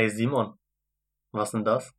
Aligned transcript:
Hey 0.00 0.08
Simon, 0.08 0.54
was 1.30 1.50
denn 1.50 1.62
das? 1.62 1.92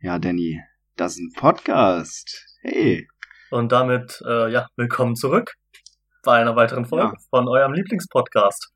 Ja, 0.00 0.18
Danny, 0.18 0.58
das 0.96 1.12
ist 1.12 1.18
ein 1.18 1.32
Podcast. 1.36 2.56
Hey. 2.62 3.06
Und 3.50 3.72
damit, 3.72 4.22
äh, 4.26 4.50
ja, 4.50 4.66
willkommen 4.76 5.16
zurück 5.16 5.52
bei 6.22 6.40
einer 6.40 6.56
weiteren 6.56 6.86
Folge 6.86 7.12
Ja. 7.12 7.22
von 7.28 7.46
eurem 7.46 7.74
Lieblingspodcast. 7.74 8.72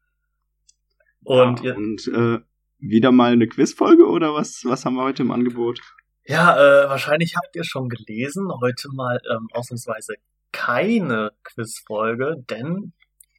Und 1.23 1.61
ja, 1.61 1.71
ihr, 1.73 1.77
und 1.79 2.07
äh, 2.09 2.41
wieder 2.81 3.13
mal 3.13 3.33
eine 3.33 3.49
Quizfolge 3.49 4.07
oder 4.07 4.35
was? 4.35 4.61
Was 4.67 4.85
haben 4.85 4.97
wir 4.97 5.05
heute 5.05 5.23
im 5.23 5.31
Angebot? 5.31 5.81
ja, 6.27 6.55
äh, 6.55 6.87
wahrscheinlich 6.91 7.37
habt 7.37 7.57
ihr 7.57 7.65
schon 7.65 7.89
gelesen, 7.89 8.47
heute 8.61 8.89
mal 8.93 9.23
ähm, 9.35 9.49
ausnahmsweise 9.55 10.17
keine 10.53 11.33
Quizfolge, 11.45 12.45
denn 12.51 12.93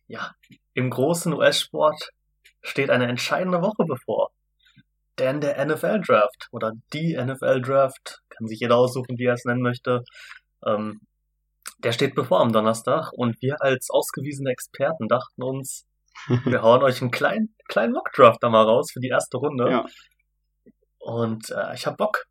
ja, 0.07 0.31
im 0.73 0.89
großen 0.89 1.31
US-Sport 1.31 2.09
steht 2.63 2.89
eine 2.89 3.05
entscheidende 3.05 3.61
Woche 3.61 3.83
bevor. 3.85 4.31
Denn 5.19 5.39
der 5.41 5.63
NFL-Draft 5.65 6.49
oder 6.51 6.73
die 6.93 7.15
NFL-Draft, 7.15 8.21
kann 8.29 8.47
sich 8.47 8.59
jeder 8.59 8.75
aussuchen, 8.77 9.17
wie 9.17 9.25
er 9.25 9.33
es 9.33 9.45
nennen 9.45 9.61
möchte, 9.61 10.03
ähm, 10.65 10.99
der 11.79 11.91
steht 11.91 12.15
bevor 12.15 12.41
am 12.41 12.51
Donnerstag 12.51 13.11
und 13.13 13.41
wir 13.41 13.61
als 13.61 13.89
ausgewiesene 13.89 14.49
Experten 14.49 15.07
dachten 15.07 15.43
uns, 15.43 15.85
wir 16.45 16.61
hauen 16.61 16.81
euch 16.81 17.01
einen 17.01 17.11
kleinen, 17.11 17.55
kleinen 17.67 17.93
Mock-Draft 17.93 18.41
da 18.41 18.49
mal 18.49 18.63
raus 18.63 18.91
für 18.91 18.99
die 18.99 19.09
erste 19.09 19.37
Runde. 19.37 19.69
Ja. 19.69 19.85
Und 20.97 21.49
äh, 21.51 21.75
ich 21.75 21.85
hab 21.85 21.97
Bock. 21.97 22.25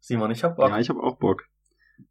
Simon, 0.00 0.30
ich 0.30 0.42
hab 0.42 0.56
Bock. 0.56 0.70
Ja, 0.70 0.78
ich 0.78 0.88
habe 0.88 1.02
auch 1.02 1.16
Bock. 1.16 1.44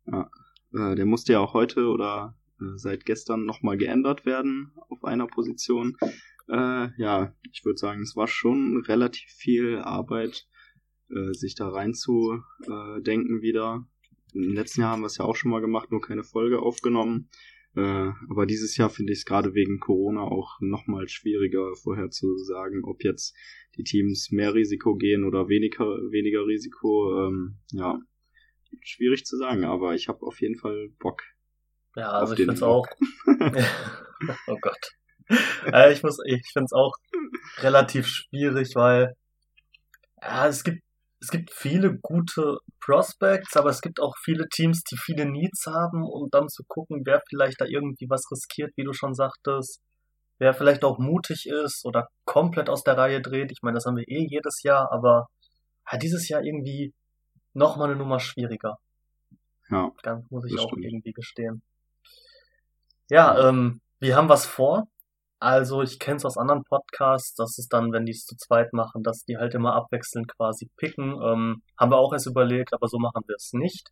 Ja. 0.05 0.29
Äh, 0.73 0.95
der 0.95 1.05
musste 1.05 1.33
ja 1.33 1.39
auch 1.39 1.53
heute 1.53 1.87
oder 1.87 2.35
seit 2.75 3.05
gestern 3.05 3.45
nochmal 3.45 3.77
geändert 3.77 4.25
werden 4.25 4.71
auf 4.89 5.03
einer 5.03 5.27
Position. 5.27 5.97
Äh, 6.47 6.89
ja, 6.97 7.35
ich 7.51 7.65
würde 7.65 7.77
sagen, 7.77 8.01
es 8.01 8.15
war 8.15 8.27
schon 8.27 8.83
relativ 8.87 9.29
viel 9.31 9.79
Arbeit, 9.79 10.47
äh, 11.09 11.33
sich 11.33 11.55
da 11.55 11.69
reinzudenken 11.69 13.41
wieder. 13.41 13.87
Im 14.33 14.53
letzten 14.53 14.81
Jahr 14.81 14.91
haben 14.91 15.01
wir 15.01 15.07
es 15.07 15.17
ja 15.17 15.25
auch 15.25 15.35
schon 15.35 15.51
mal 15.51 15.61
gemacht, 15.61 15.91
nur 15.91 16.01
keine 16.01 16.23
Folge 16.23 16.59
aufgenommen. 16.59 17.29
Äh, 17.75 18.11
aber 18.29 18.45
dieses 18.45 18.77
Jahr 18.77 18.89
finde 18.89 19.13
ich 19.13 19.19
es 19.19 19.25
gerade 19.25 19.53
wegen 19.53 19.79
Corona 19.79 20.21
auch 20.21 20.59
nochmal 20.61 21.09
schwieriger 21.09 21.75
vorherzusagen, 21.75 22.83
ob 22.85 23.03
jetzt 23.03 23.35
die 23.75 23.83
Teams 23.83 24.31
mehr 24.31 24.53
Risiko 24.53 24.95
gehen 24.95 25.23
oder 25.23 25.49
weniger, 25.49 25.85
weniger 25.85 26.45
Risiko. 26.45 27.27
Ähm, 27.27 27.57
ja, 27.71 27.99
schwierig 28.81 29.25
zu 29.25 29.37
sagen, 29.37 29.65
aber 29.65 29.95
ich 29.95 30.07
habe 30.07 30.25
auf 30.25 30.39
jeden 30.41 30.55
Fall 30.55 30.89
Bock. 30.99 31.23
Ja, 31.95 32.11
also 32.11 32.33
ich 32.33 32.37
den 32.37 32.47
find's 32.47 32.63
auch. 32.63 32.87
oh 34.47 34.57
Gott. 34.61 34.91
Äh, 35.71 35.93
ich 35.93 36.03
muss, 36.03 36.17
ich 36.25 36.49
find's 36.53 36.73
auch 36.73 36.93
relativ 37.57 38.07
schwierig, 38.07 38.75
weil 38.75 39.15
ja, 40.21 40.47
es 40.47 40.63
gibt 40.63 40.81
es 41.25 41.31
gibt 41.31 41.51
viele 41.51 41.97
gute 41.97 42.59
Prospects, 42.79 43.57
aber 43.57 43.69
es 43.69 43.81
gibt 43.81 43.99
auch 43.99 44.15
viele 44.23 44.47
Teams, 44.47 44.83
die 44.83 44.97
viele 44.97 45.25
Needs 45.25 45.65
haben 45.65 46.03
und 46.03 46.33
dann 46.35 46.49
zu 46.49 46.63
gucken, 46.67 47.01
wer 47.05 47.21
vielleicht 47.27 47.59
da 47.59 47.65
irgendwie 47.65 48.07
was 48.09 48.29
riskiert, 48.31 48.71
wie 48.75 48.83
du 48.83 48.93
schon 48.93 49.15
sagtest, 49.15 49.81
wer 50.37 50.53
vielleicht 50.53 50.83
auch 50.83 50.99
mutig 50.99 51.47
ist 51.47 51.83
oder 51.85 52.09
komplett 52.25 52.69
aus 52.69 52.83
der 52.83 52.97
Reihe 52.97 53.21
dreht. 53.21 53.51
Ich 53.51 53.63
meine, 53.63 53.75
das 53.75 53.85
haben 53.85 53.97
wir 53.97 54.07
eh 54.07 54.27
jedes 54.29 54.61
Jahr, 54.61 54.91
aber 54.91 55.27
ja, 55.91 55.97
dieses 55.97 56.27
Jahr 56.27 56.43
irgendwie 56.43 56.93
noch 57.53 57.77
mal 57.77 57.85
eine 57.85 57.95
Nummer 57.95 58.19
schwieriger. 58.19 58.77
Ja, 59.69 59.91
Ganz 60.03 60.29
muss 60.29 60.45
ich 60.45 60.59
auch 60.59 60.69
stimmt. 60.69 60.85
irgendwie 60.85 61.13
gestehen. 61.13 61.63
Ja, 63.09 63.49
ähm, 63.49 63.81
wir 63.99 64.15
haben 64.15 64.29
was 64.29 64.45
vor. 64.45 64.87
Also 65.39 65.81
ich 65.83 65.99
kenne 65.99 66.17
es 66.17 66.25
aus 66.25 66.37
anderen 66.37 66.63
Podcasts, 66.63 67.35
dass 67.35 67.57
es 67.59 67.67
dann, 67.67 67.91
wenn 67.91 68.05
die 68.05 68.13
es 68.13 68.25
zu 68.25 68.35
zweit 68.35 68.73
machen, 68.73 69.03
dass 69.03 69.25
die 69.25 69.37
halt 69.37 69.53
immer 69.53 69.75
abwechselnd 69.75 70.27
quasi 70.35 70.69
picken. 70.77 71.21
Ähm, 71.21 71.61
haben 71.77 71.91
wir 71.91 71.97
auch 71.97 72.13
erst 72.13 72.27
überlegt, 72.27 72.73
aber 72.73 72.87
so 72.87 72.97
machen 72.97 73.23
wir 73.27 73.35
es 73.35 73.53
nicht. 73.53 73.91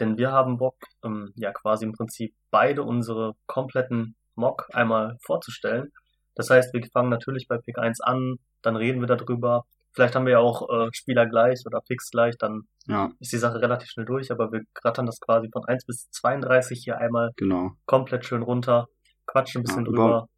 Denn 0.00 0.18
wir 0.18 0.32
haben 0.32 0.58
Bock, 0.58 0.76
ähm, 1.04 1.32
ja 1.36 1.52
quasi 1.52 1.84
im 1.84 1.92
Prinzip 1.92 2.34
beide 2.50 2.82
unsere 2.82 3.34
kompletten 3.46 4.16
Mock 4.34 4.68
einmal 4.72 5.18
vorzustellen. 5.22 5.92
Das 6.34 6.50
heißt, 6.50 6.72
wir 6.74 6.82
fangen 6.92 7.10
natürlich 7.10 7.48
bei 7.48 7.58
Pick 7.58 7.78
1 7.78 8.00
an, 8.00 8.36
dann 8.62 8.76
reden 8.76 9.00
wir 9.00 9.08
darüber. 9.08 9.66
Vielleicht 9.98 10.14
haben 10.14 10.26
wir 10.26 10.34
ja 10.34 10.38
auch 10.38 10.68
äh, 10.70 10.90
Spieler 10.92 11.26
gleich 11.26 11.64
oder 11.66 11.80
Picks 11.80 12.12
gleich, 12.12 12.38
dann 12.38 12.68
ja, 12.86 13.10
ist 13.18 13.32
die 13.32 13.36
Sache 13.36 13.60
relativ 13.60 13.88
schnell 13.88 14.06
durch, 14.06 14.30
aber 14.30 14.52
wir 14.52 14.60
rattern 14.84 15.06
das 15.06 15.18
quasi 15.18 15.48
von 15.52 15.64
1 15.64 15.86
bis 15.86 16.08
32 16.12 16.80
hier 16.84 16.98
einmal 16.98 17.32
genau. 17.34 17.72
komplett 17.84 18.24
schön 18.24 18.42
runter, 18.42 18.86
quatschen 19.26 19.62
ein 19.62 19.64
bisschen 19.64 19.86
Ja, 19.86 19.90
drüber. 19.90 20.28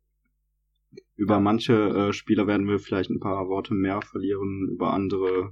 Über 1.15 1.41
manche 1.41 1.75
äh, 1.75 2.13
Spieler 2.15 2.47
werden 2.47 2.69
wir 2.69 2.79
vielleicht 2.79 3.11
ein 3.11 3.21
paar 3.21 3.49
Worte 3.49 3.75
mehr 3.75 4.01
verlieren, 4.01 4.71
über 4.73 4.95
andere, 4.95 5.51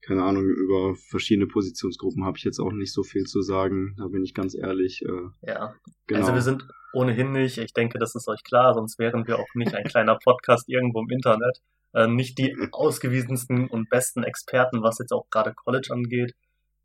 keine 0.00 0.24
Ahnung, 0.24 0.42
über 0.42 0.96
verschiedene 0.96 1.46
Positionsgruppen 1.46 2.24
habe 2.24 2.36
ich 2.36 2.42
jetzt 2.42 2.58
auch 2.58 2.72
nicht 2.72 2.92
so 2.92 3.04
viel 3.04 3.26
zu 3.26 3.42
sagen, 3.42 3.94
da 3.96 4.08
bin 4.08 4.24
ich 4.24 4.34
ganz 4.34 4.56
ehrlich. 4.56 5.02
Äh, 5.02 5.46
Ja, 5.46 5.76
genau. 6.08 6.20
also 6.20 6.34
wir 6.34 6.42
sind 6.42 6.66
ohnehin 6.92 7.30
nicht, 7.30 7.58
ich 7.58 7.74
denke, 7.74 8.00
das 8.00 8.16
ist 8.16 8.26
euch 8.26 8.42
klar, 8.42 8.74
sonst 8.74 8.98
wären 8.98 9.24
wir 9.28 9.38
auch 9.38 9.54
nicht 9.54 9.72
ein 9.76 9.84
kleiner 9.84 10.18
Podcast 10.18 10.68
irgendwo 10.68 11.00
im 11.02 11.10
Internet. 11.10 11.60
Äh, 11.92 12.06
nicht 12.06 12.38
die 12.38 12.56
ausgewiesensten 12.72 13.68
und 13.68 13.88
besten 13.90 14.22
Experten, 14.22 14.82
was 14.82 14.98
jetzt 14.98 15.12
auch 15.12 15.26
gerade 15.30 15.54
College 15.54 15.88
angeht. 15.90 16.34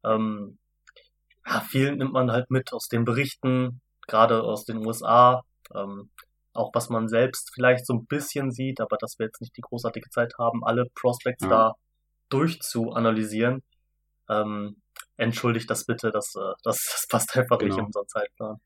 Ähm, 0.04 0.58
ja, 1.48 1.60
viel 1.62 1.96
nimmt 1.96 2.14
man 2.14 2.32
halt 2.32 2.50
mit 2.50 2.74
aus 2.74 2.88
den 2.88 3.06
Berichten, 3.06 3.82
gerade 4.08 4.44
aus 4.44 4.66
den 4.66 4.86
USA. 4.86 5.44
Ähm, 5.76 6.10
auch 6.54 6.72
was 6.74 6.90
man 6.90 7.08
selbst 7.08 7.52
vielleicht 7.54 7.86
so 7.86 7.94
ein 7.94 8.06
bisschen 8.06 8.52
sieht, 8.52 8.80
aber 8.80 8.98
dass 8.98 9.20
wir 9.20 9.26
jetzt 9.26 9.42
nicht 9.42 9.56
die 9.58 9.62
großartige 9.62 10.10
Zeit 10.10 10.34
haben, 10.40 10.64
alle 10.64 10.86
Prospects 10.96 11.44
Ja. 11.44 11.50
da 11.50 11.74
durchzuanalysieren. 12.30 13.62
Ähm, 14.30 14.78
entschuldigt 15.18 15.70
das 15.70 15.86
bitte, 15.86 16.12
das, 16.14 16.34
äh, 16.36 16.54
das, 16.64 16.84
das 16.92 17.08
passt 17.10 17.38
einfach 17.38 17.60
nicht 17.60 17.70
Genau. 17.72 17.80
in 17.82 17.86
unseren 17.88 18.08
Zeitplan. 18.08 18.58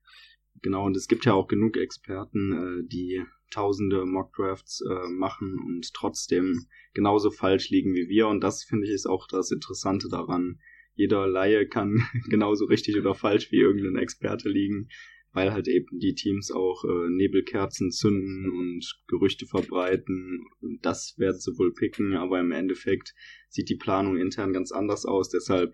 Genau, 0.62 0.86
und 0.86 0.98
es 0.98 1.08
gibt 1.08 1.26
ja 1.26 1.34
auch 1.34 1.48
genug 1.48 1.78
Experten, 1.78 2.52
äh, 2.52 2.88
die 2.88 3.24
tausende 3.52 4.06
Mockdrafts 4.06 4.82
äh, 4.82 5.08
machen 5.10 5.58
und 5.66 5.94
trotzdem 5.94 6.66
genauso 6.94 7.32
falsch 7.32 7.70
liegen 7.70 7.94
wie 7.94 8.08
wir. 8.10 8.28
Und 8.28 8.42
das 8.42 8.64
finde 8.64 8.86
ich 8.86 8.94
ist 8.94 9.08
auch 9.08 9.28
das 9.28 9.52
Interessante 9.52 10.08
daran. 10.10 10.60
Jeder 10.96 11.28
Laie 11.28 11.68
kann 11.68 12.02
genauso 12.30 12.66
richtig 12.66 12.98
oder 12.98 13.16
falsch 13.16 13.52
wie 13.52 13.58
irgendein 13.58 14.02
Experte 14.02 14.50
liegen, 14.50 14.90
weil 15.32 15.54
halt 15.54 15.68
eben 15.68 16.00
die 16.00 16.14
Teams 16.14 16.52
auch 16.52 16.84
äh, 16.84 17.10
Nebelkerzen 17.10 17.92
zünden 17.92 18.50
und 18.50 19.02
Gerüchte 19.08 19.46
verbreiten. 19.46 20.46
Das 20.82 21.16
werden 21.18 21.40
sie 21.40 21.58
wohl 21.58 21.74
picken, 21.74 22.16
aber 22.16 22.40
im 22.40 22.52
Endeffekt 22.52 23.14
sieht 23.48 23.70
die 23.70 23.78
Planung 23.78 24.18
intern 24.18 24.54
ganz 24.54 24.72
anders 24.72 25.06
aus. 25.06 25.30
Deshalb, 25.30 25.74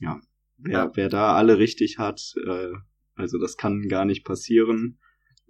ja, 0.00 0.20
wer, 0.58 0.92
wer 0.94 1.08
da 1.08 1.34
alle 1.34 1.58
richtig 1.58 1.98
hat, 1.98 2.34
äh, 2.46 2.72
also 3.16 3.38
das 3.38 3.56
kann 3.56 3.88
gar 3.88 4.04
nicht 4.04 4.24
passieren. 4.24 4.98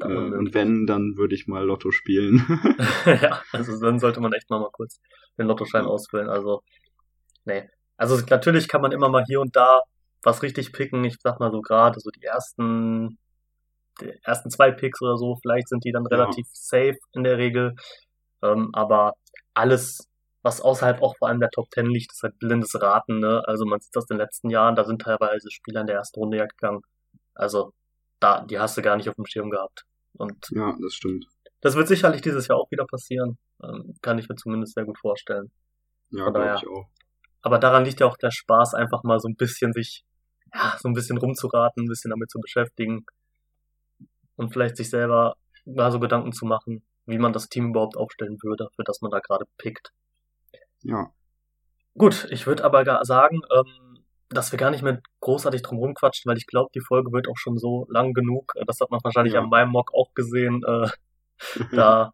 Äh, 0.01 0.07
und 0.07 0.55
wenn, 0.55 0.87
dann 0.87 1.17
würde 1.17 1.35
ich 1.35 1.47
mal 1.47 1.65
Lotto 1.65 1.91
spielen. 1.91 2.43
ja, 3.07 3.43
also 3.53 3.81
dann 3.81 3.99
sollte 3.99 4.21
man 4.21 4.33
echt 4.33 4.51
mal, 4.51 4.61
mal 4.61 4.71
kurz 4.73 5.01
den 5.39 5.47
Lottoschein 5.47 5.85
Ja. 5.85 5.91
ausfüllen. 5.91 6.29
Also, 6.29 6.63
nee. 7.45 7.69
Also 7.97 8.21
natürlich 8.29 8.69
kann 8.69 8.81
man 8.83 8.93
immer 8.93 9.09
mal 9.09 9.25
hier 9.27 9.41
und 9.41 9.55
da 9.55 9.81
was 10.23 10.43
richtig 10.43 10.73
picken. 10.73 11.05
Ich 11.05 11.17
sag 11.23 11.39
mal 11.39 11.53
so 11.53 11.61
gerade 11.61 12.01
so 12.01 12.11
die 12.11 12.25
ersten, 12.25 13.19
die 14.01 14.13
ersten 14.25 14.51
zwei 14.51 14.73
Picks 14.73 15.01
oder 15.03 15.17
so, 15.17 15.37
vielleicht 15.41 15.69
sind 15.69 15.85
die 15.85 15.93
dann 15.93 16.05
Ja. 16.11 16.17
relativ 16.17 16.47
safe 16.53 16.97
in 17.13 17.23
der 17.25 17.39
Regel. 17.39 17.75
Ähm, 18.43 18.71
aber 18.73 19.15
alles, 19.55 20.09
was 20.43 20.61
außerhalb 20.61 21.03
auch 21.03 21.17
vor 21.17 21.29
allem 21.29 21.41
der 21.41 21.51
Top 21.51 21.71
Ten 21.71 21.87
liegt, 21.87 22.13
ist 22.13 22.23
halt 22.23 22.39
blindes 22.39 22.75
Raten, 22.81 23.21
ne? 23.21 23.43
Also 23.47 23.65
man 23.65 23.81
sieht 23.81 23.95
das 23.95 24.11
in 24.11 24.17
den 24.17 24.25
letzten 24.25 24.51
Jahren, 24.51 24.75
da 24.77 24.85
sind 24.85 25.03
teilweise 25.03 25.51
Spieler 25.51 25.83
in 25.83 25.87
der 25.87 25.97
ersten 25.97 26.19
Runde 26.21 26.39
ja 26.39 26.47
gegangen. 26.47 26.83
Also, 27.35 27.73
da, 28.21 28.45
die 28.45 28.59
hast 28.59 28.77
du 28.77 28.83
gar 28.83 28.97
nicht 28.97 29.09
auf 29.09 29.17
dem 29.17 29.27
Schirm 29.27 29.51
gehabt. 29.51 29.85
Und 30.13 30.47
ja, 30.51 30.77
das 30.81 30.95
stimmt. 30.95 31.27
das 31.61 31.75
wird 31.75 31.89
sicherlich 31.89 32.23
dieses 32.23 32.49
Jahr 32.49 32.59
auch 32.59 32.71
wieder 32.71 32.87
passieren. 32.87 33.39
Ähm, 33.63 33.95
kann 34.03 34.19
ich 34.19 34.29
mir 34.29 34.37
zumindest 34.37 34.75
sehr 34.75 34.85
gut 34.85 34.99
vorstellen. 34.99 35.51
Ja, 36.11 36.31
glaube 36.31 36.57
ich 36.57 36.69
auch. 36.69 36.89
Aber 37.43 37.59
daran 37.59 37.85
liegt 37.85 38.01
ja 38.01 38.07
auch 38.07 38.17
der 38.17 38.31
Spaß, 38.31 38.75
einfach 38.75 39.03
mal 39.03 39.19
so 39.19 39.29
ein 39.29 39.37
bisschen 39.37 39.73
sich, 39.73 40.05
ja, 40.55 40.77
so 40.81 40.89
ein 40.89 40.95
bisschen 40.95 41.19
rumzuraten, 41.19 41.85
ein 41.85 41.89
bisschen 41.89 42.11
damit 42.11 42.31
zu 42.31 42.39
beschäftigen. 42.41 43.05
Und 44.37 44.53
vielleicht 44.53 44.77
sich 44.77 44.91
selber 44.91 45.37
mal 45.65 45.93
so 45.93 46.01
Gedanken 46.01 46.33
zu 46.33 46.47
machen, 46.47 46.85
wie 47.07 47.19
man 47.19 47.33
das 47.33 47.49
Team 47.49 47.71
überhaupt 47.71 47.97
aufstellen 47.97 48.39
würde, 48.43 48.69
für 48.75 48.85
das 48.85 49.01
man 49.01 49.11
da 49.11 49.21
gerade 49.21 49.45
pickt. 49.59 49.93
Ja, 50.83 51.13
Gut, 51.97 52.27
ich 52.31 52.47
würde 52.47 52.65
aber 52.65 52.83
gar 52.83 53.05
sagen, 53.05 53.43
ähm, 53.57 53.84
dass 54.31 54.53
wir 54.53 54.59
gar 54.59 54.71
nicht 54.71 54.83
mehr 54.83 55.01
großartig 55.21 55.63
drum 55.63 55.79
rumquatschen, 55.79 56.29
weil 56.31 56.39
ich 56.39 56.47
glaube, 56.47 56.71
die 56.75 56.81
Folge 56.81 57.13
wird 57.13 57.29
auch 57.29 57.37
schon 57.37 57.59
so 57.59 57.87
lang 57.91 58.13
genug. 58.15 58.53
Äh, 58.57 58.65
Das 58.67 58.81
hat 58.81 58.91
man 58.91 59.01
wahrscheinlich 59.05 59.35
Ja. 59.35 59.41
an 59.43 59.49
meinem 59.51 59.71
Mock 59.71 59.91
auch 59.95 60.13
gesehen. 60.15 60.63
Äh, 60.67 60.89
da 61.73 62.13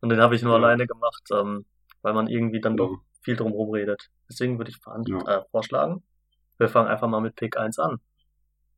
und 0.00 0.08
den 0.08 0.20
habe 0.20 0.34
ich 0.34 0.42
nur 0.42 0.52
Ja. 0.52 0.58
alleine 0.58 0.86
gemacht, 0.86 1.22
ähm, 1.32 1.64
weil 2.02 2.14
man 2.14 2.26
irgendwie 2.28 2.60
dann 2.60 2.76
doch 2.76 2.88
Genau. 2.88 3.00
viel 3.22 3.36
drum 3.36 3.52
redet. 3.70 4.08
Deswegen 4.28 4.58
würde 4.58 4.70
ich 4.70 4.78
Ja. 5.06 5.18
äh, 5.26 5.44
vorschlagen, 5.50 6.02
wir 6.58 6.68
fangen 6.68 6.88
einfach 6.88 7.08
mal 7.08 7.20
mit 7.20 7.36
Pick 7.36 7.56
1 7.58 7.78
an. 7.78 7.98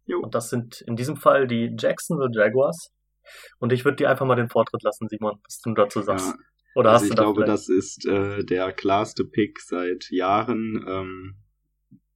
Jo. 0.06 0.18
Und 0.20 0.34
das 0.34 0.50
sind 0.50 0.80
in 0.82 0.96
diesem 0.96 1.16
Fall 1.16 1.46
die 1.46 1.74
Jacksonville 1.78 2.30
Jaguars. 2.32 2.90
Und 3.60 3.72
ich 3.72 3.84
würde 3.84 3.96
dir 3.96 4.10
einfach 4.10 4.26
mal 4.26 4.34
den 4.34 4.48
Vortritt 4.48 4.82
lassen, 4.82 5.06
Simon, 5.08 5.40
was 5.44 5.60
du 5.60 5.72
dazu 5.74 6.02
sagst. 6.02 6.30
Ja, 6.30 6.34
Oder 6.74 6.90
also 6.90 6.96
hast 6.96 7.02
ich 7.04 7.10
du 7.10 7.14
da 7.16 7.22
glaube, 7.22 7.44
das 7.44 7.68
ist 7.68 8.04
äh, 8.06 8.44
der 8.44 8.72
klarste 8.72 9.24
Pick 9.24 9.60
seit 9.60 10.10
Jahren. 10.10 10.84
Ähm, 10.88 11.36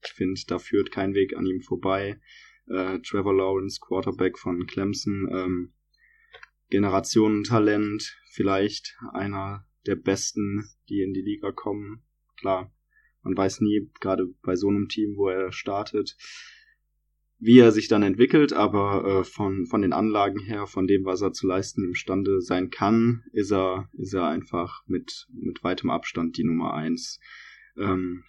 ich 0.06 0.12
finde, 0.12 0.41
da 0.47 0.58
führt 0.58 0.91
kein 0.91 1.14
Weg 1.14 1.37
an 1.37 1.47
ihm 1.47 1.61
vorbei. 1.61 2.20
Äh, 2.69 2.99
Trevor 3.00 3.35
Lawrence, 3.35 3.79
Quarterback 3.81 4.38
von 4.38 4.67
Clemson, 4.67 5.29
ähm, 5.32 5.73
Generationentalent, 6.70 8.19
vielleicht 8.32 8.97
einer 9.12 9.67
der 9.87 9.97
besten, 9.97 10.69
die 10.88 11.03
in 11.03 11.12
die 11.12 11.23
Liga 11.23 11.53
kommen. 11.53 12.03
Klar, 12.38 12.73
man 13.23 13.37
weiß 13.37 13.61
nie, 13.61 13.91
gerade 14.00 14.26
bei 14.43 14.56
so 14.56 14.69
einem 14.69 14.88
Team, 14.88 15.17
wo 15.17 15.29
er 15.29 15.53
startet, 15.53 16.17
wie 17.38 17.59
er 17.59 17.70
sich 17.70 17.88
dann 17.88 18.02
entwickelt, 18.02 18.52
aber 18.52 19.05
äh, 19.05 19.25
von, 19.25 19.67
von 19.67 19.82
den 19.82 19.93
Anlagen 19.93 20.41
her, 20.41 20.67
von 20.67 20.87
dem, 20.87 21.05
was 21.05 21.20
er 21.20 21.32
zu 21.32 21.47
leisten 21.47 21.85
imstande 21.85 22.41
sein 22.41 22.70
kann, 22.70 23.25
ist 23.32 23.52
er, 23.52 23.88
ist 23.93 24.14
er 24.14 24.26
einfach 24.29 24.82
mit, 24.87 25.29
mit 25.32 25.62
weitem 25.62 25.91
Abstand 25.91 26.37
die 26.37 26.44
Nummer 26.44 26.75
eins. 26.75 27.20
Ähm, 27.76 28.25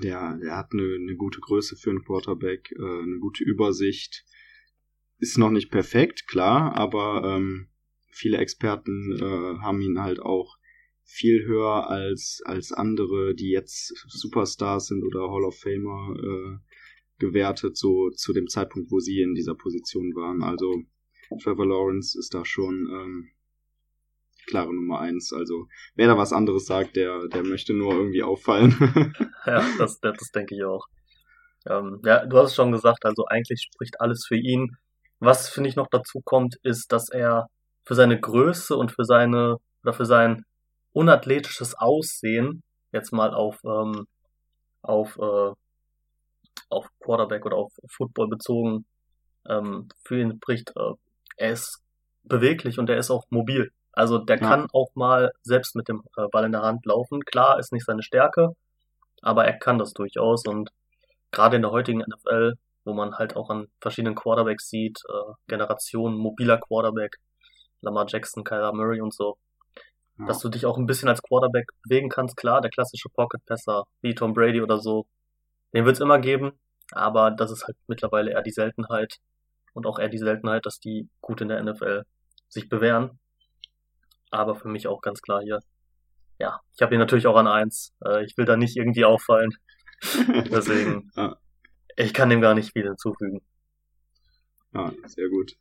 der, 0.00 0.38
der 0.38 0.56
hat 0.56 0.72
eine, 0.72 0.94
eine 0.94 1.16
gute 1.16 1.40
Größe 1.40 1.76
für 1.76 1.90
einen 1.90 2.04
Quarterback, 2.04 2.72
äh, 2.72 3.02
eine 3.02 3.18
gute 3.20 3.44
Übersicht. 3.44 4.24
Ist 5.18 5.38
noch 5.38 5.50
nicht 5.50 5.70
perfekt, 5.70 6.26
klar, 6.26 6.76
aber 6.76 7.22
ähm, 7.24 7.68
viele 8.08 8.38
Experten 8.38 9.12
äh, 9.12 9.58
haben 9.60 9.80
ihn 9.80 10.00
halt 10.00 10.20
auch 10.20 10.56
viel 11.04 11.44
höher 11.44 11.88
als, 11.88 12.42
als 12.44 12.72
andere, 12.72 13.34
die 13.34 13.50
jetzt 13.50 13.94
Superstars 14.08 14.86
sind 14.86 15.04
oder 15.04 15.30
Hall 15.30 15.44
of 15.44 15.58
Famer 15.58 16.16
äh, 16.16 16.58
gewertet, 17.18 17.76
so 17.76 18.10
zu 18.10 18.32
dem 18.32 18.48
Zeitpunkt, 18.48 18.90
wo 18.90 18.98
sie 18.98 19.20
in 19.20 19.34
dieser 19.34 19.54
Position 19.54 20.14
waren. 20.14 20.42
Also 20.42 20.82
Trevor 21.42 21.66
Lawrence 21.66 22.18
ist 22.18 22.34
da 22.34 22.44
schon 22.44 22.88
ähm, 22.90 23.30
klare 24.46 24.74
Nummer 24.74 25.00
eins. 25.00 25.32
Also 25.32 25.66
wer 25.94 26.08
da 26.08 26.16
was 26.16 26.32
anderes 26.32 26.66
sagt, 26.66 26.96
der, 26.96 27.28
der 27.28 27.44
möchte 27.44 27.74
nur 27.74 27.94
irgendwie 27.94 28.22
auffallen. 28.22 28.74
Ja, 29.44 29.60
das, 29.76 29.98
das, 29.98 30.16
das 30.18 30.28
denke 30.30 30.54
ich 30.54 30.62
auch. 30.62 30.86
Ähm, 31.66 32.00
ja, 32.04 32.24
du 32.24 32.38
hast 32.38 32.50
es 32.50 32.54
schon 32.54 32.70
gesagt, 32.70 33.04
also 33.04 33.24
eigentlich 33.26 33.68
spricht 33.72 34.00
alles 34.00 34.24
für 34.26 34.36
ihn. 34.36 34.76
Was 35.18 35.48
finde 35.48 35.68
ich 35.68 35.74
noch 35.74 35.88
dazu 35.90 36.20
kommt, 36.24 36.56
ist, 36.62 36.92
dass 36.92 37.08
er 37.08 37.48
für 37.84 37.96
seine 37.96 38.20
Größe 38.20 38.76
und 38.76 38.92
für 38.92 39.04
seine 39.04 39.56
oder 39.82 39.92
für 39.92 40.04
sein 40.04 40.44
unathletisches 40.92 41.74
Aussehen 41.74 42.62
jetzt 42.92 43.12
mal 43.12 43.34
auf 43.34 43.58
ähm, 43.64 44.06
auf 44.82 45.18
äh, 45.18 45.52
auf 46.68 46.88
Quarterback 47.00 47.44
oder 47.46 47.56
auf 47.56 47.72
Football 47.88 48.28
bezogen 48.28 48.84
ähm, 49.48 49.88
für 50.04 50.20
ihn 50.20 50.36
spricht. 50.36 50.72
Äh, 50.76 50.94
er 51.36 51.52
ist 51.52 51.82
beweglich 52.24 52.78
und 52.78 52.88
er 52.90 52.98
ist 52.98 53.10
auch 53.10 53.24
mobil. 53.30 53.70
Also 53.92 54.18
der 54.18 54.38
Ja. 54.40 54.48
kann 54.48 54.68
auch 54.72 54.90
mal 54.94 55.32
selbst 55.42 55.76
mit 55.76 55.88
dem 55.88 56.02
äh, 56.16 56.26
Ball 56.30 56.44
in 56.44 56.52
der 56.52 56.62
Hand 56.62 56.86
laufen. 56.86 57.24
Klar, 57.24 57.58
ist 57.58 57.72
nicht 57.72 57.84
seine 57.86 58.02
Stärke, 58.02 58.54
aber 59.22 59.44
er 59.44 59.58
kann 59.58 59.78
das 59.78 59.92
durchaus 59.92 60.46
und 60.46 60.70
gerade 61.30 61.56
in 61.56 61.62
der 61.62 61.70
heutigen 61.72 62.00
NFL, 62.00 62.54
wo 62.84 62.94
man 62.94 63.14
halt 63.16 63.36
auch 63.36 63.50
an 63.50 63.68
verschiedenen 63.80 64.14
Quarterbacks 64.14 64.68
sieht, 64.68 65.00
äh, 65.08 65.32
Generationen 65.48 66.16
mobiler 66.16 66.58
Quarterback, 66.58 67.16
Lamar 67.80 68.06
Jackson, 68.08 68.44
Kyler 68.44 68.72
Murray 68.72 69.00
und 69.00 69.14
so, 69.14 69.36
Ja. 70.18 70.26
dass 70.26 70.38
du 70.40 70.48
dich 70.48 70.66
auch 70.66 70.78
ein 70.78 70.86
bisschen 70.86 71.08
als 71.08 71.22
Quarterback 71.22 71.66
bewegen 71.84 72.08
kannst. 72.08 72.36
Klar, 72.36 72.60
der 72.60 72.70
klassische 72.70 73.08
Pocket-Passer 73.10 73.84
wie 74.02 74.14
Tom 74.14 74.32
Brady 74.34 74.60
oder 74.62 74.78
so, 74.78 75.06
den 75.74 75.84
wird's 75.84 76.00
immer 76.00 76.18
geben, 76.18 76.52
aber 76.92 77.30
das 77.30 77.50
ist 77.50 77.66
halt 77.66 77.76
mittlerweile 77.88 78.32
eher 78.32 78.42
die 78.42 78.50
Seltenheit 78.50 79.16
und 79.74 79.86
auch 79.86 79.98
eher 79.98 80.08
die 80.10 80.18
Seltenheit, 80.18 80.66
dass 80.66 80.78
die 80.80 81.08
gut 81.20 81.40
in 81.40 81.48
der 81.48 81.58
NFL 81.62 82.04
sich 82.48 82.68
bewähren. 82.68 83.18
Aber 84.32 84.56
für 84.56 84.68
mich 84.68 84.88
auch 84.88 85.00
ganz 85.00 85.22
klar 85.22 85.42
hier. 85.42 85.60
Ja, 86.40 86.58
ich 86.74 86.82
habe 86.82 86.94
ihn 86.94 86.98
natürlich 86.98 87.26
auch 87.28 87.36
an 87.36 87.46
eins. 87.46 87.92
Äh, 88.04 88.24
ich 88.24 88.36
will 88.36 88.44
da 88.46 88.56
nicht 88.56 88.76
irgendwie 88.76 89.04
auffallen. 89.04 89.50
Deswegen, 90.50 91.10
Ja. 91.14 91.36
ich 91.96 92.12
kann 92.12 92.28
dem 92.30 92.40
gar 92.40 92.54
nicht 92.54 92.72
viel 92.72 92.82
hinzufügen. 92.84 93.40
ja, 94.74 94.92
sehr 95.06 95.28
gut. 95.28 95.52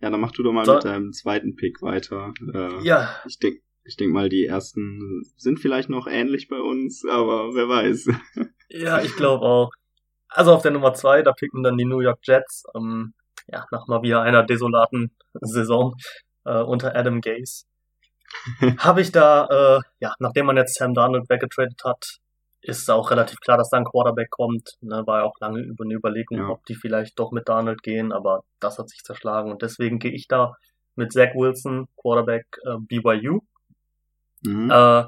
Ja, 0.00 0.10
dann 0.10 0.20
mach 0.20 0.32
du 0.32 0.42
doch 0.42 0.52
mal 0.52 0.64
So. 0.64 0.74
mit 0.74 0.84
deinem 0.84 1.12
zweiten 1.12 1.54
Pick 1.56 1.80
weiter. 1.82 2.32
Äh, 2.52 2.82
Ja, 2.82 3.14
Ich 3.26 3.38
denke 3.38 3.60
ich 3.88 3.96
denk 3.96 4.12
mal, 4.12 4.28
die 4.28 4.46
ersten 4.46 5.22
sind 5.36 5.60
vielleicht 5.60 5.88
noch 5.88 6.08
ähnlich 6.08 6.48
bei 6.48 6.58
uns, 6.58 7.04
aber 7.08 7.54
wer 7.54 7.68
weiß. 7.68 8.08
ja, 8.68 9.00
ich 9.00 9.14
glaube 9.14 9.44
auch. 9.44 9.70
Also 10.28 10.52
auf 10.52 10.62
der 10.62 10.72
Nummer 10.72 10.92
zwei, 10.94 11.22
da 11.22 11.32
picken 11.32 11.62
dann 11.62 11.78
die 11.78 11.84
New 11.84 12.00
York 12.00 12.18
Jets. 12.24 12.64
Ähm, 12.74 13.14
ja, 13.46 13.64
nach 13.70 13.86
mal 13.86 14.02
wieder 14.02 14.22
einer 14.22 14.42
desolaten 14.42 15.16
Saison 15.40 15.94
äh, 16.44 16.62
unter 16.62 16.96
Adam 16.96 17.20
Gase. 17.20 17.64
Habe 18.78 19.00
ich 19.00 19.12
da, 19.12 19.46
äh, 19.46 19.80
ja, 20.00 20.12
nachdem 20.18 20.46
man 20.46 20.56
jetzt 20.56 20.76
Sam 20.78 20.94
Darnold 20.94 21.28
weggetradet 21.28 21.80
hat, 21.84 22.04
ist 22.62 22.90
auch 22.90 23.10
relativ 23.10 23.38
klar, 23.40 23.56
dass 23.58 23.70
da 23.70 23.76
ein 23.78 23.84
Quarterback 23.84 24.30
kommt. 24.30 24.70
Ne, 24.80 25.02
war 25.06 25.20
ja 25.20 25.24
auch 25.24 25.34
lange 25.40 25.60
über 25.60 25.84
eine 25.84 25.94
Überlegung, 25.94 26.38
Ja. 26.38 26.48
ob 26.48 26.64
die 26.66 26.74
vielleicht 26.74 27.18
doch 27.18 27.30
mit 27.32 27.48
Darnold 27.48 27.82
gehen, 27.82 28.12
aber 28.12 28.42
das 28.60 28.78
hat 28.78 28.88
sich 28.88 29.02
zerschlagen 29.04 29.50
und 29.52 29.62
deswegen 29.62 29.98
gehe 29.98 30.10
ich 30.12 30.26
da 30.26 30.54
mit 30.96 31.12
Zach 31.12 31.34
Wilson, 31.34 31.86
Quarterback 31.96 32.46
äh, 32.64 32.76
BYU. 32.80 33.40
Mhm. 34.42 34.70
Äh, 34.70 35.04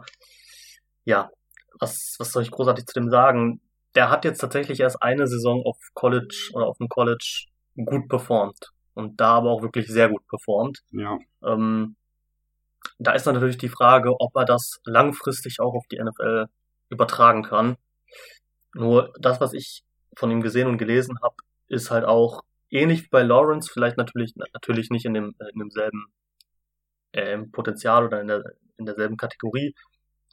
ja, 1.04 1.30
was, 1.80 2.16
was 2.18 2.32
soll 2.32 2.42
ich 2.42 2.50
großartig 2.50 2.86
zu 2.86 2.94
dem 3.00 3.10
sagen? 3.10 3.60
Der 3.94 4.10
hat 4.10 4.24
jetzt 4.24 4.38
tatsächlich 4.38 4.80
erst 4.80 5.02
eine 5.02 5.26
Saison 5.26 5.62
auf 5.64 5.76
College 5.94 6.50
oder 6.52 6.66
auf 6.66 6.76
dem 6.78 6.88
College 6.88 7.46
gut 7.76 8.08
performt. 8.08 8.70
Und 8.94 9.20
da 9.20 9.34
aber 9.34 9.50
auch 9.50 9.62
wirklich 9.62 9.86
sehr 9.88 10.08
gut 10.08 10.26
performt. 10.28 10.80
ja, 10.90 11.18
Ähm, 11.44 11.96
da 12.98 13.12
ist 13.12 13.26
dann 13.26 13.34
natürlich 13.34 13.58
die 13.58 13.68
Frage, 13.68 14.20
ob 14.20 14.34
er 14.36 14.44
das 14.44 14.80
langfristig 14.84 15.60
auch 15.60 15.74
auf 15.74 15.86
die 15.90 16.02
NFL 16.02 16.46
übertragen 16.90 17.42
kann. 17.42 17.76
Nur 18.74 19.12
das, 19.20 19.40
was 19.40 19.52
ich 19.52 19.82
von 20.16 20.30
ihm 20.30 20.42
gesehen 20.42 20.68
und 20.68 20.78
gelesen 20.78 21.18
habe, 21.22 21.36
ist 21.68 21.90
halt 21.90 22.04
auch 22.04 22.42
ähnlich 22.70 23.04
wie 23.04 23.08
bei 23.08 23.22
Lawrence, 23.22 23.70
vielleicht 23.72 23.96
natürlich 23.96 24.34
natürlich 24.36 24.90
nicht 24.90 25.04
in 25.04 25.14
dem 25.14 25.34
in 25.52 25.58
demselben 25.58 26.06
äh, 27.12 27.38
Potenzial 27.38 28.04
oder 28.04 28.20
in 28.20 28.28
der 28.28 28.42
in 28.78 28.86
derselben 28.86 29.16
Kategorie, 29.16 29.74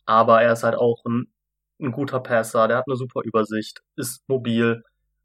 aber 0.06 0.42
er 0.42 0.54
ist 0.54 0.64
halt 0.64 0.76
auch 0.76 1.04
ein, 1.06 1.28
ein 1.80 1.92
guter 1.92 2.20
Passer, 2.20 2.68
der 2.68 2.78
hat 2.78 2.86
eine 2.88 2.96
super 2.96 3.22
Übersicht, 3.24 3.82
ist 3.96 4.28
mobil 4.28 4.84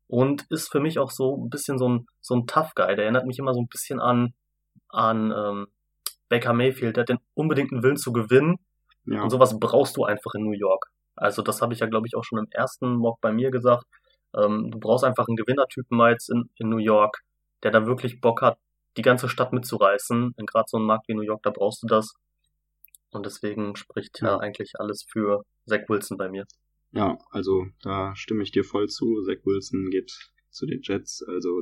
und 0.09 0.47
ist 0.51 0.71
für 0.71 0.81
mich 0.81 0.99
auch 0.99 1.11
so 1.11 1.37
ein 1.37 1.51
bisschen 1.51 1.79
so 1.79 1.89
ein 1.89 2.07
so 2.21 2.35
ein 2.35 2.47
Tough 2.47 2.75
Guy. 2.75 2.97
Der 2.97 3.05
erinnert 3.05 3.27
mich 3.27 3.39
immer 3.39 3.55
so 3.55 3.61
ein 3.61 3.69
bisschen 3.69 4.01
an 4.01 4.35
an 4.89 5.33
ähm, 5.37 5.67
Baker 6.31 6.55
Mayfield, 6.55 6.97
der 6.97 7.03
hat 7.03 7.11
den 7.11 7.19
unbedingten 7.35 7.83
Willen 7.83 7.99
zu 7.99 8.13
gewinnen 8.13 8.57
ja. 9.05 9.23
und 9.23 9.29
sowas 9.29 9.59
brauchst 9.61 9.99
du 9.99 10.05
einfach 10.05 10.33
in 10.35 10.45
New 10.45 10.53
York. 10.53 10.87
Also 11.17 11.43
das 11.43 11.61
habe 11.61 11.75
ich 11.75 11.81
ja, 11.81 11.87
glaube 11.87 12.07
ich, 12.07 12.17
auch 12.17 12.25
schon 12.25 12.39
im 12.39 12.47
ersten 12.51 12.95
Mock 12.97 13.21
bei 13.21 13.33
mir 13.33 13.51
gesagt. 13.51 13.85
Ähm, 14.35 14.71
du 14.71 14.79
brauchst 14.79 15.05
einfach 15.05 15.29
einen 15.29 15.37
Gewinnertypen 15.37 15.99
mal 15.99 16.13
jetzt 16.13 16.31
in, 16.31 16.49
in 16.57 16.71
New 16.71 16.79
York, 16.79 17.19
der 17.63 17.73
da 17.73 17.85
wirklich 17.85 18.21
Bock 18.23 18.41
hat, 18.41 18.59
die 18.97 19.03
ganze 19.03 19.29
Stadt 19.29 19.53
mitzureißen. 19.53 20.35
In 20.39 20.47
gerade 20.47 20.65
so 20.69 20.79
einem 20.79 20.87
Markt 20.87 21.09
wie 21.09 21.15
New 21.15 21.23
York, 21.23 21.43
da 21.43 21.51
brauchst 21.51 21.83
du 21.83 21.87
das. 21.89 22.15
Und 23.11 23.27
deswegen 23.27 23.77
spricht 23.77 24.21
ja 24.23 24.29
Ja. 24.29 24.39
eigentlich 24.39 24.75
alles 24.79 25.05
für 25.07 25.43
Zach 25.67 25.81
Wilson 25.89 26.17
bei 26.17 26.29
mir. 26.29 26.47
Ja, 26.93 27.19
also 27.31 27.67
da 27.83 28.15
stimme 28.17 28.43
ich 28.45 28.53
dir 28.53 28.65
voll 28.65 28.89
zu. 28.89 29.23
Zach 29.27 29.45
Wilson 29.45 29.91
geht 29.91 30.31
zu 30.51 30.65
den 30.67 30.81
Jets. 30.83 31.25
Also 31.27 31.61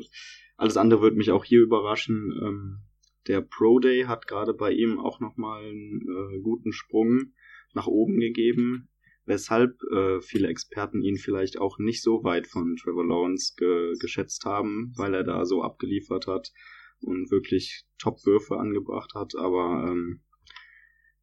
alles 0.56 0.76
andere 0.76 1.00
wird 1.02 1.16
mich 1.16 1.30
auch 1.30 1.44
hier 1.44 1.60
überraschen. 1.62 2.38
Ähm, 2.42 2.80
der 3.28 3.42
Pro 3.42 3.78
Day 3.78 4.04
hat 4.04 4.26
gerade 4.26 4.54
bei 4.54 4.72
ihm 4.72 4.98
auch 4.98 5.20
nochmal 5.20 5.64
einen 5.64 6.00
äh, 6.00 6.40
guten 6.40 6.72
Sprung 6.72 7.32
nach 7.74 7.86
oben 7.86 8.18
gegeben, 8.18 8.88
weshalb 9.26 9.80
äh, 9.92 10.20
viele 10.20 10.48
Experten 10.48 11.02
ihn 11.02 11.16
vielleicht 11.16 11.60
auch 11.60 11.78
nicht 11.78 12.02
so 12.02 12.24
weit 12.24 12.46
von 12.46 12.76
Trevor 12.76 13.06
Lawrence 13.06 13.54
ge 13.56 13.92
geschätzt 14.00 14.44
haben, 14.44 14.92
weil 14.96 15.14
er 15.14 15.24
da 15.24 15.44
so 15.44 15.62
abgeliefert 15.62 16.26
hat 16.26 16.52
und 17.00 17.30
wirklich 17.30 17.84
Top-Würfe 17.98 18.56
angebracht 18.56 19.12
hat. 19.14 19.34
Aber 19.36 19.86
ähm, 19.88 20.22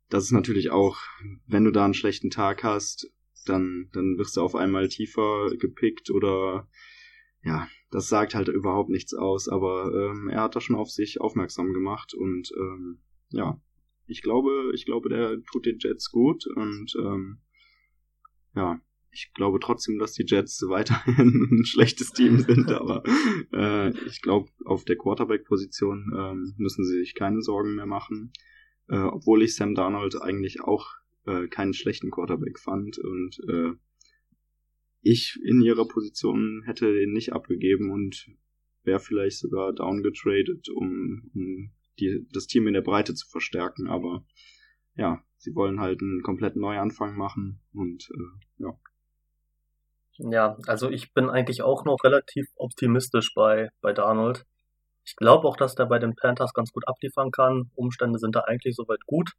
das 0.10 0.26
ist 0.26 0.32
natürlich 0.32 0.70
auch, 0.70 1.00
wenn 1.48 1.66
du 1.66 1.72
da 1.72 1.84
einen 1.84 1.94
schlechten 1.96 2.30
Tag 2.30 2.64
hast, 2.64 3.12
dann, 3.46 3.90
dann 3.94 4.18
wirst 4.18 4.38
du 4.38 4.42
auf 4.42 4.56
einmal 4.56 4.88
tiefer 4.88 5.50
gepickt 5.58 6.10
oder 6.12 6.70
ja, 7.44 7.68
das 7.96 8.10
sagt 8.10 8.36
halt 8.36 8.50
überhaupt 8.50 8.90
nichts 8.90 9.14
aus, 9.14 9.48
aber 9.48 9.90
ähm, 9.94 10.28
er 10.28 10.42
hat 10.42 10.58
da 10.58 10.60
schon 10.60 10.76
auf 10.76 10.90
sich 10.90 11.22
aufmerksam 11.22 11.72
gemacht 11.72 12.14
und 12.14 12.52
ähm, 12.58 13.00
ja, 13.30 13.58
ich 14.06 14.22
glaube, 14.22 14.72
ich 14.74 14.86
glaube, 14.86 15.08
der 15.08 15.42
tut 15.50 15.66
den 15.66 15.78
Jets 15.80 16.12
gut 16.12 16.46
und 16.46 16.94
ähm, 17.00 17.38
ja, 18.54 18.82
ich 19.12 19.32
glaube 19.34 19.60
trotzdem, 19.62 19.98
dass 19.98 20.12
die 20.12 20.26
Jets 20.28 20.62
weiterhin 20.68 21.48
ein 21.52 21.66
schlechtes 21.66 22.12
Team 22.12 22.40
sind, 22.40 22.70
aber 22.70 23.02
äh, 23.54 23.98
ich 24.08 24.22
glaube, 24.22 24.50
auf 24.66 24.84
der 24.84 24.98
Quarterback-Position 24.98 26.12
ähm, 26.14 26.54
müssen 26.58 26.84
sie 26.84 27.00
sich 27.00 27.16
keine 27.16 27.42
Sorgen 27.42 27.76
mehr 27.76 27.86
machen, 27.86 28.34
äh, 28.90 28.98
obwohl 28.98 29.42
ich 29.42 29.56
Sam 29.56 29.74
Darnold 29.74 30.22
eigentlich 30.22 30.60
auch 30.60 30.90
äh, 31.28 31.48
keinen 31.48 31.74
schlechten 31.74 32.12
Quarterback 32.12 32.60
fand 32.60 32.98
und 32.98 33.40
äh, 33.48 33.72
ich 35.06 35.40
in 35.44 35.62
ihrer 35.62 35.88
Position 35.88 36.64
hätte 36.66 36.92
den 36.92 37.14
nicht 37.14 37.32
abgegeben 37.32 37.92
und 37.92 38.28
wäre 38.84 39.00
vielleicht 39.00 39.40
sogar 39.40 39.72
downgetradet, 39.72 40.68
um, 40.70 41.30
um 41.34 41.72
die, 42.00 42.28
das 42.34 42.48
Team 42.48 42.68
in 42.68 42.74
der 42.74 42.82
Breite 42.82 43.14
zu 43.14 43.28
verstärken, 43.30 43.88
aber 43.88 44.26
ja, 44.96 45.24
sie 45.38 45.54
wollen 45.54 45.80
halt 45.80 46.02
einen 46.02 46.24
kompletten 46.24 46.60
Neuanfang 46.60 47.16
machen 47.16 47.62
und 47.74 48.10
äh, 48.12 48.64
ja. 48.64 48.80
Ja, 50.18 50.58
also 50.66 50.90
ich 50.90 51.14
bin 51.14 51.30
eigentlich 51.30 51.62
auch 51.62 51.86
noch 51.86 52.04
relativ 52.04 52.48
optimistisch 52.56 53.34
bei, 53.36 53.70
bei 53.82 53.94
Darnold. 53.94 54.46
Ich 55.04 55.16
glaube 55.18 55.48
auch, 55.48 55.58
dass 55.58 55.76
der 55.76 55.86
bei 55.86 56.00
den 56.00 56.16
Panthers 56.16 56.54
ganz 56.54 56.72
gut 56.72 56.88
abliefern 56.88 57.32
kann. 57.32 57.70
Umstände 57.76 58.18
sind 58.18 58.36
da 58.36 58.42
eigentlich 58.42 58.76
soweit 58.76 59.06
gut. 59.06 59.34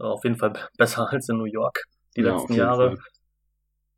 Äh, 0.00 0.04
auf 0.04 0.24
jeden 0.24 0.36
Fall 0.36 0.54
besser 0.78 1.08
als 1.12 1.28
in 1.28 1.36
New 1.36 1.44
York 1.44 1.84
die 2.16 2.22
ja, 2.22 2.32
letzten 2.32 2.54
Jahre. 2.54 2.96
Fall. 2.96 3.19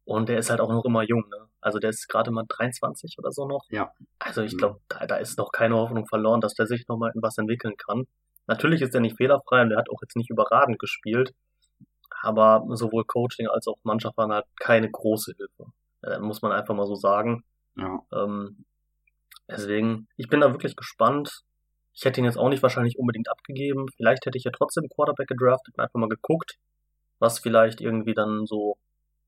Und 0.05 0.29
der 0.29 0.39
ist 0.39 0.51
halt 0.51 0.61
auch 0.61 0.71
noch 0.71 0.85
immer 0.85 1.03
jung, 1.03 1.29
ne? 1.29 1.49
Also 1.61 1.79
der 1.79 1.91
ist 1.91 2.09
gerade 2.09 2.33
mal 2.33 2.45
23 2.49 3.17
oder 3.19 3.31
so 3.31 3.47
noch. 3.47 3.65
Ja. 3.71 3.93
Also 4.19 4.43
ich 4.43 4.59
glaube, 4.59 4.81
da, 4.89 5.07
da 5.07 5.17
ist 5.17 5.39
noch 5.39 5.53
keine 5.53 5.77
Hoffnung 5.77 6.07
verloren, 6.07 6.41
dass 6.41 6.55
der 6.55 6.67
sich 6.67 6.89
nochmal 6.89 7.13
in 7.15 7.23
was 7.23 7.39
entwickeln 7.39 7.77
kann. 7.77 8.07
Natürlich 8.49 8.83
ist 8.83 8.95
er 8.95 9.01
nicht 9.01 9.17
fehlerfrei 9.17 9.63
und 9.63 9.71
der 9.71 9.79
hat 9.79 9.89
auch 9.89 10.03
jetzt 10.03 10.17
nicht 10.17 10.31
überragend 10.31 10.81
gespielt. 10.81 11.33
Aber 12.21 12.65
sowohl 12.71 13.05
Coaching 13.05 13.47
als 13.47 13.67
auch 13.69 13.77
Mannschaft 13.85 14.17
waren 14.17 14.33
halt 14.33 14.47
keine 14.59 14.91
große 14.91 15.35
Hilfe. 15.37 15.73
Äh, 16.03 16.19
muss 16.19 16.43
man 16.43 16.53
einfach 16.53 16.75
mal 16.75 16.87
so 16.87 16.97
sagen. 16.97 17.45
Ja. 17.77 18.01
Ähm, 18.13 18.65
deswegen, 19.49 20.09
ich 20.17 20.29
bin 20.29 20.41
da 20.41 20.53
wirklich 20.53 20.75
gespannt. 20.75 21.43
Ich 21.95 22.05
hätte 22.05 22.21
ihn 22.21 22.25
jetzt 22.25 22.39
auch 22.39 22.49
nicht 22.49 22.63
wahrscheinlich 22.63 22.99
unbedingt 22.99 23.29
abgegeben. 23.31 23.87
Vielleicht 23.97 24.27
hätte 24.27 24.39
ich 24.39 24.45
ja 24.45 24.51
trotzdem 24.51 24.89
Quarterback 24.89 25.29
gedraftet 25.29 25.75
und 25.77 25.83
einfach 25.83 26.01
mal 26.01 26.09
geguckt, 26.09 26.59
was 27.19 27.39
vielleicht 27.39 27.81
irgendwie 27.81 28.15
dann 28.15 28.47
so, 28.47 28.79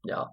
ja, 0.05 0.33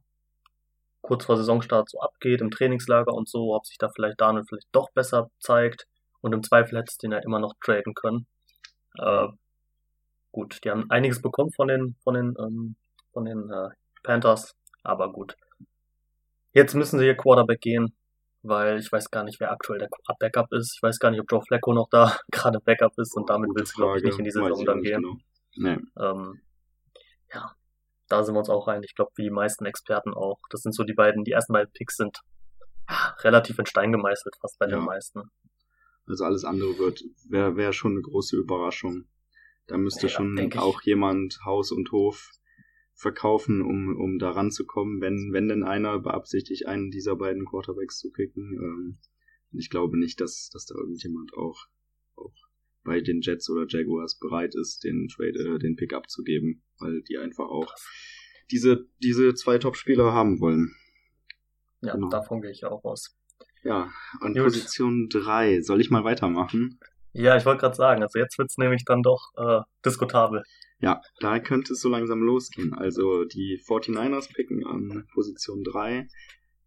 kurz 1.01 1.25
vor 1.25 1.37
Saisonstart 1.37 1.89
so 1.89 1.99
abgeht 1.99 2.41
im 2.41 2.51
Trainingslager 2.51 3.13
und 3.13 3.27
so, 3.27 3.55
ob 3.55 3.65
sich 3.65 3.77
da 3.77 3.89
vielleicht 3.89 4.21
Daniel 4.21 4.45
vielleicht 4.47 4.69
doch 4.71 4.91
besser 4.91 5.29
zeigt. 5.39 5.87
Und 6.21 6.33
im 6.33 6.43
Zweifel 6.43 6.77
hättest 6.77 7.01
du 7.01 7.07
ihn 7.07 7.13
ja 7.13 7.19
immer 7.19 7.39
noch 7.39 7.53
traden 7.59 7.93
können. 7.95 8.27
Äh, 8.97 9.27
gut, 10.31 10.63
die 10.63 10.69
haben 10.69 10.89
einiges 10.89 11.21
bekommen 11.21 11.51
von 11.51 11.67
den, 11.67 11.95
von 12.03 12.13
den, 12.13 12.35
ähm, 12.39 12.75
von 13.11 13.25
den 13.25 13.49
äh, 13.49 13.69
Panthers, 14.03 14.55
aber 14.83 15.11
gut. 15.11 15.35
Jetzt 16.53 16.75
müssen 16.75 16.99
sie 16.99 17.05
hier 17.05 17.15
Quarterback 17.15 17.61
gehen, 17.61 17.95
weil 18.43 18.77
ich 18.79 18.91
weiß 18.91 19.09
gar 19.09 19.23
nicht, 19.23 19.39
wer 19.39 19.51
aktuell 19.51 19.79
der 19.79 19.89
Backup 20.19 20.51
ist. 20.51 20.75
Ich 20.75 20.83
weiß 20.83 20.99
gar 20.99 21.11
nicht, 21.11 21.21
ob 21.21 21.31
Joe 21.31 21.41
Flacco 21.41 21.73
noch 21.73 21.89
da 21.89 22.15
gerade 22.31 22.59
Backup 22.59 22.97
ist 22.97 23.15
und 23.15 23.29
damit 23.29 23.49
willst 23.55 23.73
du, 23.73 23.81
glaube 23.81 23.97
ich, 23.97 24.03
nicht 24.03 24.19
in 24.19 24.25
die 24.25 24.31
Saison 24.31 24.65
dann 24.65 24.81
gehen. 24.81 25.01
Genau. 25.01 25.17
Nee. 25.55 25.77
Ähm, 25.99 26.41
ja, 27.33 27.55
da 28.11 28.23
sind 28.23 28.35
wir 28.35 28.39
uns 28.39 28.49
auch 28.49 28.67
rein. 28.67 28.83
Ich 28.83 28.95
glaube, 28.95 29.11
wie 29.15 29.23
die 29.23 29.29
meisten 29.29 29.65
Experten 29.65 30.13
auch. 30.13 30.39
Das 30.49 30.61
sind 30.61 30.73
so 30.73 30.83
die 30.83 30.93
beiden, 30.93 31.23
die 31.23 31.31
ersten 31.31 31.53
beiden 31.53 31.71
Picks 31.71 31.95
sind 31.95 32.19
relativ 33.23 33.57
in 33.57 33.65
Stein 33.65 33.91
gemeißelt, 33.91 34.35
fast 34.41 34.59
bei 34.59 34.67
ja. 34.67 34.77
den 34.77 34.85
meisten. 34.85 35.21
Also 36.05 36.25
alles 36.25 36.43
andere 36.43 36.77
wird, 36.77 37.03
wäre 37.29 37.55
wär 37.55 37.71
schon 37.71 37.93
eine 37.93 38.01
große 38.01 38.35
Überraschung. 38.35 39.05
Da 39.67 39.77
müsste 39.77 40.07
ja, 40.07 40.09
schon 40.09 40.51
auch 40.57 40.81
jemand 40.81 41.39
Haus 41.45 41.71
und 41.71 41.91
Hof 41.91 42.31
verkaufen, 42.93 43.61
um, 43.61 43.95
um 43.95 44.19
da 44.19 44.31
ranzukommen, 44.31 44.99
wenn, 44.99 45.31
wenn 45.31 45.47
denn 45.47 45.63
einer 45.63 45.99
beabsichtigt, 45.99 46.67
einen 46.67 46.91
dieser 46.91 47.15
beiden 47.15 47.45
Quarterbacks 47.45 47.97
zu 47.97 48.11
picken. 48.11 48.53
Ähm, 48.53 48.99
ich 49.53 49.69
glaube 49.69 49.97
nicht, 49.97 50.19
dass, 50.19 50.49
dass 50.51 50.65
da 50.65 50.75
irgendjemand 50.75 51.33
auch, 51.33 51.65
auch 52.15 52.33
bei 52.83 53.01
den 53.01 53.21
Jets 53.21 53.49
oder 53.49 53.65
Jaguars 53.67 54.17
bereit 54.17 54.55
ist, 54.55 54.83
den 54.83 55.07
Trade, 55.07 55.55
äh, 55.55 55.59
den 55.59 55.75
Pick 55.75 55.93
abzugeben, 55.93 56.63
weil 56.79 57.01
die 57.03 57.17
einfach 57.17 57.45
auch 57.45 57.73
diese, 58.49 58.87
diese 59.01 59.33
zwei 59.33 59.57
Top-Spieler 59.57 60.13
haben 60.13 60.39
wollen. 60.39 60.75
Ja, 61.81 61.93
genau. 61.93 62.09
davon 62.09 62.41
gehe 62.41 62.51
ich 62.51 62.65
auch 62.65 62.83
aus. 62.83 63.17
Ja, 63.63 63.91
und 64.21 64.33
Gut. 64.33 64.43
Position 64.43 65.07
3. 65.09 65.61
Soll 65.61 65.81
ich 65.81 65.91
mal 65.91 66.03
weitermachen? 66.03 66.79
Ja, 67.13 67.37
ich 67.37 67.45
wollte 67.45 67.61
gerade 67.61 67.75
sagen, 67.75 68.01
also 68.01 68.17
jetzt 68.17 68.37
wird's 68.37 68.57
nämlich 68.57 68.83
dann 68.85 69.03
doch 69.03 69.31
äh, 69.35 69.61
diskutabel. 69.85 70.43
Ja, 70.79 71.01
da 71.19 71.39
könnte 71.39 71.73
es 71.73 71.81
so 71.81 71.89
langsam 71.89 72.21
losgehen. 72.21 72.73
Also 72.73 73.25
die 73.25 73.61
49ers 73.67 74.33
picken 74.33 74.65
an 74.65 75.05
Position 75.13 75.63
3. 75.63 76.07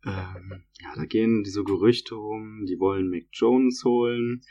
Ähm, 0.06 0.64
ja, 0.80 0.92
da 0.94 1.04
gehen 1.06 1.42
diese 1.42 1.64
Gerüchte 1.64 2.16
um, 2.16 2.66
die 2.66 2.78
wollen 2.78 3.08
Mick 3.08 3.28
Jones 3.32 3.82
holen 3.84 4.42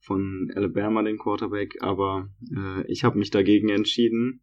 von 0.00 0.50
Alabama, 0.54 1.02
den 1.02 1.18
Quarterback, 1.18 1.76
aber 1.80 2.30
äh, 2.54 2.90
ich 2.90 3.04
habe 3.04 3.18
mich 3.18 3.30
dagegen 3.30 3.68
entschieden. 3.68 4.42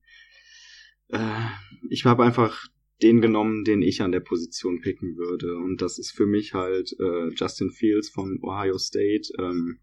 Äh, 1.09 1.47
ich 1.89 2.05
habe 2.05 2.23
einfach 2.23 2.67
den 3.01 3.21
genommen, 3.21 3.63
den 3.63 3.81
ich 3.81 4.01
an 4.01 4.11
der 4.11 4.19
Position 4.21 4.81
picken 4.81 5.17
würde. 5.17 5.55
Und 5.57 5.81
das 5.81 5.99
ist 5.99 6.11
für 6.11 6.25
mich 6.25 6.53
halt 6.53 6.95
äh, 6.99 7.29
Justin 7.35 7.69
Fields 7.69 8.09
von 8.09 8.39
Ohio 8.41 8.77
State. 8.77 9.31
Ähm, 9.39 9.79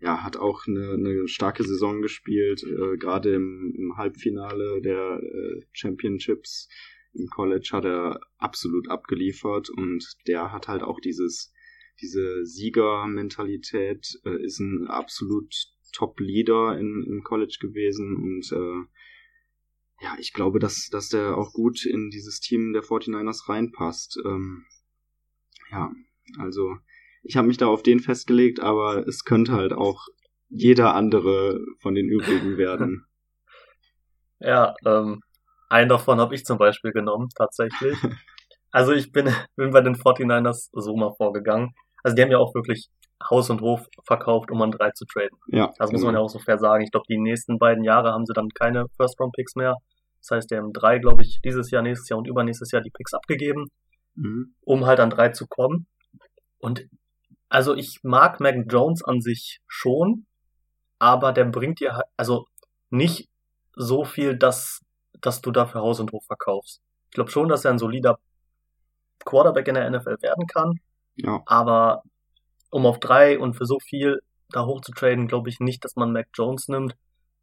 ja, 0.00 0.22
hat 0.22 0.36
auch 0.36 0.66
eine, 0.66 0.92
eine 0.92 1.28
starke 1.28 1.64
Saison 1.64 2.02
gespielt, 2.02 2.62
äh, 2.62 2.96
gerade 2.96 3.34
im, 3.34 3.74
im 3.76 3.96
Halbfinale 3.96 4.80
der 4.80 5.20
äh, 5.20 5.60
Championships 5.72 6.68
im 7.14 7.26
College 7.28 7.70
hat 7.72 7.84
er 7.84 8.20
absolut 8.36 8.90
abgeliefert 8.90 9.70
und 9.70 10.04
der 10.26 10.52
hat 10.52 10.68
halt 10.68 10.82
auch 10.82 11.00
dieses 11.00 11.52
diese 12.00 12.44
Siegermentalität, 12.44 14.20
äh, 14.24 14.42
ist 14.42 14.60
ein 14.60 14.86
absolut 14.88 15.54
Top-Leader 15.92 16.78
im 16.78 17.22
College 17.24 17.58
gewesen 17.60 18.16
und 18.16 18.52
äh, 18.52 18.86
ja, 20.00 20.16
ich 20.18 20.32
glaube, 20.32 20.58
dass, 20.58 20.88
dass 20.90 21.08
der 21.08 21.36
auch 21.36 21.52
gut 21.52 21.84
in 21.84 22.10
dieses 22.10 22.40
Team 22.40 22.72
der 22.72 22.82
49ers 22.82 23.48
reinpasst. 23.48 24.20
Ähm, 24.24 24.64
ja, 25.70 25.90
also 26.38 26.76
ich 27.22 27.36
habe 27.36 27.48
mich 27.48 27.56
da 27.56 27.66
auf 27.66 27.82
den 27.82 28.00
festgelegt, 28.00 28.60
aber 28.60 29.06
es 29.08 29.24
könnte 29.24 29.52
halt 29.52 29.72
auch 29.72 30.06
jeder 30.48 30.94
andere 30.94 31.60
von 31.80 31.94
den 31.94 32.08
übrigen 32.08 32.56
werden. 32.58 33.06
Ja, 34.38 34.74
ähm, 34.86 35.20
einen 35.68 35.88
davon 35.88 36.20
habe 36.20 36.34
ich 36.34 36.44
zum 36.44 36.58
Beispiel 36.58 36.92
genommen, 36.92 37.28
tatsächlich. 37.36 37.96
Also 38.70 38.92
ich 38.92 39.12
bin, 39.12 39.34
bin 39.56 39.70
bei 39.70 39.80
den 39.80 39.94
49ers 39.94 40.68
so 40.72 40.94
mal 40.94 41.14
vorgegangen. 41.16 41.72
Also 42.02 42.14
die 42.14 42.22
haben 42.22 42.30
ja 42.30 42.38
auch 42.38 42.54
wirklich 42.54 42.88
Haus 43.22 43.50
und 43.50 43.60
Hof 43.60 43.86
verkauft, 44.06 44.50
um 44.50 44.62
an 44.62 44.70
drei 44.70 44.90
zu 44.92 45.04
traden. 45.04 45.38
Ja. 45.48 45.72
Das 45.78 45.90
muss 45.90 46.02
man 46.02 46.14
ja 46.14 46.20
auch 46.20 46.28
so 46.28 46.38
fair 46.38 46.58
sagen. 46.58 46.84
Ich 46.84 46.90
glaube, 46.90 47.06
die 47.08 47.18
nächsten 47.18 47.58
beiden 47.58 47.84
Jahre 47.84 48.12
haben 48.12 48.26
sie 48.26 48.32
dann 48.32 48.48
keine 48.50 48.86
First-Round-Picks 48.96 49.56
mehr. 49.56 49.76
Das 50.20 50.30
heißt, 50.30 50.50
die 50.50 50.56
haben 50.56 50.72
drei, 50.72 50.98
glaube 50.98 51.22
ich, 51.22 51.40
dieses 51.44 51.70
Jahr, 51.70 51.82
nächstes 51.82 52.08
Jahr 52.08 52.18
und 52.18 52.28
übernächstes 52.28 52.70
Jahr 52.70 52.82
die 52.82 52.90
Picks 52.90 53.14
abgegeben, 53.14 53.66
mhm. 54.14 54.54
um 54.60 54.86
halt 54.86 55.00
an 55.00 55.10
drei 55.10 55.30
zu 55.30 55.46
kommen. 55.46 55.86
Und 56.58 56.88
also 57.48 57.74
ich 57.74 58.00
mag 58.02 58.40
Mac 58.40 58.56
Jones 58.68 59.02
an 59.02 59.20
sich 59.20 59.60
schon, 59.66 60.26
aber 60.98 61.32
der 61.32 61.44
bringt 61.44 61.80
dir 61.80 61.94
halt, 61.94 62.06
also 62.16 62.46
nicht 62.90 63.28
so 63.74 64.04
viel, 64.04 64.36
dass, 64.36 64.80
dass 65.20 65.40
du 65.40 65.50
dafür 65.50 65.82
Haus 65.82 66.00
und 66.00 66.12
Hof 66.12 66.24
verkaufst. 66.26 66.80
Ich 67.06 67.14
glaube 67.14 67.30
schon, 67.30 67.48
dass 67.48 67.64
er 67.64 67.70
ein 67.70 67.78
solider 67.78 68.18
Quarterback 69.24 69.68
in 69.68 69.74
der 69.74 69.88
NFL 69.90 70.16
werden 70.20 70.46
kann. 70.46 70.80
Ja. 71.18 71.42
Aber 71.46 72.02
um 72.70 72.86
auf 72.86 73.00
drei 73.00 73.38
und 73.38 73.54
für 73.54 73.66
so 73.66 73.78
viel 73.80 74.20
da 74.50 74.64
hoch 74.64 74.80
zu 74.80 74.92
traden, 74.92 75.28
glaube 75.28 75.48
ich 75.50 75.60
nicht, 75.60 75.84
dass 75.84 75.96
man 75.96 76.12
Mac 76.12 76.28
Jones 76.34 76.68
nimmt, 76.68 76.96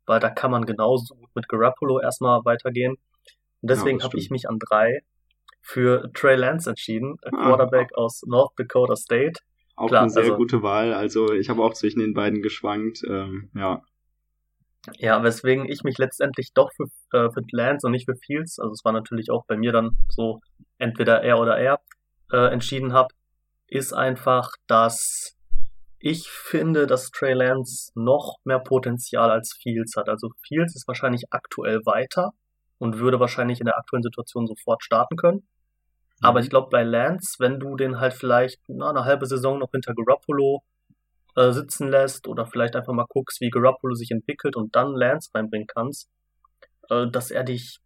weil 0.05 0.19
da 0.19 0.29
kann 0.29 0.51
man 0.51 0.65
genauso 0.65 1.15
gut 1.15 1.29
mit 1.35 1.47
Garoppolo 1.47 1.99
erstmal 1.99 2.43
weitergehen. 2.45 2.95
Und 3.61 3.69
deswegen 3.69 3.99
ja, 3.99 4.05
habe 4.05 4.17
ich 4.17 4.29
mich 4.29 4.49
an 4.49 4.59
drei 4.59 5.01
für 5.61 6.11
Trey 6.13 6.35
Lance 6.35 6.69
entschieden, 6.69 7.15
ah, 7.23 7.29
Quarterback 7.29 7.89
ah. 7.95 8.01
aus 8.01 8.21
North 8.25 8.53
Dakota 8.57 8.95
State. 8.95 9.39
Auch 9.75 9.87
Klar, 9.87 10.03
eine 10.03 10.09
sehr 10.09 10.23
also, 10.23 10.37
gute 10.37 10.61
Wahl. 10.61 10.93
Also 10.93 11.33
ich 11.33 11.49
habe 11.49 11.63
auch 11.63 11.73
zwischen 11.73 11.99
den 11.99 12.13
beiden 12.13 12.41
geschwankt. 12.41 13.01
Ähm, 13.07 13.49
ja. 13.55 13.81
Ja, 14.97 15.23
weswegen 15.23 15.67
ich 15.67 15.83
mich 15.83 15.97
letztendlich 15.97 16.53
doch 16.53 16.71
für, 16.73 16.85
äh, 17.11 17.31
für 17.31 17.41
Lance 17.51 17.87
und 17.87 17.91
nicht 17.91 18.05
für 18.05 18.15
Fields, 18.15 18.59
also 18.59 18.71
es 18.71 18.85
war 18.85 18.91
natürlich 18.91 19.31
auch 19.31 19.43
bei 19.47 19.57
mir 19.57 19.71
dann 19.71 19.97
so 20.09 20.41
entweder 20.77 21.23
er 21.23 21.39
oder 21.39 21.57
er, 21.57 21.79
äh, 22.31 22.53
entschieden 22.53 22.93
habe, 22.93 23.07
ist 23.67 23.93
einfach, 23.93 24.51
dass 24.67 25.35
ich 25.99 26.29
finde, 26.29 26.85
dass 26.85 27.09
Trey 27.09 27.33
Lance 27.33 27.91
noch 27.95 28.37
mehr 28.43 28.59
Potenzial 28.59 29.31
als 29.31 29.57
Fields 29.59 29.95
hat. 29.95 30.07
Also 30.07 30.29
Fields 30.47 30.75
ist 30.75 30.87
wahrscheinlich 30.87 31.23
aktuell 31.31 31.79
weiter 31.85 32.31
und 32.77 32.99
würde 32.99 33.19
wahrscheinlich 33.19 33.59
in 33.59 33.65
der 33.65 33.77
aktuellen 33.77 34.03
Situation 34.03 34.45
sofort 34.45 34.83
starten 34.83 35.15
können. 35.15 35.47
Aber 36.21 36.39
ich 36.39 36.47
mhm. 36.47 36.49
glaube, 36.51 36.69
bei 36.69 36.83
Lance, 36.83 37.35
wenn 37.39 37.59
du 37.59 37.75
den 37.75 37.99
halt 37.99 38.13
vielleicht 38.13 38.59
na, 38.67 38.89
eine 38.89 39.05
halbe 39.05 39.25
Saison 39.25 39.59
noch 39.59 39.71
hinter 39.71 39.93
Garoppolo 39.93 40.63
äh, 41.35 41.51
sitzen 41.51 41.89
lässt 41.89 42.27
oder 42.27 42.45
vielleicht 42.45 42.75
einfach 42.75 42.93
mal 42.93 43.07
guckst, 43.09 43.41
wie 43.41 43.49
Garoppolo 43.49 43.95
sich 43.95 44.11
entwickelt 44.11 44.55
und 44.55 44.75
dann 44.75 44.95
Lance 44.95 45.29
reinbringen 45.33 45.67
kannst, 45.67 46.09
äh, 46.89 47.07
dass 47.07 47.31
er 47.31 47.43
dich, 47.43 47.79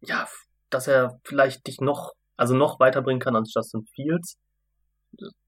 ja, 0.00 0.26
dass 0.70 0.88
er 0.88 1.20
vielleicht 1.24 1.66
dich 1.66 1.80
noch, 1.80 2.12
also 2.36 2.54
noch 2.54 2.80
weiterbringen 2.80 3.20
kann 3.20 3.36
als 3.36 3.52
Justin 3.54 3.84
Fields. 3.94 4.38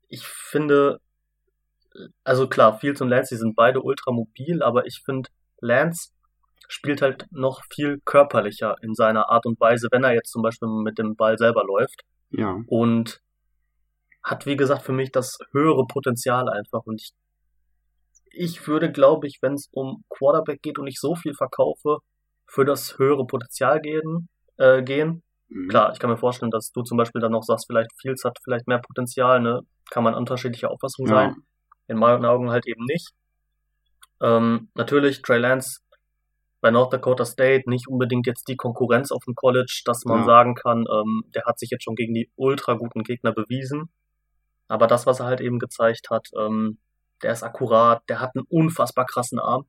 Ich 0.08 0.26
finde, 0.26 1.00
also 2.25 2.49
klar, 2.49 2.78
Fields 2.78 3.00
und 3.00 3.08
Lance, 3.08 3.35
die 3.35 3.38
sind 3.38 3.56
beide 3.56 3.82
ultra 3.82 4.12
mobil, 4.12 4.62
aber 4.62 4.87
ich 4.87 5.02
finde, 5.04 5.28
Lance 5.61 6.11
spielt 6.68 7.02
halt 7.02 7.26
noch 7.30 7.62
viel 7.73 8.00
körperlicher 8.04 8.76
in 8.82 8.94
seiner 8.94 9.30
Art 9.30 9.46
und 9.46 9.61
Weise, 9.61 9.88
wenn 9.90 10.04
er 10.04 10.14
jetzt 10.14 10.30
zum 10.30 10.42
Beispiel 10.42 10.68
mit 10.68 10.99
dem 10.99 11.16
Ball 11.16 11.38
selber 11.38 11.64
läuft. 11.64 12.02
Ja. 12.30 12.61
Und 12.66 13.20
hat, 14.23 14.46
wie 14.46 14.56
gesagt, 14.56 14.82
für 14.82 14.92
mich 14.92 15.12
das 15.12 15.38
höhere 15.52 15.87
Potenzial 15.87 16.49
einfach. 16.49 16.82
Und 16.85 17.00
ich, 17.00 17.12
ich 18.32 18.66
würde, 18.66 18.90
glaube 18.90 19.28
ich, 19.28 19.38
wenn 19.40 19.54
es 19.54 19.68
um 19.70 20.04
Quarterback 20.08 20.61
geht 20.62 20.78
und 20.78 20.88
ich 20.88 20.99
so 20.99 21.14
viel 21.14 21.35
verkaufe, 21.35 21.99
für 22.49 22.64
das 22.64 22.99
höhere 22.99 23.26
Potenzial 23.26 23.80
gehen. 23.80 24.28
Äh, 24.58 24.82
gehen. 24.82 25.23
Mhm. 25.48 25.68
Klar, 25.68 25.92
ich 25.92 25.98
kann 25.98 26.10
mir 26.10 26.16
vorstellen, 26.16 26.50
dass 26.50 26.72
du 26.72 26.82
zum 26.82 26.96
Beispiel 26.96 27.20
dann 27.20 27.32
noch 27.32 27.42
sagst, 27.42 27.66
vielleicht 27.66 27.90
Fields 28.00 28.24
hat 28.24 28.38
vielleicht 28.42 28.66
mehr 28.66 28.78
Potenzial, 28.78 29.40
ne? 29.40 29.60
Kann 29.90 30.04
man 30.04 30.14
unterschiedlicher 30.14 30.70
Auffassung 30.70 31.06
ja. 31.06 31.14
sein. 31.14 31.36
In 31.88 31.98
meinen 31.98 32.24
Augen 32.24 32.50
halt 32.50 32.66
eben 32.66 32.84
nicht. 32.84 33.12
Ähm, 34.20 34.68
natürlich, 34.74 35.22
Trey 35.22 35.38
Lance 35.38 35.80
bei 36.60 36.70
North 36.70 36.92
Dakota 36.92 37.24
State 37.24 37.68
nicht 37.70 37.86
unbedingt 37.86 38.26
jetzt 38.26 38.48
die 38.48 38.56
Konkurrenz 38.56 39.12
auf 39.12 39.24
dem 39.24 39.34
College, 39.34 39.82
dass 39.84 40.04
man 40.04 40.20
ja. 40.20 40.24
sagen 40.24 40.54
kann, 40.54 40.84
ähm, 40.90 41.22
der 41.34 41.44
hat 41.44 41.58
sich 41.58 41.70
jetzt 41.70 41.84
schon 41.84 41.94
gegen 41.94 42.14
die 42.14 42.30
ultra 42.34 42.74
guten 42.74 43.04
Gegner 43.04 43.32
bewiesen. 43.32 43.90
Aber 44.66 44.86
das, 44.86 45.06
was 45.06 45.20
er 45.20 45.26
halt 45.26 45.40
eben 45.40 45.58
gezeigt 45.58 46.10
hat, 46.10 46.28
ähm, 46.36 46.78
der 47.22 47.32
ist 47.32 47.42
akkurat, 47.42 48.02
der 48.08 48.20
hat 48.20 48.30
einen 48.34 48.46
unfassbar 48.48 49.06
krassen 49.06 49.38
Arm. 49.38 49.66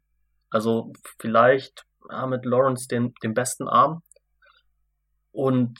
Also 0.49 0.91
vielleicht 1.19 1.85
ja, 2.09 2.25
mit 2.25 2.45
Lawrence 2.45 2.87
den, 2.87 3.13
den 3.21 3.33
besten 3.33 3.67
Arm. 3.67 4.01
Und 5.37 5.77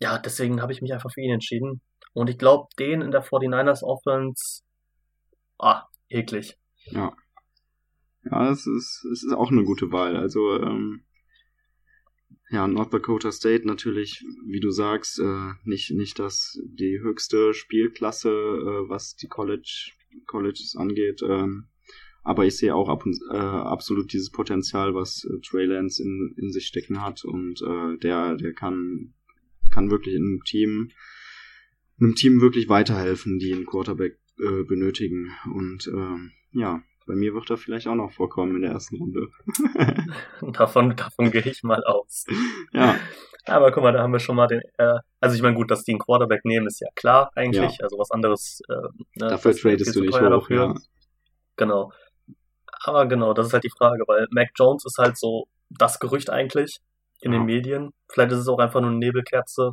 ja, 0.00 0.18
deswegen 0.18 0.60
habe 0.60 0.72
ich 0.72 0.82
mich 0.82 0.92
einfach 0.92 1.12
für 1.12 1.20
ihn 1.20 1.32
entschieden. 1.32 1.80
Und 2.14 2.28
ich 2.28 2.36
glaube, 2.36 2.66
den 2.80 3.00
in 3.00 3.12
der 3.12 3.22
49ers 3.22 3.84
Offense, 3.84 4.62
ah, 5.56 5.84
eklig. 6.08 6.58
Ja. 6.86 7.16
Ja, 8.24 8.50
es 8.50 8.66
ist, 8.66 9.04
es 9.12 9.22
ist 9.22 9.32
auch 9.32 9.52
eine 9.52 9.62
gute 9.62 9.92
Wahl. 9.92 10.16
Also, 10.16 10.60
ähm, 10.60 11.04
ja, 12.50 12.66
North 12.66 12.92
Dakota 12.92 13.30
State 13.30 13.68
natürlich, 13.68 14.24
wie 14.44 14.58
du 14.58 14.72
sagst, 14.72 15.20
äh, 15.20 15.52
nicht, 15.62 15.92
nicht 15.92 16.18
das, 16.18 16.58
die 16.64 16.98
höchste 17.00 17.54
Spielklasse, 17.54 18.30
äh, 18.30 18.88
was 18.88 19.14
die 19.14 19.28
College, 19.28 19.92
Colleges 20.26 20.74
angeht. 20.76 21.22
Ähm, 21.22 21.68
aber 22.28 22.44
ich 22.44 22.58
sehe 22.58 22.74
auch 22.74 22.90
ab 22.90 23.06
und, 23.06 23.18
äh, 23.32 23.38
absolut 23.38 24.12
dieses 24.12 24.30
Potenzial, 24.30 24.94
was 24.94 25.24
äh, 25.24 25.40
Trey 25.40 25.64
Lance 25.64 26.02
in, 26.02 26.34
in 26.36 26.52
sich 26.52 26.66
stecken 26.66 27.02
hat. 27.02 27.24
Und 27.24 27.62
äh, 27.62 27.96
der, 28.00 28.36
der 28.36 28.52
kann, 28.52 29.14
kann 29.72 29.90
wirklich 29.90 30.14
in 30.14 30.24
einem 30.24 30.44
Team, 30.44 30.90
einem 31.98 32.14
Team 32.16 32.42
wirklich 32.42 32.68
weiterhelfen, 32.68 33.38
die 33.38 33.54
einen 33.54 33.64
Quarterback 33.64 34.18
äh, 34.40 34.62
benötigen. 34.64 35.30
Und 35.54 35.86
äh, 35.86 36.58
ja, 36.58 36.82
bei 37.06 37.14
mir 37.14 37.32
wird 37.32 37.48
er 37.48 37.56
vielleicht 37.56 37.86
auch 37.86 37.94
noch 37.94 38.12
vorkommen 38.12 38.56
in 38.56 38.60
der 38.62 38.72
ersten 38.72 38.98
Runde. 38.98 39.28
davon, 40.52 40.96
davon 40.96 41.30
gehe 41.30 41.46
ich 41.46 41.62
mal 41.62 41.82
aus. 41.84 42.26
Ja. 42.74 42.96
Aber 43.46 43.72
guck 43.72 43.82
mal, 43.82 43.92
da 43.92 44.02
haben 44.02 44.12
wir 44.12 44.20
schon 44.20 44.36
mal 44.36 44.48
den. 44.48 44.60
Äh, 44.76 44.98
also 45.20 45.34
ich 45.34 45.40
meine, 45.40 45.56
gut, 45.56 45.70
dass 45.70 45.82
die 45.82 45.92
einen 45.92 45.98
Quarterback 45.98 46.44
nehmen, 46.44 46.66
ist 46.66 46.80
ja 46.80 46.88
klar 46.94 47.30
eigentlich. 47.34 47.78
Ja. 47.78 47.84
Also 47.84 47.96
was 47.96 48.10
anderes. 48.10 48.60
Äh, 48.68 48.74
ne, 49.14 49.28
Dafür 49.30 49.56
tradest 49.56 49.96
du 49.96 50.02
nicht 50.02 50.12
hoch, 50.12 50.28
dafür. 50.28 50.56
ja. 50.56 50.74
Genau. 51.56 51.90
Aber 52.88 53.06
genau, 53.06 53.34
das 53.34 53.48
ist 53.48 53.52
halt 53.52 53.64
die 53.64 53.70
Frage, 53.70 54.04
weil 54.06 54.26
Mac 54.30 54.48
Jones 54.54 54.84
ist 54.86 54.96
halt 54.96 55.18
so 55.18 55.46
das 55.68 55.98
Gerücht 56.00 56.30
eigentlich 56.30 56.80
in 57.20 57.32
den 57.32 57.44
Medien. 57.44 57.92
Vielleicht 58.08 58.32
ist 58.32 58.38
es 58.38 58.48
auch 58.48 58.58
einfach 58.58 58.80
nur 58.80 58.88
eine 58.88 58.98
Nebelkerze, 58.98 59.72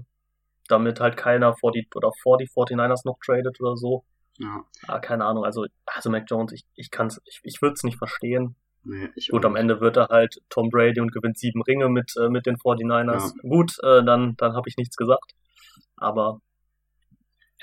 damit 0.67 0.99
halt 0.99 1.15
keiner 1.15 1.55
vor 1.55 1.71
die 1.71 1.87
oder 1.95 2.11
vor 2.21 2.37
die 2.37 2.47
49ers 2.47 3.01
noch 3.05 3.17
tradet 3.23 3.61
oder 3.61 3.77
so. 3.77 4.03
Ja. 4.37 4.65
Ah, 4.87 4.99
keine 4.99 5.23
Ahnung, 5.23 5.45
also, 5.45 5.65
also 5.85 6.09
Mac 6.09 6.25
Jones, 6.27 6.51
ich, 6.51 6.65
ich 6.75 6.91
kann's, 6.91 7.21
ich, 7.25 7.39
ich 7.43 7.61
würde 7.61 7.75
es 7.75 7.83
nicht 7.83 7.97
verstehen. 7.97 8.55
Nee, 8.83 9.09
ich 9.15 9.29
Gut, 9.29 9.45
am 9.45 9.55
Ende 9.55 9.79
wird 9.79 9.95
er 9.95 10.09
halt 10.09 10.41
Tom 10.49 10.69
Brady 10.69 10.99
und 10.99 11.13
gewinnt 11.13 11.37
sieben 11.37 11.61
Ringe 11.63 11.87
mit, 11.87 12.13
äh, 12.17 12.27
mit 12.27 12.45
den 12.45 12.57
49ers. 12.57 13.33
Ja. 13.33 13.49
Gut, 13.49 13.77
äh, 13.81 14.03
dann, 14.03 14.35
dann 14.35 14.53
habe 14.53 14.67
ich 14.67 14.75
nichts 14.75 14.97
gesagt. 14.97 15.33
Aber 15.95 16.41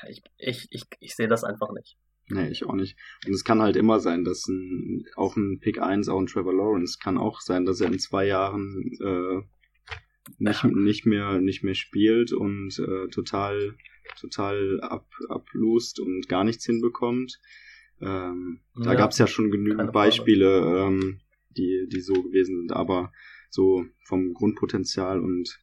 ja, 0.02 0.08
ich, 0.08 0.22
ich, 0.38 0.66
ich, 0.70 0.84
ich 0.98 1.14
sehe 1.14 1.28
das 1.28 1.44
einfach 1.44 1.70
nicht. 1.72 1.96
Nee, 2.28 2.48
ich 2.48 2.64
auch 2.64 2.74
nicht. 2.74 2.96
Und 3.26 3.34
es 3.34 3.44
kann 3.44 3.60
halt 3.60 3.76
immer 3.76 4.00
sein, 4.00 4.24
dass 4.24 4.46
ein, 4.48 5.04
auch 5.16 5.36
ein 5.36 5.58
Pick 5.60 5.80
1, 5.80 6.08
auch 6.08 6.20
ein 6.20 6.26
Trevor 6.26 6.54
Lawrence, 6.54 6.98
kann 7.02 7.18
auch 7.18 7.40
sein, 7.40 7.64
dass 7.64 7.80
er 7.80 7.88
in 7.88 7.98
zwei 7.98 8.26
Jahren 8.26 8.90
äh, 9.00 9.42
nicht, 10.38 10.64
nicht, 10.64 11.06
mehr, 11.06 11.40
nicht 11.40 11.62
mehr 11.64 11.74
spielt 11.74 12.32
und 12.32 12.78
äh, 12.78 13.08
total 13.08 13.74
total 14.18 14.80
ab, 14.80 15.08
ablust 15.28 16.00
und 16.00 16.28
gar 16.28 16.44
nichts 16.44 16.64
hinbekommt. 16.64 17.40
Ähm, 18.00 18.60
ja, 18.76 18.84
da 18.84 18.94
gab 18.94 19.12
es 19.12 19.18
ja 19.18 19.26
schon 19.26 19.50
genügend 19.50 19.92
Beispiele, 19.92 20.86
ähm, 20.86 21.20
die, 21.56 21.86
die 21.90 22.00
so 22.00 22.14
gewesen 22.14 22.58
sind, 22.58 22.72
aber 22.72 23.12
so 23.50 23.84
vom 24.04 24.32
Grundpotenzial 24.32 25.20
und, 25.20 25.60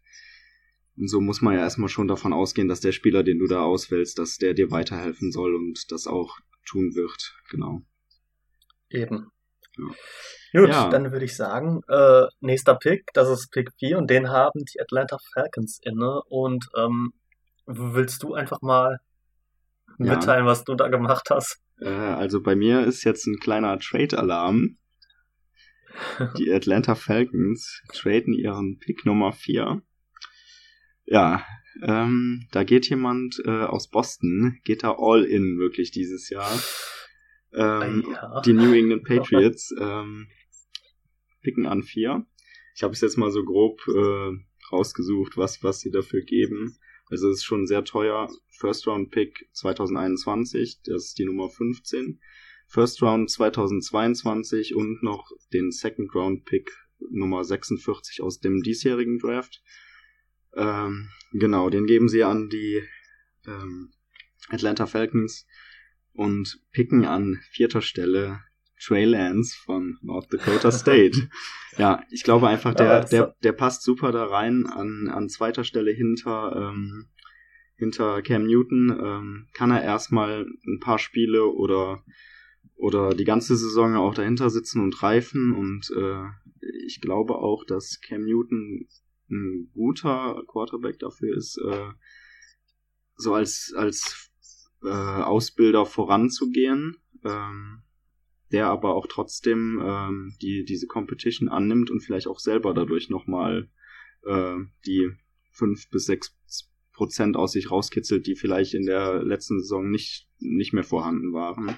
und 0.97 1.07
so 1.07 1.19
muss 1.21 1.41
man 1.41 1.55
ja 1.55 1.61
erstmal 1.61 1.89
schon 1.89 2.07
davon 2.07 2.33
ausgehen, 2.33 2.67
dass 2.67 2.81
der 2.81 2.91
Spieler, 2.91 3.23
den 3.23 3.39
du 3.39 3.47
da 3.47 3.63
auswählst, 3.63 4.19
dass 4.19 4.37
der 4.37 4.53
dir 4.53 4.71
weiterhelfen 4.71 5.31
soll 5.31 5.55
und 5.55 5.91
das 5.91 6.07
auch 6.07 6.37
tun 6.69 6.95
wird, 6.95 7.33
genau. 7.49 7.81
Eben. 8.89 9.31
Ja. 9.77 10.61
Gut, 10.61 10.69
ja. 10.69 10.89
dann 10.89 11.11
würde 11.11 11.25
ich 11.25 11.35
sagen, 11.35 11.81
äh, 11.87 12.25
nächster 12.39 12.75
Pick, 12.75 13.11
das 13.13 13.29
ist 13.29 13.51
Pick 13.51 13.71
4 13.77 13.97
und 13.97 14.09
den 14.09 14.29
haben 14.29 14.65
die 14.65 14.81
Atlanta 14.81 15.17
Falcons 15.33 15.79
inne 15.83 16.21
und 16.27 16.67
ähm, 16.75 17.13
Willst 17.71 18.23
du 18.23 18.33
einfach 18.33 18.63
mal 18.63 18.99
mitteilen, 19.99 20.45
ja. 20.45 20.51
was 20.51 20.63
du 20.63 20.73
da 20.73 20.87
gemacht 20.87 21.29
hast? 21.29 21.61
Äh, 21.79 21.87
also 21.87 22.41
bei 22.41 22.55
mir 22.55 22.83
ist 22.83 23.03
jetzt 23.03 23.27
ein 23.27 23.37
kleiner 23.39 23.77
Trade-Alarm. 23.77 24.79
Die 26.39 26.51
Atlanta 26.51 26.95
Falcons 26.95 27.83
traden 27.93 28.33
ihren 28.33 28.79
Pick 28.79 29.05
Nummer 29.05 29.33
4. 29.33 29.83
Ja, 31.05 31.45
ähm, 31.81 32.47
da 32.51 32.63
geht 32.63 32.89
jemand 32.89 33.41
äh, 33.45 33.49
aus 33.49 33.89
Boston, 33.89 34.59
geht 34.63 34.83
da 34.83 34.95
all 34.97 35.23
in 35.23 35.59
wirklich 35.59 35.91
dieses 35.91 36.29
Jahr. 36.29 36.51
Ähm, 37.53 38.05
ja. 38.11 38.41
Die 38.41 38.53
New 38.53 38.73
England 38.73 39.03
Patriots 39.07 39.73
ähm, 39.79 40.27
picken 41.41 41.65
an 41.65 41.83
4. 41.83 42.25
Ich 42.75 42.83
habe 42.83 42.93
es 42.93 43.01
jetzt 43.01 43.17
mal 43.17 43.31
so 43.31 43.43
grob 43.43 43.81
äh, 43.87 44.31
rausgesucht, 44.71 45.37
was, 45.37 45.63
was 45.63 45.79
sie 45.79 45.91
dafür 45.91 46.21
geben. 46.21 46.77
Also 47.09 47.29
es 47.29 47.37
ist 47.37 47.43
schon 47.43 47.65
sehr 47.65 47.83
teuer. 47.83 48.29
First 48.49 48.87
Round 48.87 49.11
Pick 49.11 49.49
2021, 49.53 50.81
das 50.83 51.05
ist 51.05 51.19
die 51.19 51.25
Nummer 51.25 51.49
15. 51.49 52.19
First 52.67 53.01
Round 53.01 53.29
2022 53.31 54.75
und 54.75 55.01
noch 55.01 55.31
den 55.51 55.71
Second 55.71 56.13
Round 56.13 56.45
Pick 56.45 56.69
Nummer 57.09 57.43
46 57.43 58.21
aus 58.21 58.39
dem 58.39 58.61
diesjährigen 58.61 59.17
Draft. 59.17 59.63
Ähm, 60.55 61.09
genau, 61.33 61.69
den 61.69 61.85
geben 61.85 62.09
sie 62.09 62.23
an 62.23 62.49
die 62.49 62.81
ähm, 63.47 63.91
Atlanta 64.49 64.85
Falcons 64.85 65.47
und 66.13 66.59
picken 66.71 67.05
an 67.05 67.39
vierter 67.51 67.81
Stelle 67.81 68.41
Trey 68.81 69.05
Lance 69.05 69.55
von 69.63 69.97
North 70.01 70.31
Dakota 70.33 70.71
State. 70.71 71.29
ja, 71.77 72.01
ich 72.09 72.23
glaube 72.23 72.47
einfach, 72.47 72.73
der, 72.73 73.03
der, 73.03 73.35
der 73.43 73.51
passt 73.51 73.83
super 73.83 74.11
da 74.11 74.25
rein 74.25 74.65
an, 74.67 75.09
an 75.09 75.29
zweiter 75.29 75.63
Stelle 75.63 75.91
hinter, 75.91 76.55
ähm, 76.55 77.09
hinter 77.75 78.21
Cam 78.21 78.45
Newton. 78.45 78.97
Ähm, 79.01 79.47
kann 79.53 79.71
er 79.71 79.83
erstmal 79.83 80.45
ein 80.65 80.79
paar 80.79 80.97
Spiele 80.97 81.45
oder, 81.45 82.03
oder 82.75 83.13
die 83.13 83.25
ganze 83.25 83.57
Saison 83.57 83.95
auch 83.95 84.13
dahinter 84.13 84.49
sitzen 84.49 84.81
und 84.81 85.03
reifen 85.03 85.53
und 85.53 85.91
äh, 85.95 86.23
ich 86.85 87.01
glaube 87.01 87.35
auch, 87.35 87.65
dass 87.65 87.99
Cam 88.01 88.23
Newton 88.23 88.87
ein 89.29 89.69
guter 89.73 90.43
Quarterback 90.47 90.99
dafür 90.99 91.35
ist, 91.35 91.57
äh, 91.57 91.89
so 93.15 93.33
als, 93.33 93.73
als 93.75 94.31
äh, 94.83 94.87
Ausbilder 94.89 95.85
voranzugehen. 95.85 96.97
Ähm, 97.23 97.83
der 98.51 98.67
aber 98.67 98.95
auch 98.95 99.07
trotzdem 99.07 99.79
ähm, 99.83 100.35
die 100.41 100.65
diese 100.65 100.87
Competition 100.87 101.49
annimmt 101.49 101.91
und 101.91 102.01
vielleicht 102.01 102.27
auch 102.27 102.39
selber 102.39 102.73
dadurch 102.73 103.09
nochmal 103.09 103.69
äh, 104.23 104.55
die 104.85 105.09
fünf 105.51 105.89
bis 105.89 106.05
sechs 106.05 106.35
Prozent 106.93 107.37
aus 107.37 107.53
sich 107.53 107.71
rauskitzelt, 107.71 108.27
die 108.27 108.35
vielleicht 108.35 108.73
in 108.73 108.85
der 108.85 109.23
letzten 109.23 109.59
Saison 109.59 109.89
nicht, 109.89 110.27
nicht 110.39 110.73
mehr 110.73 110.83
vorhanden 110.83 111.31
waren. 111.31 111.77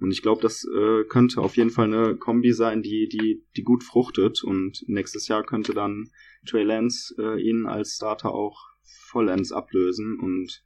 Und 0.00 0.12
ich 0.12 0.22
glaube, 0.22 0.42
das 0.42 0.64
äh, 0.64 1.04
könnte 1.04 1.40
auf 1.40 1.56
jeden 1.56 1.70
Fall 1.70 1.86
eine 1.86 2.16
Kombi 2.16 2.52
sein, 2.52 2.82
die, 2.82 3.08
die, 3.08 3.44
die 3.56 3.62
gut 3.62 3.82
fruchtet. 3.82 4.44
Und 4.44 4.84
nächstes 4.86 5.28
Jahr 5.28 5.44
könnte 5.44 5.74
dann 5.74 6.10
Trey 6.46 6.62
Lance 6.62 7.14
äh, 7.18 7.40
ihn 7.42 7.66
als 7.66 7.94
Starter 7.96 8.32
auch 8.32 8.58
vollends 8.82 9.52
ablösen. 9.52 10.18
Und 10.20 10.64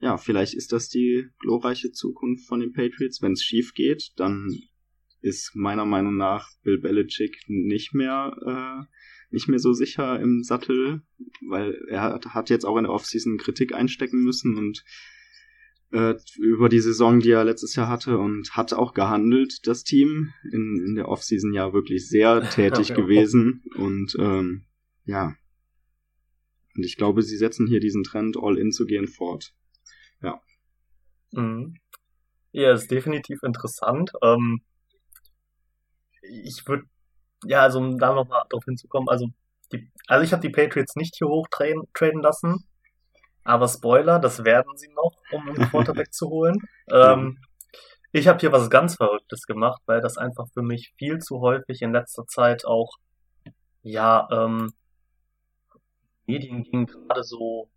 ja, 0.00 0.16
vielleicht 0.16 0.54
ist 0.54 0.72
das 0.72 0.88
die 0.88 1.26
glorreiche 1.40 1.92
Zukunft 1.92 2.46
von 2.46 2.60
den 2.60 2.72
Patriots. 2.72 3.20
Wenn 3.20 3.32
es 3.32 3.42
schief 3.42 3.74
geht, 3.74 4.12
dann 4.16 4.48
ist 5.20 5.54
meiner 5.54 5.84
Meinung 5.84 6.16
nach 6.16 6.48
Bill 6.62 6.78
Belichick 6.78 7.36
nicht 7.48 7.92
mehr 7.92 8.34
äh, 8.46 8.86
nicht 9.30 9.48
mehr 9.48 9.58
so 9.58 9.72
sicher 9.72 10.20
im 10.20 10.42
Sattel, 10.42 11.02
weil 11.48 11.80
er 11.88 12.02
hat, 12.02 12.26
hat 12.26 12.50
jetzt 12.50 12.64
auch 12.64 12.76
in 12.76 12.84
der 12.84 12.92
Offseason 12.92 13.38
Kritik 13.38 13.72
einstecken 13.72 14.22
müssen 14.22 14.56
und 14.56 14.84
äh, 15.92 16.14
über 16.38 16.68
die 16.68 16.80
Saison, 16.80 17.20
die 17.20 17.30
er 17.30 17.44
letztes 17.44 17.74
Jahr 17.74 17.88
hatte 17.88 18.18
und 18.18 18.56
hat 18.56 18.72
auch 18.72 18.94
gehandelt, 18.94 19.66
das 19.66 19.84
Team 19.84 20.32
in, 20.52 20.82
in 20.86 20.94
der 20.94 21.08
Offseason 21.08 21.52
ja 21.52 21.72
wirklich 21.72 22.08
sehr 22.08 22.48
tätig 22.50 22.94
gewesen 22.94 23.62
und 23.76 24.16
ähm, 24.18 24.66
ja. 25.04 25.34
Und 26.76 26.84
ich 26.84 26.96
glaube, 26.96 27.22
sie 27.22 27.36
setzen 27.36 27.66
hier 27.66 27.80
diesen 27.80 28.04
Trend, 28.04 28.36
all 28.40 28.56
in 28.56 28.70
zu 28.70 28.86
gehen, 28.86 29.08
fort. 29.08 29.52
Ja. 30.22 30.40
Mhm. 31.32 31.74
Ja, 32.52 32.72
ist 32.72 32.90
definitiv 32.90 33.42
interessant. 33.42 34.12
Ähm, 34.22 34.62
ich 36.22 36.62
würde, 36.66 36.84
ja, 37.44 37.62
also 37.62 37.78
um 37.80 37.98
da 37.98 38.14
nochmal 38.14 38.42
drauf 38.48 38.64
hinzukommen, 38.64 39.08
also 39.08 39.28
Die, 39.72 39.90
also 40.06 40.24
ich 40.24 40.32
habe 40.32 40.42
die 40.42 40.50
Patriots 40.50 40.96
nicht 40.96 41.16
hier 41.16 41.28
hoch 41.28 41.46
traden, 41.50 41.82
traden 41.94 42.22
lassen. 42.22 42.66
Aber 43.50 43.66
Spoiler, 43.66 44.20
das 44.20 44.44
werden 44.44 44.76
sie 44.76 44.86
noch, 44.94 45.16
um 45.32 45.48
einen 45.48 45.68
Quarterback 45.68 46.12
zu 46.14 46.28
holen. 46.28 46.56
Ähm, 46.88 47.40
ich 48.12 48.28
habe 48.28 48.38
hier 48.38 48.52
was 48.52 48.70
ganz 48.70 48.94
Verrücktes 48.94 49.42
gemacht, 49.42 49.82
weil 49.86 50.00
das 50.00 50.16
einfach 50.18 50.46
für 50.54 50.62
mich 50.62 50.94
viel 50.96 51.18
zu 51.18 51.40
häufig 51.40 51.82
in 51.82 51.92
letzter 51.92 52.28
Zeit 52.28 52.64
auch, 52.64 52.98
ja, 53.82 54.28
ähm, 54.30 54.72
Medien 56.26 56.62
ging 56.62 56.86
gerade 56.86 57.24
so 57.24 57.68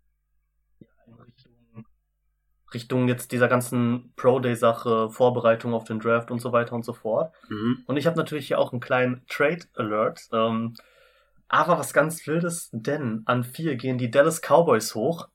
ja, 0.78 0.86
in 1.08 1.14
Richtung, 1.14 1.86
Richtung 2.72 3.08
jetzt 3.08 3.32
dieser 3.32 3.48
ganzen 3.48 4.12
Pro-Day-Sache, 4.14 5.10
Vorbereitung 5.10 5.74
auf 5.74 5.82
den 5.82 5.98
Draft 5.98 6.30
und 6.30 6.38
so 6.38 6.52
weiter 6.52 6.76
und 6.76 6.84
so 6.84 6.92
fort. 6.92 7.34
Mhm. 7.48 7.82
Und 7.88 7.96
ich 7.96 8.06
habe 8.06 8.16
natürlich 8.16 8.46
hier 8.46 8.60
auch 8.60 8.70
einen 8.70 8.80
kleinen 8.80 9.26
Trade-Alert. 9.26 10.28
Ähm, 10.32 10.74
aber 11.48 11.78
was 11.78 11.92
ganz 11.92 12.24
Wildes, 12.28 12.70
denn 12.72 13.22
an 13.26 13.42
vier 13.42 13.74
gehen 13.74 13.98
die 13.98 14.12
Dallas 14.12 14.40
Cowboys 14.40 14.94
hoch 14.94 15.26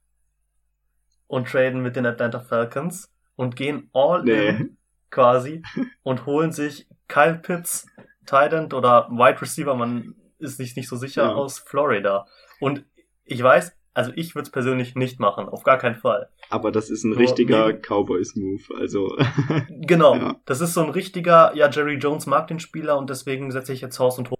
und 1.29 1.47
traden 1.47 1.81
mit 1.81 1.95
den 1.95 2.05
Atlanta 2.05 2.39
Falcons 2.41 3.13
und 3.37 3.55
gehen 3.55 3.89
all 3.93 4.23
Nee. 4.23 4.49
in 4.49 4.77
quasi 5.11 5.61
und 6.03 6.25
holen 6.25 6.51
sich 6.51 6.87
Kyle 7.07 7.35
Pitts, 7.35 7.87
Tight 8.25 8.51
End 8.53 8.73
oder 8.73 9.07
Wide 9.09 9.41
Receiver, 9.41 9.75
man 9.75 10.15
ist 10.39 10.57
sich 10.57 10.75
nicht 10.75 10.89
so 10.89 10.95
sicher, 10.97 11.23
Ja. 11.23 11.33
aus 11.35 11.59
Florida. 11.59 12.25
Und 12.59 12.83
ich 13.25 13.41
weiß, 13.41 13.75
also 13.93 14.11
ich 14.15 14.33
würde 14.35 14.43
es 14.47 14.51
persönlich 14.51 14.95
nicht 14.95 15.19
machen, 15.19 15.47
auf 15.49 15.63
gar 15.63 15.77
keinen 15.77 15.95
Fall. 15.95 16.29
Aber 16.49 16.71
das 16.71 16.89
ist 16.89 17.03
ein 17.03 17.13
So, 17.13 17.19
richtiger. 17.19 17.73
Cowboys-Move. 17.73 18.63
Also, 18.79 19.15
Genau, 19.69 20.15
Ja. 20.15 20.35
das 20.45 20.61
ist 20.61 20.73
so 20.73 20.81
ein 20.83 20.89
richtiger, 20.89 21.55
ja, 21.55 21.69
Jerry 21.69 21.95
Jones 21.95 22.25
mag 22.25 22.47
den 22.47 22.59
Spieler 22.59 22.97
und 22.97 23.09
deswegen 23.09 23.51
setze 23.51 23.73
ich 23.73 23.81
jetzt 23.81 23.99
Haus 23.99 24.17
und 24.17 24.29
Hof. 24.31 24.39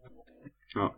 Ja. 0.75 0.95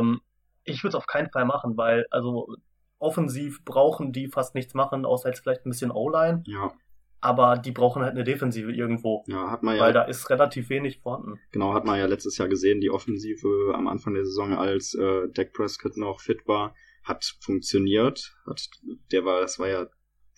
Ähm, 0.00 0.20
Ich 0.64 0.82
würde 0.84 0.90
es 0.90 0.94
auf 0.94 1.06
keinen 1.06 1.30
Fall 1.30 1.44
machen, 1.44 1.76
weil, 1.76 2.06
also, 2.10 2.54
offensiv 3.02 3.64
brauchen 3.64 4.12
die 4.12 4.28
fast 4.28 4.54
nichts 4.54 4.74
machen, 4.74 5.04
außer 5.04 5.28
jetzt 5.28 5.40
vielleicht 5.40 5.66
ein 5.66 5.70
bisschen 5.70 5.90
O-Line, 5.90 6.42
ja, 6.46 6.72
aber 7.20 7.56
die 7.56 7.70
brauchen 7.70 8.02
halt 8.02 8.12
eine 8.12 8.24
Defensive 8.24 8.72
irgendwo, 8.72 9.24
ja, 9.26 9.50
hat 9.50 9.62
man 9.62 9.78
weil 9.78 9.88
ja, 9.88 9.92
da 9.92 10.02
ist 10.04 10.28
relativ 10.30 10.70
wenig 10.70 11.00
vorhanden. 11.00 11.38
genau, 11.52 11.72
hat 11.72 11.84
man 11.84 11.98
ja 11.98 12.06
letztes 12.06 12.38
Jahr 12.38 12.48
gesehen, 12.48 12.80
die 12.80 12.90
Offensive 12.90 13.72
am 13.74 13.86
Anfang 13.86 14.14
der 14.14 14.24
Saison, 14.24 14.54
als 14.54 14.94
äh, 14.94 15.28
Dak 15.32 15.52
Prescott 15.52 15.96
noch 15.96 16.20
fit 16.20 16.46
war, 16.46 16.74
hat 17.04 17.24
funktioniert. 17.40 18.34
Hat, 18.46 18.68
der 19.10 19.24
war, 19.24 19.40
das 19.40 19.58
war 19.58 19.68
ja 19.68 19.86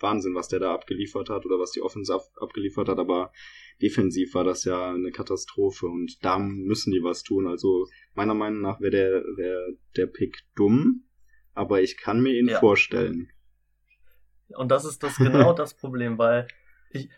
Wahnsinn, 0.00 0.34
was 0.34 0.48
der 0.48 0.60
da 0.60 0.74
abgeliefert 0.74 1.30
hat 1.30 1.46
oder 1.46 1.58
was 1.58 1.70
die 1.70 1.82
Offensive 1.82 2.16
ab, 2.16 2.22
abgeliefert 2.40 2.88
hat, 2.88 2.98
aber 2.98 3.32
defensiv 3.80 4.34
war 4.34 4.44
das 4.44 4.64
ja 4.64 4.90
eine 4.90 5.10
Katastrophe 5.10 5.86
und 5.86 6.22
da 6.22 6.38
müssen 6.38 6.92
die 6.92 7.02
was 7.02 7.22
tun. 7.22 7.46
Also 7.46 7.86
meiner 8.14 8.34
Meinung 8.34 8.60
nach 8.60 8.80
wäre 8.80 8.90
der, 8.90 9.10
wär 9.36 9.58
der 9.96 10.06
Pick 10.06 10.42
dumm, 10.54 11.04
aber 11.54 11.80
ich 11.80 11.96
kann 11.96 12.20
mir 12.20 12.32
ihn 12.38 12.48
Ja. 12.48 12.58
vorstellen. 12.60 13.30
Und 14.48 14.68
das 14.70 14.84
ist 14.84 15.02
das 15.02 15.16
genau 15.16 15.52
das 15.52 15.74
Problem, 15.74 16.18
weil 16.18 16.46
ich, 16.90 17.08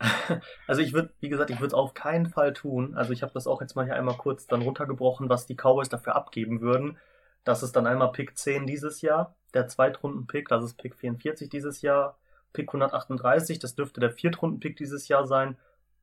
also 0.66 0.80
ich 0.80 0.92
würde, 0.92 1.12
wie 1.20 1.28
gesagt, 1.28 1.50
ich 1.50 1.56
würde 1.58 1.68
es 1.68 1.74
auf 1.74 1.94
keinen 1.94 2.26
Fall 2.26 2.52
tun. 2.52 2.94
Also 2.94 3.12
ich 3.12 3.22
habe 3.22 3.32
das 3.32 3.46
auch 3.46 3.60
jetzt 3.60 3.74
mal 3.74 3.84
hier 3.84 3.96
einmal 3.96 4.16
kurz 4.16 4.46
dann 4.46 4.62
runtergebrochen, 4.62 5.28
was 5.28 5.46
die 5.46 5.56
Cowboys 5.56 5.88
dafür 5.88 6.14
abgeben 6.14 6.60
würden. 6.60 6.98
Das 7.44 7.62
ist 7.62 7.74
dann 7.76 7.86
einmal 7.86 8.12
Pick 8.12 8.36
10 8.36 8.66
dieses 8.66 9.00
Jahr, 9.00 9.34
der 9.54 9.66
Zweitrunden-Pick, 9.68 10.48
das 10.48 10.62
ist 10.64 10.74
Pick 10.76 10.94
44 10.94 11.48
dieses 11.48 11.80
Jahr, 11.82 12.18
Pick 12.52 12.68
138, 12.68 13.58
das 13.58 13.74
dürfte 13.74 14.00
der 14.00 14.10
Viertrunden-Pick 14.10 14.76
dieses 14.76 15.08
Jahr 15.08 15.26
sein 15.26 15.56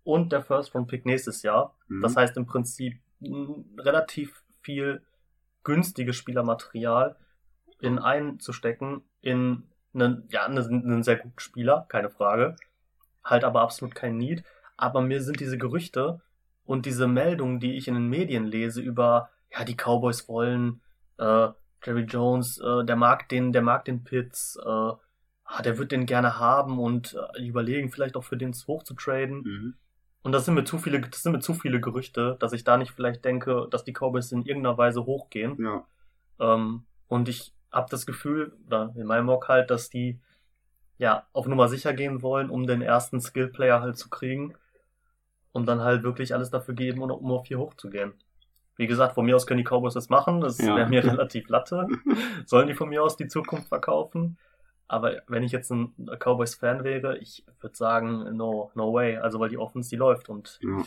und 0.03 0.31
der 0.31 0.41
First-Round-Pick 0.41 1.05
nächstes 1.05 1.43
Jahr. 1.43 1.75
Mhm. 1.88 2.01
Das 2.01 2.15
heißt 2.15 2.35
im 2.38 2.47
Prinzip 2.47 2.99
relativ 3.77 4.43
viel 4.61 5.03
günstiges 5.63 6.15
Spielermaterial 6.15 7.15
in 7.79 7.99
einen 7.99 8.39
zu 8.39 8.53
stecken, 8.53 9.03
in 9.21 9.69
einen, 9.93 10.27
ja, 10.29 10.45
einen, 10.45 10.57
einen 10.57 11.03
sehr 11.03 11.17
guten 11.17 11.39
Spieler, 11.39 11.85
keine 11.89 12.09
Frage. 12.09 12.55
Halt 13.23 13.43
aber 13.43 13.61
absolut 13.61 13.95
kein 13.95 14.17
Need. 14.17 14.43
Aber 14.77 15.01
mir 15.01 15.21
sind 15.21 15.39
diese 15.39 15.57
Gerüchte 15.57 16.21
und 16.65 16.85
diese 16.85 17.07
Meldungen, 17.07 17.59
die 17.59 17.75
ich 17.77 17.88
in 17.88 17.93
den 17.93 18.07
Medien 18.07 18.45
lese 18.45 18.81
über, 18.81 19.29
ja, 19.51 19.63
die 19.63 19.75
Cowboys 19.75 20.27
wollen, 20.27 20.81
äh, 21.17 21.49
Jerry 21.83 22.03
Jones, 22.03 22.59
äh, 22.59 22.83
der 22.83 22.95
mag 22.95 23.29
den, 23.29 23.53
der 23.53 23.61
mag 23.61 23.85
den 23.85 24.03
Pitts, 24.03 24.57
äh, 24.57 24.67
ah, 24.67 25.61
der 25.63 25.77
wird 25.77 25.91
den 25.91 26.05
gerne 26.05 26.39
haben 26.39 26.79
und 26.79 27.15
äh, 27.35 27.45
überlegen 27.45 27.91
vielleicht 27.91 28.15
auch 28.15 28.23
für 28.23 28.38
den 28.38 28.53
hoch 28.67 28.83
zu 28.83 28.95
traden. 28.95 29.41
Mhm. 29.43 29.73
Und 30.23 30.31
das 30.31 30.45
sind 30.45 30.55
mir 30.55 30.63
zu 30.63 30.79
viele, 30.79 30.99
das 31.01 31.21
sind 31.21 31.33
mir 31.33 31.39
zu 31.39 31.53
viele 31.53 31.79
Gerüchte, 31.79 32.35
dass 32.39 32.51
ich 32.51 32.63
da 32.63 32.77
nicht 32.77 32.91
vielleicht 32.91 33.23
denke, 33.23 33.67
dass 33.69 33.83
die 33.83 33.93
Cowboys 33.93 34.31
in 34.31 34.43
irgendeiner 34.43 34.77
Weise 34.77 35.05
hochgehen. 35.05 35.55
Ja, 35.63 35.85
Ähm, 36.39 36.85
und 37.07 37.29
ich 37.29 37.54
habe 37.75 37.88
das 37.91 38.05
Gefühl, 38.07 38.53
oder 38.65 38.91
in 38.95 39.05
meinem 39.05 39.25
Mock 39.27 39.47
halt, 39.47 39.69
dass 39.69 39.89
die 39.91 40.19
ja 40.97 41.27
auf 41.33 41.45
Nummer 41.45 41.67
sicher 41.67 41.93
gehen 41.93 42.21
wollen, 42.21 42.49
um 42.49 42.65
den 42.65 42.81
ersten 42.81 43.19
Skill-Player 43.21 43.81
halt 43.81 43.97
zu 43.97 44.09
kriegen 44.09 44.55
und 45.51 45.67
dann 45.67 45.81
halt 45.81 46.03
wirklich 46.03 46.33
alles 46.33 46.49
dafür 46.49 46.73
geben, 46.73 47.01
um, 47.03 47.31
auf 47.31 47.45
hier 47.47 47.59
hochzugehen. 47.59 48.13
Wie 48.77 48.88
gesagt, 48.88 49.13
von 49.15 49.25
mir 49.25 49.35
aus 49.35 49.45
können 49.45 49.59
die 49.59 49.63
Cowboys 49.69 49.93
das 49.93 50.09
machen, 50.09 50.41
das 50.41 50.57
Ja. 50.57 50.75
wäre 50.75 50.89
mir 50.89 51.03
relativ 51.19 51.49
latte. 51.49 51.88
Sollen 52.45 52.67
die 52.67 52.73
von 52.73 52.89
mir 52.89 53.03
aus 53.03 53.17
die 53.17 53.27
Zukunft 53.27 53.67
verkaufen? 53.69 54.38
Aber 54.88 55.21
wenn 55.27 55.43
ich 55.43 55.51
jetzt 55.51 55.71
ein 55.71 55.93
Cowboys-Fan 56.19 56.83
wäre, 56.83 57.17
ich 57.17 57.43
würde 57.59 57.75
sagen, 57.75 58.35
no, 58.38 58.71
no 58.75 58.93
way. 58.93 59.17
Also 59.17 59.39
weil 59.39 59.49
die 59.49 59.57
Offense, 59.57 59.89
die 59.89 59.95
läuft 59.95 60.29
und 60.29 60.59
ja. 60.61 60.83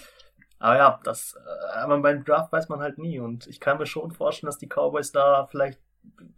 aber 0.58 0.76
ja, 0.76 1.00
das, 1.02 1.34
äh, 1.34 1.78
aber 1.78 1.98
beim 1.98 2.24
Draft 2.24 2.52
weiß 2.52 2.68
man 2.68 2.80
halt 2.80 2.98
nie 2.98 3.18
und 3.18 3.46
ich 3.46 3.58
kann 3.60 3.78
mir 3.78 3.86
schon 3.86 4.12
vorstellen, 4.12 4.48
dass 4.48 4.58
die 4.58 4.68
Cowboys 4.68 5.10
da 5.12 5.46
vielleicht, 5.46 5.80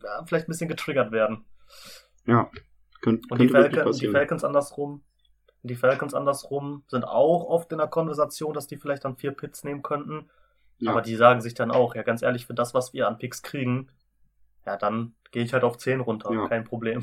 ja, 0.02 0.24
vielleicht 0.26 0.46
ein 0.48 0.52
bisschen 0.52 0.68
getriggert 0.68 1.12
werden. 1.12 1.44
ja. 2.26 2.50
Könnt, 3.02 3.30
Und 3.32 3.40
die, 3.40 3.48
Falcon, 3.48 3.92
die. 3.92 4.08
Falcons 4.08 4.44
andersrum, 4.44 5.02
die 5.62 5.74
Falcons 5.74 6.12
andersrum 6.12 6.84
sind 6.88 7.02
auch 7.04 7.44
oft 7.48 7.72
in 7.72 7.78
der 7.78 7.86
Konversation, 7.86 8.52
dass 8.52 8.66
die 8.66 8.76
vielleicht 8.76 9.06
dann 9.06 9.16
vier 9.16 9.30
Pits 9.32 9.64
nehmen 9.64 9.82
könnten. 9.82 10.28
Ja. 10.76 10.90
Aber 10.90 11.00
die 11.00 11.16
sagen 11.16 11.40
sich 11.40 11.54
dann 11.54 11.70
auch, 11.70 11.94
ja 11.94 12.02
ganz 12.02 12.20
ehrlich, 12.20 12.44
für 12.46 12.52
das, 12.52 12.74
was 12.74 12.92
wir 12.92 13.08
an 13.08 13.16
Picks 13.16 13.42
kriegen, 13.42 13.88
ja 14.66 14.76
dann 14.76 15.14
gehe 15.30 15.42
ich 15.44 15.54
halt 15.54 15.64
auf 15.64 15.78
10 15.78 16.00
runter, 16.00 16.30
Ja. 16.30 16.46
kein 16.48 16.64
Problem. 16.64 17.02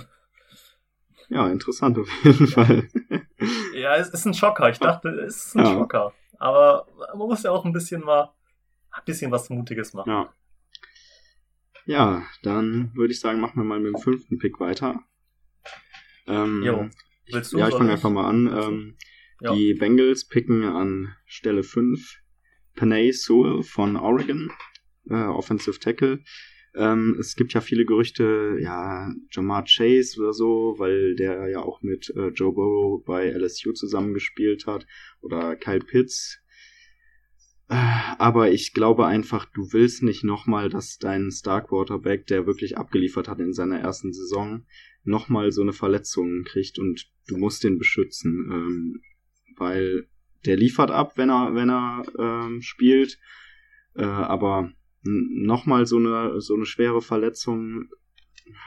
Ja, 1.30 1.47
interessant 1.49 1.97
auf 1.97 2.08
jeden 2.23 2.47
Fall. 2.47 2.88
Ja, 3.73 3.95
es 3.95 4.10
ist 4.10 4.25
ein 4.25 4.34
Schocker. 4.34 4.69
Ich 4.69 4.80
dachte, 4.80 5.10
es 5.10 5.47
ist 5.47 5.56
ein 5.56 5.65
Ja. 5.65 5.71
Schocker. 5.73 6.13
Aber 6.39 6.88
man 7.15 7.27
muss 7.27 7.43
ja 7.43 7.51
auch 7.51 7.65
ein 7.65 7.73
bisschen 7.73 8.03
mal, 8.03 8.32
ein 8.91 9.01
bisschen 9.06 9.32
was 9.32 9.49
Mutiges 9.51 9.93
machen. 9.93 10.10
ja. 10.10 10.30
Ja, 11.88 12.26
dann 12.43 12.91
würde 12.95 13.13
ich 13.13 13.19
sagen, 13.19 13.39
machen 13.39 13.60
wir 13.60 13.63
mal 13.63 13.80
mit 13.80 13.93
dem 13.95 14.02
fünften 14.02 14.38
Pick 14.38 14.60
weiter. 14.60 15.04
Ähm, 16.28 16.62
Jo. 16.63 16.89
Willst 17.32 17.54
du? 17.54 17.58
ja, 17.58 17.67
ich 17.69 17.76
fange 17.76 17.91
einfach 17.91 18.10
mal 18.10 18.28
an. 18.28 18.47
Ähm, 18.47 18.97
Ja. 19.41 19.54
Die 19.54 19.73
Bengals 19.76 20.28
picken 20.28 20.63
an 20.63 21.13
Stelle 21.26 21.63
5 21.63 22.17
Panay 22.76 23.12
Sewell 23.12 23.63
von 23.63 23.95
Oregon, 23.95 24.52
äh, 25.10 25.13
Offensive 25.13 25.80
Tackle. 25.80 26.23
Ähm, 26.76 27.17
es 27.19 27.36
gibt 27.36 27.54
ja 27.54 27.62
viele 27.62 27.86
Gerüchte, 27.86 28.58
ja, 28.60 29.12
Jamar 29.32 29.63
Chase 29.65 30.19
oder 30.19 30.34
so, 30.34 30.76
weil 30.78 31.15
der 31.15 31.47
ja 31.50 31.60
auch 31.60 31.82
mit 31.82 32.12
äh, 32.15 32.30
Joe 32.30 32.52
Burrow 32.54 33.04
bei 33.06 33.30
LSU 33.30 33.73
zusammengespielt 33.73 34.67
hat. 34.67 34.86
Oder 35.21 35.56
Kyle 35.56 35.80
Pitts. 35.80 36.39
Aber 37.69 38.51
ich 38.51 38.73
glaube 38.73 39.06
einfach, 39.06 39.45
du 39.45 39.73
willst 39.73 40.01
nicht 40.01 40.23
nochmal, 40.23 40.69
dass 40.69 40.97
dein 40.97 41.32
Star 41.32 41.62
Quarterback, 41.62 42.25
der 42.27 42.47
wirklich 42.47 42.77
abgeliefert 42.77 43.27
hat 43.27 43.39
in 43.39 43.53
seiner 43.53 43.80
ersten 43.80 44.13
Saison, 44.13 44.65
nochmal 45.03 45.51
so 45.51 45.62
eine 45.62 45.73
Verletzung 45.73 46.43
kriegt 46.43 46.80
und 46.80 47.12
du 47.27 47.38
musst 47.38 47.63
den 47.63 47.77
beschützen. 47.77 48.49
Ähm, 48.51 49.01
weil 49.58 50.08
der 50.45 50.56
liefert 50.56 50.91
ab, 50.91 51.17
wenn 51.17 51.30
er, 51.30 51.56
wenn 51.56 51.69
er 51.69 52.06
ähm, 52.17 52.62
spielt. 52.62 53.19
Äh, 53.95 54.03
aber 54.03 54.71
nochmal 55.03 55.86
so 55.86 55.97
eine, 55.97 56.39
so 56.39 56.56
eine 56.56 56.65
schwere 56.65 57.01
Verletzung, 57.01 57.89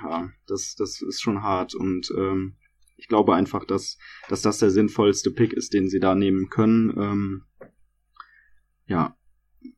ja, 0.02 0.30
das, 0.46 0.74
das 0.76 1.00
ist 1.00 1.22
schon 1.22 1.42
hart. 1.42 1.74
Und 1.74 2.12
ähm, 2.16 2.56
ich 2.96 3.08
glaube 3.08 3.34
einfach, 3.34 3.64
dass, 3.64 3.98
dass 4.28 4.42
das 4.42 4.58
der 4.58 4.70
sinnvollste 4.70 5.30
Pick 5.30 5.52
ist, 5.52 5.72
den 5.72 5.88
sie 5.88 6.00
da 6.00 6.14
nehmen 6.14 6.50
können. 6.50 6.92
Ähm, 6.98 7.42
ja, 8.90 9.16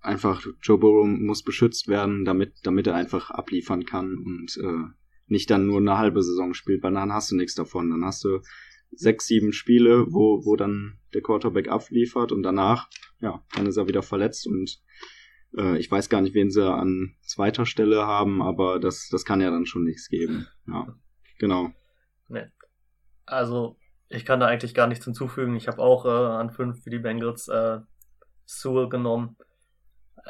einfach 0.01 0.45
Joe 0.63 0.79
Burrow 0.79 1.07
muss 1.07 1.43
beschützt 1.43 1.87
werden, 1.87 2.25
damit, 2.25 2.55
damit 2.63 2.87
er 2.87 2.95
einfach 2.95 3.31
abliefern 3.31 3.85
kann 3.85 4.17
und 4.17 4.57
äh, 4.57 4.91
nicht 5.27 5.51
dann 5.51 5.67
nur 5.67 5.79
eine 5.79 5.99
halbe 5.99 6.23
Saison 6.23 6.55
spielt, 6.55 6.83
weil 6.83 6.95
dann 6.95 7.13
hast 7.13 7.31
du 7.31 7.37
nichts 7.37 7.55
davon. 7.55 7.91
Dann 7.91 8.05
hast 8.05 8.25
du 8.25 8.41
sechs, 8.91 9.27
sieben 9.27 9.53
Spiele, 9.53 10.07
wo, 10.09 10.45
wo 10.47 10.57
dann 10.57 10.99
der 11.13 11.21
Quarterback 11.21 11.69
abliefert 11.69 12.33
und 12.33 12.43
danach, 12.43 12.89
ja, 13.21 13.45
dann 13.55 13.67
ist 13.67 13.77
er 13.77 13.87
wieder 13.87 14.03
verletzt 14.03 14.47
und 14.47 14.81
äh, 15.59 15.77
ich 15.79 15.91
weiß 15.91 16.09
gar 16.09 16.23
nicht, 16.23 16.35
wen 16.35 16.51
sie 16.51 16.65
an 16.65 17.15
zweiter 17.21 17.67
Stelle 17.67 18.07
haben, 18.07 18.41
aber 18.41 18.81
das, 18.81 19.09
das 19.11 19.27
kann 19.27 19.43
ja 19.43 19.51
dann 19.51 19.67
schon 19.67 19.85
nichts 19.85 20.09
geben. 20.09 20.47
Ja, 20.67 20.97
genau. 21.39 21.71
Nee. 22.29 22.47
Also, 23.27 23.77
ich 24.09 24.25
kann 24.25 24.41
da 24.41 24.47
eigentlich 24.47 24.75
gar 24.75 24.87
nichts 24.87 25.05
hinzufügen. 25.05 25.57
Ich 25.57 25.69
habe 25.69 25.81
auch 25.81 26.07
äh, 26.07 26.09
an 26.09 26.51
fünf 26.51 26.83
für 26.83 26.91
die 26.91 26.99
Bengals 26.99 27.49
äh, 27.49 27.81
Sewell 28.47 28.89
genommen. 28.89 29.37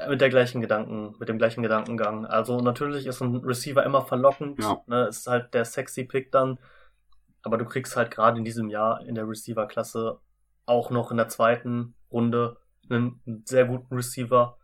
Mit 0.08 0.20
der 0.22 0.30
gleichen 0.30 0.62
Gedanken, 0.62 1.14
mit 1.18 1.28
dem 1.28 1.36
gleichen 1.36 1.62
Gedankengang. 1.62 2.24
Also 2.24 2.60
natürlich 2.60 3.06
ist 3.06 3.20
ein 3.20 3.36
Receiver 3.36 3.84
immer 3.84 4.02
verlockend. 4.02 4.62
Ja. 4.62 4.82
Ne, 4.86 5.06
ist 5.08 5.26
halt 5.26 5.52
der 5.52 5.64
sexy 5.66 6.04
Pick 6.04 6.32
dann. 6.32 6.58
Aber 7.42 7.58
du 7.58 7.64
kriegst 7.66 7.96
halt 7.96 8.10
gerade 8.10 8.38
in 8.38 8.44
diesem 8.44 8.70
Jahr 8.70 9.04
in 9.04 9.14
der 9.14 9.28
Receiver-Klasse 9.28 10.18
auch 10.64 10.90
noch 10.90 11.10
in 11.10 11.16
der 11.16 11.28
zweiten 11.28 11.94
Runde 12.10 12.56
einen 12.88 13.20
sehr 13.44 13.66
guten 13.66 13.94
Receiver. 13.94 14.56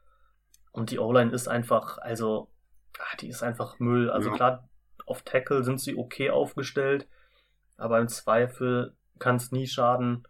Und 0.73 0.91
die 0.91 0.99
O-Line 0.99 1.33
ist 1.33 1.49
einfach, 1.49 1.99
also, 1.99 2.49
ah, 2.99 3.17
die 3.21 3.29
ist 3.29 3.43
einfach 3.43 3.79
Müll. 3.81 4.11
Also 4.11 4.31
Ja. 4.31 4.37
klar, 4.37 4.69
auf 5.07 5.23
Tackle 5.23 5.65
sind 5.65 5.81
sie 5.81 5.97
okay 5.97 6.31
aufgestellt, 6.31 7.09
aber 7.77 7.99
im 7.99 8.09
Zweifel 8.09 8.95
kann 9.19 9.37
es 9.37 9.51
nie 9.53 9.67
schaden, 9.67 10.27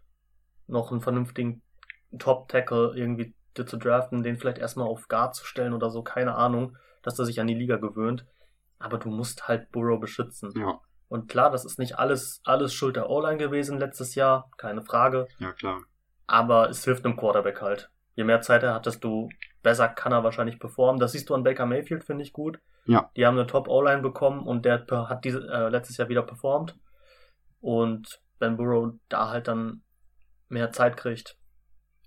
noch 0.67 0.91
einen 0.91 1.01
vernünftigen 1.01 1.61
Top-Tackle 2.17 2.93
irgendwie 2.95 3.33
zu 3.53 3.77
draften, 3.77 4.23
den 4.23 4.37
vielleicht 4.37 4.57
erstmal 4.57 4.87
auf 4.87 5.07
Guard 5.09 5.35
zu 5.35 5.45
stellen 5.45 5.73
oder 5.73 5.89
so, 5.89 6.01
keine 6.01 6.35
Ahnung, 6.35 6.77
dass 7.01 7.19
er 7.19 7.25
sich 7.25 7.39
an 7.41 7.47
die 7.47 7.55
Liga 7.55 7.75
gewöhnt. 7.75 8.25
Aber 8.77 8.97
du 8.97 9.09
musst 9.09 9.47
halt 9.49 9.71
Burrow 9.71 9.99
beschützen. 9.99 10.51
Ja, 10.55 10.79
Und 11.09 11.29
klar, 11.29 11.51
das 11.51 11.65
ist 11.65 11.77
nicht 11.77 11.99
alles, 11.99 12.41
alles 12.45 12.73
Schuld 12.73 12.95
der 12.95 13.09
O-Line 13.09 13.37
gewesen 13.37 13.77
letztes 13.77 14.15
Jahr, 14.15 14.49
keine 14.57 14.81
Frage. 14.81 15.27
ja 15.39 15.51
klar. 15.51 15.81
Aber 16.27 16.69
es 16.69 16.85
hilft 16.85 17.05
einem 17.05 17.17
Quarterback 17.17 17.61
halt. 17.61 17.89
Je 18.15 18.23
mehr 18.23 18.39
Zeit 18.41 18.63
er 18.63 18.75
hat, 18.75 18.85
desto 18.85 19.29
besser 19.63 19.89
kann 19.89 20.11
er 20.13 20.23
wahrscheinlich 20.23 20.59
performen. 20.59 20.99
Das 20.99 21.11
siehst 21.11 21.29
du 21.29 21.35
an 21.35 21.43
Baker 21.43 21.65
Mayfield, 21.65 22.03
finde 22.03 22.23
ich 22.23 22.31
gut. 22.33 22.59
Ja. 22.85 23.09
Die 23.17 23.25
haben 23.25 23.37
eine 23.37 23.47
Top-O-Line 23.47 24.01
bekommen 24.01 24.45
und 24.47 24.63
der 24.63 24.85
hat 24.89 25.25
diese, 25.25 25.39
äh, 25.49 25.69
letztes 25.69 25.97
Jahr 25.97 26.07
wieder 26.07 26.21
performt. 26.23 26.77
Und 27.61 28.21
wenn 28.39 28.57
Burrow 28.57 28.93
da 29.09 29.29
halt 29.29 29.47
dann 29.47 29.81
mehr 30.47 30.71
Zeit 30.71 30.95
kriegt, 30.97 31.37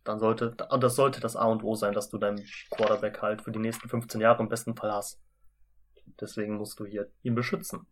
dann 0.05 0.19
sollte, 0.19 0.57
und 0.71 0.83
das 0.83 0.97
sollte 0.97 1.21
das 1.21 1.37
A 1.37 1.45
und 1.47 1.63
O 1.63 1.75
sein, 1.75 1.93
dass 1.93 2.09
du 2.09 2.19
deinen 2.19 2.45
Quarterback 2.71 3.23
halt 3.23 3.43
für 3.43 3.53
die 3.53 3.59
nächsten 3.59 3.89
15 3.89 4.21
Jahre 4.21 4.43
im 4.43 4.49
besten 4.49 4.75
Fall 4.75 4.93
hast. 4.93 5.21
Deswegen 6.21 6.57
musst 6.57 6.79
du 6.81 6.87
hier 6.87 7.11
ihn 7.23 7.35
beschützen. 7.35 7.87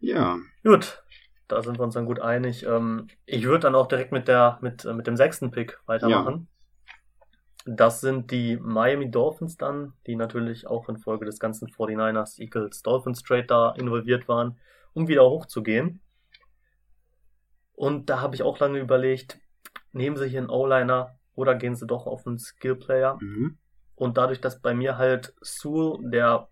Ja, 0.00 0.38
Gut, 0.62 1.02
da 1.48 1.62
sind 1.62 1.78
wir 1.78 1.84
uns 1.84 1.94
dann 1.94 2.06
gut 2.06 2.20
einig. 2.20 2.64
Ähm, 2.64 3.08
ich 3.26 3.44
würde 3.44 3.60
dann 3.60 3.74
auch 3.74 3.86
direkt 3.86 4.12
mit 4.12 4.28
der 4.28 4.58
mit, 4.60 4.84
äh, 4.84 4.94
mit 4.94 5.06
dem 5.06 5.16
sechsten 5.16 5.50
Pick 5.50 5.78
weitermachen. 5.86 6.48
Das 7.66 8.00
sind 8.00 8.30
die 8.30 8.56
Miami 8.56 9.10
Dolphins 9.10 9.56
dann, 9.56 9.94
die 10.06 10.16
natürlich 10.16 10.66
auch 10.66 10.88
infolge 10.88 11.24
des 11.24 11.38
ganzen 11.38 11.68
49ers 11.68 12.38
Eagles 12.38 12.82
Dolphins 12.82 13.22
Trade 13.22 13.44
da 13.44 13.72
involviert 13.72 14.28
waren, 14.28 14.58
um 14.92 15.08
wieder 15.08 15.24
hochzugehen. 15.24 16.00
Und 17.72 18.10
da 18.10 18.20
habe 18.20 18.34
ich 18.34 18.42
auch 18.42 18.58
lange 18.58 18.78
überlegt, 18.78 19.38
nehmen 19.94 20.16
sie 20.16 20.28
hier 20.28 20.40
einen 20.40 20.50
O-Liner 20.50 21.18
oder 21.34 21.54
gehen 21.54 21.74
sie 21.74 21.86
doch 21.86 22.06
auf 22.06 22.26
einen 22.26 22.38
Skill 22.38 22.76
Player? 22.76 23.18
mhm. 23.20 23.58
Und 23.96 24.16
dadurch, 24.16 24.40
dass 24.40 24.60
bei 24.60 24.74
mir 24.74 24.98
halt 24.98 25.34
Sewell 25.40 26.10
der 26.10 26.48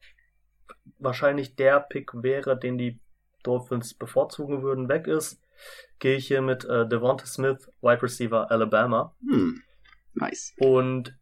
wahrscheinlich 0.99 1.57
der 1.57 1.81
Pick 1.81 2.11
wäre, 2.15 2.57
den 2.57 2.79
die 2.79 3.01
Dolphins 3.43 3.95
bevorzugen 3.95 4.63
würden, 4.63 4.89
weg 4.89 5.09
ist, 5.09 5.41
gehe 5.99 6.17
ich 6.17 6.29
hier 6.29 6.43
mit 6.43 6.65
äh, 6.65 6.87
Devonta 6.87 7.27
Smith, 7.27 7.69
Wide 7.81 8.03
Receiver 8.03 8.51
Alabama. 8.51 9.15
Hm. 9.29 9.61
Nice. 10.15 10.55
Und 10.59 11.17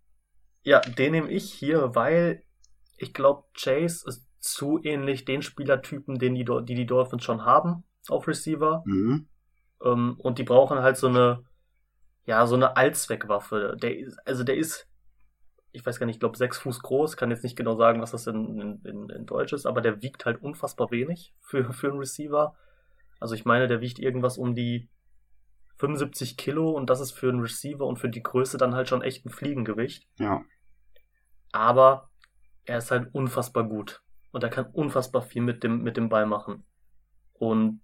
ja, 0.63 0.81
den 0.81 1.13
nehme 1.13 1.31
ich 1.31 1.53
hier, 1.53 1.95
weil 1.95 2.43
ich 2.97 3.15
glaube, 3.15 3.45
Chase 3.55 4.07
ist 4.07 4.27
zu 4.41 4.81
ähnlich 4.83 5.25
den 5.25 5.43
Spielertypen, 5.43 6.19
den 6.19 6.35
die, 6.35 6.45
die 6.45 6.75
die 6.75 6.87
Dolphins 6.87 7.25
schon 7.25 7.45
haben 7.45 7.85
auf 8.09 8.29
Receiver. 8.29 8.83
Mhm. 8.87 9.29
Ähm, 9.85 10.17
und 10.19 10.39
die 10.39 10.45
brauchen 10.45 10.81
halt 10.81 10.97
so 10.97 11.09
eine, 11.09 11.45
ja, 12.25 12.47
so 12.47 12.55
eine 12.55 12.77
Allzweckwaffe. 12.77 13.77
Der 13.81 13.97
ist, 13.99 14.19
also 14.27 14.45
der 14.45 14.57
ist, 14.57 14.89
ich 15.73 15.85
weiß 15.85 15.99
gar 15.99 16.07
nicht, 16.07 16.17
ich 16.17 16.21
glaube 16.21 16.37
sechs 16.37 16.59
Fuß 16.59 16.81
groß, 16.81 17.17
kann 17.17 17.31
jetzt 17.31 17.45
nicht 17.45 17.57
genau 17.57 17.77
sagen, 17.77 18.01
was 18.01 18.13
das 18.13 18.27
in, 18.27 18.81
in, 18.85 19.09
in 19.11 19.27
Deutsch 19.27 19.53
ist, 19.53 19.67
aber 19.67 19.81
der 19.81 20.03
wiegt 20.03 20.27
halt 20.27 20.43
unfassbar 20.43 20.91
wenig 20.91 21.35
für, 21.41 21.73
für 21.73 21.89
einen 21.89 21.99
Receiver. 21.99 22.57
Also 23.19 23.35
ich 23.35 23.45
meine, 23.45 23.69
der 23.69 23.81
wiegt 23.81 23.99
irgendwas 23.99 24.39
um 24.39 24.55
die 24.55 24.89
75 25.77 26.37
Kilo 26.37 26.71
und 26.71 26.91
das 26.91 27.01
ist 27.01 27.13
für 27.13 27.29
einen 27.29 27.41
Receiver 27.41 27.87
und 27.87 27.99
für 27.99 28.09
die 28.09 28.23
Größe 28.23 28.59
dann 28.59 28.75
halt 28.75 28.89
schon 28.89 29.03
echt 29.03 29.25
ein 29.25 29.31
Fliegengewicht. 29.31 30.07
Ja. 30.19 30.45
Aber 31.53 32.11
er 32.65 32.79
ist 32.79 32.91
halt 32.91 33.15
unfassbar 33.15 33.65
gut. 33.65 34.03
Und 34.33 34.45
er 34.45 34.51
kann 34.51 34.67
unfassbar 34.67 35.23
viel 35.23 35.43
mit 35.43 35.65
dem, 35.65 35.83
mit 35.83 35.97
dem 35.97 36.09
Ball 36.09 36.27
machen. 36.27 36.65
Und 37.33 37.81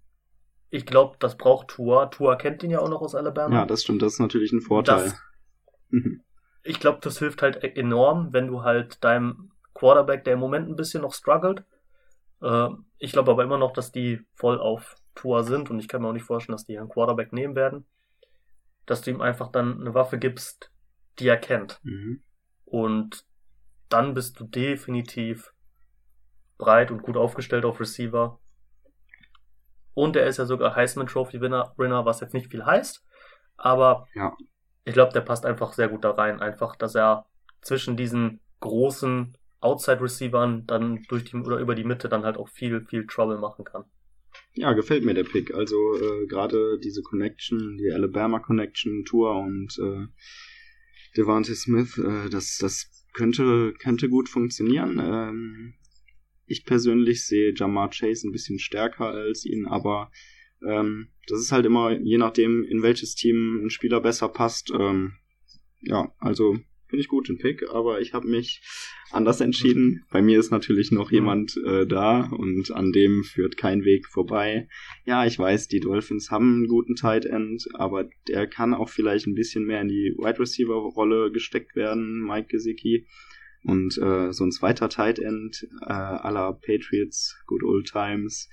ich 0.70 0.87
glaube, 0.87 1.16
das 1.18 1.37
braucht 1.37 1.68
Tua. 1.68 2.07
Tua 2.07 2.37
kennt 2.37 2.62
ihn 2.62 2.70
ja 2.70 2.81
auch 2.81 2.88
noch 2.88 3.00
aus 3.02 3.14
Alabama. 3.14 3.55
Ja, 3.61 3.66
das 3.66 3.83
stimmt, 3.83 4.02
das 4.02 4.14
ist 4.14 4.20
natürlich 4.20 4.52
ein 4.52 4.61
Vorteil. 4.61 5.05
Das- 5.05 5.20
Mhm. 5.88 6.22
ich 6.64 6.81
glaube, 6.81 6.98
das 7.00 7.20
hilft 7.20 7.42
halt 7.42 7.62
e- 7.62 7.79
enorm, 7.79 8.33
wenn 8.33 8.48
du 8.48 8.62
halt 8.64 9.05
deinem 9.05 9.52
Quarterback, 9.72 10.24
der 10.24 10.33
im 10.33 10.40
Moment 10.40 10.68
ein 10.68 10.74
bisschen 10.74 11.02
noch 11.02 11.14
struggelt, 11.14 11.64
äh, 12.42 12.68
ich 12.98 13.12
glaube 13.12 13.31
aber 13.31 13.44
immer 13.44 13.57
noch, 13.57 13.72
dass 13.72 13.92
die 13.92 14.20
voll 14.35 14.59
auf 14.59 14.96
Tour 15.14 15.44
sind 15.44 15.70
und 15.70 15.79
ich 15.79 15.87
kann 15.87 16.02
mir 16.02 16.09
auch 16.09 16.12
nicht 16.12 16.24
vorstellen, 16.24 16.57
dass 16.57 16.64
die 16.64 16.76
einen 16.76 16.88
Quarterback 16.88 17.33
nehmen 17.33 17.55
werden, 17.55 17.87
dass 18.85 19.00
du 19.02 19.11
ihm 19.12 19.20
einfach 19.20 19.52
dann 19.52 19.81
eine 19.81 19.94
Waffe 19.94 20.18
gibst, 20.18 20.72
die 21.20 21.29
er 21.29 21.37
kennt. 21.37 21.79
Mhm. 21.85 22.22
Und 22.64 23.24
dann 23.88 24.14
bist 24.14 24.40
du 24.40 24.44
definitiv 24.44 25.52
breit 26.59 26.90
und 26.90 27.02
gut 27.02 27.16
aufgestellt 27.16 27.64
auf 27.64 27.79
Receiver. 27.79 28.40
Und 29.96 30.14
er 30.14 30.26
ist 30.26 30.37
ja 30.37 30.44
sogar 30.44 30.76
Heisman 30.76 31.06
Trophy 31.06 31.40
Winner, 31.40 31.72
was 32.04 32.20
jetzt 32.20 32.35
nicht 32.35 32.50
viel 32.50 32.66
heißt. 32.66 33.02
Aber 33.56 34.06
Ja. 34.14 34.37
ich 34.85 34.92
glaube, 34.92 35.14
der 35.14 35.22
passt 35.22 35.46
einfach 35.46 35.72
sehr 35.72 35.88
gut 35.88 36.04
da 36.04 36.11
rein. 36.11 36.40
Einfach, 36.40 36.76
dass 36.76 36.94
er 36.94 37.24
zwischen 37.62 37.96
diesen 37.96 38.40
großen 38.61 39.38
Outside-Receivern 39.61 40.66
dann 40.66 41.02
durch 41.09 41.24
die 41.24 41.37
oder 41.37 41.56
über 41.61 41.74
die 41.74 41.85
Mitte 41.85 42.11
dann 42.11 42.24
halt 42.24 42.37
auch 42.37 42.50
viel, 42.50 42.85
viel 42.85 43.06
Trouble 43.06 43.38
machen 43.38 43.64
kann. 43.64 43.85
Ja, 44.52 44.74
gefällt 44.74 45.02
mir 45.02 45.14
der 45.14 45.24
Pick. 45.24 45.54
Also 45.54 45.76
äh, 45.96 46.26
gerade 46.26 46.78
diese 46.78 47.00
Connection, 47.02 47.78
die 47.78 47.90
Alabama 47.90 48.38
Connection 48.38 49.02
Tour 49.06 49.35
und 49.37 49.78
äh, 49.78 50.06
Devante 51.16 51.54
Smith, 51.54 51.96
äh, 51.96 52.28
das, 52.28 52.59
das 52.59 52.90
könnte, 53.14 53.72
könnte 53.72 54.11
gut 54.11 54.28
funktionieren. 54.28 55.00
Ähm, 55.02 55.74
ich 56.46 56.64
persönlich 56.64 57.26
sehe 57.26 57.52
Jamar 57.54 57.90
Chase 57.90 58.26
ein 58.26 58.32
bisschen 58.32 58.59
stärker 58.59 59.06
als 59.06 59.44
ihn, 59.44 59.66
aber 59.66 60.11
ähm, 60.66 61.09
das 61.26 61.40
ist 61.40 61.52
halt 61.52 61.66
immer 61.66 61.98
je 61.98 62.18
nachdem, 62.18 62.64
in 62.64 62.82
welches 62.82 63.14
Team 63.14 63.62
ein 63.64 63.70
Spieler 63.70 64.00
besser 64.00 64.28
passt. 64.28 64.70
Ähm, 64.70 65.14
ja, 65.80 66.12
also 66.18 66.59
finde 66.88 67.02
ich 67.02 67.09
gut 67.09 67.28
den 67.28 67.38
Pick, 67.38 67.68
aber 67.70 68.00
ich 68.00 68.14
habe 68.14 68.28
mich 68.28 68.62
anders 69.11 69.40
entschieden. 69.40 70.04
Bei 70.11 70.22
mir 70.22 70.38
ist 70.38 70.50
natürlich 70.50 70.92
noch 70.92 71.11
jemand 71.11 71.56
äh, 71.66 71.87
da 71.87 72.26
und 72.30 72.70
an 72.70 72.92
dem 72.92 73.24
führt 73.24 73.56
kein 73.56 73.85
Weg 73.85 74.06
vorbei. 74.06 74.68
Ja, 75.04 75.26
ich 75.26 75.38
weiß, 75.38 75.68
die 75.68 75.80
Dolphins 75.80 76.30
haben 76.30 76.54
einen 76.54 76.68
guten 76.68 76.94
Tight 76.94 77.24
End, 77.24 77.66
aber 77.74 78.09
der 78.28 78.46
kann 78.46 78.72
auch 78.72 78.88
vielleicht 78.88 79.26
ein 79.26 79.35
bisschen 79.35 79.64
mehr 79.64 79.80
in 79.80 79.88
die 79.88 80.14
Wide 80.16 80.38
Receiver 80.38 80.74
Rolle 80.74 81.32
gesteckt 81.32 81.74
werden, 81.74 82.24
Mike 82.24 82.48
Gesicki. 82.48 83.06
Und 83.66 83.98
äh, 83.98 84.33
so 84.33 84.44
ein 84.44 84.52
zweiter 84.52 84.88
Tight 84.88 85.18
End 85.18 85.66
äh, 85.83 85.92
aller 85.92 86.52
Patriots, 86.52 87.37
Good 87.46 87.64
Old 87.64 87.90
Times, 87.90 88.48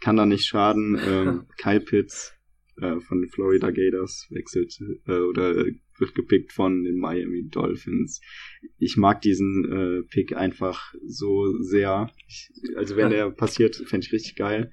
kann 0.00 0.16
da 0.16 0.26
nicht 0.26 0.44
schaden. 0.44 0.98
Ähm, 1.00 1.46
Kyle 1.56 1.80
Pitts 1.80 2.34
äh, 2.80 2.98
von 3.00 3.20
den 3.20 3.30
Florida 3.30 3.70
Gators 3.70 4.26
wechselt 4.30 4.76
äh, 5.06 5.20
oder 5.20 5.54
wird 5.54 6.14
gepickt 6.14 6.52
von 6.52 6.82
den 6.82 6.98
Miami 6.98 7.48
Dolphins. 7.48 8.20
Ich 8.76 8.96
mag 8.96 9.20
diesen 9.20 9.64
äh, 9.70 10.02
Pick 10.02 10.36
einfach 10.36 10.92
so 11.06 11.46
sehr. 11.62 12.10
Ich, 12.26 12.50
also 12.76 12.96
wenn 12.96 13.10
der 13.10 13.30
passiert, 13.44 13.76
fände 13.76 14.04
ich 14.04 14.12
richtig 14.12 14.34
geil. 14.34 14.72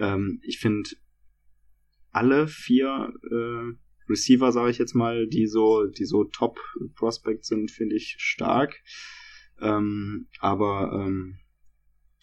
Ähm, 0.00 0.40
ich 0.42 0.58
finde 0.58 0.88
alle 2.12 2.48
vier 2.48 3.12
äh, 3.30 3.76
Receiver, 4.08 4.52
sage 4.52 4.70
ich 4.70 4.78
jetzt 4.78 4.94
mal, 4.94 5.26
die 5.26 5.46
so, 5.46 5.86
die 5.86 6.04
so 6.04 6.24
Top 6.24 6.58
Prospect 6.94 7.44
sind, 7.44 7.70
finde 7.70 7.96
ich 7.96 8.16
stark. 8.18 8.82
Ähm, 9.60 10.28
aber 10.38 10.92
ähm, 10.94 11.38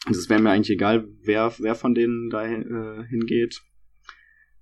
wäre 0.07 0.41
mir 0.41 0.51
eigentlich 0.51 0.75
egal, 0.75 1.07
wer, 1.21 1.53
wer 1.59 1.75
von 1.75 1.95
denen 1.95 2.29
da 2.29 2.45
äh, 2.45 3.05
hingeht. 3.07 3.61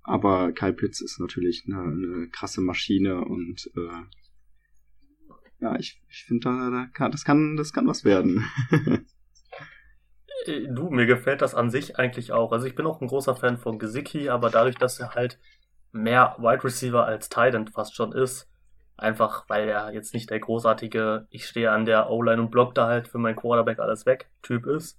Aber 0.02 0.52
Kyle 0.52 0.74
Pitts 0.74 1.00
ist 1.00 1.18
natürlich 1.18 1.64
eine, 1.66 1.82
eine 1.82 2.28
krasse 2.28 2.60
Maschine 2.60 3.24
und 3.24 3.70
äh, 3.74 4.02
ja, 5.60 5.78
ich, 5.78 6.02
ich 6.10 6.24
finde, 6.24 6.44
da, 6.44 6.70
da 6.70 6.86
kann, 6.92 7.10
das 7.10 7.24
kann, 7.24 7.56
das 7.56 7.72
kann 7.72 7.86
was 7.86 8.04
werden. 8.04 8.44
Äh, 10.46 10.66
Du, 10.68 10.90
mir 10.90 11.06
gefällt 11.06 11.40
das 11.40 11.54
an 11.54 11.70
sich 11.70 11.96
eigentlich 11.96 12.32
auch. 12.32 12.52
Also 12.52 12.66
ich 12.66 12.74
bin 12.74 12.86
auch 12.86 13.00
ein 13.00 13.06
großer 13.06 13.34
Fan 13.34 13.56
von 13.56 13.78
Gesicki, 13.78 14.28
aber 14.28 14.50
dadurch, 14.50 14.76
dass 14.76 15.00
er 15.00 15.14
halt 15.14 15.38
mehr 15.94 16.36
Wide 16.38 16.64
Receiver 16.64 17.04
als 17.06 17.28
Tight 17.30 17.54
End 17.54 17.70
fast 17.70 17.94
schon 17.94 18.12
ist, 18.12 18.48
einfach 18.96 19.44
weil 19.48 19.68
er 19.68 19.92
jetzt 19.92 20.14
nicht 20.14 20.30
der 20.30 20.40
großartige, 20.40 21.26
ich 21.30 21.46
stehe 21.46 21.70
an 21.72 21.86
der 21.86 22.10
O-Line 22.10 22.42
und 22.42 22.50
block 22.50 22.74
da 22.74 22.86
halt 22.88 23.08
für 23.08 23.18
meinen 23.18 23.36
Quarterback 23.36 23.78
alles 23.80 24.06
weg 24.06 24.30
Typ 24.42 24.66
ist, 24.66 24.98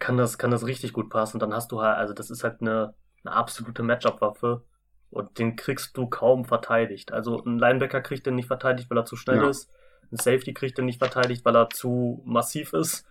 kann 0.00 0.16
das, 0.16 0.38
kann 0.38 0.50
das 0.50 0.66
richtig 0.66 0.92
gut 0.92 1.10
passen. 1.10 1.36
Und 1.36 1.40
dann 1.42 1.54
hast 1.54 1.72
du 1.72 1.80
halt, 1.82 1.96
also 1.96 2.14
das 2.14 2.30
ist 2.30 2.44
halt 2.44 2.60
eine, 2.60 2.94
eine 3.24 3.34
absolute 3.34 3.82
Matchup-Waffe 3.82 4.64
Und 5.10 5.38
den 5.38 5.56
kriegst 5.56 5.96
du 5.96 6.06
kaum 6.08 6.44
verteidigt. 6.44 7.12
Also 7.12 7.42
ein 7.44 7.58
Linebacker 7.58 8.02
kriegt 8.02 8.26
den 8.26 8.34
nicht 8.34 8.46
verteidigt, 8.48 8.90
weil 8.90 8.98
er 8.98 9.06
zu 9.06 9.16
schnell 9.16 9.42
Ja. 9.42 9.48
ist. 9.48 9.70
Ein 10.12 10.18
Safety 10.18 10.52
kriegt 10.54 10.76
den 10.78 10.84
nicht 10.86 10.98
verteidigt, 10.98 11.44
weil 11.46 11.56
er 11.56 11.70
zu 11.70 12.22
massiv 12.26 12.74
ist. 12.74 13.06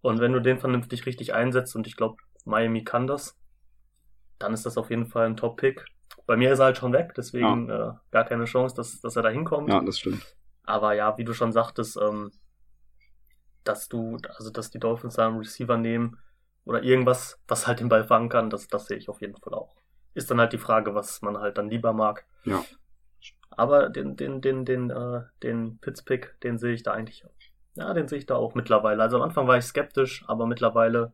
Und 0.00 0.20
wenn 0.20 0.32
du 0.32 0.40
den 0.40 0.58
vernünftig 0.58 1.06
richtig 1.06 1.34
einsetzt, 1.34 1.76
und 1.76 1.86
ich 1.86 1.96
glaube, 1.96 2.16
Miami 2.44 2.84
kann 2.84 3.06
das, 3.06 3.37
dann 4.38 4.52
ist 4.52 4.66
das 4.66 4.78
auf 4.78 4.90
jeden 4.90 5.06
Fall 5.06 5.26
ein 5.26 5.36
Top-Pick. 5.36 5.84
Bei 6.26 6.36
mir 6.36 6.52
ist 6.52 6.58
er 6.58 6.66
halt 6.66 6.76
schon 6.76 6.92
weg, 6.92 7.14
deswegen 7.16 7.68
äh, 7.70 7.92
gar 8.10 8.24
keine 8.24 8.44
Chance, 8.44 8.74
dass, 8.76 9.00
dass 9.00 9.16
er 9.16 9.22
da 9.22 9.30
hinkommt. 9.30 9.68
Ja, 9.68 9.80
das 9.80 9.98
stimmt. 9.98 10.36
Aber 10.64 10.92
ja, 10.94 11.16
wie 11.16 11.24
du 11.24 11.32
schon 11.32 11.52
sagtest, 11.52 11.96
ähm, 11.96 12.30
dass 13.64 13.88
du, 13.88 14.16
also 14.36 14.50
dass 14.50 14.70
die 14.70 14.78
Dolphins 14.78 15.14
da 15.14 15.26
einen 15.26 15.38
Receiver 15.38 15.76
nehmen 15.76 16.18
oder 16.64 16.82
irgendwas, 16.82 17.40
was 17.48 17.66
halt 17.66 17.80
den 17.80 17.88
Ball 17.88 18.04
fangen 18.04 18.28
kann, 18.28 18.50
das, 18.50 18.68
das 18.68 18.86
sehe 18.86 18.98
ich 18.98 19.08
auf 19.08 19.20
jeden 19.20 19.36
Fall 19.36 19.54
auch. 19.54 19.74
Ist 20.14 20.30
dann 20.30 20.40
halt 20.40 20.52
die 20.52 20.58
Frage, 20.58 20.94
was 20.94 21.22
man 21.22 21.38
halt 21.38 21.58
dann 21.58 21.70
lieber 21.70 21.92
mag. 21.92 22.26
Ja. 22.44 22.64
Aber 23.50 23.88
den, 23.88 24.16
den, 24.16 24.40
den, 24.40 24.64
den, 24.64 24.90
äh, 24.90 25.22
den 25.42 25.78
Pitts-Pick, 25.78 26.40
den 26.42 26.58
sehe 26.58 26.74
ich 26.74 26.82
da 26.82 26.92
eigentlich, 26.92 27.24
ja, 27.74 27.92
den 27.94 28.08
sehe 28.08 28.18
ich 28.18 28.26
da 28.26 28.36
auch 28.36 28.54
mittlerweile. 28.54 29.02
Also 29.02 29.16
am 29.16 29.22
Anfang 29.22 29.46
war 29.46 29.56
ich 29.56 29.64
skeptisch, 29.64 30.24
aber 30.28 30.46
mittlerweile 30.46 31.12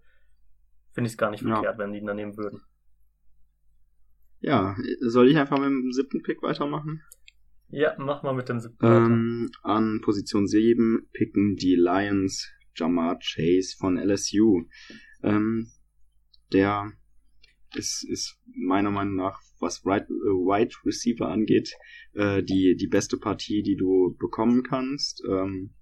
finde 0.92 1.08
ich 1.08 1.14
es 1.14 1.18
gar 1.18 1.30
nicht 1.30 1.42
Ja. 1.42 1.54
verkehrt, 1.54 1.78
wenn 1.78 1.92
die 1.92 1.98
ihn 1.98 2.06
da 2.06 2.14
nehmen 2.14 2.36
würden. 2.36 2.62
Ja, 4.44 4.76
soll 5.00 5.30
ich 5.30 5.38
einfach 5.38 5.58
mit 5.58 5.68
dem 5.68 5.90
siebten 5.90 6.22
Pick 6.22 6.42
weitermachen? 6.42 7.02
Ja, 7.70 7.94
mach 7.98 8.22
mal 8.22 8.34
mit 8.34 8.50
dem 8.50 8.60
siebten. 8.60 8.84
Ähm, 8.84 9.50
an 9.62 10.02
Position 10.02 10.46
7 10.46 11.08
picken 11.14 11.56
die 11.56 11.76
Lions 11.76 12.52
Jamar 12.76 13.18
Chase 13.20 13.74
von 13.78 13.96
LSU. 13.96 14.66
Ähm, 15.22 15.68
der 16.52 16.92
ist, 17.74 18.04
ist 18.04 18.38
meiner 18.54 18.90
Meinung 18.90 19.16
nach, 19.16 19.40
was 19.60 19.86
Right, 19.86 20.04
äh, 20.10 20.12
Wide 20.12 20.74
Receiver 20.84 21.26
angeht, 21.26 21.72
äh, 22.12 22.42
die, 22.42 22.76
die 22.76 22.86
beste 22.86 23.16
Partie, 23.16 23.62
die 23.62 23.76
du 23.76 24.14
bekommen 24.18 24.62
kannst. 24.62 25.22
Ähm, 25.26 25.72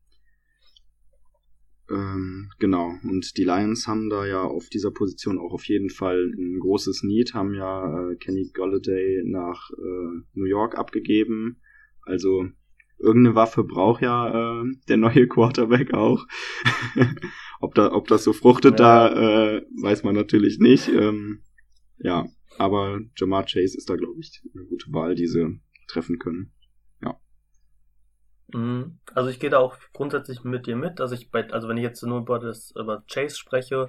ähm, 1.90 2.50
genau, 2.58 2.92
und 3.02 3.36
die 3.36 3.44
Lions 3.44 3.86
haben 3.86 4.08
da 4.08 4.24
ja 4.26 4.42
auf 4.42 4.68
dieser 4.68 4.90
Position 4.90 5.38
auch 5.38 5.52
auf 5.52 5.64
jeden 5.64 5.90
Fall 5.90 6.32
ein 6.36 6.58
großes 6.60 7.02
Need, 7.02 7.34
haben 7.34 7.54
ja 7.54 8.10
äh, 8.10 8.16
Kenny 8.16 8.50
Golladay 8.54 9.22
nach 9.24 9.70
äh, 9.70 10.22
New 10.34 10.44
York 10.46 10.76
abgegeben. 10.78 11.60
Also 12.02 12.46
irgendeine 12.98 13.34
Waffe 13.34 13.64
braucht 13.64 14.02
ja 14.02 14.62
äh, 14.62 14.64
der 14.88 14.96
neue 14.96 15.26
Quarterback 15.26 15.92
auch. 15.92 16.26
ob, 17.60 17.74
da, 17.74 17.92
ob 17.92 18.08
das 18.08 18.24
so 18.24 18.32
fruchtet, 18.32 18.78
Ja. 18.78 19.08
da 19.08 19.56
äh, 19.56 19.62
weiß 19.82 20.04
man 20.04 20.14
natürlich 20.14 20.58
nicht. 20.58 20.88
Ähm, 20.88 21.42
ja, 21.98 22.26
aber 22.58 23.00
Jamar 23.16 23.44
Chase 23.44 23.76
ist 23.76 23.88
da, 23.90 23.96
glaube 23.96 24.20
ich, 24.20 24.42
eine 24.54 24.64
gute 24.66 24.92
Wahl, 24.92 25.14
die 25.14 25.26
sie 25.26 25.60
treffen 25.88 26.18
können. 26.18 26.52
Mhm. 28.52 28.98
Also 29.14 29.30
ich 29.30 29.40
gehe 29.40 29.50
da 29.50 29.58
auch 29.58 29.76
grundsätzlich 29.92 30.44
mit 30.44 30.66
dir 30.66 30.76
mit. 30.76 31.00
Also 31.00 31.14
ich 31.14 31.30
bei, 31.30 31.50
also 31.50 31.68
wenn 31.68 31.76
ich 31.76 31.82
jetzt 31.82 32.02
nur 32.02 32.20
über 32.20 32.38
das 32.38 32.72
über 32.72 33.02
Chase 33.10 33.36
spreche, 33.36 33.88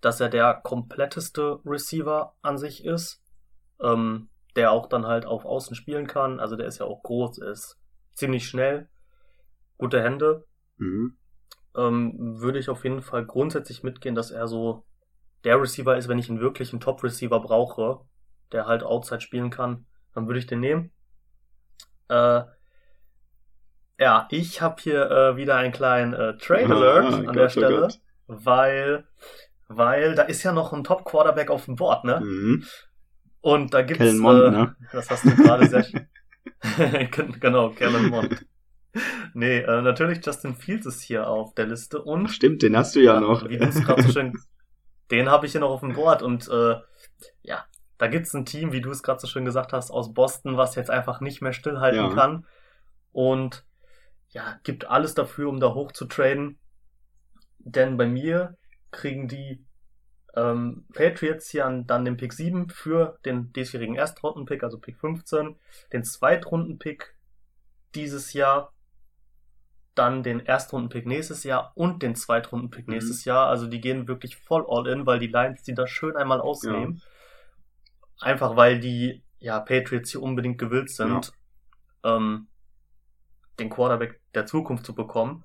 dass 0.00 0.20
er 0.20 0.28
der 0.28 0.54
kompletteste 0.54 1.60
Receiver 1.64 2.34
an 2.42 2.58
sich 2.58 2.84
ist, 2.84 3.22
ähm, 3.80 4.28
der 4.56 4.72
auch 4.72 4.86
dann 4.86 5.06
halt 5.06 5.26
auf 5.26 5.44
Außen 5.44 5.76
spielen 5.76 6.06
kann. 6.06 6.40
Also 6.40 6.56
der 6.56 6.66
ist 6.66 6.78
ja 6.78 6.86
auch 6.86 7.02
groß, 7.02 7.38
ist 7.38 7.78
ziemlich 8.14 8.48
schnell, 8.48 8.88
gute 9.78 10.02
Hände. 10.02 10.46
Mhm. 10.78 11.16
Ähm, 11.76 12.40
würde 12.40 12.58
ich 12.58 12.68
auf 12.68 12.82
jeden 12.84 13.02
Fall 13.02 13.24
grundsätzlich 13.24 13.82
mitgehen, 13.82 14.14
dass 14.14 14.30
er 14.30 14.48
so 14.48 14.84
der 15.44 15.60
Receiver 15.60 15.96
ist, 15.96 16.08
wenn 16.08 16.18
ich 16.18 16.28
einen 16.28 16.40
wirklichen 16.40 16.80
Top-Receiver 16.80 17.40
brauche, 17.40 18.00
der 18.52 18.66
halt 18.66 18.82
Outside 18.82 19.20
spielen 19.20 19.50
kann, 19.50 19.86
dann 20.14 20.26
würde 20.26 20.40
ich 20.40 20.46
den 20.46 20.60
nehmen. 20.60 20.92
Äh, 22.08 22.42
ja, 24.00 24.26
ich 24.30 24.60
habe 24.62 24.80
hier 24.82 25.10
äh, 25.10 25.36
wieder 25.36 25.56
einen 25.56 25.72
kleinen 25.72 26.12
äh, 26.14 26.36
Trade 26.38 26.74
Alert 26.74 27.04
Ah, 27.04 27.16
an 27.18 27.26
Gott, 27.26 27.36
der 27.36 27.44
oh 27.46 27.48
Stelle, 27.50 27.80
Gott. 27.80 28.00
weil 28.26 29.04
weil 29.68 30.14
da 30.16 30.22
ist 30.22 30.42
ja 30.42 30.52
noch 30.52 30.72
ein 30.72 30.82
Top 30.82 31.04
Quarterback 31.04 31.50
auf 31.50 31.66
dem 31.66 31.76
Board, 31.76 32.04
ne? 32.04 32.20
Mhm. 32.20 32.64
Und 33.42 33.72
da 33.72 33.82
gibt's 33.82 34.12
Mond, 34.14 34.42
äh, 34.42 34.50
ne? 34.50 34.76
das 34.92 35.08
hast 35.10 35.24
du 35.24 35.36
gerade 35.36 35.66
sehr 35.68 35.86
genau, 37.40 37.70
Kellen 37.70 38.08
Mond. 38.08 38.44
Nee, 39.34 39.58
äh, 39.60 39.82
natürlich 39.82 40.24
Justin 40.26 40.56
Fields 40.56 40.86
ist 40.86 41.02
hier 41.02 41.28
auf 41.28 41.54
der 41.54 41.66
Liste 41.66 42.02
und 42.02 42.28
Stimmt, 42.28 42.62
den 42.62 42.76
hast 42.76 42.96
du 42.96 43.00
ja 43.00 43.20
noch. 43.20 43.48
wie 43.48 43.56
du 43.58 43.64
es 43.66 43.80
gerade 43.84 44.02
so 44.02 44.10
schön, 44.10 44.32
den 45.12 45.30
habe 45.30 45.46
ich 45.46 45.52
hier 45.52 45.60
noch 45.60 45.70
auf 45.70 45.80
dem 45.80 45.92
Board 45.92 46.22
und 46.22 46.48
äh, 46.48 46.76
ja, 47.42 47.64
da 47.98 48.06
gibt's 48.08 48.34
ein 48.34 48.44
Team, 48.46 48.72
wie 48.72 48.80
du 48.80 48.90
es 48.90 49.02
gerade 49.04 49.20
so 49.20 49.28
schön 49.28 49.44
gesagt 49.44 49.72
hast, 49.72 49.90
aus 49.92 50.12
Boston, 50.12 50.56
was 50.56 50.74
jetzt 50.74 50.90
einfach 50.90 51.20
nicht 51.20 51.40
mehr 51.42 51.52
stillhalten 51.52 52.00
Ja. 52.08 52.14
kann 52.14 52.46
und 53.12 53.64
ja, 54.30 54.58
gibt 54.62 54.86
alles 54.86 55.14
dafür, 55.14 55.48
um 55.48 55.60
da 55.60 55.74
hoch 55.74 55.92
zu 55.92 56.06
traden. 56.06 56.58
Denn 57.58 57.96
bei 57.96 58.06
mir 58.06 58.56
kriegen 58.90 59.28
die 59.28 59.64
ähm, 60.34 60.86
Patriots 60.94 61.50
hier 61.50 61.66
an, 61.66 61.86
dann 61.86 62.04
den 62.04 62.16
Pick 62.16 62.32
7 62.32 62.68
für 62.70 63.18
den 63.24 63.52
diesjährigen 63.52 63.96
Erstrunden-Pick, 63.96 64.62
also 64.62 64.78
Pick 64.78 64.96
15, 64.98 65.56
den 65.92 66.04
Zweitrunden-Pick 66.04 67.14
dieses 67.94 68.32
Jahr, 68.32 68.72
dann 69.96 70.22
den 70.22 70.40
Erstrunden-Pick 70.40 71.06
nächstes 71.06 71.42
Jahr 71.42 71.72
und 71.74 72.02
den 72.02 72.14
Zweitrunden-Pick 72.14 72.86
Mhm. 72.86 72.94
nächstes 72.94 73.24
Jahr. 73.24 73.48
Also 73.48 73.66
die 73.66 73.80
gehen 73.80 74.06
wirklich 74.06 74.36
voll 74.36 74.64
all 74.68 74.86
in, 74.86 75.04
weil 75.04 75.18
die 75.18 75.26
Lions 75.26 75.62
die 75.64 75.74
da 75.74 75.86
schön 75.88 76.16
einmal 76.16 76.40
ausnehmen. 76.40 77.02
Einfach 78.20 78.56
weil 78.56 78.78
die 78.78 79.22
ja, 79.40 79.58
Patriots 79.58 80.12
hier 80.12 80.22
unbedingt 80.22 80.58
gewillt 80.58 80.90
sind, 80.90 81.32
ähm, 82.04 82.46
den 83.58 83.70
Quarterback 83.70 84.20
der 84.34 84.46
Zukunft 84.46 84.86
zu 84.86 84.94
bekommen. 84.94 85.44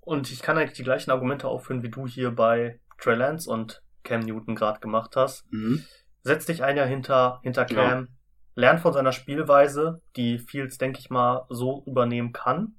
Und 0.00 0.30
ich 0.30 0.40
kann 0.40 0.56
eigentlich 0.56 0.76
die 0.76 0.84
gleichen 0.84 1.10
Argumente 1.10 1.48
aufführen, 1.48 1.82
wie 1.82 1.90
du 1.90 2.06
hier 2.06 2.30
bei 2.30 2.80
Trey 2.98 3.14
Lance 3.14 3.50
und 3.50 3.82
Cam 4.04 4.20
Newton 4.20 4.54
gerade 4.54 4.80
gemacht 4.80 5.16
hast. 5.16 5.44
Mhm. 5.52 5.84
Setz 6.22 6.46
dich 6.46 6.62
ein 6.62 6.76
Jahr 6.76 6.86
hinter, 6.86 7.40
hinter 7.42 7.68
Ja. 7.70 7.76
Cam, 7.76 8.08
lern 8.54 8.78
von 8.78 8.92
seiner 8.92 9.12
Spielweise, 9.12 10.00
die 10.16 10.38
Fields, 10.38 10.78
denke 10.78 10.98
ich 10.98 11.10
mal, 11.10 11.46
so 11.48 11.84
übernehmen 11.86 12.32
kann. 12.32 12.74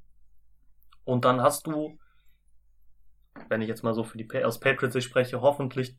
Und 1.04 1.26
dann 1.26 1.42
hast 1.42 1.68
du, 1.68 1.98
wenn 3.48 3.62
ich 3.62 3.68
jetzt 3.68 3.84
mal 3.84 3.94
so 3.94 4.04
für 4.04 4.18
die 4.18 4.44
aus 4.44 4.60
Patriots 4.60 5.04
spreche, 5.04 5.42
hoffentlich 5.42 5.96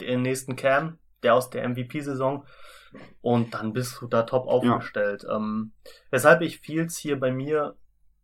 den 0.00 0.22
nächsten 0.22 0.56
Cam, 0.56 0.98
der 1.22 1.34
aus 1.34 1.50
der 1.50 1.68
MVP-Saison. 1.68 2.44
Und 3.22 3.54
dann 3.54 3.72
bist 3.72 4.00
du 4.00 4.06
da 4.06 4.22
top 4.22 4.46
aufgestellt. 4.46 5.26
Ähm, 5.30 5.72
weshalb 6.10 6.42
ich 6.42 6.60
Fields 6.60 6.96
hier 6.96 7.18
bei 7.18 7.32
mir 7.32 7.74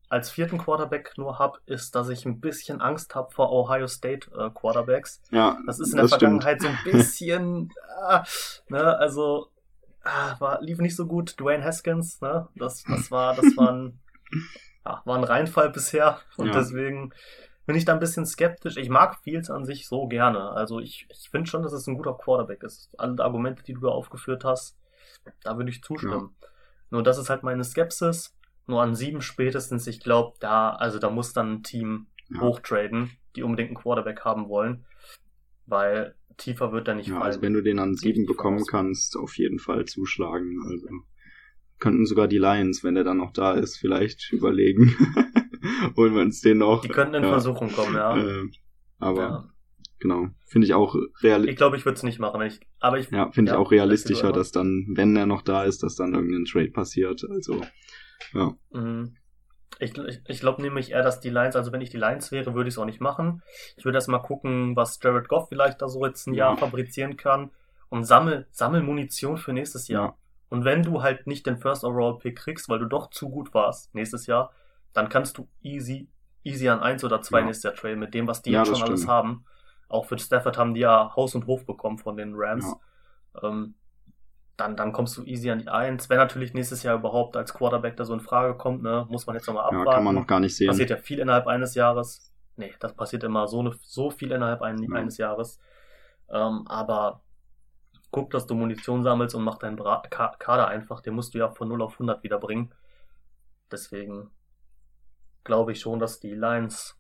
als 0.08 0.30
vierten 0.30 0.58
Quarterback 0.58 1.14
nur 1.16 1.38
hab, 1.38 1.61
ist, 1.66 1.94
dass 1.94 2.08
ich 2.11 2.26
ein 2.26 2.38
bisschen 2.40 2.80
Angst 2.82 3.14
habe 3.14 3.32
vor 3.32 3.50
Ohio 3.50 3.87
State 3.88 4.30
äh, 4.38 4.50
Quarterbacks. 4.50 5.22
Ja, 5.30 5.56
Das 5.66 5.80
ist 5.80 5.92
in 5.92 5.96
der 5.96 6.06
stimmt. 6.06 6.20
Vergangenheit 6.20 6.61
so 6.61 6.68
ein 6.68 6.78
bisschen, 6.85 7.70
ah, 8.02 8.22
ne, 8.68 8.98
also 8.98 9.48
ah, 10.04 10.37
war, 10.38 10.61
lief 10.61 10.78
nicht 10.78 10.96
so 10.96 11.06
gut. 11.06 11.40
Dwayne 11.40 11.64
Haskins, 11.64 12.20
ne, 12.20 12.47
das, 12.57 12.84
das 12.84 13.11
war, 13.11 13.34
das 13.34 13.57
war 13.57 13.72
ein, 13.72 14.01
ja, 14.84 15.01
war 15.07 15.16
ein 15.16 15.24
Reinfall 15.24 15.70
bisher 15.70 16.20
und 16.36 16.49
Ja. 16.49 16.53
deswegen 16.53 17.12
bin 17.66 17.76
ich 17.76 17.84
da 17.84 17.92
ein 17.92 18.00
bisschen 18.00 18.26
skeptisch. 18.26 18.76
Ich 18.76 18.88
mag 18.88 19.18
Fields 19.22 19.50
an 19.50 19.64
sich 19.64 19.86
so 19.86 20.06
gerne. 20.08 20.50
Also 20.50 20.80
ich, 20.80 21.06
ich 21.10 21.28
finde 21.30 21.48
schon, 21.48 21.62
dass 21.62 21.72
es 21.72 21.86
ein 21.86 21.96
guter 21.96 22.14
Quarterback 22.14 22.62
ist. 22.62 22.90
Alle 22.98 23.22
Argumente, 23.22 23.62
die 23.62 23.74
du 23.74 23.80
da 23.80 23.88
aufgeführt 23.88 24.44
hast, 24.44 24.76
da 25.42 25.56
würde 25.56 25.70
ich 25.70 25.82
zustimmen. 25.82 26.36
Nur 26.90 27.02
das 27.02 27.18
ist 27.18 27.30
halt 27.30 27.42
meine 27.42 27.64
Skepsis. 27.64 28.36
Nur 28.66 28.82
an 28.82 28.94
sieben 28.94 29.22
spätestens, 29.22 29.86
ich 29.86 30.00
glaube, 30.00 30.36
da, 30.40 30.70
also 30.70 30.98
da 30.98 31.10
muss 31.10 31.32
dann 31.32 31.52
ein 31.54 31.62
Team 31.62 32.06
Ja. 32.30 32.40
hochtraden, 32.40 33.10
die 33.36 33.42
unbedingt 33.42 33.70
einen 33.70 33.76
Quarterback 33.78 34.24
haben 34.24 34.48
wollen. 34.48 34.84
Weil 35.66 36.14
tiefer 36.36 36.72
wird 36.72 36.88
er 36.88 36.94
nicht 36.94 37.08
Ja, 37.08 37.14
fallen. 37.14 37.24
also 37.26 37.42
wenn 37.42 37.52
du 37.54 37.62
den 37.62 37.78
an 37.78 37.94
sieben 37.94 38.26
bekommen 38.26 38.64
kannst, 38.66 39.16
auf 39.16 39.36
jeden 39.38 39.58
Fall 39.58 39.84
zuschlagen. 39.84 40.60
Also 40.68 40.88
könnten 41.78 42.06
sogar 42.06 42.28
die 42.28 42.38
Lions, 42.38 42.82
wenn 42.84 42.94
der 42.94 43.04
dann 43.04 43.16
noch 43.18 43.32
da 43.32 43.52
ist, 43.54 43.76
vielleicht 43.76 44.32
überlegen. 44.32 44.96
Holen 45.96 46.14
wir 46.14 46.22
uns 46.22 46.40
den 46.40 46.58
noch. 46.58 46.82
die 46.82 46.88
könnten 46.88 47.14
in 47.14 47.22
ja. 47.24 47.28
Versuchung 47.30 47.70
kommen, 47.72 47.94
ja. 47.94 48.16
Äh, 48.16 48.48
aber 48.98 49.20
ja. 49.22 49.48
genau, 49.98 50.28
finde 50.46 50.66
ich 50.66 50.74
auch 50.74 50.94
realistisch. 51.22 51.52
Ich 51.52 51.56
glaube, 51.56 51.76
ich 51.76 51.84
würde 51.84 51.96
es 51.96 52.02
nicht 52.02 52.18
machen. 52.18 52.42
Ich, 52.42 52.60
aber 52.80 52.98
ich, 52.98 53.10
Ja, 53.10 53.30
finde 53.30 53.50
ich 53.50 53.54
Ja, 53.54 53.58
auch 53.60 53.70
realistischer, 53.70 54.32
dass 54.32 54.52
dann, 54.52 54.86
wenn 54.90 55.16
er 55.16 55.26
noch 55.26 55.42
da 55.42 55.64
ist, 55.64 55.82
dass 55.82 55.96
dann 55.96 56.14
irgendein 56.14 56.44
Trade 56.44 56.70
passiert. 56.70 57.24
Also, 57.28 57.60
ja. 58.32 58.54
Mhm. 58.72 59.16
Ich, 59.78 59.96
ich, 59.98 60.20
ich 60.28 60.40
glaube 60.40 60.62
nämlich 60.62 60.92
eher, 60.92 61.02
dass 61.02 61.18
die 61.20 61.30
Lions, 61.30 61.56
also 61.56 61.72
wenn 61.72 61.80
ich 61.80 61.90
die 61.90 61.96
Lions 61.96 62.30
wäre, 62.30 62.54
würde 62.54 62.68
ich 62.68 62.74
es 62.74 62.78
auch 62.78 62.84
nicht 62.84 63.00
machen. 63.00 63.42
Ich 63.76 63.84
würde 63.84 63.96
erst 63.98 64.08
mal 64.08 64.18
gucken, 64.20 64.76
was 64.76 64.98
Jared 65.02 65.28
Goff 65.28 65.48
vielleicht 65.48 65.82
da 65.82 65.88
so 65.88 66.04
jetzt 66.06 66.26
ein 66.28 66.34
Ja. 66.34 66.48
Jahr 66.48 66.56
fabrizieren 66.58 67.16
kann 67.16 67.50
und 67.88 68.04
sammel, 68.04 68.46
sammel 68.52 68.82
Munition 68.82 69.38
für 69.38 69.52
nächstes 69.52 69.88
Jahr. 69.88 70.04
Ja. 70.04 70.14
Und 70.50 70.64
wenn 70.64 70.82
du 70.82 71.02
halt 71.02 71.26
nicht 71.26 71.46
den 71.46 71.56
First 71.56 71.82
Overall 71.82 72.18
Pick 72.18 72.36
kriegst, 72.36 72.68
weil 72.68 72.78
du 72.78 72.84
doch 72.84 73.10
zu 73.10 73.30
gut 73.30 73.54
warst 73.54 73.92
nächstes 73.94 74.26
Jahr, 74.26 74.52
dann 74.93 75.09
kannst 75.09 75.38
du 75.38 75.49
easy, 75.62 76.09
easy 76.45 76.68
an 76.68 76.80
eins 76.80 77.05
oder 77.05 77.22
zwei 77.22 77.40
Ja. 77.40 77.47
nächstes 77.47 77.64
Jahr 77.64 77.74
traden 77.74 77.99
mit 77.99 78.14
dem, 78.14 78.26
was 78.26 78.43
die 78.43 78.51
Ja, 78.51 78.62
jetzt 78.62 78.76
schon 78.76 78.82
alles 78.82 79.07
haben. 79.07 79.45
Auch 79.88 80.07
für 80.07 80.18
Stafford 80.18 80.57
haben 80.59 80.74
die 80.74 80.80
ja 80.80 81.14
Haus 81.16 81.34
und 81.34 81.47
Hof 81.47 81.66
bekommen 81.66 81.99
von 81.99 82.16
den 82.16 82.32
Rams. 82.34 82.74
Ähm, 83.43 83.74
dann, 84.57 84.76
dann 84.76 84.93
kommst 84.93 85.16
du 85.16 85.24
easy 85.24 85.51
an 85.51 85.59
die 85.59 85.68
Eins. 85.68 86.09
Wenn 86.09 86.18
natürlich 86.18 86.55
nächstes 86.55 86.82
Jahr 86.82 86.97
überhaupt 86.97 87.36
als 87.36 87.53
Quarterback 87.55 87.97
da 87.97 88.05
so 88.05 88.14
in 88.14 88.20
Frage 88.20 88.55
kommt, 88.57 88.82
ne, 88.82 89.07
muss 89.09 89.26
man 89.26 89.36
jetzt 89.36 89.47
nochmal 89.47 89.64
abwarten. 89.64 89.86
Ja, 89.86 89.95
kann 89.95 90.05
man 90.05 90.14
noch 90.14 90.26
gar 90.26 90.40
nicht 90.40 90.55
sehen. 90.55 90.68
Passiert 90.68 90.90
ja 90.90 90.97
viel 90.97 91.18
innerhalb 91.18 91.47
eines 91.47 91.74
Jahres. 91.74 92.32
Nee, 92.57 92.72
das 92.80 92.95
passiert 92.95 93.24
immer 93.24 93.49
so, 93.49 93.62
ne, 93.62 93.74
so 93.82 94.11
viel 94.11 94.30
innerhalb 94.30 94.62
ein, 94.62 94.82
ja. 94.82 94.95
eines 94.95 95.16
Jahres. 95.18 95.59
Ähm, 96.30 96.64
aber 96.66 97.22
guck, 98.11 98.30
dass 98.30 98.47
du 98.47 98.55
Munition 98.55 99.03
sammelst 99.03 99.34
und 99.34 99.43
mach 99.43 99.59
deinen 99.59 99.76
Bra 99.76 100.03
Kader 100.09 100.68
einfach. 100.68 101.01
Den 101.01 101.14
musst 101.14 101.34
du 101.34 101.38
ja 101.38 101.51
von 101.51 101.68
0 101.68 101.82
auf 101.82 101.95
100 101.95 102.22
wieder 102.22 102.38
bringen. 102.38 102.74
Deswegen 103.70 104.30
glaube 105.45 105.72
ich 105.72 105.80
schon, 105.80 105.99
dass 105.99 106.20
die 106.20 106.34
Lions, 106.34 106.99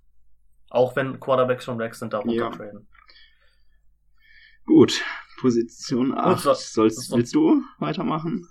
auch 0.70 0.96
wenn 0.96 1.20
Quarterbacks 1.20 1.64
schon 1.64 1.78
weg 1.78 1.94
sind, 1.94 2.12
da 2.12 2.18
runtertraden. 2.18 2.80
Ja. 2.80 3.14
Gut, 4.64 5.02
Position 5.40 6.16
8. 6.16 6.56
Sollst, 6.56 7.12
willst 7.12 7.34
du 7.34 7.62
weitermachen? 7.78 8.48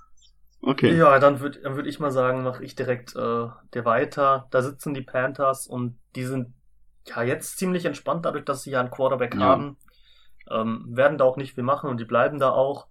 Okay. 0.62 0.96
Ja, 0.96 1.18
dann 1.18 1.39
würde 1.39 1.60
dann 1.62 1.76
würd 1.76 1.88
ich 1.88 2.00
mal 2.00 2.12
sagen, 2.12 2.44
mache 2.44 2.64
ich 2.64 2.76
direkt 2.76 3.16
äh, 3.16 3.48
der 3.74 3.86
weiter. 3.86 4.48
Da 4.52 4.62
sitzen 4.62 4.94
die 4.94 5.02
Panthers 5.02 5.66
und 5.66 5.98
die 6.16 6.26
sind 6.26 6.54
ja 7.08 7.24
jetzt 7.24 7.58
ziemlich 7.58 7.86
entspannt, 7.86 8.26
dadurch, 8.26 8.46
dass 8.46 8.64
sie 8.64 8.72
ja 8.72 8.80
einen 8.80 8.92
Quarterback 8.92 9.34
ja. 9.34 9.42
haben. 9.42 9.78
Ähm, 10.50 10.86
werden 10.89 11.18
da 11.18 11.24
auch 11.24 11.38
nicht 11.38 11.56
viel 11.56 11.64
machen 11.64 11.89
und 11.89 12.00
die 12.00 12.06
bleiben 12.06 12.39
da 12.39 12.52
auch. 12.52 12.88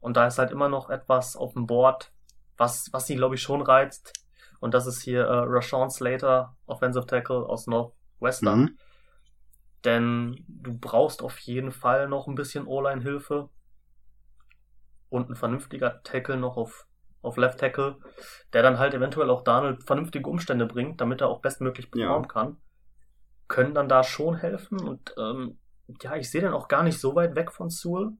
Und 0.00 0.16
da 0.16 0.26
ist 0.26 0.38
halt 0.38 0.52
immer 0.52 0.68
noch 0.68 0.88
etwas 0.88 1.36
auf 1.36 1.54
dem 1.54 1.66
Board, 1.66 2.12
was, 2.56 2.88
was 2.92 3.06
sie, 3.06 3.16
glaube 3.16 3.34
ich, 3.34 3.42
schon 3.42 3.62
reizt. 3.62 4.12
Und 4.60 4.74
das 4.74 4.86
ist 4.86 5.02
hier 5.02 5.22
äh, 5.24 5.44
Rashawn 5.46 5.90
Slater, 5.90 6.56
Offensive 6.66 7.06
Tackle 7.06 7.46
aus 7.46 7.66
Northwestern. 7.66 8.60
Mhm. 8.60 8.78
Denn 9.84 10.44
du 10.46 10.78
brauchst 10.78 11.22
auf 11.22 11.38
jeden 11.38 11.72
Fall 11.72 12.08
noch 12.08 12.28
ein 12.28 12.34
bisschen 12.34 12.66
O-Line-Hilfe. 12.66 13.48
Und 15.08 15.30
ein 15.30 15.34
vernünftiger 15.34 16.02
Tackle 16.04 16.36
noch 16.36 16.56
auf, 16.56 16.86
auf 17.22 17.36
Left 17.36 17.58
Tackle, 17.58 17.96
der 18.52 18.62
dann 18.62 18.78
halt 18.78 18.94
eventuell 18.94 19.30
auch 19.30 19.42
Donald 19.42 19.82
vernünftige 19.82 20.28
Umstände 20.28 20.66
bringt, 20.66 21.00
damit 21.00 21.20
er 21.20 21.28
auch 21.28 21.40
bestmöglich 21.40 21.90
performen 21.90 22.28
ja. 22.28 22.28
kann. 22.28 22.56
Können 23.48 23.74
dann 23.74 23.88
da 23.88 24.04
schon 24.04 24.36
helfen. 24.36 24.80
Und 24.80 25.14
ähm, 25.18 25.58
ja, 26.02 26.14
ich 26.14 26.30
sehe 26.30 26.42
den 26.42 26.52
auch 26.52 26.68
gar 26.68 26.84
nicht 26.84 27.00
so 27.00 27.14
weit 27.16 27.34
weg 27.34 27.50
von 27.50 27.70
Sewell. 27.70 28.12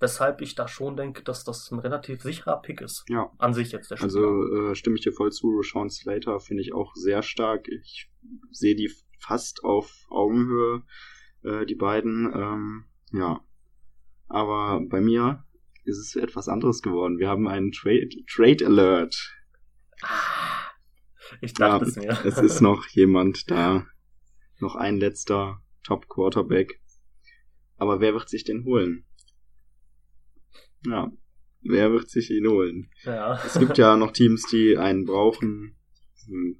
Weshalb 0.00 0.40
ich 0.42 0.54
da 0.54 0.68
schon 0.68 0.96
denke, 0.96 1.24
dass 1.24 1.42
das 1.42 1.70
ein 1.72 1.80
relativ 1.80 2.22
sicherer 2.22 2.62
Pick 2.62 2.80
ist. 2.80 3.04
Ja. 3.08 3.32
An 3.38 3.52
sich 3.52 3.72
jetzt 3.72 3.90
der 3.90 3.96
Spieler. 3.96 4.06
Also 4.06 4.70
äh, 4.70 4.74
stimme 4.76 4.96
ich 4.96 5.02
dir 5.02 5.12
voll 5.12 5.32
zu. 5.32 5.60
Sean 5.62 5.90
Slater 5.90 6.38
finde 6.38 6.62
ich 6.62 6.72
auch 6.72 6.94
sehr 6.94 7.22
stark. 7.22 7.66
Ich 7.68 8.08
sehe 8.52 8.76
die 8.76 8.92
fast 9.18 9.64
auf 9.64 10.06
Augenhöhe, 10.08 10.84
äh, 11.42 11.66
die 11.66 11.74
beiden. 11.74 12.32
Ähm, 12.32 12.84
ja. 13.12 13.40
Aber 14.28 14.80
bei 14.88 15.00
mir 15.00 15.44
ist 15.84 15.98
es 15.98 16.14
etwas 16.14 16.48
anderes 16.48 16.82
geworden. 16.82 17.18
Wir 17.18 17.28
haben 17.28 17.48
einen 17.48 17.72
Trade, 17.72 18.08
Trade 18.30 18.66
Alert. 18.66 19.34
Ah, 20.02 20.70
ich 21.40 21.54
dachte 21.54 21.86
ja, 21.86 21.88
es 21.88 21.96
mir. 21.96 22.24
es 22.24 22.38
ist 22.38 22.60
noch 22.60 22.86
jemand 22.88 23.50
da. 23.50 23.86
Noch 24.60 24.76
ein 24.76 24.98
letzter 24.98 25.60
Top 25.82 26.08
Quarterback. 26.08 26.80
Aber 27.76 28.00
wer 28.00 28.12
wird 28.12 28.28
sich 28.28 28.44
den 28.44 28.64
holen? 28.64 29.07
Ja, 30.86 31.12
wer 31.62 31.92
wird 31.92 32.08
sich 32.08 32.30
ihn 32.30 32.48
holen? 32.48 32.90
Ja. 33.04 33.40
Es 33.44 33.58
gibt 33.58 33.78
ja 33.78 33.96
noch 33.96 34.12
Teams, 34.12 34.46
die 34.50 34.76
einen 34.76 35.04
brauchen. 35.04 35.76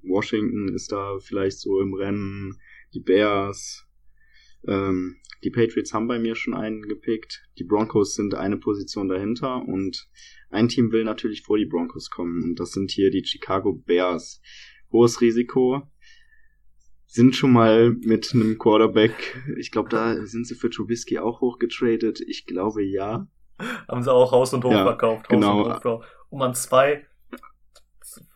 Washington 0.02 0.74
ist 0.74 0.92
da 0.92 1.18
vielleicht 1.20 1.60
so 1.60 1.80
im 1.80 1.94
Rennen. 1.94 2.58
Die 2.94 3.00
Bears. 3.00 3.86
Ähm, 4.66 5.16
die 5.44 5.50
Patriots 5.50 5.92
haben 5.92 6.08
bei 6.08 6.18
mir 6.18 6.34
schon 6.34 6.54
einen 6.54 6.82
gepickt. 6.82 7.46
Die 7.58 7.64
Broncos 7.64 8.14
sind 8.14 8.34
eine 8.34 8.56
Position 8.56 9.08
dahinter 9.08 9.62
und 9.62 10.08
ein 10.50 10.68
Team 10.68 10.90
will 10.90 11.04
natürlich 11.04 11.42
vor 11.42 11.58
die 11.58 11.66
Broncos 11.66 12.10
kommen 12.10 12.42
und 12.42 12.58
das 12.58 12.72
sind 12.72 12.90
hier 12.90 13.10
die 13.10 13.24
Chicago 13.24 13.72
Bears. 13.72 14.40
Hohes 14.90 15.20
Risiko, 15.20 15.82
sind 17.08 17.34
schon 17.34 17.52
mal 17.52 17.92
mit 18.00 18.32
einem 18.34 18.58
Quarterback, 18.58 19.42
ich 19.56 19.70
glaube, 19.70 19.88
da 19.88 20.26
sind 20.26 20.46
sie 20.46 20.54
für 20.54 20.70
Trubisky 20.70 21.18
auch 21.18 21.40
hochgetradet. 21.40 22.20
Ich 22.20 22.46
glaube 22.46 22.84
ja. 22.84 23.26
Haben 23.88 24.02
sie 24.02 24.12
auch 24.12 24.32
Haus 24.32 24.52
und 24.54 24.64
Hof 24.64 24.72
ja, 24.72 24.84
verkauft. 24.84 25.28
Haus 25.28 25.28
genau. 25.28 25.80
Hof, 25.82 26.04
um 26.30 26.42
an 26.42 26.54
zwei 26.54 27.06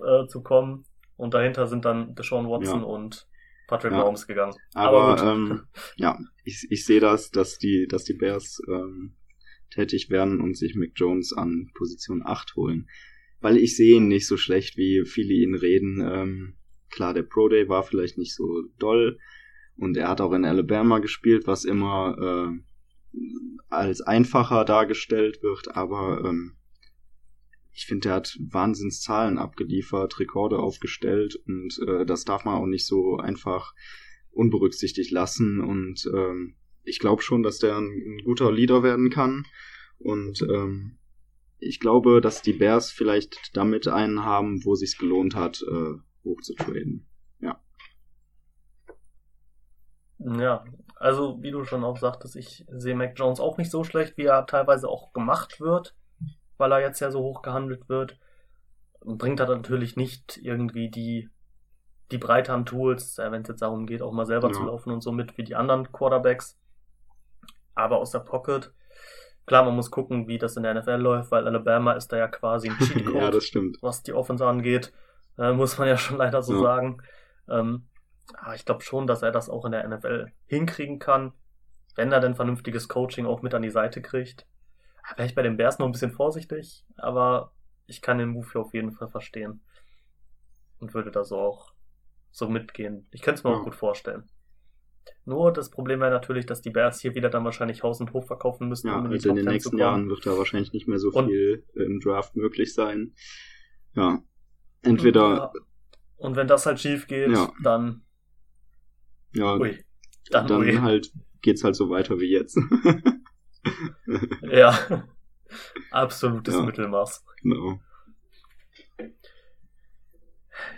äh, 0.01 0.27
zu 0.29 0.43
kommen. 0.43 0.85
Und 1.17 1.35
dahinter 1.35 1.67
sind 1.67 1.85
dann 1.85 2.15
Deshaun 2.15 2.49
Watson 2.49 2.81
ja. 2.81 2.87
und 2.87 3.29
Patrick 3.69 3.93
ja. 3.93 3.99
Mahomes 3.99 4.27
gegangen. 4.27 4.55
Aber, 4.75 5.21
Aber 5.21 5.33
ähm, 5.33 5.63
ja, 5.97 6.19
ich, 6.45 6.67
ich 6.71 6.85
sehe 6.85 7.01
das, 7.01 7.31
dass 7.31 7.59
die, 7.59 7.87
dass 7.89 8.05
die 8.05 8.15
Bears 8.15 8.61
ähm, 8.69 9.17
tätig 9.71 10.11
werden 10.11 10.41
und 10.41 10.57
sich 10.57 10.75
Mick 10.75 10.93
Jones 10.97 11.33
an 11.33 11.71
Position 11.75 12.23
8 12.25 12.57
holen. 12.57 12.89
Weil 13.41 13.57
ich 13.57 13.77
sehe 13.77 13.97
ihn 13.97 14.09
nicht 14.09 14.27
so 14.27 14.37
schlecht, 14.37 14.77
wie 14.77 15.05
viele 15.05 15.35
ihn 15.35 15.55
reden. 15.55 16.01
Ähm, 16.01 16.57
Klar, 16.93 17.15
der 17.15 17.23
Pro 17.23 17.49
Day 17.49 17.69
war 17.69 17.83
vielleicht 17.83 18.19
nicht 18.19 18.35
so 18.35 18.65
doll 18.79 19.19
und 19.77 19.97
er 19.97 20.09
hat 20.09 20.21
auch 20.21 20.33
in 20.33 20.45
Alabama 20.45 20.99
gespielt, 20.99 21.47
was 21.47 21.65
immer 21.65 22.17
äh, 22.21 22.63
als 23.69 24.01
einfacher 24.01 24.65
dargestellt 24.65 25.43
wird, 25.43 25.77
aber 25.77 26.25
ähm, 26.25 26.57
ich 27.73 27.87
finde, 27.87 28.11
er 28.11 28.17
hat 28.17 28.39
Wahnsinnszahlen 28.51 29.39
abgeliefert, 29.39 30.21
Rekorde 30.21 30.59
aufgestellt 30.59 31.37
und 31.47 31.79
äh, 31.87 32.05
das 32.05 32.25
darf 32.25 32.45
man 32.45 32.57
auch 32.57 32.67
nicht 32.67 32.87
so 32.87 33.17
einfach 33.17 33.75
unberücksichtigt 34.31 35.11
lassen 35.11 35.61
und 35.61 36.07
ähm, 36.15 36.57
ich 36.85 36.99
glaube 36.99 37.23
schon, 37.23 37.43
dass 37.43 37.59
der 37.59 37.77
ein, 37.77 37.87
ein, 37.87 38.25
guter 38.25 38.53
Leader 38.53 38.83
werden 38.83 39.11
kann 39.11 39.47
und 39.99 40.43
ähm, 40.43 40.99
ich 41.59 41.79
glaube, 41.79 42.21
dass 42.21 42.43
die 42.43 42.55
Bears 42.55 42.91
vielleicht 42.91 43.51
damit 43.55 43.87
einen 43.87 44.25
haben, 44.25 44.65
wo 44.65 44.75
sich's 44.75 44.99
gelohnt 44.99 45.37
hat, 45.37 45.63
äh, 45.63 45.95
hochzutraden. 46.25 47.07
Ja. 47.41 47.63
Ja, 50.19 50.65
also 51.03 51.43
wie 51.43 51.51
du 51.51 51.65
schon 51.65 51.85
auch 51.85 51.99
sagtest, 51.99 52.37
ich 52.37 52.65
sehe 52.71 52.95
Mac 52.95 53.13
Jones 53.17 53.41
auch 53.41 53.59
nicht 53.59 53.71
so 53.71 53.85
schlecht, 53.85 54.17
wie 54.17 54.27
er 54.27 54.47
teilweise 54.47 54.89
auch 54.89 55.13
gemacht 55.13 55.61
wird, 55.61 55.95
weil 56.59 56.73
er 56.73 56.81
jetzt 56.81 57.01
ja 57.01 57.11
so 57.11 57.21
hoch 57.21 57.43
gehandelt 57.43 57.89
wird. 57.89 58.19
Bringt 59.01 59.41
er 59.41 59.49
natürlich 59.49 59.97
nicht 59.97 60.39
irgendwie 60.43 60.91
die, 60.91 61.29
die 62.11 62.19
Breite 62.19 62.53
an 62.53 62.65
Tools, 62.67 63.19
äh, 63.19 63.33
wenn 63.33 63.43
es 63.43 63.49
jetzt 63.49 63.63
darum 63.63 63.87
geht, 63.87 64.03
auch 64.03 64.13
mal 64.13 64.27
selber 64.27 64.49
ja. 64.49 64.55
zu 64.55 64.63
laufen 64.63 64.93
und 64.93 65.03
so 65.03 65.13
mit 65.13 65.37
wie 65.37 65.45
die 65.45 65.57
anderen 65.57 65.91
Quarterbacks. 65.91 66.59
Aber 67.75 67.99
aus 67.99 68.11
der 68.11 68.21
Pocket, 68.21 68.73
klar, 69.47 69.65
man 69.65 69.75
muss 69.75 69.91
gucken, 69.91 70.29
wie 70.29 70.39
das 70.39 70.57
in 70.57 70.63
der 70.63 70.75
NFL 70.75 71.01
läuft, 71.01 71.31
weil 71.33 71.47
Alabama 71.47 71.95
ist 71.95 72.13
da 72.13 72.17
ja 72.17 72.29
quasi 72.29 72.69
ein 72.69 72.77
Cheatcode, 72.81 73.15
ja, 73.15 73.31
das 73.31 73.45
stimmt. 73.45 73.79
was 73.81 74.03
die 74.03 74.13
Offense 74.13 74.47
angeht 74.47 74.93
äh, 75.39 75.53
muss 75.53 75.79
man 75.79 75.89
ja 75.89 75.97
schon 75.97 76.19
leider 76.19 76.43
so 76.43 76.55
ja. 76.55 76.63
sagen. 76.63 77.03
Ähm, 77.49 77.87
ich 78.55 78.65
glaube 78.65 78.83
schon, 78.83 79.07
dass 79.07 79.23
er 79.23 79.33
das 79.33 79.49
auch 79.49 79.65
in 79.65 79.73
der 79.73 79.87
NFL 79.89 80.33
hinkriegen 80.47 80.99
kann, 80.99 81.33
wenn 81.97 82.13
er 82.13 82.21
denn 82.21 82.35
vernünftiges 82.35 82.89
Coaching 82.89 83.27
auch 83.27 83.43
mit 83.43 83.55
an 83.55 83.63
die 83.63 83.71
Seite 83.71 84.01
kriegt. 84.01 84.47
Wäre 85.17 85.27
ich 85.27 85.35
bei 85.35 85.43
den 85.43 85.57
Bears 85.57 85.79
noch 85.79 85.87
ein 85.87 85.93
bisschen 85.93 86.13
vorsichtig, 86.13 86.85
aber 86.97 87.53
ich 87.87 88.01
kann 88.01 88.19
den 88.19 88.31
Move 88.31 88.47
hier 88.53 88.61
auf 88.61 88.73
jeden 88.73 88.93
Fall 88.93 89.09
verstehen. 89.09 89.61
Und 90.79 90.95
würde 90.95 91.11
da 91.11 91.25
so 91.25 91.39
auch 91.39 91.73
so 92.31 92.49
mitgehen. 92.49 93.07
Ich 93.11 93.23
könnte 93.23 93.39
es 93.39 93.45
mir 93.45 93.51
ja. 93.51 93.57
auch 93.57 93.65
gut 93.65 93.75
vorstellen. 93.75 94.29
Nur 95.25 95.53
das 95.53 95.71
Problem 95.71 96.01
wäre 96.01 96.11
natürlich, 96.11 96.47
dass 96.47 96.61
die 96.61 96.71
Bears 96.71 97.01
hier 97.01 97.15
wieder 97.15 97.29
dann 97.29 97.45
wahrscheinlich 97.45 97.83
Haus 97.83 98.01
und 98.01 98.13
Hof 98.13 98.27
verkaufen 98.27 98.69
müssten. 98.69 98.89
Ja, 98.89 98.99
um 98.99 99.07
in, 99.07 99.13
also 99.13 99.31
in 99.31 99.37
den 99.37 99.45
nächsten 99.47 99.79
Jahren 99.79 100.09
wird 100.09 100.27
da 100.27 100.37
wahrscheinlich 100.37 100.73
nicht 100.73 100.89
mehr 100.89 100.99
so 100.99 101.11
und 101.11 101.27
viel 101.27 101.65
im 101.75 102.01
Draft 102.01 102.35
möglich 102.37 102.75
sein. 102.75 103.15
Ja, 103.95 104.23
Entweder. 104.83 105.53
Und 106.17 106.37
wenn 106.37 106.47
das 106.47 106.67
halt 106.67 106.81
schief 106.81 107.07
geht, 107.07 107.31
ja. 107.31 107.53
dann. 107.63 108.03
Ja, 109.33 109.57
ui, 109.57 109.85
dann, 110.31 110.47
dann 110.47 110.61
ui. 110.61 110.77
halt 110.77 111.13
geht's 111.41 111.65
halt 111.65 111.75
so 111.75 111.91
weiter 111.91 112.19
wie 112.21 112.31
jetzt. 112.31 112.59
ja. 114.43 115.09
Absolutes 115.91 116.55
ja. 116.55 116.63
Mittelmaß. 116.63 117.25
Genau. 117.43 117.81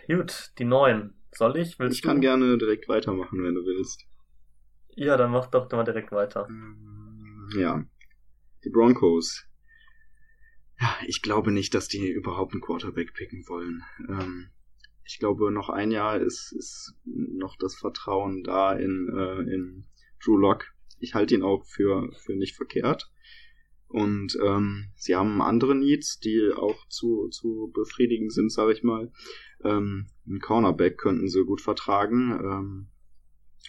Gut, 0.08 0.52
die 0.58 0.64
neuen. 0.64 1.14
Soll 1.32 1.56
ich? 1.56 1.78
Willst 1.78 1.96
ich 1.96 2.02
du? 2.02 2.08
kann 2.08 2.20
gerne 2.20 2.58
direkt 2.58 2.88
weitermachen, 2.88 3.42
wenn 3.42 3.54
du 3.54 3.64
willst. 3.64 4.04
Ja, 4.96 5.16
dann 5.16 5.30
mach 5.30 5.46
doch 5.46 5.70
mal 5.72 5.84
direkt 5.84 6.12
weiter. 6.12 6.48
Ja. 7.56 7.84
Die 8.64 8.70
Broncos 8.70 9.46
ja, 10.80 10.96
ich 11.06 11.22
glaube 11.22 11.52
nicht, 11.52 11.74
dass 11.74 11.88
die 11.88 12.10
überhaupt 12.10 12.52
einen 12.52 12.60
Quarterback 12.60 13.14
picken 13.14 13.44
wollen. 13.48 13.82
Ähm, 14.08 14.50
ich 15.06 15.18
glaube, 15.18 15.50
noch 15.50 15.68
ein 15.68 15.90
Jahr 15.90 16.20
ist, 16.20 16.52
ist 16.52 16.94
noch 17.04 17.56
das 17.56 17.74
Vertrauen 17.74 18.42
da 18.42 18.72
in, 18.72 19.08
äh, 19.14 19.40
in 19.54 19.86
Drew 20.24 20.36
Lock. 20.36 20.66
Ich 20.98 21.14
halte 21.14 21.34
ihn 21.34 21.42
auch 21.42 21.64
für, 21.66 22.10
für 22.12 22.34
nicht 22.34 22.56
verkehrt. 22.56 23.10
Und 23.88 24.36
ähm, 24.42 24.86
sie 24.96 25.14
haben 25.14 25.40
andere 25.40 25.74
Needs, 25.76 26.18
die 26.18 26.50
auch 26.56 26.88
zu, 26.88 27.28
zu 27.28 27.70
befriedigen 27.72 28.30
sind, 28.30 28.50
sage 28.50 28.72
ich 28.72 28.82
mal. 28.82 29.12
Ähm, 29.62 30.08
einen 30.26 30.40
Cornerback 30.40 30.98
könnten 30.98 31.28
sie 31.28 31.44
gut 31.44 31.60
vertragen. 31.60 32.32
Ähm, 32.32 32.88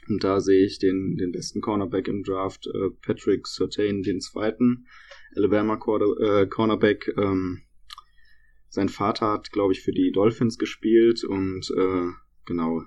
Und 0.10 0.24
da 0.24 0.40
sehe 0.40 0.66
ich 0.66 0.80
den, 0.80 1.18
den 1.18 1.32
besten 1.32 1.62
Cornerback 1.62 2.08
im 2.08 2.24
Draft, 2.24 2.68
äh, 2.68 2.90
Patrick 3.02 3.46
Surtain, 3.46 4.02
den 4.02 4.20
zweiten 4.20 4.88
Alabama 5.36 5.78
Quarter, 5.78 6.42
äh, 6.42 6.48
Cornerback. 6.48 7.14
Ähm, 7.18 7.62
sein 8.76 8.90
Vater 8.90 9.32
hat, 9.32 9.52
glaube 9.52 9.74
ich, 9.74 9.82
für 9.82 9.92
die 9.92 10.12
Dolphins 10.12 10.58
gespielt 10.58 11.24
und 11.24 11.72
äh, 11.76 12.12
genau, 12.46 12.84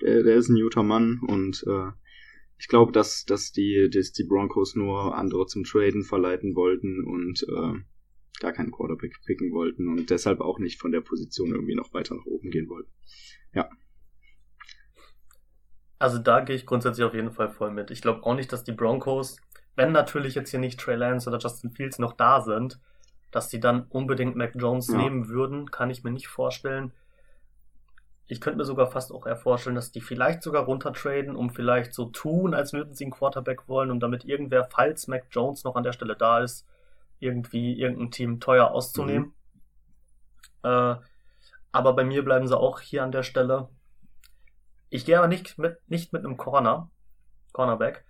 der, 0.00 0.22
der 0.22 0.36
ist 0.36 0.48
ein 0.48 0.60
guter 0.60 0.82
Mann 0.82 1.20
und 1.26 1.64
äh, 1.66 1.90
ich 2.58 2.68
glaube, 2.68 2.92
dass, 2.92 3.24
dass, 3.24 3.50
die, 3.50 3.90
dass 3.92 4.12
die 4.12 4.22
Broncos 4.24 4.76
nur 4.76 5.16
andere 5.16 5.46
zum 5.46 5.64
Traden 5.64 6.04
verleiten 6.04 6.54
wollten 6.54 7.04
und 7.04 7.42
äh, 7.48 7.80
gar 8.40 8.52
keinen 8.52 8.70
Quarterback 8.70 9.16
picken 9.26 9.52
wollten 9.52 9.88
und 9.88 10.10
deshalb 10.10 10.40
auch 10.40 10.58
nicht 10.58 10.80
von 10.80 10.92
der 10.92 11.00
Position 11.00 11.50
irgendwie 11.50 11.74
noch 11.74 11.92
weiter 11.92 12.14
nach 12.14 12.26
oben 12.26 12.50
gehen 12.50 12.68
wollten. 12.68 12.90
Ja. 13.52 13.68
Also 15.98 16.18
da 16.18 16.40
gehe 16.40 16.56
ich 16.56 16.66
grundsätzlich 16.66 17.04
auf 17.04 17.14
jeden 17.14 17.32
Fall 17.32 17.48
voll 17.48 17.72
mit. 17.72 17.90
Ich 17.90 18.02
glaube 18.02 18.22
auch 18.24 18.34
nicht, 18.34 18.52
dass 18.52 18.64
die 18.64 18.72
Broncos, 18.72 19.38
wenn 19.76 19.92
natürlich 19.92 20.34
jetzt 20.34 20.50
hier 20.50 20.60
nicht 20.60 20.78
Trey 20.78 20.96
Lance 20.96 21.28
oder 21.28 21.38
Justin 21.38 21.70
Fields 21.70 21.98
noch 21.98 22.12
da 22.12 22.40
sind, 22.40 22.80
dass 23.32 23.48
die 23.48 23.58
dann 23.58 23.86
unbedingt 23.88 24.36
Mac 24.36 24.52
Jones 24.54 24.88
ja. 24.88 24.96
nehmen 24.96 25.28
würden, 25.28 25.70
kann 25.70 25.90
ich 25.90 26.04
mir 26.04 26.12
nicht 26.12 26.28
vorstellen. 26.28 26.92
Ich 28.28 28.40
könnte 28.40 28.58
mir 28.58 28.64
sogar 28.64 28.86
fast 28.86 29.12
auch 29.12 29.26
eher 29.26 29.36
vorstellen, 29.36 29.74
dass 29.74 29.90
die 29.90 30.00
vielleicht 30.00 30.42
sogar 30.42 30.64
runtertraden, 30.64 31.34
um 31.34 31.50
vielleicht 31.50 31.92
so 31.92 32.04
tun, 32.06 32.54
als 32.54 32.72
würden 32.72 32.94
sie 32.94 33.04
einen 33.04 33.12
Quarterback 33.12 33.68
wollen, 33.68 33.90
um 33.90 33.98
damit 33.98 34.24
irgendwer, 34.24 34.64
falls 34.64 35.08
Mac 35.08 35.24
Jones 35.30 35.64
noch 35.64 35.74
an 35.74 35.82
der 35.82 35.92
Stelle 35.92 36.14
da 36.14 36.38
ist, 36.38 36.66
irgendwie 37.18 37.78
irgendein 37.78 38.10
Team 38.10 38.38
teuer 38.38 38.70
auszunehmen. 38.70 39.32
Mhm. 40.62 40.70
Äh, 40.70 40.96
aber 41.72 41.94
bei 41.94 42.04
mir 42.04 42.24
bleiben 42.24 42.46
sie 42.46 42.56
auch 42.56 42.80
hier 42.80 43.02
an 43.02 43.12
der 43.12 43.22
Stelle. 43.22 43.68
Ich 44.90 45.06
gehe 45.06 45.18
aber 45.18 45.28
nicht 45.28 45.58
mit, 45.58 45.78
nicht 45.88 46.12
mit 46.12 46.24
einem 46.24 46.36
Corner, 46.36 46.90
Cornerback, 47.52 48.04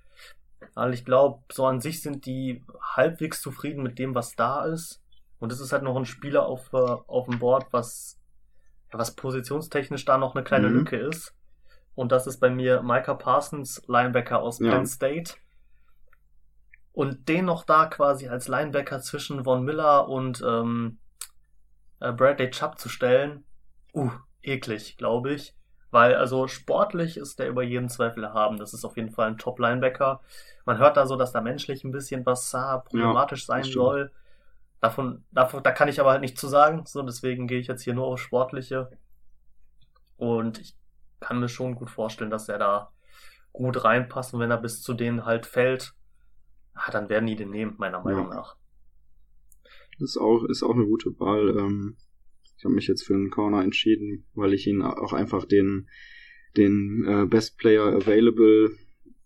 weil 0.74 0.94
ich 0.94 1.04
glaube, 1.04 1.42
so 1.52 1.64
an 1.66 1.80
sich 1.80 2.02
sind 2.02 2.26
die 2.26 2.64
halbwegs 2.80 3.40
zufrieden 3.40 3.84
mit 3.84 4.00
dem, 4.00 4.16
was 4.16 4.34
da 4.34 4.64
ist. 4.64 5.01
Und 5.42 5.50
es 5.50 5.58
ist 5.58 5.72
halt 5.72 5.82
noch 5.82 5.96
ein 5.96 6.06
Spieler 6.06 6.46
auf, 6.46 6.72
äh, 6.72 6.76
auf 6.76 7.26
dem 7.26 7.40
Board, 7.40 7.66
was 7.72 8.20
was 8.92 9.16
positionstechnisch 9.16 10.04
da 10.04 10.16
noch 10.16 10.36
eine 10.36 10.44
kleine 10.44 10.68
mhm. 10.68 10.78
Lücke 10.78 10.96
ist. 10.96 11.34
Und 11.96 12.12
das 12.12 12.28
ist 12.28 12.38
bei 12.38 12.48
mir 12.48 12.80
Micah 12.82 13.14
Parsons, 13.14 13.82
Linebacker 13.88 14.40
aus 14.40 14.60
ja. 14.60 14.70
Penn 14.70 14.86
State. 14.86 15.34
Und 16.92 17.28
den 17.28 17.46
noch 17.46 17.64
da 17.64 17.86
quasi 17.86 18.28
als 18.28 18.46
Linebacker 18.46 19.00
zwischen 19.00 19.42
Von 19.42 19.64
Miller 19.64 20.08
und 20.08 20.44
ähm, 20.46 20.98
äh, 21.98 22.12
Bradley 22.12 22.50
Chubb 22.50 22.78
zu 22.78 22.88
stellen, 22.88 23.42
uh, 23.94 24.12
eklig, 24.42 24.96
glaube 24.96 25.32
ich. 25.32 25.56
Weil 25.90 26.14
also 26.14 26.46
sportlich 26.46 27.16
ist 27.16 27.40
der 27.40 27.48
über 27.48 27.64
jeden 27.64 27.88
Zweifel 27.88 28.22
erhaben. 28.22 28.58
Das 28.58 28.74
ist 28.74 28.84
auf 28.84 28.96
jeden 28.96 29.10
Fall 29.10 29.26
ein 29.26 29.38
Top-Linebacker. 29.38 30.20
Man 30.66 30.78
hört 30.78 30.96
da 30.96 31.04
so, 31.04 31.16
dass 31.16 31.32
da 31.32 31.40
menschlich 31.40 31.82
ein 31.82 31.90
bisschen 31.90 32.24
was 32.26 32.54
ah, 32.54 32.78
problematisch 32.78 33.40
ja, 33.40 33.46
sein 33.46 33.64
soll. 33.64 34.12
Davon, 34.82 35.24
davon, 35.30 35.62
da 35.62 35.70
kann 35.70 35.86
ich 35.86 36.00
aber 36.00 36.10
halt 36.10 36.22
nicht 36.22 36.36
zu 36.36 36.48
sagen, 36.48 36.82
so 36.86 37.02
deswegen 37.02 37.46
gehe 37.46 37.60
ich 37.60 37.68
jetzt 37.68 37.84
hier 37.84 37.94
nur 37.94 38.06
auf 38.06 38.20
Sportliche. 38.20 38.90
Und 40.16 40.58
ich 40.58 40.76
kann 41.20 41.38
mir 41.38 41.48
schon 41.48 41.76
gut 41.76 41.88
vorstellen, 41.88 42.30
dass 42.30 42.48
er 42.48 42.58
da 42.58 42.92
gut 43.52 43.84
reinpasst 43.84 44.34
und 44.34 44.40
wenn 44.40 44.50
er 44.50 44.58
bis 44.58 44.82
zu 44.82 44.92
denen 44.94 45.24
halt 45.24 45.46
fällt, 45.46 45.94
ah, 46.74 46.90
dann 46.90 47.08
werden 47.08 47.28
die 47.28 47.36
den 47.36 47.50
nehmen, 47.50 47.76
meiner 47.78 48.02
Meinung 48.02 48.28
ja. 48.30 48.34
nach. 48.34 48.56
Das 50.00 50.10
ist 50.10 50.16
auch, 50.16 50.44
ist 50.46 50.64
auch 50.64 50.74
eine 50.74 50.86
gute 50.86 51.10
Wahl. 51.20 51.56
Ähm, 51.56 51.96
ich 52.56 52.64
habe 52.64 52.74
mich 52.74 52.88
jetzt 52.88 53.06
für 53.06 53.14
einen 53.14 53.30
Corner 53.30 53.62
entschieden, 53.62 54.26
weil 54.34 54.52
ich 54.52 54.66
ihn 54.66 54.82
auch 54.82 55.12
einfach 55.12 55.44
den, 55.44 55.88
den 56.56 57.04
äh, 57.06 57.26
Best 57.26 57.56
Player 57.56 57.84
Available 57.84 58.76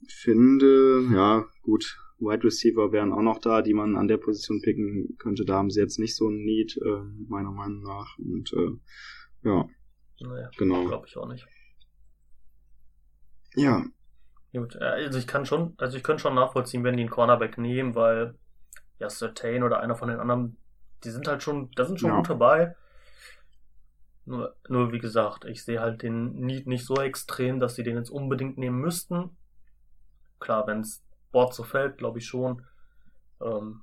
finde. 0.06 1.08
Ja, 1.14 1.46
gut, 1.62 1.96
Wide 2.18 2.44
Receiver 2.44 2.92
wären 2.92 3.12
auch 3.12 3.22
noch 3.22 3.38
da, 3.38 3.62
die 3.62 3.74
man 3.74 3.96
an 3.96 4.08
der 4.08 4.16
Position 4.16 4.62
picken 4.62 5.16
könnte. 5.18 5.44
Da 5.44 5.56
haben 5.56 5.70
sie 5.70 5.80
jetzt 5.80 5.98
nicht 5.98 6.16
so 6.16 6.28
ein 6.28 6.44
Need, 6.44 6.76
äh, 6.78 7.02
meiner 7.28 7.52
Meinung 7.52 7.82
nach. 7.82 8.16
Und 8.18 8.52
äh, 8.52 9.48
ja, 9.48 9.68
naja, 10.20 10.50
genau. 10.56 10.86
Glaube 10.86 11.06
ich 11.06 11.16
auch 11.16 11.28
nicht. 11.28 11.46
Ja. 13.54 13.84
Gut, 14.52 14.76
äh, 14.76 14.84
also 14.84 15.18
ich 15.18 15.26
kann 15.26 15.44
schon, 15.44 15.74
also 15.78 15.96
ich 15.96 16.02
könnte 16.02 16.22
schon 16.22 16.34
nachvollziehen, 16.34 16.84
wenn 16.84 16.96
die 16.96 17.02
einen 17.02 17.10
Cornerback 17.10 17.58
nehmen, 17.58 17.94
weil 17.94 18.38
ja, 18.98 19.08
Certain 19.08 19.62
oder 19.62 19.80
einer 19.80 19.94
von 19.94 20.08
den 20.08 20.20
anderen, 20.20 20.56
die 21.04 21.10
sind 21.10 21.28
halt 21.28 21.42
schon, 21.42 21.70
da 21.72 21.84
sind 21.84 22.00
schon 22.00 22.10
ja. 22.10 22.16
gut 22.16 22.30
dabei. 22.30 22.74
Nur, 24.24 24.56
nur 24.68 24.92
wie 24.92 24.98
gesagt, 24.98 25.44
ich 25.44 25.62
sehe 25.62 25.80
halt 25.80 26.02
den 26.02 26.32
Need 26.40 26.66
nicht 26.66 26.84
so 26.84 26.96
extrem, 26.96 27.60
dass 27.60 27.76
sie 27.76 27.84
den 27.84 27.96
jetzt 27.96 28.10
unbedingt 28.10 28.58
nehmen 28.58 28.80
müssten. 28.80 29.36
Klar, 30.40 30.66
wenn 30.66 30.80
es 30.80 31.05
Board 31.36 31.52
so 31.52 31.64
fällt, 31.64 31.98
glaube 31.98 32.18
ich 32.18 32.26
schon. 32.26 32.62
Ähm, 33.42 33.82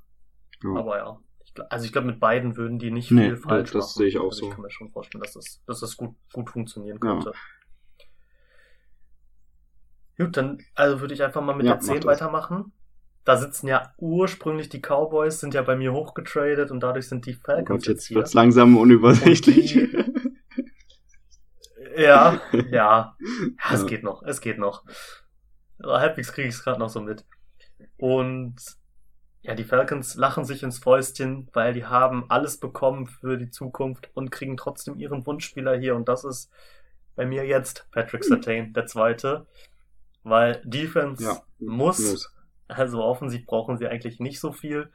ja. 0.64 0.76
Aber 0.76 0.98
ja. 0.98 1.20
Ich, 1.46 1.54
also 1.70 1.86
ich 1.86 1.92
glaube, 1.92 2.08
mit 2.08 2.20
beiden 2.20 2.58
würden 2.58 2.80
die 2.80 2.90
nicht 2.90 3.12
nee, 3.12 3.28
viel 3.28 3.38
falsch 3.38 3.70
das 3.70 3.74
machen. 3.74 3.82
Das 3.82 3.94
sehe 3.94 4.08
ich 4.08 4.18
auch 4.18 4.32
also 4.32 4.40
so. 4.40 4.48
Ich 4.48 4.54
kann 4.54 4.64
mir 4.64 4.72
schon 4.72 4.90
vorstellen, 4.90 5.22
dass 5.22 5.34
das, 5.34 5.62
dass 5.68 5.80
das 5.82 5.96
gut, 5.96 6.16
gut 6.34 6.50
funktionieren 6.50 7.00
könnte. 7.00 7.32
Ja. 10.18 10.26
Gut, 10.26 10.36
dann 10.36 10.64
also 10.74 11.00
würde 11.00 11.14
ich 11.14 11.22
einfach 11.22 11.44
mal 11.44 11.56
mit 11.56 11.68
ja, 11.68 11.74
der 11.74 11.82
10 11.82 12.06
weitermachen. 12.06 12.72
Da 13.24 13.38
sitzen 13.38 13.68
ja 13.68 13.94
ursprünglich 14.00 14.70
die 14.70 14.82
Cowboys, 14.82 15.40
sind 15.40 15.54
ja 15.54 15.62
bei 15.62 15.76
mir 15.76 15.94
hochgetradet 15.94 16.72
und 16.72 16.80
dadurch 16.80 17.08
sind 17.08 17.28
die 17.28 17.34
Falcons. 17.34 17.70
Oh 17.70 17.74
Gott, 17.76 17.86
jetzt 17.86 18.10
wird 18.10 18.26
es 18.26 18.34
langsam 18.34 18.78
unübersichtlich. 18.78 19.74
Die, 19.74 19.92
ja, 21.98 22.42
ja, 22.52 22.62
ja. 22.72 23.18
Es 23.72 23.82
ja. 23.82 23.88
geht 23.88 24.02
noch, 24.02 24.24
es 24.24 24.42
geht 24.42 24.58
noch. 24.58 24.86
halbwegs 25.84 26.34
kriege 26.34 26.48
ich 26.48 26.56
es 26.56 26.64
gerade 26.64 26.80
noch 26.80 26.90
so 26.90 27.00
mit. 27.00 27.24
Und 27.98 28.56
ja, 29.42 29.56
die 29.56 29.66
Falcons 29.66 30.16
lachen 30.16 30.46
sich 30.46 30.64
ins 30.64 30.80
Fäustchen, 30.80 31.50
weil 31.54 31.74
die 31.74 31.86
haben 31.86 32.26
alles 32.30 32.60
bekommen 32.60 33.08
für 33.08 33.38
die 33.38 33.50
Zukunft 33.50 34.10
und 34.14 34.32
kriegen 34.32 34.56
trotzdem 34.56 34.98
ihren 35.00 35.26
Wunschspieler 35.26 35.78
hier. 35.78 35.96
Und 35.96 36.08
das 36.08 36.24
ist 36.24 36.50
bei 37.16 37.26
mir 37.26 37.46
jetzt 37.46 37.88
Patrick 37.92 38.24
Sertain, 38.24 38.74
der 38.74 38.86
zweite. 38.86 39.46
Weil 40.24 40.62
Defense 40.64 41.24
ja, 41.24 41.42
muss, 41.60 42.00
muss, 42.00 42.34
also 42.70 43.04
offensiv 43.04 43.46
brauchen 43.46 43.78
sie 43.78 43.88
eigentlich 43.88 44.22
nicht 44.22 44.40
so 44.40 44.54
viel. 44.54 44.90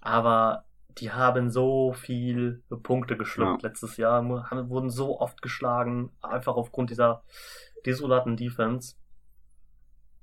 Aber 0.00 0.64
die 0.98 1.12
haben 1.12 1.50
so 1.50 1.92
viel 1.92 2.62
Punkte 2.82 3.16
geschluckt 3.16 3.62
ja. 3.62 3.68
letztes 3.68 3.96
Jahr, 3.96 4.22
haben, 4.50 4.68
wurden 4.68 4.90
so 4.90 5.20
oft 5.20 5.42
geschlagen, 5.42 6.10
einfach 6.20 6.56
aufgrund 6.56 6.90
dieser 6.90 7.22
desolaten 7.86 8.36
Defense. 8.36 8.96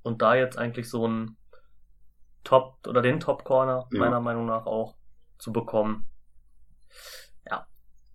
Und 0.02 0.20
da 0.20 0.34
jetzt 0.34 0.58
eigentlich 0.58 0.88
so 0.88 1.06
ein 1.06 1.36
Top 2.44 2.78
oder 2.86 3.02
den 3.02 3.20
Top 3.20 3.44
Corner 3.44 3.88
ja. 3.92 4.00
meiner 4.00 4.20
Meinung 4.20 4.46
nach 4.46 4.66
auch 4.66 4.96
zu 5.38 5.52
bekommen. 5.52 6.06
Ja, 7.48 7.66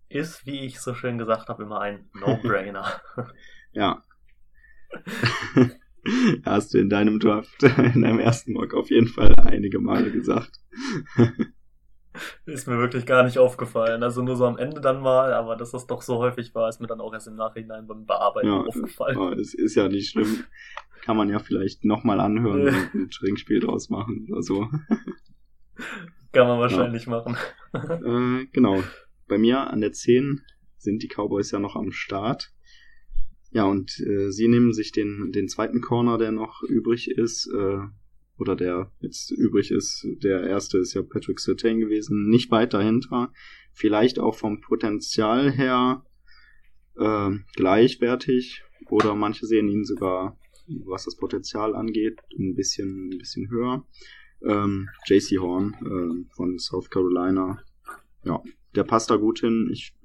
ist, 0.09 0.45
wie 0.45 0.65
ich 0.65 0.79
so 0.79 0.93
schön 0.93 1.17
gesagt 1.17 1.49
habe, 1.49 1.63
immer 1.63 1.81
ein 1.81 2.09
No-Brainer. 2.13 3.01
ja. 3.71 4.03
Hast 6.45 6.73
du 6.73 6.77
in 6.77 6.89
deinem 6.89 7.19
Draft, 7.19 7.61
in 7.63 8.01
deinem 8.01 8.19
ersten 8.19 8.53
Mock 8.53 8.73
auf 8.73 8.89
jeden 8.89 9.07
Fall 9.07 9.33
einige 9.37 9.79
Male 9.79 10.11
gesagt. 10.11 10.59
Ist 12.45 12.67
mir 12.67 12.77
wirklich 12.77 13.05
gar 13.05 13.23
nicht 13.23 13.37
aufgefallen. 13.37 14.03
Also 14.03 14.21
nur 14.21 14.35
so 14.35 14.45
am 14.45 14.57
Ende 14.57 14.81
dann 14.81 15.01
mal, 15.01 15.33
aber 15.33 15.55
dass 15.55 15.71
das 15.71 15.87
doch 15.87 16.01
so 16.01 16.17
häufig 16.17 16.53
war, 16.55 16.69
ist 16.69 16.81
mir 16.81 16.87
dann 16.87 17.01
auch 17.01 17.13
erst 17.13 17.27
im 17.27 17.35
Nachhinein 17.35 17.87
beim 17.87 18.05
Bearbeiten 18.05 18.47
ja, 18.47 18.61
aufgefallen. 18.61 19.39
Es 19.39 19.53
ist 19.53 19.75
ja 19.75 19.87
nicht 19.87 20.09
schlimm. 20.11 20.43
Kann 21.01 21.17
man 21.17 21.29
ja 21.29 21.39
vielleicht 21.39 21.85
nochmal 21.85 22.19
anhören 22.19 22.67
und 22.67 22.93
ein 22.93 23.09
Trinkspiel 23.09 23.59
draus 23.59 23.89
machen 23.89 24.27
oder 24.29 24.41
so. 24.41 24.67
Kann 26.33 26.47
man 26.47 26.59
wahrscheinlich 26.59 27.05
ja. 27.05 27.11
machen. 27.11 27.37
äh, 27.73 28.45
genau. 28.51 28.83
Bei 29.27 29.37
mir 29.37 29.71
an 29.71 29.81
der 29.81 29.91
10 29.91 30.41
sind 30.77 31.03
die 31.03 31.07
Cowboys 31.07 31.51
ja 31.51 31.59
noch 31.59 31.75
am 31.75 31.91
Start. 31.91 32.51
Ja, 33.51 33.63
und 33.63 33.99
äh, 33.99 34.31
sie 34.31 34.47
nehmen 34.47 34.73
sich 34.73 34.91
den, 34.91 35.31
den 35.31 35.47
zweiten 35.47 35.81
Corner, 35.81 36.17
der 36.17 36.31
noch 36.31 36.61
übrig 36.63 37.09
ist, 37.09 37.47
äh, 37.47 37.79
oder 38.39 38.55
der 38.55 38.91
jetzt 38.99 39.31
übrig 39.31 39.71
ist, 39.71 40.05
der 40.23 40.43
erste 40.43 40.77
ist 40.77 40.93
ja 40.93 41.01
Patrick 41.01 41.39
Sertain 41.39 41.79
gewesen, 41.79 42.29
nicht 42.29 42.51
weit 42.51 42.73
dahinter. 42.73 43.31
Vielleicht 43.73 44.19
auch 44.19 44.35
vom 44.35 44.61
Potenzial 44.61 45.51
her 45.51 46.03
äh, 46.97 47.31
gleichwertig 47.55 48.63
oder 48.89 49.15
manche 49.15 49.45
sehen 49.45 49.67
ihn 49.69 49.85
sogar, 49.85 50.39
was 50.85 51.05
das 51.05 51.15
Potenzial 51.15 51.75
angeht, 51.75 52.19
ein 52.37 52.55
bisschen, 52.55 53.09
ein 53.09 53.17
bisschen 53.17 53.49
höher. 53.49 53.85
Ähm, 54.43 54.89
JC 55.07 55.39
Horn 55.39 55.73
äh, 55.81 56.35
von 56.35 56.59
South 56.59 56.89
Carolina, 56.89 57.59
ja, 58.23 58.41
der 58.75 58.83
passt 58.83 59.09
da 59.09 59.15
gut 59.15 59.39
hin. 59.39 59.69
Ich 59.71 59.95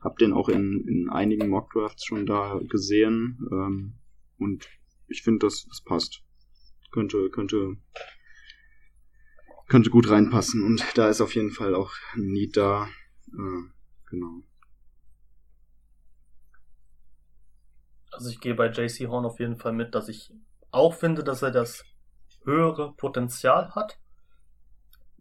habe 0.00 0.14
den 0.20 0.32
auch 0.32 0.48
in, 0.48 0.86
in 0.86 1.08
einigen 1.10 1.48
Mockdrafts 1.48 2.04
schon 2.04 2.26
da 2.26 2.60
gesehen 2.68 3.38
ähm, 3.50 3.94
und 4.38 4.68
ich 5.08 5.22
finde, 5.22 5.46
das, 5.46 5.66
das 5.66 5.82
passt 5.82 6.22
könnte, 6.90 7.30
könnte, 7.30 7.76
könnte 9.68 9.90
gut 9.90 10.10
reinpassen. 10.10 10.62
Und 10.62 10.84
da 10.96 11.08
ist 11.08 11.20
auf 11.20 11.34
jeden 11.34 11.50
Fall 11.50 11.74
auch 11.74 11.92
ein 12.14 12.32
Need 12.32 12.56
da. 12.56 12.88
Äh, 13.28 13.62
genau. 14.08 14.42
Also 18.12 18.30
ich 18.30 18.40
gehe 18.40 18.54
bei 18.54 18.68
JC 18.68 19.08
Horn 19.08 19.24
auf 19.24 19.38
jeden 19.38 19.56
Fall 19.56 19.72
mit, 19.72 19.94
dass 19.94 20.08
ich 20.08 20.32
auch 20.72 20.94
finde, 20.94 21.24
dass 21.24 21.42
er 21.42 21.50
das 21.50 21.84
höhere 22.44 22.92
Potenzial 22.92 23.74
hat. 23.74 23.98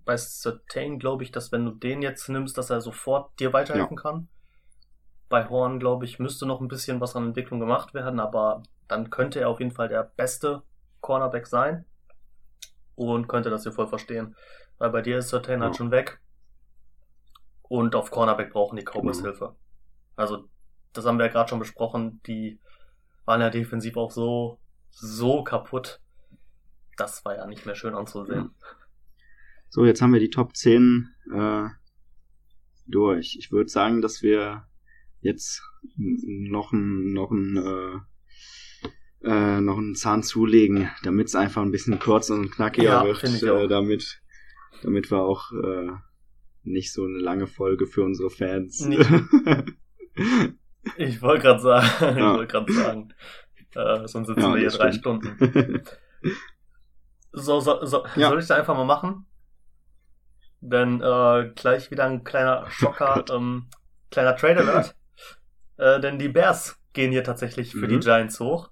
Bei 0.06 0.18
Certain 0.18 0.98
glaube 0.98 1.24
ich, 1.24 1.32
dass 1.32 1.52
wenn 1.52 1.66
du 1.66 1.72
den 1.72 2.02
jetzt 2.02 2.30
nimmst, 2.30 2.58
dass 2.58 2.70
er 2.70 2.82
sofort 2.82 3.40
dir 3.40 3.54
weiterhelfen 3.54 3.98
ja. 3.98 4.02
kann. 4.02 4.28
Bei 5.28 5.48
Horn, 5.48 5.80
glaube 5.80 6.06
ich, 6.06 6.18
müsste 6.18 6.48
noch 6.48 6.60
ein 6.60 6.68
bisschen 6.68 7.00
was 7.00 7.16
an 7.16 7.28
Entwicklung 7.28 7.60
gemacht 7.60 7.94
werden, 7.94 8.20
aber 8.20 8.64
dann 8.88 9.12
könnte 9.12 9.40
er 9.40 9.50
auf 9.50 9.60
jeden 9.60 9.72
Fall 9.72 9.88
der 9.88 10.04
beste 10.04 10.64
Cornerback 11.02 11.48
sein 11.48 11.86
und 12.96 13.28
könnte 13.28 13.50
das 13.50 13.64
hier 13.64 13.72
voll 13.72 13.88
verstehen. 13.88 14.36
Weil 14.78 14.90
bei 14.90 15.02
dir 15.02 15.18
ist 15.20 15.30
Certain 15.30 15.54
halt 15.54 15.60
ja. 15.62 15.66
halt 15.68 15.78
schon 15.78 15.92
weg 15.92 16.20
und 17.64 17.96
auf 17.96 18.12
Cornerback 18.12 18.52
brauchen 18.52 18.76
die 18.78 18.84
Cowboys 18.84 19.20
mhm. 19.20 19.26
Hilfe. 19.26 19.56
Also, 20.16 20.50
das 20.94 21.06
haben 21.06 21.18
wir 21.18 21.28
ja 21.28 21.32
gerade 21.32 21.50
schon 21.50 21.60
besprochen, 21.60 22.20
die 22.26 22.60
waren 23.26 23.42
ja 23.42 23.50
defensiv 23.50 23.96
auch 23.96 24.12
so, 24.12 24.60
so 24.90 25.44
kaputt. 25.44 26.02
Das 26.98 27.24
war 27.24 27.36
ja 27.36 27.46
nicht 27.46 27.66
mehr 27.66 27.76
schön 27.76 27.96
anzusehen. 27.96 28.52
So, 29.70 29.86
jetzt 29.86 30.02
haben 30.02 30.14
wir 30.14 30.20
die 30.20 30.32
Top 30.32 30.56
10 30.56 31.14
äh, 31.32 31.68
durch. 32.88 33.38
Ich 33.38 33.52
würde 33.52 33.70
sagen, 33.70 34.02
dass 34.02 34.24
wir 34.24 34.68
jetzt 35.22 35.62
noch 35.96 36.72
ein, 36.72 37.14
noch 37.14 37.30
ein, 37.30 37.56
äh, 37.56 38.00
äh, 39.24 39.62
noch 39.62 39.78
einen 39.78 39.96
Zahn 39.96 40.24
zulegen, 40.24 40.90
damit 41.04 41.28
es 41.28 41.36
einfach 41.36 41.62
ein 41.62 41.72
bisschen 41.72 42.00
kurz 42.00 42.30
und 42.30 42.52
knackiger 42.52 42.84
ja, 42.84 43.06
wird, 43.06 43.24
äh, 43.24 43.68
damit, 43.68 44.22
damit 44.82 45.12
wir 45.12 45.20
auch 45.20 45.52
äh, 45.52 45.92
nicht 46.64 46.94
so 46.94 47.04
eine 47.04 47.18
lange 47.18 47.48
Folge 47.48 47.88
für 47.88 48.04
unsere 48.04 48.30
Fans. 48.30 48.82
Nee. 48.82 48.98
ich 50.98 51.22
wollte 51.22 51.44
gerade 51.44 51.62
sagen, 51.62 51.88
ja. 52.02 52.32
ich 52.32 52.38
wollte 52.38 52.52
gerade 52.52 52.74
sagen, 52.74 53.14
äh, 53.76 54.08
sonst 54.08 54.28
sitzen 54.28 54.42
ja, 54.42 54.54
wir 54.54 54.60
hier 54.60 54.70
drei 54.70 54.92
Stunden. 54.92 55.84
So, 57.32 57.60
so, 57.60 57.86
so 57.86 58.06
ja. 58.16 58.30
soll 58.30 58.40
ich 58.40 58.48
da 58.48 58.56
einfach 58.56 58.76
mal 58.76 58.86
machen? 58.86 59.28
Denn 60.62 61.00
äh, 61.00 61.52
gleich 61.56 61.92
wieder 61.92 62.06
ein 62.06 62.24
kleiner 62.24 62.66
Schocker, 62.72 63.24
oh 63.30 63.34
ähm, 63.36 63.68
kleiner 64.10 64.36
Trader 64.36 64.66
wird. 64.66 64.96
Äh, 65.78 66.02
denn 66.02 66.18
die 66.18 66.30
Bears 66.30 66.80
gehen 66.94 67.12
hier 67.12 67.24
tatsächlich 67.24 67.72
für 67.72 67.86
mhm. 67.86 67.90
die 67.90 68.00
Giants 68.00 68.40
hoch. 68.40 68.72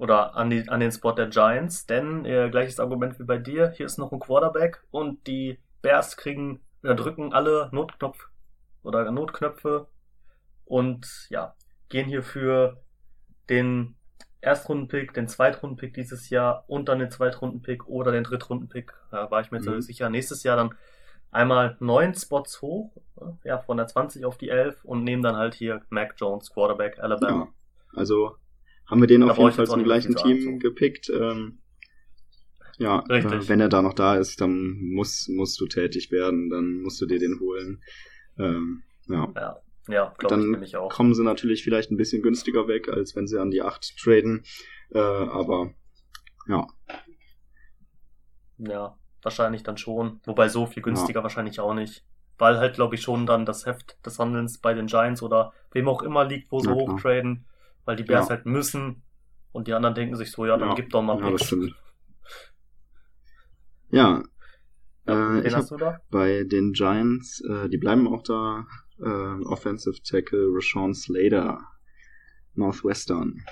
Oder 0.00 0.34
an, 0.34 0.48
die, 0.48 0.68
an 0.68 0.80
den 0.80 0.90
Spot 0.90 1.12
der 1.12 1.28
Giants. 1.28 1.86
Denn 1.86 2.24
äh, 2.24 2.48
gleiches 2.50 2.80
Argument 2.80 3.18
wie 3.20 3.24
bei 3.24 3.38
dir. 3.38 3.70
Hier 3.76 3.86
ist 3.86 3.98
noch 3.98 4.12
ein 4.12 4.18
Quarterback 4.18 4.82
und 4.90 5.26
die 5.26 5.58
Bears 5.82 6.16
kriegen 6.16 6.60
oder 6.82 6.94
drücken 6.94 7.32
alle 7.32 7.68
Notknopf 7.72 8.28
oder 8.82 9.10
Notknöpfe 9.10 9.86
und 10.64 11.26
ja, 11.28 11.54
gehen 11.88 12.08
hier 12.08 12.22
für 12.22 12.80
den 13.50 13.96
Erstrundenpick, 14.40 15.12
den 15.12 15.28
Zweitrundenpick 15.28 15.92
dieses 15.92 16.30
Jahr 16.30 16.64
und 16.66 16.88
dann 16.88 16.98
den 16.98 17.10
Zweitrundenpick 17.10 17.86
oder 17.86 18.12
den 18.12 18.24
Drittrundenpick. 18.24 18.94
Da 19.10 19.30
war 19.30 19.42
ich 19.42 19.50
mir 19.50 19.58
jetzt 19.58 19.68
mhm. 19.68 19.82
sicher. 19.82 20.08
Nächstes 20.08 20.42
Jahr 20.44 20.56
dann 20.56 20.74
einmal 21.30 21.76
neun 21.80 22.14
Spots 22.14 22.62
hoch, 22.62 22.96
ja, 23.44 23.58
von 23.58 23.76
der 23.76 23.86
20 23.86 24.24
auf 24.24 24.38
die 24.38 24.48
11 24.48 24.84
und 24.84 25.04
nehmen 25.04 25.22
dann 25.22 25.36
halt 25.36 25.54
hier 25.54 25.82
Mac 25.90 26.14
Jones, 26.16 26.50
Quarterback, 26.50 26.98
Alabama. 26.98 27.48
Ja, 27.92 27.98
also 27.98 28.36
haben 28.90 29.00
wir 29.00 29.06
den 29.06 29.22
da 29.22 29.28
auf 29.28 29.38
jeden 29.38 29.52
Fall 29.52 29.66
zum 29.66 29.84
gleichen 29.84 30.16
Team 30.16 30.58
gepickt. 30.58 31.10
Ähm, 31.10 31.58
ja, 32.78 33.04
äh, 33.08 33.48
wenn 33.48 33.60
er 33.60 33.68
da 33.68 33.82
noch 33.82 33.94
da 33.94 34.16
ist, 34.16 34.40
dann 34.40 34.78
muss, 34.80 35.28
musst 35.28 35.60
du 35.60 35.66
tätig 35.66 36.10
werden, 36.10 36.50
dann 36.50 36.80
musst 36.80 37.00
du 37.00 37.06
dir 37.06 37.18
den 37.18 37.38
holen. 37.40 37.82
Ähm, 38.38 38.82
ja. 39.08 39.32
ja. 39.36 39.56
Ja, 39.88 40.14
glaube 40.18 40.40
ich 40.40 40.46
nämlich 40.46 40.76
auch. 40.76 40.90
kommen 40.90 41.14
sie 41.14 41.24
natürlich 41.24 41.64
vielleicht 41.64 41.90
ein 41.90 41.96
bisschen 41.96 42.22
günstiger 42.22 42.68
weg, 42.68 42.88
als 42.88 43.16
wenn 43.16 43.26
sie 43.26 43.40
an 43.40 43.50
die 43.50 43.62
8 43.62 43.96
traden. 43.98 44.44
Äh, 44.90 44.98
aber 44.98 45.74
ja. 46.46 46.66
Ja, 48.58 48.98
Wahrscheinlich 49.22 49.62
dann 49.62 49.76
schon. 49.76 50.20
Wobei 50.24 50.48
so 50.48 50.66
viel 50.66 50.82
günstiger 50.82 51.20
ja. 51.20 51.22
wahrscheinlich 51.22 51.60
auch 51.60 51.74
nicht. 51.74 52.04
Weil 52.38 52.58
halt, 52.58 52.74
glaube 52.74 52.94
ich, 52.94 53.02
schon 53.02 53.26
dann 53.26 53.44
das 53.44 53.66
Heft 53.66 54.04
des 54.04 54.18
Handelns 54.18 54.58
bei 54.58 54.72
den 54.72 54.86
Giants 54.86 55.22
oder 55.22 55.52
wem 55.72 55.88
auch 55.88 56.02
immer 56.02 56.24
liegt, 56.24 56.50
wo 56.50 56.60
sie 56.60 56.70
ja, 56.70 56.74
hochtraden. 56.74 57.44
Weil 57.84 57.96
die 57.96 58.04
Bears 58.04 58.28
ja. 58.28 58.36
halt 58.36 58.46
müssen. 58.46 59.02
Und 59.52 59.66
die 59.66 59.72
anderen 59.72 59.94
denken 59.94 60.16
sich 60.16 60.30
so, 60.30 60.46
ja, 60.46 60.56
dann 60.56 60.74
gib 60.76 60.90
doch 60.90 61.02
mal 61.02 61.18
ja, 61.18 61.30
Picks. 61.30 61.54
Ja. 63.90 64.22
Äh, 65.06 65.46
ich 65.46 65.54
hab 65.54 66.10
bei 66.10 66.44
den 66.44 66.72
Giants, 66.72 67.40
äh, 67.40 67.68
die 67.68 67.78
bleiben 67.78 68.06
auch 68.06 68.22
da, 68.22 68.66
äh, 68.98 69.44
Offensive 69.44 70.00
Tackle 70.02 70.48
Rashawn 70.52 70.94
Slater, 70.94 71.60
Northwestern. 72.54 73.42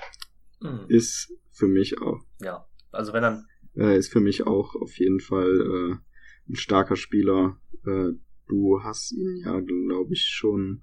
Mhm. 0.61 0.85
Ist 0.89 1.33
für 1.51 1.67
mich 1.67 2.01
auch. 2.01 2.21
Ja, 2.41 2.67
also 2.93 3.13
wenn 3.13 3.23
dann 3.23 3.47
äh, 3.77 3.97
ist 3.97 4.13
für 4.13 4.21
mich 4.21 4.47
auch 4.47 4.75
auf 4.75 4.99
jeden 4.99 5.21
Fall 5.21 5.61
äh, 5.61 6.51
ein 6.51 6.57
starker 6.57 6.97
Spieler. 6.97 7.61
Äh, 7.87 8.13
du 8.49 8.83
hast 8.83 9.13
ihn 9.13 9.43
ja, 9.45 9.61
glaube 9.61 10.13
ich, 10.13 10.25
schon 10.25 10.83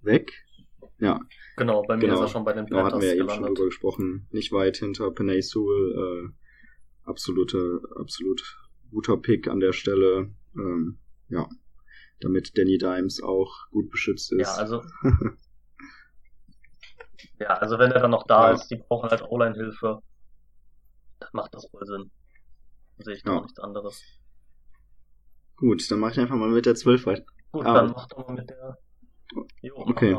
weg. 0.00 0.32
Ja. 1.02 1.20
Genau, 1.56 1.82
bei 1.82 1.96
mir 1.96 2.02
genau. 2.02 2.14
ist 2.14 2.20
er 2.20 2.28
schon 2.28 2.44
bei 2.44 2.52
den 2.52 2.66
Panthers 2.66 2.78
Da 2.78 2.86
hatten 2.86 3.00
wir 3.02 3.08
ja 3.08 3.14
eben 3.20 3.28
schon 3.28 3.42
drüber 3.42 3.64
gesprochen. 3.64 4.28
Nicht 4.30 4.52
weit 4.52 4.76
hinter 4.76 5.10
Penay 5.10 5.42
Sewell. 5.42 6.30
Äh, 6.30 6.30
absolute, 7.04 7.80
absolut 7.96 8.58
guter 8.90 9.16
Pick 9.16 9.48
an 9.48 9.60
der 9.60 9.72
Stelle. 9.72 10.30
Ähm, 10.54 10.98
ja. 11.28 11.48
Damit 12.20 12.56
Danny 12.56 12.78
Dimes 12.78 13.22
auch 13.22 13.68
gut 13.70 13.90
beschützt 13.90 14.32
ist. 14.32 14.40
Ja, 14.40 14.54
also. 14.54 14.82
ja, 17.40 17.48
also 17.48 17.78
wenn 17.78 17.90
er 17.90 18.00
dann 18.00 18.12
noch 18.12 18.26
da 18.26 18.50
ja. 18.50 18.54
ist, 18.54 18.68
die 18.68 18.76
brauchen 18.76 19.10
halt 19.10 19.22
O-Line-Hilfe 19.22 20.02
macht 21.32 21.54
das 21.54 21.72
wohl 21.72 21.86
Sinn. 21.86 22.10
Sehe 22.98 23.14
ich 23.14 23.24
gar 23.24 23.36
ja. 23.36 23.40
nichts 23.42 23.58
anderes. 23.58 24.02
Gut, 25.56 25.88
dann 25.90 26.00
mache 26.00 26.12
ich 26.12 26.20
einfach 26.20 26.36
mal 26.36 26.48
mit 26.48 26.66
der 26.66 26.74
12 26.74 27.06
weiter. 27.06 27.24
Gut, 27.52 27.66
ah. 27.66 27.74
dann 27.74 27.92
mach 27.92 28.06
doch 28.08 28.26
mal 28.26 28.34
mit 28.34 28.50
der. 28.50 28.78
Jo, 29.62 29.74
okay. 29.76 30.16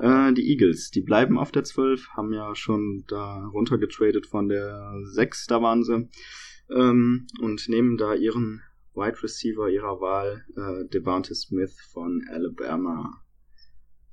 Äh, 0.00 0.32
die 0.34 0.50
Eagles, 0.50 0.90
die 0.90 1.00
bleiben 1.00 1.38
auf 1.38 1.52
der 1.52 1.64
12, 1.64 2.08
haben 2.16 2.32
ja 2.32 2.54
schon 2.54 3.04
da 3.08 3.46
runtergetradet 3.46 4.26
von 4.26 4.48
der 4.48 4.92
6, 5.04 5.46
da 5.46 5.62
waren 5.62 5.84
sie. 5.84 6.08
Ähm, 6.70 7.26
und 7.40 7.68
nehmen 7.68 7.96
da 7.96 8.14
ihren 8.14 8.62
Wide 8.94 9.22
Receiver 9.22 9.68
ihrer 9.68 10.00
Wahl, 10.00 10.44
äh, 10.56 10.88
Devante 10.88 11.34
Smith 11.34 11.76
von 11.92 12.22
Alabama. 12.30 13.22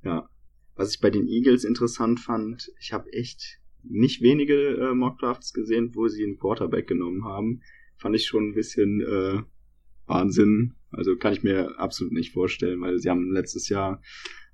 Ja. 0.04 0.30
Was 0.76 0.94
ich 0.94 1.02
bei 1.02 1.10
den 1.10 1.28
Eagles 1.28 1.64
interessant 1.64 2.20
fand, 2.20 2.72
ich 2.80 2.94
habe 2.94 3.12
echt 3.12 3.60
nicht 3.84 4.22
wenige 4.22 4.78
äh, 4.78 4.94
Mockdrafts 4.94 5.54
gesehen, 5.54 5.92
wo 5.96 6.08
sie 6.08 6.24
einen 6.24 6.38
Quarterback 6.38 6.88
genommen 6.88 7.26
haben. 7.26 7.62
Fand 7.98 8.16
ich 8.16 8.26
schon 8.26 8.50
ein 8.50 8.54
bisschen 8.54 9.02
äh, 9.02 9.42
Wahnsinn. 10.06 10.76
Also 10.92 11.18
kann 11.18 11.34
ich 11.34 11.44
mir 11.44 11.78
absolut 11.80 12.14
nicht 12.14 12.34
vorstellen, 12.34 12.82
weil 12.82 12.98
sie 13.00 13.10
haben 13.10 13.32
letztes 13.32 13.70
Jahr 13.70 14.02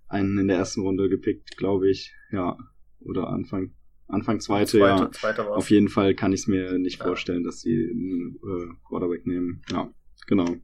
einen 0.08 0.38
in 0.38 0.48
der 0.48 0.58
ersten 0.58 0.82
Runde 0.82 1.10
gepickt, 1.10 1.58
glaube 1.58 1.90
ich. 1.90 2.14
Ja, 2.32 2.58
oder 3.00 3.28
Anfang 3.28 3.74
Anfang 4.08 4.40
zweite, 4.40 4.78
zweite 4.78 5.04
ja. 5.04 5.12
Zweite 5.12 5.50
Auf 5.50 5.70
jeden 5.70 5.90
Fall 5.90 6.14
kann 6.14 6.34
ich 6.34 6.42
es 6.42 6.48
mir 6.48 6.78
nicht 6.78 7.00
ja. 7.00 7.06
vorstellen, 7.06 7.44
dass 7.44 7.62
sie 7.62 7.90
einen 7.90 8.36
äh, 8.36 8.88
Quarterback 8.88 9.26
nehmen. 9.26 9.62
Ja, 9.72 9.90
genau. 10.28 10.56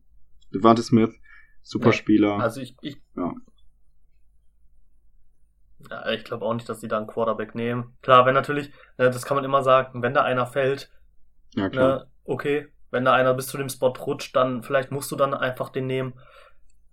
Devante 0.53 0.83
Smith, 0.83 1.15
super 1.61 1.93
Spieler. 1.93 2.39
Also 2.39 2.61
ich, 2.61 2.75
ich 2.81 2.97
ja. 3.15 3.33
Ja, 5.89 6.11
ich 6.11 6.23
glaube 6.25 6.45
auch 6.45 6.53
nicht, 6.53 6.67
dass 6.67 6.79
die 6.79 6.87
da 6.87 6.97
einen 6.97 7.07
Quarterback 7.07 7.55
nehmen. 7.55 7.97
Klar, 8.01 8.25
wenn 8.25 8.33
natürlich, 8.33 8.69
ne, 8.97 9.05
das 9.09 9.25
kann 9.25 9.35
man 9.35 9.45
immer 9.45 9.63
sagen, 9.63 10.03
wenn 10.03 10.13
da 10.13 10.23
einer 10.23 10.45
fällt, 10.45 10.91
ja, 11.55 11.69
klar. 11.69 11.99
Ne, 11.99 12.11
okay, 12.25 12.67
wenn 12.91 13.05
da 13.05 13.13
einer 13.13 13.33
bis 13.33 13.47
zu 13.47 13.57
dem 13.57 13.69
Spot 13.69 13.93
rutscht, 13.93 14.35
dann 14.35 14.63
vielleicht 14.63 14.91
musst 14.91 15.11
du 15.11 15.15
dann 15.15 15.33
einfach 15.33 15.69
den 15.69 15.87
nehmen. 15.87 16.13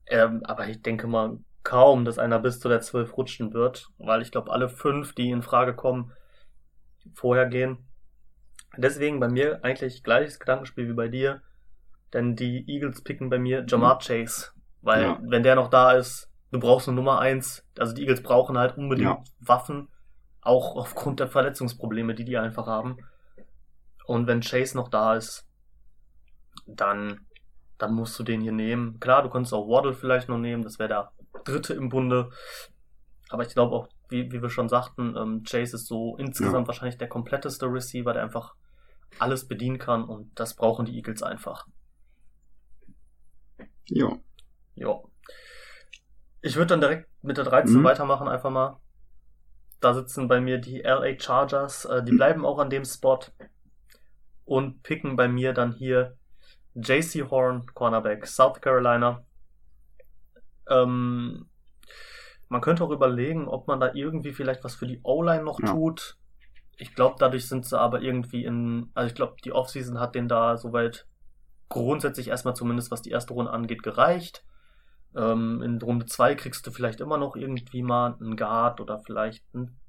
Ähm, 0.07 0.43
aber 0.45 0.69
ich 0.69 0.83
denke 0.83 1.07
mal 1.07 1.39
kaum, 1.63 2.05
dass 2.05 2.19
einer 2.19 2.39
bis 2.39 2.61
zu 2.61 2.69
der 2.69 2.81
12 2.81 3.17
rutschen 3.17 3.53
wird, 3.53 3.89
weil 3.99 4.23
ich 4.23 4.31
glaube, 4.31 4.53
alle 4.53 4.69
fünf, 4.69 5.15
die 5.15 5.31
in 5.31 5.43
Frage 5.43 5.75
kommen, 5.75 6.13
vorher 7.13 7.47
gehen. 7.47 7.79
Deswegen 8.77 9.21
bei 9.21 9.29
mir 9.29 9.65
eigentlich 9.65 10.03
gleiches 10.03 10.39
Gedankenspiel 10.39 10.89
wie 10.89 10.95
bei 10.95 11.09
dir, 11.09 11.43
denn 12.13 12.37
die 12.37 12.65
Eagles 12.69 13.03
picken 13.03 13.31
bei 13.31 13.39
mir 13.39 13.65
Jamar 13.67 13.97
mhm. 13.97 14.01
Chase, 14.01 14.51
weil 14.83 15.03
ja. 15.03 15.19
wenn 15.23 15.43
der 15.43 15.57
noch 15.57 15.69
da 15.69 15.93
ist, 15.93 16.31
du 16.53 16.61
brauchst 16.61 16.89
eine 16.89 16.95
Nummer 16.95 17.19
eins. 17.19 17.67
Also 17.79 17.95
die 17.95 18.03
Eagles 18.03 18.23
brauchen 18.23 18.59
halt 18.59 18.77
unbedingt 18.77 19.09
ja. 19.09 19.25
Waffen, 19.41 19.89
auch 20.43 20.77
aufgrund 20.77 21.21
der 21.21 21.29
Verletzungsprobleme, 21.29 22.15
die 22.15 22.25
die 22.25 22.39
einfach 22.39 22.67
haben. 22.67 22.99
Und 24.07 24.29
wenn 24.29 24.41
Chase 24.41 24.77
noch 24.77 24.89
da 24.89 25.17
ist, 25.17 25.46
dann, 26.67 27.27
dann 27.79 27.95
musst 27.95 28.19
du 28.19 28.23
den 28.23 28.41
hier 28.41 28.53
nehmen. 28.53 29.01
Klar, 29.01 29.23
du 29.23 29.31
kannst 29.31 29.53
auch 29.53 29.69
Waddle 29.69 29.95
vielleicht 29.95 30.29
noch 30.29 30.39
nehmen, 30.39 30.63
das 30.63 30.79
wäre 30.79 30.89
der 30.89 31.13
dritte 31.45 31.75
im 31.75 31.89
Bunde. 31.89 32.31
Aber 33.29 33.43
ich 33.45 33.53
glaube 33.53 33.75
auch, 33.75 33.89
wie, 34.09 34.31
wie 34.31 34.41
wir 34.41 34.51
schon 34.51 34.69
sagten, 34.69 35.17
ähm, 35.17 35.43
Chase 35.43 35.77
ist 35.77 35.87
so 35.87 36.17
insgesamt 36.17 36.65
ja. 36.65 36.67
wahrscheinlich 36.69 36.99
der 36.99 37.09
kompletteste 37.09 37.67
Receiver, 37.67 38.13
der 38.13 38.23
einfach 38.23 38.55
alles 39.19 39.49
bedienen 39.49 39.79
kann 39.79 40.05
und 40.05 40.31
das 40.39 40.55
brauchen 40.55 40.87
die 40.87 40.97
Eagles 40.97 41.23
einfach. 41.23 41.67
Ja. 43.89 44.17
Ja. 44.75 45.01
Ich 46.43 46.57
würde 46.57 46.69
dann 46.69 46.81
direkt 46.81 47.09
mit 47.23 47.37
der 47.37 47.45
13 47.45 47.79
mhm. 47.79 47.85
weitermachen, 47.85 48.29
einfach 48.29 48.51
mal. 48.51 48.81
da 49.81 49.95
sitzen 49.95 50.29
bei 50.29 50.41
mir 50.41 50.59
die 50.59 50.81
LA 50.81 51.19
Chargers, 51.19 51.85
äh, 51.87 52.03
die 52.03 52.13
bleiben 52.13 52.45
auch 52.45 52.59
an 52.59 52.71
dem 52.71 52.85
Spot 52.85 53.21
und 54.45 54.83
picken 54.83 55.17
bei 55.17 55.29
mir 55.29 55.53
dann 55.53 55.73
hier 55.73 56.17
JC 56.77 57.31
Horn, 57.31 57.67
Cornerback, 57.75 58.27
South 58.27 58.61
Carolina. 58.61 59.25
Ähm, 60.69 61.49
man 62.49 62.61
könnte 62.61 62.85
auch 62.85 62.91
überlegen, 62.91 63.49
ob 63.49 63.67
man 63.67 63.81
da 63.81 63.93
irgendwie 63.95 64.33
vielleicht 64.33 64.63
was 64.63 64.75
für 64.75 64.87
die 64.87 65.01
O-Line 65.03 65.43
noch 65.43 65.61
ja. 65.61 65.67
tut. 65.67 66.17
Ich 66.77 66.95
glaube, 66.95 67.17
dadurch 67.19 67.49
sind 67.49 67.65
sie 67.65 67.79
aber 67.79 68.03
irgendwie 68.03 68.45
in, 68.45 68.91
also 68.95 69.09
ich 69.09 69.15
glaube, 69.15 69.37
die 69.45 69.53
Offseason 69.53 69.99
hat 69.99 70.15
den 70.15 70.29
da 70.29 70.57
soweit 70.57 71.07
grundsätzlich 71.69 72.29
erstmal 72.29 72.55
zumindest, 72.55 72.91
was 72.91 73.03
die 73.03 73.11
erste 73.11 73.33
Runde 73.33 73.53
angeht, 73.53 73.83
gereicht. 73.83 74.45
Ähm, 75.17 75.63
in 75.63 75.81
Runde 75.81 76.07
2 76.07 76.35
kriegst 76.35 76.67
du 76.67 76.71
vielleicht 76.71 77.01
immer 77.01 77.17
noch 77.17 77.37
irgendwie 77.37 77.83
mal 77.83 78.17
einen 78.21 78.37
Guard 78.37 78.81
oder 78.81 79.01
vielleicht 79.01 79.43
einen, 79.55 79.81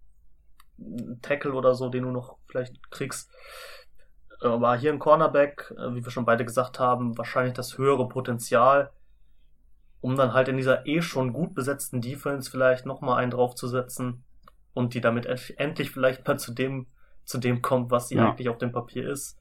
einen 0.80 1.22
Tackle 1.22 1.54
oder 1.54 1.76
so, 1.76 1.90
den 1.90 2.04
du 2.04 2.12
noch 2.12 2.38
vielleicht 2.48 2.90
kriegst. 2.90 3.30
Aber 4.42 4.76
hier 4.76 4.92
ein 4.92 5.00
Cornerback, 5.00 5.74
äh, 5.78 5.96
wie 5.96 6.04
wir 6.04 6.12
schon 6.12 6.26
beide 6.26 6.46
gesagt 6.46 6.80
haben, 6.80 7.18
wahrscheinlich 7.18 7.54
das 7.54 7.78
höhere 7.78 8.08
Potenzial, 8.08 8.92
um 10.02 10.16
dann 10.16 10.34
halt 10.34 10.48
in 10.48 10.58
dieser 10.58 10.86
eh 10.86 11.02
schon 11.02 11.34
gut 11.34 11.56
besetzten 11.56 12.02
Defense 12.02 12.50
vielleicht 12.50 12.86
nochmal 12.86 13.18
einen 13.18 13.32
draufzusetzen 13.32 14.24
und 14.74 14.94
die 14.94 15.02
damit 15.02 15.26
endlich 15.58 15.92
vielleicht 15.92 16.28
mal 16.28 16.38
zu 16.38 16.54
dem, 16.54 16.88
zu 17.26 17.40
dem 17.40 17.62
kommt, 17.62 17.90
was 17.90 18.10
sie 18.10 18.16
ja. 18.16 18.30
eigentlich 18.30 18.50
auf 18.50 18.60
dem 18.60 18.72
Papier 18.72 19.10
ist 19.10 19.38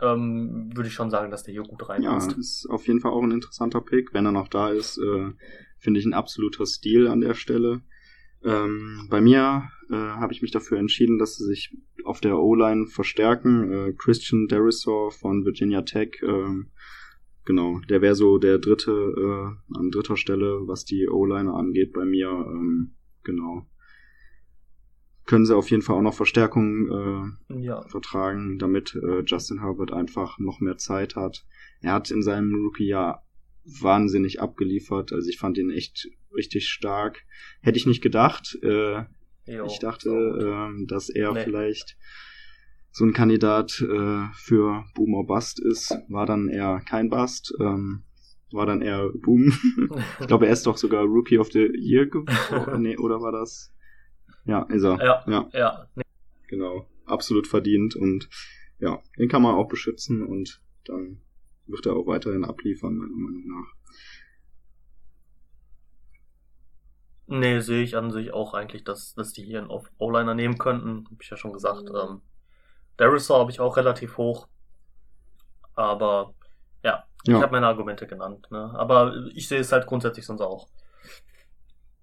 ähm, 0.00 0.70
würde 0.74 0.88
ich 0.88 0.94
schon 0.94 1.10
sagen, 1.10 1.30
dass 1.30 1.42
der 1.42 1.52
hier 1.52 1.62
gut 1.62 1.88
reinpasst. 1.88 2.32
Ja, 2.32 2.38
ist 2.38 2.66
auf 2.70 2.86
jeden 2.86 3.00
Fall 3.00 3.12
auch 3.12 3.22
ein 3.22 3.30
interessanter 3.30 3.80
Pick. 3.80 4.12
Wenn 4.12 4.26
er 4.26 4.32
noch 4.32 4.48
da 4.48 4.70
ist, 4.70 4.98
äh, 4.98 5.32
finde 5.78 6.00
ich 6.00 6.06
ein 6.06 6.14
absoluter 6.14 6.66
Stil 6.66 7.08
an 7.08 7.20
der 7.20 7.34
Stelle. 7.34 7.82
Ähm, 8.42 9.06
bei 9.10 9.20
mir 9.20 9.70
äh, 9.90 9.94
habe 9.94 10.32
ich 10.32 10.42
mich 10.42 10.50
dafür 10.50 10.78
entschieden, 10.78 11.18
dass 11.18 11.36
sie 11.36 11.44
sich 11.44 11.76
auf 12.04 12.20
der 12.20 12.38
O-Line 12.38 12.86
verstärken. 12.86 13.72
Äh, 13.72 13.92
Christian 13.92 14.46
Derisor 14.48 15.10
von 15.10 15.44
Virginia 15.44 15.82
Tech, 15.82 16.20
äh, 16.22 16.64
genau, 17.44 17.80
der 17.88 18.02
wäre 18.02 18.14
so 18.14 18.38
der 18.38 18.58
dritte 18.58 18.90
äh, 18.90 19.76
an 19.78 19.90
dritter 19.90 20.16
Stelle, 20.16 20.66
was 20.66 20.84
die 20.84 21.08
O-Line 21.08 21.52
angeht 21.52 21.92
bei 21.92 22.04
mir. 22.04 22.28
Ähm, 22.28 22.94
genau 23.22 23.66
können 25.26 25.46
sie 25.46 25.56
auf 25.56 25.70
jeden 25.70 25.82
Fall 25.82 25.96
auch 25.96 26.02
noch 26.02 26.14
Verstärkung 26.14 27.38
äh, 27.48 27.62
ja. 27.62 27.82
vertragen, 27.88 28.58
damit 28.58 28.94
äh, 28.94 29.22
Justin 29.24 29.60
Herbert 29.60 29.92
einfach 29.92 30.38
noch 30.38 30.60
mehr 30.60 30.76
Zeit 30.76 31.16
hat. 31.16 31.46
Er 31.80 31.92
hat 31.92 32.10
in 32.10 32.22
seinem 32.22 32.54
Rookie-Jahr 32.54 33.26
wahnsinnig 33.64 34.40
abgeliefert, 34.42 35.12
also 35.12 35.28
ich 35.28 35.38
fand 35.38 35.56
ihn 35.56 35.70
echt 35.70 36.08
richtig 36.34 36.68
stark. 36.68 37.24
Hätte 37.60 37.78
ich 37.78 37.86
nicht 37.86 38.02
gedacht. 38.02 38.58
Äh, 38.62 39.04
jo, 39.46 39.66
ich 39.66 39.78
dachte, 39.78 40.10
äh, 40.10 40.86
dass 40.86 41.08
er 41.08 41.32
nee. 41.32 41.44
vielleicht 41.44 41.96
so 42.90 43.04
ein 43.04 43.12
Kandidat 43.12 43.80
äh, 43.80 44.26
für 44.34 44.84
Boomer 44.94 45.24
Bust 45.24 45.60
ist, 45.60 45.96
war 46.08 46.26
dann 46.26 46.48
eher 46.48 46.80
kein 46.88 47.10
Bust. 47.10 47.52
Ähm, 47.60 48.04
war 48.52 48.66
dann 48.66 48.82
eher 48.82 49.10
Boom. 49.12 49.52
ich 50.20 50.26
glaube, 50.28 50.46
er 50.46 50.52
ist 50.52 50.66
doch 50.66 50.76
sogar 50.76 51.02
Rookie 51.04 51.38
of 51.38 51.50
the 51.50 51.68
Year 51.76 52.06
geworden. 52.06 52.82
nee, 52.82 52.96
oder 52.96 53.20
war 53.20 53.32
das? 53.32 53.74
Ja, 54.44 54.62
ist 54.64 54.84
er. 54.84 54.98
Ja, 55.04 55.24
ja. 55.26 55.48
ja. 55.52 55.86
Genau. 56.48 56.86
Absolut 57.04 57.46
verdient 57.46 57.96
und 57.96 58.28
ja, 58.78 59.02
den 59.18 59.28
kann 59.28 59.42
man 59.42 59.54
auch 59.54 59.68
beschützen 59.68 60.22
und 60.24 60.62
dann 60.86 61.20
wird 61.66 61.86
er 61.86 61.96
auch 61.96 62.06
weiterhin 62.06 62.44
abliefern, 62.44 62.96
meiner 62.96 63.14
Meinung 63.14 63.46
nach. 63.46 63.83
Nee, 67.26 67.60
sehe 67.60 67.82
ich 67.82 67.96
an 67.96 68.10
sich 68.10 68.32
auch 68.32 68.52
eigentlich, 68.54 68.84
dass, 68.84 69.14
dass 69.14 69.32
die 69.32 69.42
hier 69.42 69.60
einen 69.60 69.70
O-Liner 69.98 70.34
nehmen 70.34 70.58
könnten. 70.58 71.06
Hab 71.10 71.22
ich 71.22 71.30
ja 71.30 71.36
schon 71.36 71.52
gesagt. 71.52 71.88
Ähm, 71.88 72.20
Darisaw 72.96 73.40
habe 73.40 73.50
ich 73.50 73.60
auch 73.60 73.76
relativ 73.76 74.18
hoch. 74.18 74.46
Aber 75.74 76.34
ja, 76.82 77.04
ja. 77.24 77.36
ich 77.36 77.42
habe 77.42 77.52
meine 77.52 77.66
Argumente 77.66 78.06
genannt. 78.06 78.46
Ne? 78.50 78.72
Aber 78.76 79.14
ich 79.34 79.48
sehe 79.48 79.60
es 79.60 79.72
halt 79.72 79.86
grundsätzlich 79.86 80.26
sonst 80.26 80.42
auch. 80.42 80.68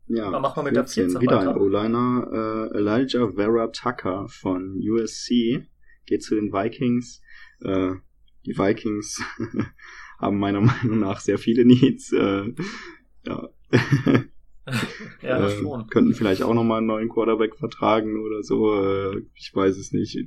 Ja, 0.07 0.31
Dann 0.31 0.41
machen 0.41 0.57
wir 0.57 0.63
mit 0.63 0.73
14, 0.73 1.03
der 1.03 1.19
14 1.19 1.21
wieder 1.21 1.37
weiter. 1.37 1.51
ein 1.51 1.57
O-Liner. 1.57 2.69
Äh, 2.73 2.77
Elijah 2.77 3.31
Vera 3.33 3.67
Tucker 3.67 4.27
von 4.27 4.75
USC 4.77 5.67
geht 6.05 6.23
zu 6.23 6.35
den 6.35 6.51
Vikings. 6.51 7.21
Äh, 7.61 7.93
die 8.45 8.57
Vikings 8.57 9.23
haben 10.19 10.39
meiner 10.39 10.61
Meinung 10.61 10.99
nach 10.99 11.19
sehr 11.19 11.37
viele 11.37 11.63
Needs. 11.63 12.11
Äh, 12.11 12.53
ja. 13.27 13.49
ja, 15.21 15.45
äh, 15.45 15.49
schon. 15.49 15.87
Könnten 15.87 16.13
vielleicht 16.13 16.43
auch 16.43 16.53
nochmal 16.53 16.79
einen 16.79 16.87
neuen 16.87 17.09
Quarterback 17.09 17.55
vertragen 17.55 18.19
oder 18.19 18.43
so. 18.43 18.73
Äh, 18.83 19.23
ich 19.35 19.51
weiß 19.53 19.77
es 19.77 19.91
nicht. 19.91 20.17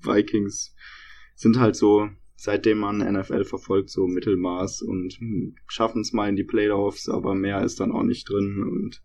Vikings 0.00 0.74
sind 1.34 1.58
halt 1.58 1.76
so, 1.76 2.08
seitdem 2.36 2.78
man 2.78 2.98
NFL 2.98 3.44
verfolgt, 3.44 3.90
so 3.90 4.06
Mittelmaß 4.06 4.82
und 4.82 5.14
hm, 5.14 5.56
schaffen 5.68 6.02
es 6.02 6.12
mal 6.12 6.28
in 6.28 6.36
die 6.36 6.44
Playoffs, 6.44 7.08
aber 7.08 7.34
mehr 7.34 7.62
ist 7.62 7.80
dann 7.80 7.92
auch 7.92 8.02
nicht 8.02 8.28
drin 8.28 8.62
und 8.62 9.02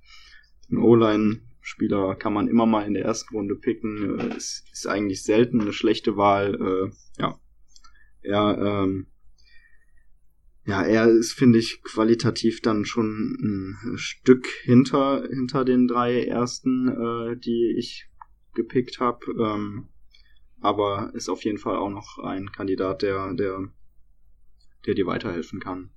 ein 0.70 0.78
O-Line-Spieler 0.78 2.16
kann 2.16 2.34
man 2.34 2.48
immer 2.48 2.66
mal 2.66 2.86
in 2.86 2.94
der 2.94 3.06
ersten 3.06 3.36
Runde 3.36 3.56
picken. 3.56 4.20
Äh, 4.20 4.36
ist, 4.38 4.66
ist 4.72 4.88
eigentlich 4.88 5.24
selten 5.24 5.62
eine 5.62 5.74
schlechte 5.74 6.18
Wahl. 6.18 6.56
Äh, 6.56 7.22
ja, 7.22 7.40
er, 8.22 8.58
ähm, 8.84 9.08
ja, 10.68 10.84
er 10.84 11.08
ist, 11.08 11.32
finde 11.32 11.60
ich, 11.60 11.82
qualitativ 11.82 12.62
dann 12.62 12.84
schon 12.84 13.38
ein 13.42 13.98
Stück 13.98 14.48
hinter, 14.64 15.26
hinter 15.30 15.64
den 15.64 15.88
drei 15.88 16.26
ersten, 16.26 16.90
äh, 16.90 17.38
die 17.38 17.74
ich 17.78 18.10
gepickt 18.54 19.00
habe. 19.00 19.26
Ähm, 19.40 19.88
aber 20.60 21.12
ist 21.14 21.30
auf 21.30 21.46
jeden 21.46 21.58
Fall 21.58 21.78
auch 21.78 21.90
noch 21.90 22.20
ein 22.20 22.52
Kandidat, 22.52 23.02
der, 23.02 23.34
der, 23.34 23.72
der 24.86 24.94
dir 24.94 25.06
weiterhelfen 25.06 25.62
kann 25.62 25.92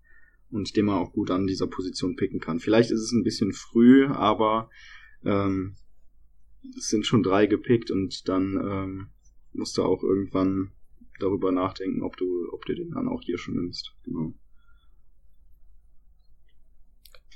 und 0.51 0.77
den 0.77 0.85
man 0.85 0.99
auch 0.99 1.13
gut 1.13 1.33
an 1.33 1.49
dieser 1.49 1.67
Position 1.67 2.15
picken 2.15 2.39
kann. 2.39 2.61
Vielleicht 2.61 2.93
ist 2.93 3.01
es 3.01 3.11
ein 3.11 3.25
bisschen 3.25 3.53
früh, 3.53 4.07
aber 4.07 4.71
ähm, 5.25 5.75
es 6.77 6.91
sind 6.91 7.07
schon 7.07 7.25
drei 7.25 7.47
gepickt 7.47 7.91
und 7.91 8.29
dann 8.29 8.55
ähm, 8.55 9.11
musst 9.53 9.77
du 9.79 9.83
auch 9.83 10.05
irgendwann 10.05 10.71
darüber 11.19 11.51
nachdenken, 11.51 12.03
ob 12.03 12.17
du, 12.17 12.49
ob 12.53 12.65
du 12.67 12.75
den 12.77 12.93
dann 12.93 13.09
auch 13.09 13.23
hier 13.23 13.37
schon 13.37 13.55
nimmst. 13.55 13.97
Genau. 14.05 14.33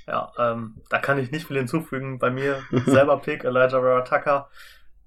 Ja, 0.07 0.31
ähm, 0.37 0.81
da 0.89 0.99
kann 0.99 1.17
ich 1.17 1.31
nicht 1.31 1.47
viel 1.47 1.57
hinzufügen. 1.57 2.19
Bei 2.19 2.29
mir 2.29 2.61
selber 2.85 3.19
Pick, 3.19 3.43
Elijah 3.43 3.79
Rara 3.79 4.49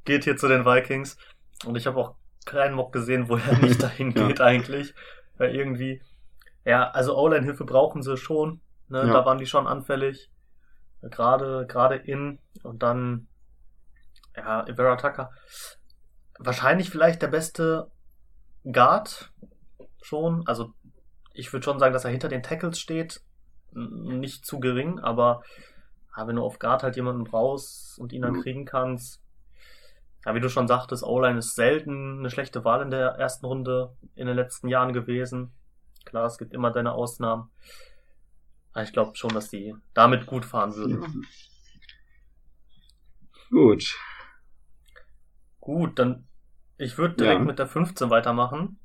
geht 0.05 0.25
hier 0.25 0.37
zu 0.37 0.49
den 0.49 0.65
Vikings. 0.65 1.17
Und 1.65 1.77
ich 1.77 1.87
habe 1.87 1.99
auch 1.99 2.15
keinen 2.45 2.75
Mock 2.75 2.93
gesehen, 2.93 3.29
wo 3.29 3.37
er 3.37 3.59
nicht 3.59 3.83
dahin 3.83 4.13
geht 4.13 4.39
ja. 4.39 4.45
eigentlich. 4.45 4.95
Weil 5.37 5.55
irgendwie, 5.55 6.03
ja, 6.65 6.91
also 6.91 7.17
O-Line-Hilfe 7.17 7.65
brauchen 7.65 8.03
sie 8.03 8.17
schon. 8.17 8.61
Ne? 8.89 9.07
Ja. 9.07 9.13
Da 9.13 9.25
waren 9.25 9.39
die 9.39 9.47
schon 9.47 9.67
anfällig. 9.67 10.31
Gerade, 11.01 11.67
gerade 11.69 11.95
in 11.95 12.41
und 12.65 12.83
dann, 12.83 13.29
ja, 14.37 14.67
Ivera 14.67 14.97
Tucker. 14.97 15.31
Wahrscheinlich 16.41 16.91
vielleicht 16.91 17.23
der 17.23 17.29
beste 17.29 17.89
Guard 18.65 19.33
schon. 20.03 20.45
Also 20.47 20.73
ich 21.35 21.53
würde 21.53 21.65
schon 21.65 21.79
sagen, 21.79 21.93
dass 21.93 22.05
er 22.05 22.11
hinter 22.11 22.29
den 22.29 22.43
Tackles 22.43 22.81
steht. 22.81 23.21
Nicht 23.73 24.47
zu 24.47 24.61
gering, 24.61 24.99
aber 24.99 25.43
ja, 26.17 26.27
wenn 26.27 26.37
du 26.37 26.43
auf 26.43 26.59
Guard 26.59 26.83
halt 26.83 26.97
jemanden 26.97 27.25
brauchst 27.25 27.99
und 27.99 28.13
ihn 28.13 28.23
dann 28.23 28.35
mhm. 28.35 28.43
kriegen 28.43 28.65
kannst. 28.65 29.23
Ja, 30.25 30.35
wie 30.35 30.41
du 30.41 30.49
schon 30.49 30.67
sagtest, 30.69 31.05
O-Line 31.05 31.39
ist 31.39 31.55
selten 31.55 32.19
eine 32.19 32.31
schlechte 32.31 32.65
Wahl 32.65 32.83
in 32.83 32.91
der 32.91 33.11
ersten 33.11 33.47
Runde 33.47 33.97
in 34.15 34.27
den 34.27 34.37
letzten 34.37 34.69
Jahren 34.69 34.93
gewesen. 34.93 35.53
Klar, 36.05 36.27
es 36.27 36.39
gibt 36.39 36.53
immer 36.53 36.71
deine 36.71 36.93
Ausnahmen. 36.93 37.51
Aber 38.73 38.83
ich 38.83 38.93
glaube 38.93 39.17
schon, 39.17 39.31
dass 39.31 39.49
die 39.49 39.75
damit 39.95 40.27
gut 40.27 40.45
fahren 40.45 40.75
würden. 40.75 41.03
Ja. 41.03 41.09
Gut. 43.51 43.97
Gut, 45.61 45.99
dann 45.99 46.29
ich 46.79 46.97
würde 46.97 47.17
direkt 47.17 47.41
ja. 47.41 47.45
mit 47.45 47.59
der 47.59 47.67
15 47.67 48.09
weitermachen. 48.09 48.79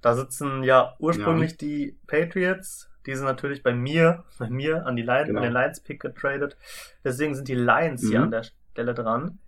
Da 0.00 0.14
sitzen 0.14 0.64
ja 0.64 0.96
ursprünglich 0.98 1.52
ja. 1.52 1.56
die 1.58 1.98
Patriots. 2.06 2.89
Die 3.06 3.14
sind 3.14 3.24
natürlich 3.24 3.62
bei 3.62 3.72
mir, 3.72 4.24
bei 4.38 4.50
mir 4.50 4.86
an 4.86 4.96
die 4.96 5.02
Lions, 5.02 5.28
genau. 5.28 5.40
an 5.40 5.44
den 5.44 5.52
Lions 5.52 5.80
Pick 5.80 6.00
getradet. 6.00 6.56
Deswegen 7.04 7.34
sind 7.34 7.48
die 7.48 7.54
Lions 7.54 8.02
mhm. 8.02 8.08
hier 8.08 8.22
an 8.22 8.30
der 8.30 8.44
Stelle 8.72 8.94
dran. 8.94 9.38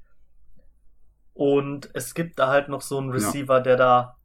Und 1.34 1.90
es 1.94 2.14
gibt 2.14 2.38
da 2.38 2.48
halt 2.48 2.68
noch 2.68 2.82
so 2.82 2.98
einen 2.98 3.10
Receiver, 3.10 3.56
ja. 3.56 3.60
der 3.60 3.76
da 3.76 4.16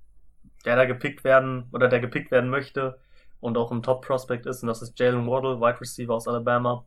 der 0.65 0.75
da 0.75 0.85
gepickt 0.85 1.23
werden 1.23 1.69
oder 1.71 1.87
der 1.87 2.01
gepickt 2.01 2.29
werden 2.29 2.49
möchte 2.49 2.99
und 3.39 3.57
auch 3.57 3.71
ein 3.71 3.83
Top-Prospect 3.83 4.45
ist, 4.45 4.63
und 4.63 4.67
das 4.67 4.81
ist 4.81 4.99
Jalen 4.99 5.27
Waddle, 5.27 5.61
Wide 5.61 5.79
Receiver 5.79 6.13
aus 6.13 6.27
Alabama. 6.27 6.85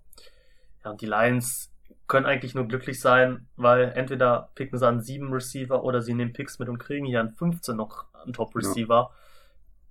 Ja, 0.84 0.91
und 0.91 1.01
die 1.01 1.07
Lions 1.07 1.72
können 2.07 2.26
eigentlich 2.26 2.55
nur 2.55 2.66
glücklich 2.66 3.01
sein, 3.01 3.47
weil 3.57 3.93
entweder 3.95 4.51
picken 4.55 4.78
sie 4.78 4.86
an 4.86 5.01
sieben 5.01 5.32
Receiver 5.32 5.82
oder 5.82 6.03
sie 6.03 6.12
nehmen 6.12 6.32
Picks 6.32 6.59
mit 6.59 6.68
und 6.68 6.78
kriegen 6.78 7.07
hier 7.07 7.20
an 7.20 7.30
15 7.30 7.76
noch 7.76 8.05
einen 8.22 8.32
Top-Receiver. 8.32 9.11
Ja. 9.11 9.11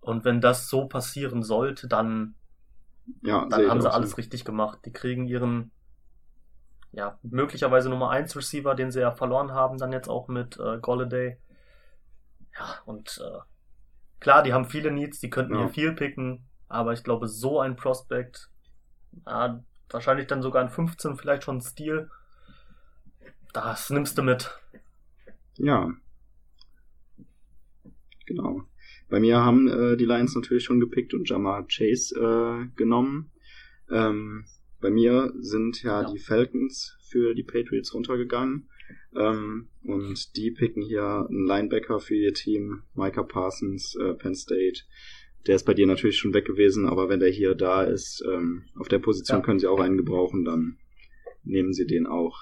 Und 0.01 0.25
wenn 0.25 0.41
das 0.41 0.69
so 0.69 0.85
passieren 0.85 1.43
sollte, 1.43 1.87
dann, 1.87 2.35
ja, 3.21 3.45
dann 3.47 3.69
haben 3.69 3.81
sie 3.81 3.91
alles 3.91 4.11
so. 4.11 4.15
richtig 4.17 4.45
gemacht. 4.45 4.79
Die 4.85 4.93
kriegen 4.93 5.27
ihren 5.27 5.71
ja, 6.91 7.19
möglicherweise 7.21 7.89
Nummer 7.89 8.09
1 8.09 8.35
Receiver, 8.35 8.73
den 8.75 8.91
sie 8.91 9.01
ja 9.01 9.11
verloren 9.11 9.51
haben, 9.51 9.77
dann 9.77 9.91
jetzt 9.91 10.09
auch 10.09 10.27
mit 10.27 10.57
äh, 10.59 10.79
Golladay. 10.79 11.37
Ja, 12.57 12.79
und 12.85 13.21
äh, 13.23 13.39
klar, 14.19 14.43
die 14.43 14.53
haben 14.53 14.65
viele 14.65 14.91
Needs, 14.91 15.19
die 15.19 15.29
könnten 15.29 15.53
Ja. 15.53 15.59
hier 15.61 15.69
viel 15.69 15.93
picken, 15.93 16.47
aber 16.67 16.93
ich 16.93 17.03
glaube, 17.03 17.27
so 17.27 17.59
ein 17.59 17.75
Prospect, 17.75 18.49
ja, 19.27 19.63
wahrscheinlich 19.89 20.27
dann 20.27 20.41
sogar 20.41 20.63
ein 20.63 20.69
15, 20.69 21.15
vielleicht 21.15 21.43
schon 21.43 21.57
ein 21.57 21.61
Stil, 21.61 22.09
das 23.53 23.89
nimmst 23.89 24.17
du 24.17 24.23
mit. 24.23 24.59
Ja. 25.57 25.91
Genau. 28.25 28.61
Bei 29.09 29.19
mir 29.19 29.37
haben 29.39 29.67
äh, 29.67 29.97
die 29.97 30.05
Lions 30.05 30.35
natürlich 30.35 30.63
schon 30.63 30.79
gepickt 30.79 31.13
und 31.13 31.27
Jamar 31.29 31.65
Chase 31.67 32.15
äh, 32.15 32.67
genommen. 32.75 33.31
Ähm, 33.91 34.45
bei 34.81 34.91
mir 34.91 35.33
sind 35.39 35.81
ja, 35.83 36.03
Ja. 36.03 36.11
die 36.11 36.19
Falcons 36.19 36.97
für 37.09 37.33
die 37.33 37.43
Patriots 37.43 37.93
runtergegangen. 37.93 38.69
Ähm, 39.15 39.69
und 39.83 40.35
die 40.37 40.51
picken 40.51 40.83
hier 40.83 41.25
einen 41.27 41.45
Linebacker 41.47 41.99
für 41.99 42.15
ihr 42.15 42.33
Team, 42.33 42.83
Micah 42.93 43.23
Parsons, 43.23 43.95
äh, 43.95 44.13
Penn 44.13 44.35
State. 44.35 44.81
Der 45.47 45.55
ist 45.55 45.65
bei 45.65 45.73
dir 45.73 45.87
natürlich 45.87 46.17
schon 46.17 46.33
weg 46.33 46.45
gewesen, 46.45 46.85
aber 46.87 47.09
wenn 47.09 47.19
der 47.19 47.29
hier 47.29 47.55
da 47.55 47.83
ist, 47.83 48.23
ähm, 48.31 48.65
auf 48.75 48.87
der 48.87 48.99
Position 48.99 49.39
Ja. 49.39 49.43
können 49.45 49.59
sie 49.59 49.67
auch 49.67 49.79
einen 49.79 49.97
gebrauchen, 49.97 50.45
dann 50.45 50.77
nehmen 51.43 51.73
sie 51.73 51.87
den 51.87 52.05
auch. 52.05 52.37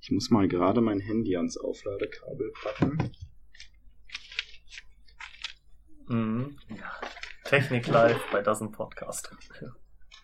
Ich 0.00 0.10
muss 0.10 0.30
mal 0.30 0.46
gerade 0.46 0.80
mein 0.80 1.00
Handy 1.00 1.36
ans 1.36 1.56
Aufladekabel 1.56 2.52
packen. 2.62 3.10
Mhm. 6.06 6.58
Ja. 6.68 6.92
Technik 7.44 7.86
live 7.88 8.20
bei 8.30 8.40
Dozen 8.42 8.72
Podcast. 8.72 9.34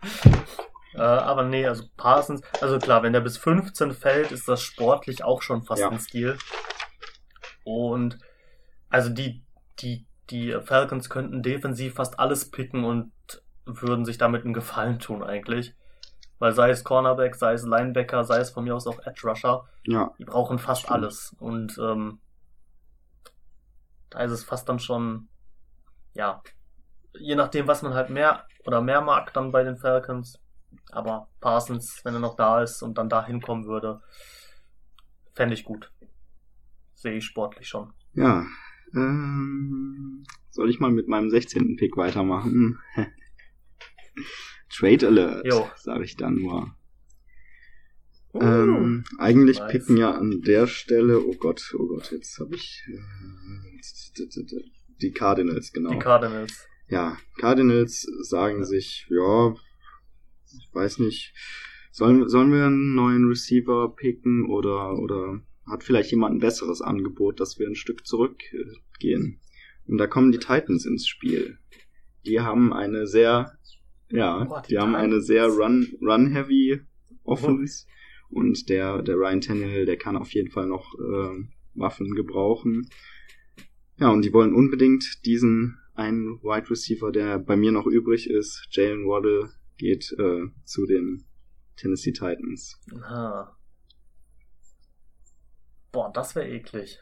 äh, 0.95 0.99
aber 1.01 1.45
nee, 1.45 1.67
also 1.67 1.85
Parsons, 1.97 2.43
also 2.61 2.79
klar, 2.79 3.03
wenn 3.03 3.13
der 3.13 3.21
bis 3.21 3.37
15 3.39 3.93
fällt, 3.93 4.33
ist 4.33 4.49
das 4.49 4.63
sportlich 4.63 5.25
auch 5.25 5.43
schon 5.43 5.63
fast 5.63 5.83
Ja. 5.83 5.91
ein 5.91 5.99
Stil. 5.99 6.39
Und 7.65 8.19
also 8.89 9.11
die, 9.11 9.45
die, 9.81 10.07
die 10.31 10.57
Falcons 10.65 11.11
könnten 11.11 11.43
defensiv 11.43 11.95
fast 11.95 12.19
alles 12.19 12.51
picken 12.51 12.85
und 12.85 13.13
würden 13.67 14.05
sich 14.05 14.17
damit 14.17 14.45
einen 14.45 14.55
Gefallen 14.55 14.99
tun 14.99 15.23
eigentlich. 15.23 15.75
Weil 16.39 16.53
sei 16.53 16.71
es 16.71 16.85
Cornerback, 16.85 17.35
sei 17.35 17.53
es 17.55 17.65
Linebacker, 17.65 18.25
sei 18.25 18.39
es 18.39 18.51
von 18.51 18.65
mir 18.65 18.75
aus 18.77 18.87
auch 18.87 19.01
Edge 19.05 19.27
Rusher, 19.29 19.67
Ja, 19.83 20.13
die 20.19 20.25
brauchen 20.25 20.59
fast 20.59 20.83
Stimmt. 20.83 20.95
alles. 20.95 21.35
Und 21.41 21.77
ähm, 21.79 22.21
da 24.11 24.21
ist 24.21 24.31
es 24.31 24.45
fast 24.45 24.69
dann 24.69 24.79
schon, 24.79 25.29
ja, 26.19 26.43
je 27.19 27.37
nachdem, 27.37 27.67
was 27.69 27.83
man 27.83 27.95
halt 27.95 28.11
mehr 28.11 28.45
oder 28.67 28.83
mehr 28.83 29.01
mag 29.01 29.33
dann 29.33 29.53
bei 29.53 29.63
den 29.63 29.79
Falcons. 29.79 30.39
Aber 30.91 31.29
Parsons, 31.41 32.01
wenn 32.05 32.15
er 32.15 32.21
noch 32.21 32.37
da 32.37 32.63
ist 32.63 32.83
und 32.83 32.99
dann 32.99 33.09
da 33.09 33.25
hinkommen 33.25 33.67
würde, 33.67 34.03
fände 35.35 35.55
ich 35.55 35.65
gut. 35.65 35.91
Sehe 36.95 37.15
ich 37.15 37.25
sportlich 37.25 37.69
schon. 37.69 37.93
ja. 38.13 38.45
Ähm, 38.95 40.25
soll 40.51 40.71
ich 40.71 40.81
mal 40.81 40.91
mit 40.91 41.09
meinem 41.09 41.29
16. 41.29 41.77
Pick 41.77 41.99
weitermachen? 41.99 42.79
Trade 44.71 45.07
Alert, 45.07 45.47
sage 45.77 46.05
ich 46.05 46.17
dann 46.17 46.37
nur. 46.37 46.75
Uh, 48.33 48.41
Ähm, 48.43 49.05
eigentlich 49.19 49.59
nice. 49.59 49.71
picken 49.71 49.99
ja 49.99 50.13
an 50.13 50.41
der 50.41 50.67
Stelle, 50.67 51.21
oh 51.21 51.35
Gott, 51.39 51.75
oh 51.79 51.87
Gott, 51.87 52.11
jetzt 52.13 52.39
habe 52.39 52.55
ich 52.55 52.83
äh, 52.89 52.99
die 55.01 55.13
Cardinals, 55.13 55.73
genau. 55.73 55.91
die 55.91 55.99
Cardinals. 55.99 56.67
Ja, 56.89 57.19
Cardinals 57.39 58.03
sagen 58.23 58.65
sich, 58.65 59.07
ja, 59.11 59.55
ich 60.59 60.69
weiß 60.73 61.01
nicht, 61.01 61.35
sollen, 61.91 62.29
sollen 62.29 62.53
wir 62.53 62.65
einen 62.65 62.95
neuen 62.95 63.29
Receiver 63.29 63.95
picken 63.95 64.47
oder, 64.47 64.99
oder 64.99 65.41
hat 65.67 65.85
vielleicht 65.85 66.11
jemand 66.11 66.37
ein 66.37 66.41
besseres 66.41 66.81
Angebot, 66.81 67.41
dass 67.41 67.59
wir 67.59 67.67
ein 67.67 67.75
Stück 67.75 68.07
zurückgehen? 68.07 69.41
Und 69.87 69.99
da 69.99 70.07
kommen 70.07 70.33
die 70.33 70.39
Titans 70.39 70.87
ins 70.87 71.07
Spiel. 71.07 71.59
Die 72.27 72.41
haben 72.41 72.73
eine 72.73 73.07
sehr, 73.07 73.59
ja, 74.11 74.45
Boah, 74.45 74.63
die 74.63 74.71
die 74.71 74.79
haben 74.79 74.95
eine 74.95 75.21
sehr 75.21 75.47
run, 75.47 75.89
run-heavy 76.01 76.81
Offense. 77.25 77.87
Und 78.31 78.69
der, 78.69 79.03
der 79.03 79.17
Ryan 79.17 79.41
Tannehill, 79.41 79.87
der 79.87 79.97
kann 79.97 80.17
auf 80.17 80.33
jeden 80.33 80.51
Fall 80.51 80.67
noch 80.67 80.95
äh, 80.95 81.45
Waffen 81.75 82.15
gebrauchen. 82.15 82.89
Ja, 83.99 84.11
und 84.11 84.23
die 84.23 84.33
wollen 84.33 84.55
unbedingt 84.55 85.25
diesen 85.27 85.79
einen 85.95 86.41
Wide 86.43 86.71
Receiver, 86.71 87.11
der 87.11 87.39
bei 87.39 87.57
mir 87.57 87.73
noch 87.73 87.87
übrig 87.87 88.31
ist, 88.31 88.67
Jalen 88.71 89.07
Waddle, 89.07 89.51
geht 89.77 90.13
äh, 90.19 90.47
zu 90.65 90.87
den 90.87 91.25
Tennessee 91.77 92.13
Titans. 92.13 92.81
Aha. 93.03 93.57
Boah, 95.91 96.13
das 96.13 96.37
wäre 96.37 96.49
eklig. 96.49 97.01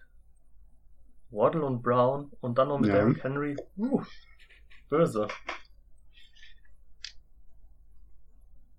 Waddle 1.30 1.64
und 1.64 1.82
Brown 1.82 2.32
und 2.40 2.56
dann 2.56 2.68
noch 2.68 2.78
mit 2.78 2.88
Ja. 2.88 2.96
Derrick 2.96 3.22
Henry. 3.22 3.56
Uh, 3.76 4.02
böse. 4.88 5.28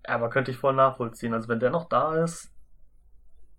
Aber 0.04 0.30
könnte 0.30 0.50
ich 0.50 0.56
voll 0.56 0.74
nachvollziehen. 0.74 1.34
Also 1.34 1.48
wenn 1.48 1.60
der 1.60 1.70
noch 1.70 1.88
da 1.88 2.24
ist, 2.24 2.50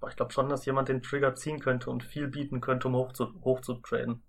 ich 0.07 0.15
glaube 0.15 0.33
schon, 0.33 0.49
dass 0.49 0.65
jemand 0.65 0.89
den 0.89 1.01
Trigger 1.01 1.35
ziehen 1.35 1.59
könnte 1.59 1.89
und 1.89 2.03
viel 2.03 2.27
bieten 2.27 2.61
könnte, 2.61 2.87
um 2.87 2.95
hoch 2.95 3.13
zu, 3.13 3.39
hoch 3.41 3.61
zu 3.61 3.75
traden. 3.75 4.23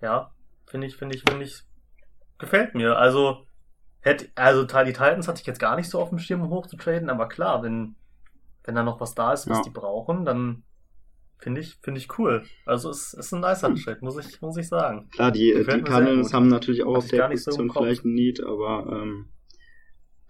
Ja, 0.00 0.32
finde 0.66 0.86
ich, 0.86 0.96
finde 0.96 1.16
ich, 1.16 1.22
finde 1.22 1.44
ich, 1.44 1.62
gefällt 2.38 2.74
mir. 2.74 2.96
Also, 2.96 3.46
hätte, 4.00 4.30
also 4.34 4.64
die 4.64 4.92
Titans 4.92 5.28
hatte 5.28 5.40
ich 5.40 5.46
jetzt 5.46 5.60
gar 5.60 5.76
nicht 5.76 5.88
so 5.88 6.00
auf 6.00 6.08
dem 6.10 6.18
Schirm, 6.18 6.42
um 6.42 6.50
hoch 6.50 6.66
zu 6.66 6.76
traden, 6.76 7.10
aber 7.10 7.28
klar, 7.28 7.62
wenn, 7.62 7.94
wenn 8.64 8.74
da 8.74 8.82
noch 8.82 9.00
was 9.00 9.14
da 9.14 9.32
ist, 9.32 9.48
was 9.48 9.58
Ja. 9.58 9.62
die 9.64 9.70
brauchen, 9.70 10.24
dann 10.24 10.64
finde 11.38 11.60
ich, 11.60 11.76
finde 11.82 11.98
ich 12.00 12.18
cool. 12.18 12.44
Also 12.66 12.90
es 12.90 13.14
ist 13.14 13.32
ein 13.32 13.40
nicer 13.40 13.68
Hm. 13.68 13.76
Trade, 13.76 13.98
muss 14.02 14.16
ich, 14.16 14.40
muss 14.40 14.56
ich 14.56 14.68
sagen. 14.68 15.08
Klar, 15.10 15.30
die, 15.32 15.50
Gefällt 15.52 15.86
die 15.86 15.90
Cardinals 15.90 16.32
haben 16.32 16.48
natürlich 16.48 16.84
auch 16.84 16.94
Hatte 16.94 16.98
auf 16.98 17.08
der 17.08 17.22
so 17.24 17.30
Position 17.30 17.68
Kopf. 17.68 17.82
vielleicht 17.84 18.04
ein 18.04 18.14
Need, 18.14 18.42
aber 18.42 19.02
ähm, 19.02 19.28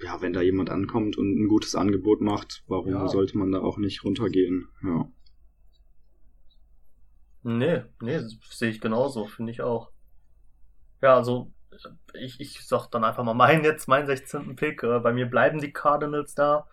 ja, 0.00 0.20
wenn 0.20 0.32
da 0.32 0.40
jemand 0.40 0.70
ankommt 0.70 1.16
und 1.18 1.38
ein 1.38 1.48
gutes 1.48 1.74
Angebot 1.74 2.20
macht, 2.20 2.64
warum 2.66 2.92
Ja. 2.92 3.08
sollte 3.08 3.36
man 3.38 3.52
da 3.52 3.60
auch 3.60 3.78
nicht 3.78 4.04
runtergehen? 4.04 4.68
Ja. 4.82 5.08
Nee, 7.44 7.84
nee, 8.00 8.20
sehe 8.50 8.70
ich 8.70 8.80
genauso, 8.80 9.26
finde 9.26 9.52
ich 9.52 9.62
auch. 9.62 9.90
Ja, 11.00 11.16
also 11.16 11.52
ich, 12.14 12.40
ich 12.40 12.66
sag 12.66 12.88
dann 12.90 13.04
einfach 13.04 13.24
mal 13.24 13.34
meinen 13.34 13.64
jetzt, 13.64 13.88
meinen 13.88 14.06
16. 14.06 14.56
Pick. 14.56 14.82
Äh, 14.82 15.00
Bei 15.00 15.12
mir 15.12 15.26
bleiben 15.26 15.60
die 15.60 15.72
Cardinals 15.72 16.34
da. 16.34 16.66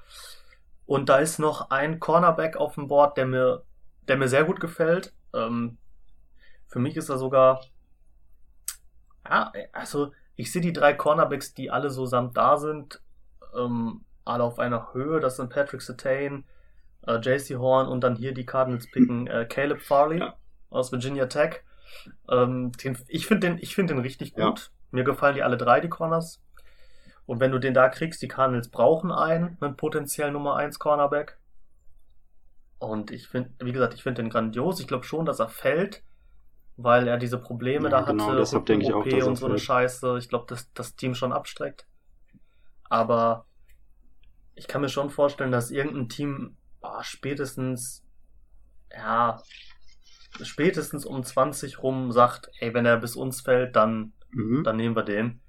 Und 0.86 1.09
da 1.09 1.20
ist 1.20 1.39
noch 1.39 1.70
ein 1.72 1.99
Cornerback 1.99 2.57
auf 2.57 2.76
dem 2.76 2.88
Board, 2.88 3.17
der 3.17 3.26
mir, 3.28 3.63
der 4.07 4.17
mir 4.17 4.28
sehr 4.28 4.43
gut 4.45 4.59
gefällt. 4.59 5.13
Ähm, 5.34 5.78
für 6.67 6.80
mich 6.80 6.97
ist 6.97 7.09
er 7.09 7.17
sogar, 7.17 7.61
ja, 9.28 9.51
also 9.74 10.11
ich 10.36 10.51
sehe 10.51 10.61
die 10.61 10.74
drei 10.74 10.93
Cornerbacks, 10.93 11.53
die 11.53 11.70
alle 11.72 11.89
so 11.89 12.05
samt 12.05 12.38
da 12.38 12.57
sind, 12.57 13.01
ähm, 13.55 14.05
alle 14.26 14.43
auf 14.43 14.59
einer 14.59 14.93
Höhe. 14.93 15.20
Das 15.20 15.38
sind 15.38 15.49
Patrick 15.49 15.82
Sertain, 15.82 16.45
äh, 17.07 17.17
JC 17.20 17.57
Horn 17.57 17.88
und 17.88 18.01
dann 18.01 18.15
hier 18.15 18.34
die 18.34 18.45
Cardinals 18.45 18.89
picken 18.91 19.28
äh, 19.28 19.45
Caleb 19.45 19.82
Farley 19.82 20.20
Ja. 20.20 20.36
Aus 20.70 20.91
Virginia 20.91 21.26
Tech. 21.28 21.61
Ähm, 22.30 22.72
den, 22.84 22.97
ich 23.07 23.26
finde 23.28 23.47
den, 23.47 23.57
ich 23.59 23.76
finde 23.76 23.93
den 23.93 24.01
richtig 24.01 24.34
Ja. 24.38 24.49
gut. 24.49 24.72
Mir 24.91 25.03
gefallen 25.03 25.36
die 25.36 25.43
alle 25.43 25.57
drei, 25.57 25.80
die 25.80 25.89
Corners. 25.89 26.41
Und 27.26 27.39
wenn 27.39 27.51
du 27.51 27.59
den 27.59 27.74
da 27.74 27.89
kriegst, 27.89 28.22
die 28.22 28.28
Cardinals 28.28 28.70
brauchen 28.70 29.11
einen, 29.11 29.57
einen 29.61 29.76
potenziell 29.78 30.32
Nummer 30.32 30.55
1 30.55 30.80
Cornerback. 30.80 31.38
Und 32.80 33.11
ich 33.11 33.28
finde, 33.28 33.51
wie 33.59 33.72
gesagt, 33.72 33.93
ich 33.93 34.03
finde 34.03 34.24
den 34.24 34.30
grandios. 34.32 34.80
Ich 34.80 34.88
glaube 34.88 35.03
schon, 35.03 35.26
dass 35.26 35.39
er 35.39 35.49
fällt, 35.49 36.01
weil 36.78 37.07
er 37.07 37.17
diese 37.17 37.38
Probleme 37.38 37.86
Ja, 37.86 37.89
da 37.89 38.01
genau, 38.01 38.28
hatte, 38.28 38.38
deshalb 38.38 38.65
denke 38.65 38.86
ich 38.86 38.93
auch, 38.93 39.01
OP 39.05 39.09
dass 39.11 39.28
und 39.28 39.36
so 39.36 39.45
eine. 39.45 39.59
Scheiße. 39.59 40.17
Ich 40.17 40.30
glaube, 40.30 40.45
dass 40.47 40.72
das 40.74 40.95
Team 40.95 41.13
schon 41.13 41.34
abstreckt. 41.34 41.86
Aber 42.89 43.45
ich 44.55 44.67
kann 44.67 44.82
mir 44.82 44.89
schon 44.89 45.09
vorstellen, 45.09 45.51
dass 45.51 45.72
irgendein 45.72 46.09
Team 46.09 46.57
ah, 46.82 47.03
spätestens, 47.03 48.03
ja, 48.91 49.41
spätestens 50.41 51.05
um 51.05 51.23
20 51.23 51.82
rum 51.84 52.11
sagt, 52.11 52.49
ey, 52.59 52.73
wenn 52.73 52.86
er 52.86 52.97
bis 52.97 53.15
uns 53.15 53.41
fällt, 53.41 53.75
dann, 53.75 54.13
Mhm. 54.32 54.63
dann 54.63 54.77
nehmen 54.77 54.95
wir 54.95 55.03
den. 55.03 55.39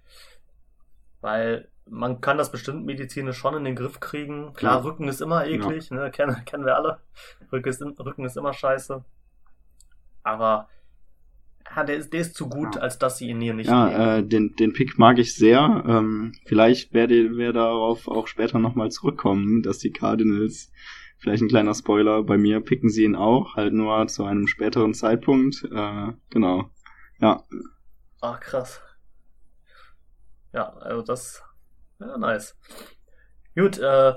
Weil 1.21 1.69
man 1.87 2.21
kann 2.21 2.39
das 2.39 2.51
bestimmt 2.53 2.87
medizinisch 2.87 3.37
schon 3.37 3.55
in 3.57 3.65
den 3.65 3.75
Griff 3.75 4.01
kriegen. 4.01 4.53
Klar, 4.55 4.77
Ja. 4.79 4.83
Rücken 4.85 5.09
ist 5.09 5.21
immer 5.21 5.47
eklig, 5.47 5.91
ne? 5.91 6.11
Kennen, 6.11 6.45
kennen 6.45 6.65
wir 6.65 6.77
alle. 6.77 7.01
Rücken 7.53 7.69
ist, 7.69 7.83
Rücken 7.83 8.25
ist 8.25 8.37
immer 8.37 8.53
scheiße. 8.53 9.05
Aber 10.23 10.69
ja, 11.77 11.85
der, 11.85 11.97
ist, 11.97 12.13
der 12.13 12.21
ist 12.21 12.35
zu 12.35 12.49
gut, 12.49 12.77
Ja. 12.77 12.81
als 12.83 12.99
dass 12.99 13.19
sie 13.19 13.29
ihn 13.29 13.41
hier 13.41 13.55
nicht 13.55 13.69
nehmen. 13.69 13.91
Ja, 13.91 14.17
äh, 14.19 14.23
den, 14.27 14.55
den 14.57 14.73
Pick 14.73 14.99
mag 14.99 15.19
ich 15.19 15.35
sehr. 15.35 15.85
Ähm, 15.87 16.33
vielleicht 16.47 16.93
werde 16.95 17.37
wir 17.37 17.53
darauf 17.53 18.09
auch 18.09 18.27
später 18.29 18.59
nochmal 18.59 18.91
zurückkommen, 18.91 19.63
dass 19.63 19.79
die 19.79 19.93
Cardinals, 19.93 20.73
vielleicht 21.21 21.43
ein 21.43 21.49
kleiner 21.49 21.75
Spoiler, 21.75 22.23
bei 22.23 22.37
mir 22.37 22.61
picken 22.61 22.91
sie 22.91 23.05
ihn 23.05 23.15
auch, 23.15 23.55
halt 23.55 23.73
nur 23.73 24.07
zu 24.09 24.25
einem 24.25 24.47
späteren 24.47 24.95
Zeitpunkt. 24.95 25.65
Äh, 25.71 26.13
genau. 26.31 26.71
Ja, 27.21 27.45
Ach, 28.21 28.39
krass. 28.39 28.83
Ja, 30.53 30.75
also 30.75 31.03
das 31.03 31.43
Ja, 31.99 32.19
nice. 32.19 32.57
Gut, 33.55 33.79
äh, 33.79 34.15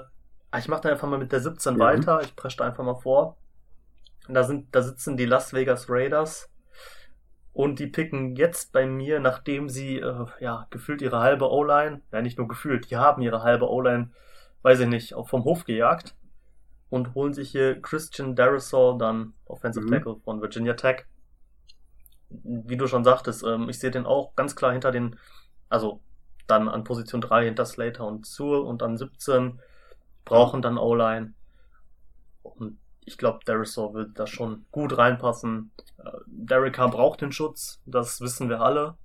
ich 0.57 0.67
mache 0.67 0.81
dann 0.81 0.91
einfach 0.93 1.07
mal 1.07 1.19
mit 1.19 1.31
der 1.31 1.39
17 1.39 1.73
ja. 1.73 1.79
weiter. 1.79 2.21
Ich 2.21 2.35
presche 2.35 2.57
da 2.57 2.65
einfach 2.65 2.83
mal 2.83 2.95
vor. 2.95 3.37
Da 4.27 4.43
sind, 4.43 4.73
da 4.73 4.81
sitzen 4.81 5.17
die 5.17 5.25
Las 5.25 5.53
Vegas 5.53 5.89
Raiders 5.89 6.49
und 7.51 7.79
die 7.79 7.87
picken 7.87 8.35
jetzt 8.35 8.71
bei 8.71 8.85
mir, 8.85 9.19
nachdem 9.19 9.69
sie 9.69 9.97
äh, 9.97 10.25
ja 10.39 10.67
gefühlt 10.69 11.01
ihre 11.01 11.19
halbe 11.19 11.49
O-Line, 11.49 12.01
ja 12.11 12.21
nicht 12.21 12.37
nur 12.37 12.47
gefühlt, 12.47 12.89
die 12.89 12.97
haben 12.97 13.21
ihre 13.21 13.43
halbe 13.43 13.69
O-Line, 13.69 14.11
weiß 14.61 14.79
ich 14.81 14.87
nicht, 14.87 15.13
auch 15.13 15.27
vom 15.27 15.43
Hof 15.43 15.65
gejagt 15.65 16.15
und 16.93 17.15
holen 17.15 17.33
sich 17.33 17.49
hier 17.49 17.81
Christian 17.81 18.35
Darisol, 18.35 18.99
dann 18.99 19.33
Offensive 19.45 19.83
mhm. 19.83 19.89
Tackle 19.89 20.15
von 20.23 20.41
Virginia 20.43 20.75
Tech. 20.75 21.05
Wie 22.29 22.77
du 22.77 22.85
schon 22.85 23.03
sagtest, 23.03 23.43
ähm, 23.43 23.67
ich 23.67 23.79
sehe 23.79 23.89
den 23.89 24.05
auch 24.05 24.35
ganz 24.35 24.55
klar 24.55 24.73
hinter 24.73 24.91
den, 24.91 25.17
also 25.69 26.01
dann 26.45 26.69
an 26.69 26.83
Position 26.83 27.19
3 27.19 27.45
hinter 27.45 27.65
Slater 27.65 28.05
und 28.05 28.27
Zur 28.27 28.67
und 28.67 28.83
an 28.83 28.95
17 28.95 29.59
brauchen 30.23 30.61
dann 30.61 30.77
O-Line. 30.77 31.33
Und 32.43 32.77
ich 33.05 33.17
glaube, 33.17 33.39
Darisol 33.43 33.95
wird 33.95 34.19
da 34.19 34.27
schon 34.27 34.67
gut 34.69 34.95
reinpassen. 34.95 35.71
Äh, 35.97 36.11
Derek 36.27 36.75
Carr 36.75 36.91
braucht 36.91 37.21
den 37.21 37.31
Schutz, 37.31 37.81
das 37.87 38.21
wissen 38.21 38.49
wir 38.49 38.61
alle. 38.61 38.97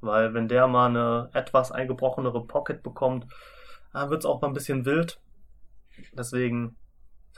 Weil 0.00 0.32
wenn 0.32 0.48
der 0.48 0.68
mal 0.68 0.86
eine 0.86 1.28
etwas 1.34 1.70
eingebrochenere 1.70 2.46
Pocket 2.46 2.82
bekommt, 2.82 3.26
äh, 3.92 4.08
wird 4.08 4.20
es 4.20 4.24
auch 4.24 4.40
mal 4.40 4.48
ein 4.48 4.54
bisschen 4.54 4.86
wild. 4.86 5.20
Deswegen 6.14 6.76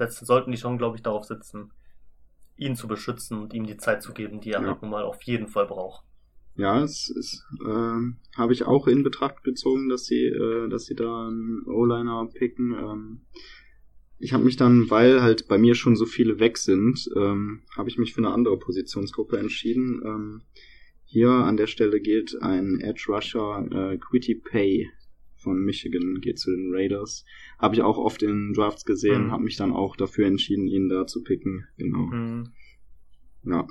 setzen, 0.02 0.26
sollten 0.26 0.50
die 0.50 0.58
schon, 0.58 0.78
glaube 0.78 0.96
ich, 0.96 1.02
darauf 1.02 1.24
sitzen, 1.24 1.72
ihn 2.56 2.76
zu 2.76 2.88
beschützen 2.88 3.38
und 3.40 3.54
ihm 3.54 3.66
die 3.66 3.76
Zeit 3.76 4.02
zu 4.02 4.12
geben, 4.12 4.40
die 4.40 4.50
er 4.50 4.62
ja. 4.62 4.78
nun 4.80 4.90
mal 4.90 5.04
auf 5.04 5.22
jeden 5.22 5.48
Fall 5.48 5.66
braucht. 5.66 6.04
Ja, 6.54 6.82
es 6.82 7.08
ist, 7.08 7.44
äh, 7.64 8.36
habe 8.36 8.52
ich 8.52 8.64
auch 8.64 8.86
in 8.86 9.02
Betracht 9.02 9.42
gezogen, 9.42 9.88
dass 9.88 10.04
sie, 10.04 10.26
äh, 10.26 10.68
dass 10.68 10.84
sie 10.84 10.94
da 10.94 11.28
einen 11.28 11.62
O-Liner 11.66 12.28
picken. 12.32 12.72
Ähm, 12.72 13.20
ich 14.18 14.32
habe 14.32 14.44
mich 14.44 14.56
dann, 14.56 14.90
weil 14.90 15.22
halt 15.22 15.48
bei 15.48 15.56
mir 15.56 15.74
schon 15.74 15.96
so 15.96 16.04
viele 16.04 16.38
weg 16.38 16.58
sind, 16.58 17.08
ähm, 17.16 17.62
habe 17.74 17.88
ich 17.88 17.98
mich 17.98 18.12
für 18.12 18.20
eine 18.20 18.32
andere 18.32 18.58
Positionsgruppe 18.58 19.38
entschieden. 19.38 20.02
Ähm, 20.04 20.42
hier 21.04 21.30
an 21.30 21.56
der 21.56 21.66
Stelle 21.66 22.00
gilt 22.00 22.40
ein 22.42 22.80
Edge 22.80 23.06
Rusher 23.08 23.66
äh, 23.70 23.98
Quitty 23.98 24.34
Pay 24.34 24.90
von 25.42 25.58
Michigan 25.64 26.20
geht 26.20 26.38
zu 26.38 26.50
den 26.50 26.72
Raiders. 26.72 27.24
Habe 27.58 27.74
ich 27.74 27.82
auch 27.82 27.98
oft 27.98 28.22
in 28.22 28.52
Drafts 28.54 28.84
gesehen, 28.84 29.26
mhm. 29.26 29.32
habe 29.32 29.42
mich 29.42 29.56
dann 29.56 29.72
auch 29.72 29.96
dafür 29.96 30.26
entschieden, 30.26 30.66
ihn 30.66 30.88
da 30.88 31.06
zu 31.06 31.22
picken. 31.22 31.66
Genau. 31.76 32.06
Mhm. 32.06 32.52
Ja. 33.44 33.66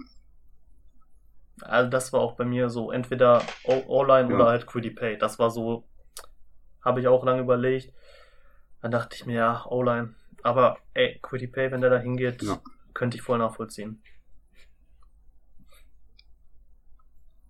Also 1.61 1.89
das 1.89 2.11
war 2.11 2.21
auch 2.21 2.35
bei 2.35 2.45
mir 2.45 2.69
so 2.69 2.91
entweder 2.91 3.43
O-Line 3.63 4.29
ja. 4.29 4.35
oder 4.35 4.45
halt 4.47 4.65
Quiddy 4.65 4.91
Pay. 4.91 5.17
Das 5.17 5.39
war 5.39 5.49
so, 5.49 5.87
habe 6.83 6.99
ich 6.99 7.07
auch 7.07 7.23
lange 7.23 7.41
überlegt. 7.41 7.93
Dann 8.81 8.91
dachte 8.91 9.15
ich 9.15 9.25
mir, 9.25 9.35
ja, 9.35 9.65
O-Line. 9.67 10.15
Aber 10.43 10.79
ey, 10.93 11.19
Quiddy 11.21 11.47
Pay, 11.47 11.71
wenn 11.71 11.81
der 11.81 11.91
da 11.91 11.99
hingeht, 11.99 12.41
ja. 12.41 12.61
könnte 12.93 13.17
ich 13.17 13.23
voll 13.23 13.37
nachvollziehen. 13.37 14.01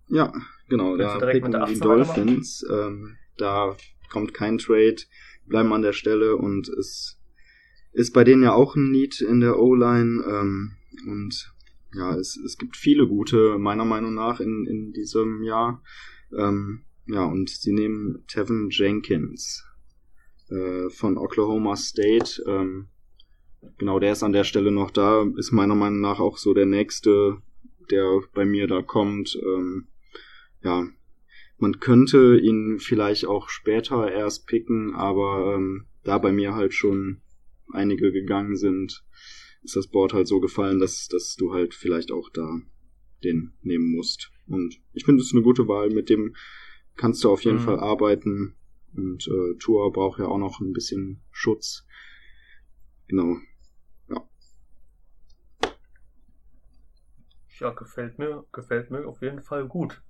Ja, 0.08 0.30
genau. 0.68 0.96
Da 0.98 1.18
picken 1.18 1.64
die 1.66 1.80
Dolphins. 1.80 2.66
Ähm, 2.70 3.16
da 3.38 3.74
kommt 4.12 4.34
kein 4.34 4.58
Trade, 4.58 4.96
bleiben 5.46 5.72
an 5.72 5.82
der 5.82 5.92
Stelle 5.92 6.36
und 6.36 6.68
es 6.68 7.18
ist 7.92 8.12
bei 8.12 8.22
denen 8.22 8.44
ja 8.44 8.52
auch 8.52 8.76
ein 8.76 8.90
Need 8.92 9.20
in 9.20 9.40
der 9.40 9.58
O-Line 9.58 10.22
ähm, 10.28 10.72
und 11.06 11.52
ja, 11.94 12.14
es, 12.16 12.36
es 12.36 12.56
gibt 12.56 12.76
viele 12.76 13.06
gute, 13.06 13.58
meiner 13.58 13.84
Meinung 13.84 14.14
nach, 14.14 14.40
in, 14.40 14.66
in 14.66 14.92
diesem 14.92 15.42
Jahr. 15.42 15.82
Ähm, 16.36 16.82
ja, 17.06 17.24
und 17.24 17.50
sie 17.50 17.72
nehmen 17.72 18.24
Tevin 18.28 18.68
Jenkins 18.70 19.64
äh, 20.48 20.88
von 20.90 21.18
Oklahoma 21.18 21.76
State. 21.76 22.42
Ähm, 22.46 22.88
genau, 23.78 23.98
der 23.98 24.12
ist 24.12 24.22
an 24.22 24.32
der 24.32 24.44
Stelle 24.44 24.70
noch 24.70 24.90
da, 24.90 25.26
ist 25.36 25.52
meiner 25.52 25.74
Meinung 25.74 26.00
nach 26.00 26.20
auch 26.20 26.38
so 26.38 26.54
der 26.54 26.66
nächste, 26.66 27.38
der 27.90 28.20
bei 28.34 28.44
mir 28.44 28.66
da 28.66 28.82
kommt. 28.82 29.38
Ähm, 29.42 29.88
ja, 30.62 30.86
man 31.62 31.78
könnte 31.78 32.40
ihn 32.40 32.80
vielleicht 32.80 33.24
auch 33.24 33.48
später 33.48 34.10
erst 34.10 34.48
picken, 34.48 34.96
aber 34.96 35.54
ähm, 35.54 35.86
da 36.02 36.18
bei 36.18 36.32
mir 36.32 36.56
halt 36.56 36.74
schon 36.74 37.22
einige 37.72 38.10
gegangen 38.10 38.56
sind, 38.56 39.04
ist 39.62 39.76
das 39.76 39.86
Board 39.86 40.12
halt 40.12 40.26
so 40.26 40.40
gefallen, 40.40 40.80
dass, 40.80 41.06
dass 41.06 41.36
du 41.36 41.54
halt 41.54 41.72
vielleicht 41.72 42.10
auch 42.10 42.30
da 42.30 42.60
den 43.22 43.52
nehmen 43.62 43.94
musst. 43.94 44.32
Und 44.48 44.82
ich 44.92 45.04
finde 45.04 45.22
es 45.22 45.32
eine 45.32 45.42
gute 45.42 45.68
Wahl, 45.68 45.90
mit 45.90 46.10
dem 46.10 46.34
kannst 46.96 47.22
du 47.22 47.30
auf 47.30 47.44
jeden 47.44 47.58
mhm. 47.58 47.62
Fall 47.62 47.78
arbeiten. 47.78 48.56
Und 48.96 49.28
äh, 49.28 49.56
Tour 49.60 49.92
braucht 49.92 50.18
ja 50.18 50.26
auch 50.26 50.38
noch 50.38 50.58
ein 50.58 50.72
bisschen 50.72 51.22
Schutz. 51.30 51.86
Genau. 53.06 53.36
Ja. 54.10 54.28
Ja, 57.60 57.70
gefällt 57.70 58.18
mir, 58.18 58.44
gefällt 58.50 58.90
mir 58.90 59.06
auf 59.06 59.22
jeden 59.22 59.42
Fall 59.42 59.68
gut. 59.68 60.02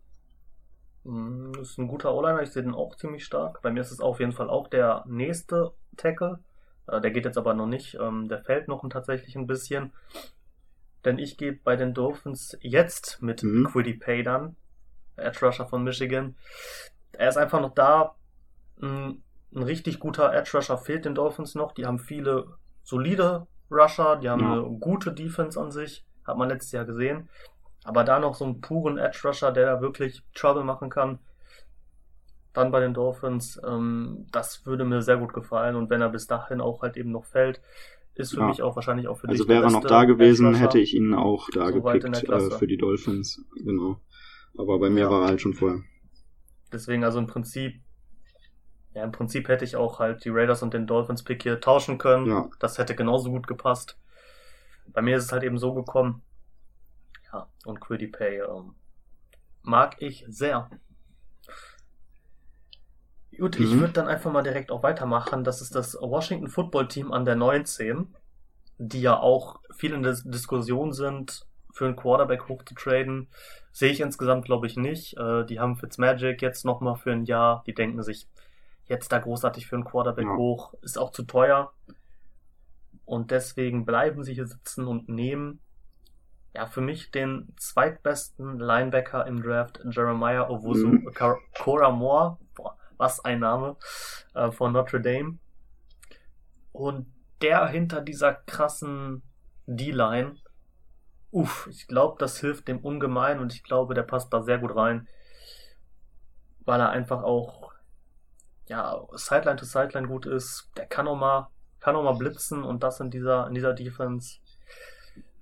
Mm, 1.05 1.53
das 1.53 1.71
ist 1.71 1.79
ein 1.79 1.89
guter 1.89 2.15
O-Liner, 2.15 2.43
ich 2.43 2.51
sehe 2.51 2.63
den 2.63 2.75
auch 2.75 2.97
ziemlich 2.97 3.25
stark. 3.25 3.63
Bei 3.63 3.71
mir 3.71 3.81
ist 3.81 3.91
es 3.91 4.01
auf 4.01 4.21
jeden 4.21 4.33
Fall 4.33 4.51
auch 4.51 4.69
der 4.69 5.05
nächste 5.07 5.73
Tackle. 5.97 6.39
Äh, 6.87 7.01
der 7.01 7.11
geht 7.11 7.25
jetzt 7.25 7.39
aber 7.39 7.55
noch 7.55 7.67
nicht. 7.67 7.95
Ähm, 7.95 8.29
der 8.29 8.43
fällt 8.43 8.69
noch 8.69 8.87
tatsächlich 8.89 9.37
ein 9.37 9.47
bisschen. 9.47 9.93
Denn 11.05 11.19
ich 11.19 11.37
gehe 11.37 11.53
bei 11.53 11.77
den 11.77 11.95
Dolphins 11.95 12.57
jetzt 12.61 13.21
mit 13.23 13.43
mhm. 13.43 13.67
Quiddy 13.67 13.95
Pay 13.95 14.23
dann. 14.23 14.57
Edge 15.17 15.45
Rusher 15.45 15.67
von 15.67 15.85
Michigan. 15.85 16.37
Er 17.13 17.29
ist 17.29 17.37
einfach 17.37 17.61
noch 17.61 17.75
da. 17.75 18.15
Ein, 18.81 19.23
ein 19.55 19.63
richtig 19.63 20.01
guter 20.01 20.33
Edge 20.33 20.51
Rusher 20.55 20.79
fehlt 20.79 21.05
den 21.05 21.15
Dolphins 21.15 21.55
noch. 21.55 21.73
Die 21.73 21.87
haben 21.87 21.99
viele 21.99 22.47
solide 22.83 23.47
Rusher, 23.71 24.17
die 24.17 24.29
haben 24.29 24.41
ja. 24.41 24.53
eine 24.53 24.63
gute 24.79 25.13
Defense 25.13 25.61
an 25.61 25.71
sich. 25.71 26.05
Hat 26.25 26.37
man 26.37 26.49
letztes 26.49 26.73
Jahr 26.73 26.85
gesehen. 26.85 27.29
Aber 27.85 28.05
da 28.05 28.19
noch 28.19 28.35
so 28.35 28.45
einen 28.45 28.61
puren 28.61 28.99
Edge 28.99 29.21
Rusher, 29.25 29.53
der 29.53 29.67
da 29.67 29.81
wirklich 29.81 30.23
Trouble 30.35 30.65
machen 30.65 30.89
kann, 30.89 31.19
dann 32.53 32.71
bei 32.71 32.81
den 32.81 32.95
Dolphins, 32.95 33.61
ähm, 33.67 34.27
das 34.31 34.67
würde 34.67 34.85
mir 34.85 35.03
sehr 35.03 35.17
gut 35.17 35.33
gefallen. 35.33 35.75
Und 35.75 35.91
wenn 35.91 36.01
er 36.01 36.11
bis 36.11 36.27
dahin 36.27 36.61
auch 36.61 36.83
halt 36.83 36.97
eben 36.97 37.11
noch 37.11 37.25
fällt, 37.25 37.61
ist 38.15 38.35
für 38.35 38.41
ja. 38.41 38.47
mich 38.47 38.63
auch 38.63 38.77
wahrscheinlich 38.77 39.09
auch 39.09 39.19
für 39.19 39.29
also 39.29 39.45
dich. 39.45 39.51
Also 39.51 39.63
wäre 39.63 39.73
er 39.73 39.81
noch 39.81 39.89
da 39.89 40.05
gewesen, 40.05 40.55
hätte 40.55 40.79
ich 40.79 40.95
ihn 40.95 41.15
auch 41.15 41.49
da 41.53 41.73
so 41.73 41.81
gepickt 41.81 42.05
äh, 42.05 42.51
für 42.51 42.67
die 42.67 42.77
Dolphins. 42.77 43.43
Genau. 43.57 44.01
Aber 44.57 44.79
bei 44.79 44.91
mir 44.91 45.05
ja. 45.05 45.11
war 45.11 45.23
er 45.23 45.29
halt 45.29 45.41
schon 45.41 45.55
vorher. 45.55 45.81
Deswegen 46.73 47.05
also 47.05 47.19
im 47.19 47.27
Prinzip, 47.27 47.81
ja 48.95 49.03
im 49.03 49.13
Prinzip 49.13 49.49
hätte 49.49 49.65
ich 49.65 49.77
auch 49.77 49.99
halt 49.99 50.25
die 50.25 50.31
Raiders 50.31 50.63
und 50.63 50.75
den 50.75 50.87
Dolphins 50.87 51.23
Pick 51.23 51.43
hier 51.43 51.61
tauschen 51.61 51.97
können. 51.97 52.27
Ja. 52.27 52.51
Das 52.61 52.77
hätte 52.77 52.95
genauso 52.95 53.31
gut 53.31 53.47
gepasst. 53.47 53.99
Bei 54.89 55.01
mir 55.01 55.17
ist 55.17 55.25
es 55.25 55.33
halt 55.33 55.43
eben 55.43 55.59
so 55.59 55.73
gekommen, 55.73 56.23
ja, 57.33 57.49
und 57.65 57.81
QuidiPay 57.81 58.41
ähm, 58.41 58.75
mag 59.63 60.01
ich 60.01 60.25
sehr. 60.29 60.69
Gut, 63.37 63.59
mhm. 63.59 63.65
ich 63.65 63.79
würde 63.79 63.93
dann 63.93 64.09
einfach 64.09 64.33
mal 64.33 64.43
direkt 64.43 64.71
auch 64.71 64.83
weitermachen. 64.83 65.45
Das 65.45 65.63
ist 65.63 65.75
das 65.75 65.95
Washington 65.95 66.49
Football 66.49 66.89
Team 66.89 67.13
an 67.13 67.25
der 67.25 67.37
19, 67.37 68.15
die 68.79 69.01
ja 69.01 69.19
auch 69.19 69.61
viel 69.75 69.93
in 69.93 70.03
der 70.03 70.17
Diskussion 70.25 70.93
sind, 70.93 71.47
für 71.73 71.87
einen 71.87 71.97
Quarterback 71.97 72.49
hochzutraden. 72.49 73.29
Sehe 73.73 73.91
ich 73.91 74.01
insgesamt, 74.01 74.45
glaube 74.45 74.67
ich, 74.67 74.77
nicht. 74.77 75.17
Äh, 75.17 75.47
die 75.47 75.59
haben 75.59 75.77
Fitzmagic 75.77 76.43
jetzt 76.43 76.65
nochmal 76.65 76.97
für 76.97 77.13
ein 77.13 77.25
Jahr. 77.25 77.63
Die 77.67 77.75
denken 77.75 78.03
sich, 78.03 78.29
jetzt 78.87 79.11
da 79.11 79.19
großartig 79.19 79.67
für 79.67 79.77
einen 79.77 79.85
Quarterback 79.85 80.27
ja. 80.27 80.37
hoch, 80.37 80.75
ist 80.83 80.99
auch 80.99 81.11
zu 81.11 81.23
teuer. 81.23 81.73
Und 83.05 83.31
deswegen 83.31 83.85
bleiben 83.85 84.23
sie 84.23 84.35
hier 84.35 84.47
sitzen 84.47 84.87
und 84.87 85.09
nehmen 85.09 85.61
ja, 86.55 86.67
für 86.67 86.81
mich 86.81 87.11
den 87.11 87.55
zweitbesten 87.57 88.59
Linebacker 88.59 89.27
im 89.27 89.43
Draft, 89.43 89.81
Jeremiah 89.91 90.49
Owusu 90.49 90.89
mhm. 90.89 91.97
Moore, 91.99 92.39
boah, 92.55 92.77
was 92.99 93.25
ein 93.25 93.41
Name, 93.41 93.77
äh, 94.35 94.51
von 94.51 94.73
Notre 94.73 95.01
Dame. 95.01 95.39
Und 96.73 97.13
der 97.41 97.67
hinter 97.69 98.01
dieser 98.01 98.35
krassen 98.35 99.23
D-Line, 99.67 100.37
uff, 101.31 101.67
ich 101.71 101.87
glaube, 101.87 102.17
das 102.19 102.39
hilft 102.39 102.69
dem 102.69 102.81
ungemein 102.81 103.41
und 103.41 103.55
ich 103.55 103.63
glaube, 103.63 103.95
der 103.95 104.03
passt 104.03 104.33
da 104.33 104.43
sehr 104.43 104.59
gut 104.59 104.77
rein, 104.77 105.09
weil 106.65 106.81
er 106.81 106.91
einfach 106.91 107.23
auch, 107.23 107.73
ja, 108.67 109.03
Sideline 109.13 109.57
to 109.57 109.65
Sideline 109.65 110.07
gut 110.07 110.27
ist. 110.27 110.71
Der 110.77 110.87
kann 110.87 111.09
auch 111.09 111.17
mal, 111.17 111.49
kann 111.81 111.97
auch 111.97 112.05
mal 112.05 112.15
blitzen 112.15 112.63
und 112.63 112.83
das 112.83 113.01
in 113.01 113.11
dieser, 113.11 113.47
in 113.49 113.55
dieser 113.55 113.73
Defense 113.73 114.39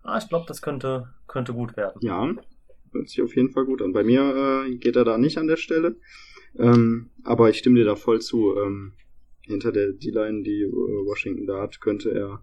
Ah, 0.02 0.18
ich 0.18 0.28
glaube, 0.28 0.46
das 0.48 0.62
könnte, 0.62 1.08
könnte 1.26 1.52
gut 1.52 1.76
werden. 1.76 1.98
Ja, 2.00 2.32
hört 2.92 3.08
sich 3.08 3.22
auf 3.22 3.36
jeden 3.36 3.50
Fall 3.50 3.64
gut 3.64 3.82
an. 3.82 3.92
Bei 3.92 4.02
mir 4.02 4.66
äh, 4.66 4.76
geht 4.76 4.96
er 4.96 5.04
da 5.04 5.18
nicht 5.18 5.38
an 5.38 5.46
der 5.46 5.56
Stelle. 5.56 5.96
Ähm, 6.58 7.10
aber 7.22 7.50
ich 7.50 7.58
stimme 7.58 7.78
dir 7.78 7.84
da 7.84 7.96
voll 7.96 8.20
zu. 8.20 8.56
Ähm, 8.56 8.92
hinter 9.42 9.72
der 9.72 9.92
D-Line, 9.92 10.42
die 10.42 10.62
äh, 10.62 11.06
Washington 11.06 11.46
da 11.46 11.60
hat, 11.60 11.80
könnte 11.80 12.10
er 12.10 12.42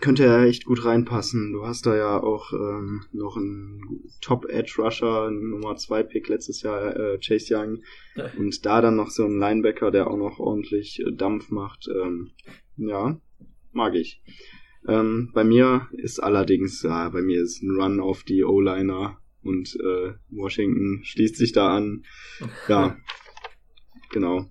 könnte 0.00 0.24
er 0.24 0.44
echt 0.44 0.64
gut 0.64 0.84
reinpassen. 0.84 1.52
Du 1.52 1.66
hast 1.66 1.84
da 1.84 1.96
ja 1.96 2.22
auch 2.22 2.52
ähm, 2.52 3.04
noch 3.12 3.36
einen 3.36 4.08
Top-Edge-Rusher, 4.20 5.30
Nummer 5.30 5.76
2 5.76 6.04
Pick 6.04 6.28
letztes 6.28 6.62
Jahr, 6.62 6.96
äh, 6.96 7.18
Chase 7.18 7.54
Young. 7.54 7.82
Ja. 8.14 8.30
Und 8.38 8.64
da 8.64 8.80
dann 8.80 8.96
noch 8.96 9.10
so 9.10 9.24
ein 9.24 9.38
Linebacker, 9.38 9.90
der 9.90 10.10
auch 10.10 10.16
noch 10.16 10.38
ordentlich 10.38 11.00
äh, 11.00 11.12
Dampf 11.12 11.50
macht. 11.50 11.88
Ähm, 11.88 12.30
ja, 12.76 13.20
mag 13.72 13.94
ich. 13.94 14.22
Ähm, 14.88 15.30
bei 15.34 15.44
mir 15.44 15.88
ist 15.92 16.18
allerdings, 16.18 16.82
ja, 16.82 17.08
bei 17.10 17.22
mir 17.22 17.42
ist 17.42 17.62
ein 17.62 17.70
Run 17.70 18.00
auf 18.00 18.24
die 18.24 18.42
O-Liner 18.42 19.18
und 19.42 19.76
äh, 19.76 20.14
Washington 20.30 21.00
schließt 21.04 21.36
sich 21.36 21.52
da 21.52 21.76
an. 21.76 22.04
Ja, 22.68 22.96
genau 24.10 24.50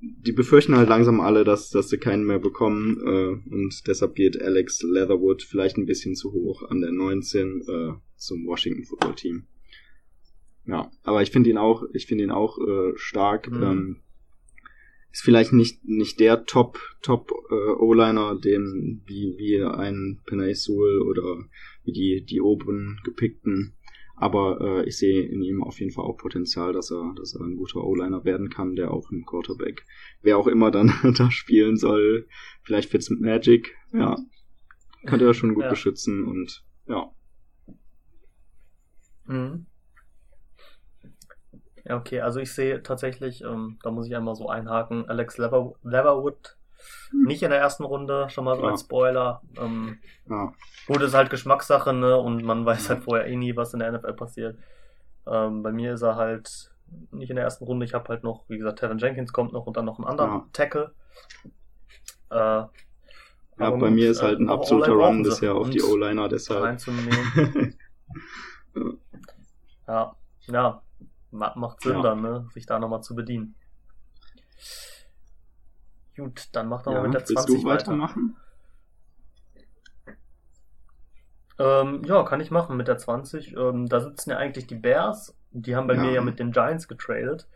die 0.00 0.32
befürchten 0.32 0.76
halt 0.76 0.88
langsam 0.88 1.20
alle, 1.20 1.44
dass, 1.44 1.70
dass 1.70 1.88
sie 1.88 1.98
keinen 1.98 2.24
mehr 2.24 2.38
bekommen 2.38 2.98
äh, 3.04 3.54
und 3.54 3.86
deshalb 3.86 4.14
geht 4.14 4.40
Alex 4.40 4.82
Leatherwood 4.82 5.42
vielleicht 5.42 5.76
ein 5.76 5.86
bisschen 5.86 6.14
zu 6.14 6.32
hoch 6.32 6.62
an 6.70 6.80
der 6.80 6.92
19 6.92 7.62
äh, 7.66 7.92
zum 8.16 8.46
Washington 8.46 8.84
Football 8.84 9.14
Team. 9.14 9.46
Ja, 10.66 10.90
aber 11.02 11.22
ich 11.22 11.30
finde 11.30 11.50
ihn 11.50 11.58
auch, 11.58 11.84
ich 11.94 12.06
finde 12.06 12.24
ihn 12.24 12.30
auch 12.30 12.58
äh, 12.58 12.92
stark. 12.96 13.50
Mhm. 13.50 13.62
Ähm, 13.62 13.96
ist 15.12 15.22
vielleicht 15.22 15.52
nicht 15.52 15.84
nicht 15.84 16.20
der 16.20 16.44
Top 16.44 16.78
Top 17.02 17.30
äh, 17.50 17.54
O-Liner, 17.54 18.38
den 18.38 19.02
wie 19.06 19.36
wie 19.38 19.62
ein 19.62 20.20
Penay 20.26 20.54
Sewell 20.54 21.02
oder 21.02 21.44
wie 21.84 21.92
die 21.92 22.24
die 22.24 22.40
oben 22.40 23.00
gepickten 23.04 23.74
aber 24.20 24.60
äh, 24.60 24.88
ich 24.88 24.98
sehe 24.98 25.22
in 25.22 25.42
ihm 25.42 25.62
auf 25.62 25.78
jeden 25.78 25.92
Fall 25.92 26.04
auch 26.04 26.16
Potenzial, 26.16 26.72
dass 26.72 26.90
er, 26.90 27.14
dass 27.16 27.34
er 27.34 27.42
ein 27.42 27.56
guter 27.56 27.84
O-Liner 27.84 28.24
werden 28.24 28.50
kann, 28.50 28.74
der 28.74 28.90
auch 28.90 29.10
ein 29.10 29.24
Quarterback, 29.24 29.84
wer 30.22 30.38
auch 30.38 30.48
immer 30.48 30.70
dann 30.70 30.92
da 31.16 31.30
spielen 31.30 31.76
soll, 31.76 32.26
vielleicht 32.62 32.90
Fitz 32.90 33.10
mit 33.10 33.20
Magic, 33.20 33.76
ja, 33.92 34.16
könnte 35.06 35.24
er 35.24 35.34
schon 35.34 35.54
gut 35.54 35.64
ja. 35.64 35.70
beschützen 35.70 36.24
und 36.24 36.64
ja. 36.88 37.10
Mhm. 39.26 39.66
Ja, 41.88 41.96
okay, 41.96 42.20
also 42.20 42.38
ich 42.38 42.52
sehe 42.52 42.82
tatsächlich, 42.82 43.42
ähm, 43.42 43.78
da 43.82 43.90
muss 43.90 44.06
ich 44.06 44.14
einmal 44.14 44.34
so 44.34 44.48
einhaken, 44.48 45.08
Alex 45.08 45.38
Lever 45.38 45.72
Leverwood 45.82 46.58
nicht 47.12 47.42
in 47.42 47.50
der 47.50 47.58
ersten 47.58 47.84
Runde, 47.84 48.28
schon 48.28 48.44
mal 48.44 48.56
so 48.56 48.62
ja. 48.62 48.70
als 48.70 48.82
Spoiler. 48.82 49.40
Ähm, 49.56 49.98
ja. 50.28 50.52
Gut, 50.86 51.00
ist 51.02 51.14
halt 51.14 51.30
Geschmackssache, 51.30 51.92
ne? 51.92 52.16
Und 52.18 52.44
man 52.44 52.64
weiß 52.66 52.90
halt 52.90 53.04
vorher 53.04 53.26
eh 53.26 53.36
nie, 53.36 53.56
was 53.56 53.72
in 53.72 53.80
der 53.80 53.90
NFL 53.92 54.12
passiert. 54.12 54.58
Ähm, 55.26 55.62
bei 55.62 55.72
mir 55.72 55.94
ist 55.94 56.02
er 56.02 56.16
halt 56.16 56.70
nicht 57.10 57.30
in 57.30 57.36
der 57.36 57.44
ersten 57.44 57.64
Runde. 57.64 57.86
Ich 57.86 57.94
habe 57.94 58.08
halt 58.08 58.22
noch, 58.22 58.44
wie 58.48 58.58
gesagt, 58.58 58.80
Tevin 58.80 58.98
Jenkins 58.98 59.32
kommt 59.32 59.52
noch 59.52 59.66
und 59.66 59.76
dann 59.76 59.86
noch 59.86 59.98
einen 59.98 60.06
anderen 60.06 60.30
ja. 60.30 60.46
Tackle. 60.52 60.92
Äh, 62.30 62.36
ja, 62.36 62.70
bei 63.58 63.90
mir 63.90 64.10
ist 64.10 64.22
halt 64.22 64.38
ein 64.38 64.48
äh, 64.48 64.52
absoluter 64.52 64.92
Run 64.92 65.22
bisher 65.22 65.54
auf 65.54 65.70
die 65.70 65.82
O-Liner, 65.82 66.28
deshalb. 66.28 66.80
ja, 69.88 70.14
ja, 70.46 70.82
macht 71.30 71.82
Sinn 71.82 72.02
dann, 72.02 72.22
ne? 72.22 72.48
sich 72.52 72.66
da 72.66 72.78
nochmal 72.78 73.02
zu 73.02 73.14
bedienen. 73.14 73.54
Gut, 76.16 76.48
dann 76.52 76.68
mach 76.68 76.82
doch 76.82 76.92
ja, 76.92 76.98
mal 76.98 77.08
mit 77.08 77.14
der 77.14 77.24
20 77.24 77.54
willst 77.54 77.64
du 77.64 77.68
weitermachen. 77.68 78.36
Ähm, 81.58 82.02
ja, 82.04 82.22
kann 82.24 82.40
ich 82.40 82.50
machen 82.50 82.76
mit 82.76 82.88
der 82.88 82.98
20. 82.98 83.56
Ähm, 83.56 83.88
da 83.88 84.00
sitzen 84.00 84.30
ja 84.30 84.36
eigentlich 84.36 84.66
die 84.66 84.76
Bears. 84.76 85.36
Die 85.50 85.74
haben 85.74 85.86
bei 85.86 85.94
ja. 85.94 86.00
mir 86.00 86.12
ja 86.12 86.20
mit 86.20 86.38
den 86.38 86.52
Giants 86.52 86.88
getradet. 86.88 87.48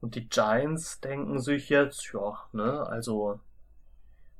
Und 0.00 0.14
die 0.14 0.28
Giants 0.28 1.00
denken 1.00 1.40
sich 1.40 1.68
jetzt, 1.68 2.12
ja, 2.12 2.38
ne, 2.52 2.86
also 2.86 3.40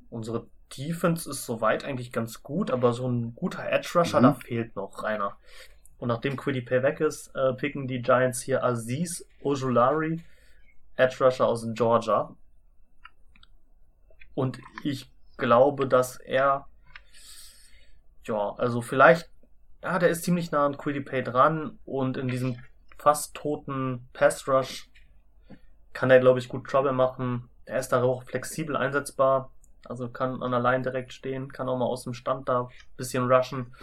unsere 0.09 0.47
Defense 0.77 1.29
ist 1.29 1.45
soweit 1.45 1.83
eigentlich 1.83 2.11
ganz 2.11 2.43
gut, 2.43 2.71
aber 2.71 2.93
so 2.93 3.07
ein 3.07 3.35
guter 3.35 3.69
Edge 3.69 3.91
Rusher, 3.95 4.19
mhm. 4.19 4.23
da 4.23 4.33
fehlt 4.33 4.75
noch 4.75 5.03
einer. 5.03 5.35
Und 5.99 6.07
nachdem 6.07 6.37
Quiddy 6.37 6.67
weg 6.69 7.01
ist, 7.01 7.35
äh, 7.35 7.53
picken 7.53 7.87
die 7.87 8.01
Giants 8.01 8.41
hier 8.41 8.63
Aziz 8.63 9.25
Ojulari, 9.41 10.23
Edge 10.95 11.23
Rusher 11.23 11.47
aus 11.47 11.67
Georgia. 11.73 12.35
Und 14.33 14.59
ich 14.83 15.11
glaube, 15.37 15.87
dass 15.87 16.17
er, 16.17 16.67
ja, 18.25 18.53
also 18.57 18.81
vielleicht, 18.81 19.29
ja, 19.83 19.99
der 19.99 20.09
ist 20.09 20.23
ziemlich 20.23 20.51
nah 20.51 20.65
an 20.65 20.77
Pay 20.77 21.23
dran 21.23 21.79
und 21.85 22.17
in 22.17 22.27
diesem 22.27 22.57
fast 22.97 23.33
toten 23.33 24.07
Pass 24.13 24.47
Rush 24.47 24.89
kann 25.93 26.11
er, 26.11 26.19
glaube 26.19 26.39
ich, 26.39 26.49
gut 26.49 26.67
Trouble 26.67 26.93
machen. 26.93 27.49
Er 27.65 27.79
ist 27.79 27.89
da 27.89 28.01
auch 28.03 28.23
flexibel 28.23 28.75
einsetzbar. 28.75 29.51
Also 29.85 30.09
kann 30.09 30.43
an 30.43 30.51
der 30.51 30.59
Line 30.59 30.83
direkt 30.83 31.13
stehen, 31.13 31.51
kann 31.51 31.69
auch 31.69 31.77
mal 31.77 31.85
aus 31.85 32.03
dem 32.03 32.13
Stand 32.13 32.47
da 32.49 32.63
ein 32.63 32.69
bisschen 32.97 33.31
rushen. 33.31 33.73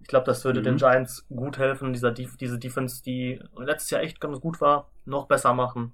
Ich 0.00 0.06
glaube, 0.06 0.26
das 0.26 0.44
würde 0.44 0.60
mhm. 0.60 0.64
den 0.64 0.76
Giants 0.76 1.26
gut 1.28 1.58
helfen, 1.58 1.92
dieser 1.92 2.12
diese 2.12 2.58
Defense, 2.58 3.02
die 3.02 3.40
letztes 3.56 3.90
Jahr 3.90 4.02
echt 4.02 4.20
ganz 4.20 4.40
gut 4.40 4.60
war, 4.60 4.90
noch 5.04 5.26
besser 5.26 5.54
machen. 5.54 5.92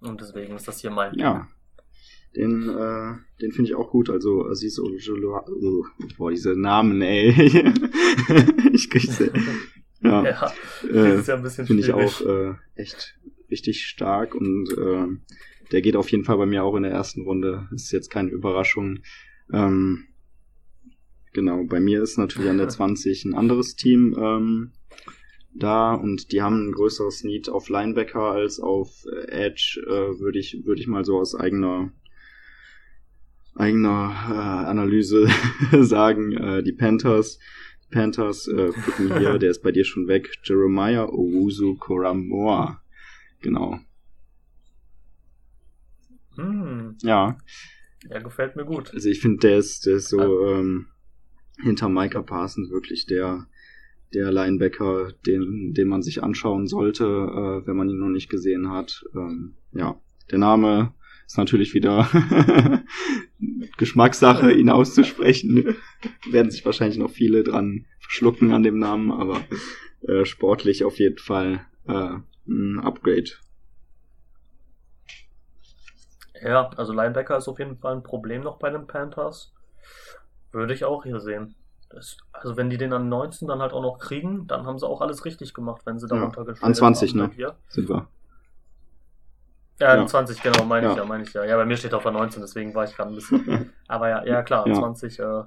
Und 0.00 0.20
deswegen 0.20 0.56
ist 0.56 0.66
das 0.66 0.80
hier 0.80 0.90
mein 0.90 1.14
ja. 1.14 1.48
Den, 2.36 2.68
äh, 2.68 3.14
den 3.40 3.52
finde 3.52 3.70
ich 3.70 3.74
auch 3.74 3.90
gut. 3.90 4.08
Also 4.08 4.46
Aziz 4.46 4.78
Ojolua. 4.78 5.44
Oh, 5.48 5.84
boah, 6.16 6.30
diese 6.30 6.58
Namen, 6.58 7.02
ey. 7.02 7.30
ich 8.72 8.88
krieg's. 8.88 9.18
Ja, 10.00 10.22
ja 10.24 10.52
äh, 10.88 11.20
ja 11.20 11.48
Finde 11.48 11.82
ich 11.82 11.92
auch 11.92 12.20
äh, 12.20 12.54
echt 12.76 13.18
richtig 13.50 13.84
stark 13.86 14.36
und 14.36 14.70
äh, 14.78 15.06
der 15.72 15.82
geht 15.82 15.96
auf 15.96 16.08
jeden 16.10 16.24
Fall 16.24 16.36
bei 16.36 16.46
mir 16.46 16.62
auch 16.62 16.76
in 16.76 16.84
der 16.84 16.92
ersten 16.92 17.22
Runde. 17.22 17.68
Ist 17.72 17.90
jetzt 17.90 18.10
keine 18.10 18.30
Überraschung. 18.30 19.00
Ähm, 19.52 20.06
genau, 21.32 21.64
bei 21.64 21.80
mir 21.80 22.02
ist 22.02 22.18
natürlich 22.18 22.50
an 22.50 22.58
der 22.58 22.68
20 22.70 23.24
ein 23.24 23.34
anderes 23.34 23.76
Team 23.76 24.16
ähm, 24.18 24.72
da 25.52 25.94
und 25.94 26.32
die 26.32 26.42
haben 26.42 26.68
ein 26.68 26.72
größeres 26.72 27.24
Need 27.24 27.48
auf 27.48 27.68
Linebacker 27.68 28.22
als 28.22 28.60
auf 28.60 29.04
Edge, 29.28 29.82
äh, 29.86 30.20
würde 30.20 30.38
ich, 30.38 30.64
würde 30.64 30.80
ich 30.80 30.86
mal 30.86 31.04
so 31.04 31.18
aus 31.18 31.34
eigener 31.34 31.92
eigener 33.56 34.14
äh, 34.28 34.68
Analyse 34.68 35.28
sagen, 35.80 36.32
äh, 36.32 36.62
die 36.62 36.72
Panthers. 36.72 37.38
Panthers 37.90 38.46
äh, 38.46 38.70
gucken 38.72 39.18
hier, 39.18 39.38
der 39.38 39.50
ist 39.50 39.62
bei 39.62 39.72
dir 39.72 39.84
schon 39.84 40.06
weg. 40.06 40.30
Jeremiah 40.44 41.06
Owusu 41.06 41.76
Koramoa. 41.76 42.80
Genau. 43.40 43.78
Hm. 46.36 46.96
Ja. 47.02 47.36
Ja, 48.08 48.18
gefällt 48.20 48.56
mir 48.56 48.64
gut. 48.64 48.94
Also 48.94 49.08
ich 49.08 49.20
finde, 49.20 49.40
der 49.40 49.58
ist, 49.58 49.86
der 49.86 49.96
ist 49.96 50.08
so 50.08 50.46
ähm, 50.46 50.86
hinter 51.62 51.88
Micah 51.88 52.22
Parsons 52.22 52.70
wirklich 52.70 53.06
der 53.06 53.46
der 54.14 54.32
Linebacker, 54.32 55.12
den, 55.26 55.72
den 55.72 55.88
man 55.88 56.02
sich 56.02 56.22
anschauen 56.22 56.66
sollte, 56.66 57.04
äh, 57.04 57.66
wenn 57.66 57.76
man 57.76 57.88
ihn 57.88 57.98
noch 57.98 58.08
nicht 58.08 58.28
gesehen 58.28 58.70
hat. 58.70 59.04
Ähm, 59.14 59.54
ja, 59.72 60.00
der 60.30 60.38
Name 60.38 60.94
ist 61.26 61.38
natürlich 61.38 61.74
wieder 61.74 62.08
Geschmackssache, 63.78 64.52
ihn 64.52 64.70
auszusprechen. 64.70 65.76
Werden 66.30 66.50
sich 66.50 66.64
wahrscheinlich 66.64 66.98
noch 66.98 67.10
viele 67.10 67.44
dran 67.44 67.86
verschlucken 68.00 68.52
an 68.52 68.62
dem 68.62 68.78
Namen, 68.78 69.12
aber 69.12 69.40
äh, 70.02 70.24
sportlich 70.24 70.84
auf 70.84 70.98
jeden 70.98 71.18
Fall 71.18 71.66
äh, 71.86 72.16
ein 72.48 72.80
Upgrade. 72.80 73.30
Ja, 76.42 76.70
also 76.70 76.92
Linebacker 76.92 77.36
ist 77.36 77.48
auf 77.48 77.58
jeden 77.58 77.76
Fall 77.76 77.94
ein 77.96 78.02
Problem 78.02 78.42
noch 78.42 78.58
bei 78.58 78.70
den 78.70 78.86
Panthers. 78.86 79.52
Würde 80.52 80.74
ich 80.74 80.84
auch 80.84 81.04
hier 81.04 81.20
sehen. 81.20 81.54
Das, 81.90 82.18
also 82.32 82.56
wenn 82.56 82.70
die 82.70 82.78
den 82.78 82.92
an 82.92 83.08
19 83.08 83.48
dann 83.48 83.60
halt 83.60 83.72
auch 83.72 83.82
noch 83.82 83.98
kriegen, 83.98 84.46
dann 84.46 84.64
haben 84.64 84.78
sie 84.78 84.86
auch 84.86 85.00
alles 85.00 85.24
richtig 85.24 85.54
gemacht, 85.54 85.82
wenn 85.84 85.98
sie 85.98 86.06
da 86.06 86.16
ja, 86.16 86.22
runtergestellt 86.22 86.64
An 86.64 86.74
20, 86.74 87.10
haben, 87.10 87.32
ne? 87.36 87.54
Sind 87.68 87.88
wir. 87.88 88.06
Ja, 89.80 89.96
ja. 89.96 90.06
20, 90.06 90.42
genau, 90.42 90.64
meine 90.64 90.86
ja. 90.86 90.92
ich 90.92 90.98
ja, 90.98 91.04
meine 91.04 91.22
ich 91.24 91.32
ja. 91.32 91.44
Ja, 91.44 91.56
bei 91.56 91.64
mir 91.64 91.76
steht 91.76 91.94
auf 91.94 92.02
der 92.02 92.12
19, 92.12 92.42
deswegen 92.42 92.74
war 92.74 92.84
ich 92.84 92.94
gerade 92.94 93.10
ein 93.10 93.14
bisschen. 93.14 93.72
Aber 93.88 94.08
ja, 94.08 94.24
ja 94.24 94.42
klar, 94.42 94.66
ja. 94.68 94.74
20, 94.74 95.18
äh, 95.18 95.42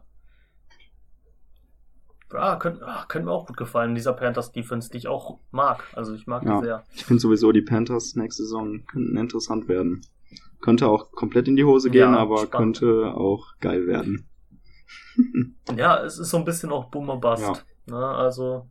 ja, 2.33 2.55
könnte 2.55 2.85
ah, 2.85 3.05
könnt 3.07 3.25
mir 3.25 3.31
auch 3.31 3.45
gut 3.45 3.57
gefallen, 3.57 3.93
dieser 3.93 4.13
Panthers 4.13 4.51
Defense, 4.51 4.89
die 4.89 4.97
ich 4.97 5.07
auch 5.07 5.37
mag. 5.51 5.83
Also 5.93 6.13
ich 6.15 6.25
mag 6.25 6.43
ja. 6.43 6.57
die 6.57 6.65
sehr. 6.65 6.83
Ich 6.95 7.05
finde 7.05 7.21
sowieso, 7.21 7.51
die 7.51 7.61
Panthers 7.61 8.15
nächste 8.15 8.43
Saison 8.43 8.83
könnten 8.87 9.15
interessant 9.17 9.67
werden. 9.67 10.01
Könnte 10.61 10.87
auch 10.87 11.11
komplett 11.11 11.47
in 11.47 11.55
die 11.55 11.63
Hose 11.63 11.91
gehen, 11.91 12.13
ja, 12.13 12.17
aber 12.17 12.39
spannend. 12.39 12.79
könnte 12.79 13.13
auch 13.13 13.57
geil 13.59 13.85
werden. 13.85 14.27
ja, 15.75 16.03
es 16.03 16.17
ist 16.17 16.29
so 16.29 16.37
ein 16.37 16.45
bisschen 16.45 16.71
auch 16.71 16.89
Boomer 16.89 17.17
Bust. 17.17 17.41
Ja. 17.41 17.97
Ne? 17.97 18.07
Also, 18.07 18.69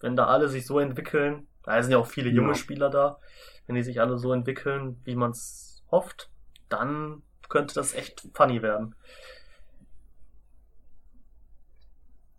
wenn 0.00 0.16
da 0.16 0.26
alle 0.26 0.48
sich 0.48 0.66
so 0.66 0.78
entwickeln, 0.78 1.46
da 1.62 1.82
sind 1.82 1.92
ja 1.92 1.98
auch 1.98 2.06
viele 2.06 2.30
junge 2.30 2.54
Spieler 2.54 2.90
da, 2.90 3.18
wenn 3.66 3.74
die 3.74 3.82
sich 3.82 4.00
alle 4.00 4.18
so 4.18 4.32
entwickeln, 4.32 5.00
wie 5.04 5.16
man 5.16 5.32
es 5.32 5.84
hofft, 5.90 6.30
dann 6.68 7.22
könnte 7.48 7.74
das 7.74 7.94
echt 7.94 8.28
funny 8.34 8.62
werden. 8.62 8.94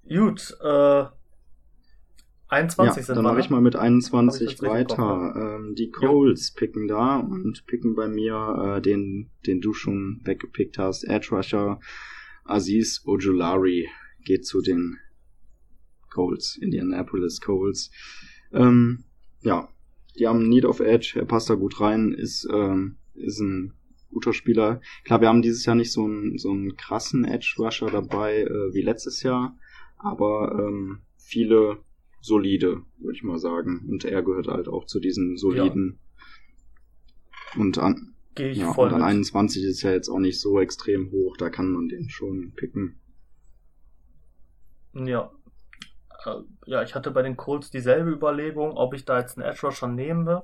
Gut, 0.07 0.57
äh, 0.61 1.05
21 2.49 3.01
ja, 3.01 3.03
sind 3.03 3.15
dann 3.17 3.25
mache 3.25 3.41
ich 3.41 3.49
mal 3.49 3.59
mit 3.59 3.75
21 3.75 4.61
weiter. 4.61 5.33
Ähm, 5.35 5.75
die 5.75 5.91
Coles 5.91 6.49
jo. 6.49 6.59
picken 6.59 6.87
da 6.87 7.17
und 7.17 7.65
picken 7.65 7.93
bei 7.93 8.07
mir 8.07 8.77
äh, 8.77 8.81
den, 8.81 9.29
den 9.45 9.59
du 9.59 9.73
schon 9.73 10.21
weggepickt 10.23 10.77
hast, 10.77 11.03
Edge 11.03 11.29
Rusher 11.31 11.81
Aziz 12.47 13.03
Ojulari 13.05 13.87
geht 14.23 14.45
zu 14.45 14.61
den 14.61 14.97
Colts, 16.09 16.57
Indianapolis 16.57 17.41
Colts. 17.41 17.91
Ähm, 18.51 19.03
ja, 19.41 19.69
die 20.17 20.27
haben 20.27 20.49
Need 20.49 20.65
of 20.65 20.79
Edge, 20.79 21.13
er 21.15 21.25
passt 21.25 21.49
da 21.49 21.55
gut 21.55 21.79
rein, 21.79 22.11
ist, 22.11 22.47
ähm, 22.51 22.97
ist 23.13 23.39
ein 23.39 23.73
guter 24.09 24.33
Spieler. 24.33 24.81
Klar, 25.03 25.21
wir 25.21 25.27
haben 25.27 25.41
dieses 25.41 25.65
Jahr 25.65 25.75
nicht 25.75 25.91
so 25.91 26.05
einen, 26.05 26.37
so 26.37 26.51
einen 26.51 26.75
krassen 26.75 27.25
Edge-Rusher 27.25 27.91
dabei 27.91 28.41
äh, 28.41 28.73
wie 28.73 28.81
letztes 28.81 29.21
Jahr, 29.21 29.57
aber 29.97 30.57
ähm, 30.57 30.99
viele 31.17 31.83
solide, 32.21 32.81
würde 32.97 33.15
ich 33.15 33.23
mal 33.23 33.37
sagen. 33.37 33.85
Und 33.89 34.05
er 34.05 34.23
gehört 34.23 34.47
halt 34.47 34.67
auch 34.67 34.85
zu 34.85 34.99
diesen 34.99 35.37
soliden. 35.37 35.99
Ja. 37.53 37.61
Und 37.61 37.77
an, 37.77 38.15
ja, 38.39 38.71
und 38.71 38.93
an 38.93 39.01
21 39.01 39.63
ist 39.63 39.81
ja 39.81 39.91
jetzt 39.91 40.09
auch 40.09 40.19
nicht 40.19 40.39
so 40.39 40.59
extrem 40.59 41.11
hoch, 41.11 41.37
da 41.37 41.49
kann 41.49 41.69
man 41.71 41.89
den 41.89 42.09
schon 42.09 42.53
picken. 42.55 42.99
Ja. 44.93 45.31
Äh, 46.25 46.41
ja, 46.65 46.83
ich 46.83 46.95
hatte 46.95 47.11
bei 47.11 47.21
den 47.21 47.37
Colts 47.37 47.69
dieselbe 47.69 48.09
Überlegung, 48.09 48.71
ob 48.71 48.93
ich 48.93 49.05
da 49.05 49.19
jetzt 49.19 49.37
einen 49.37 49.47
Edge 49.47 49.67
Rusher 49.67 49.87
nehme. 49.87 50.43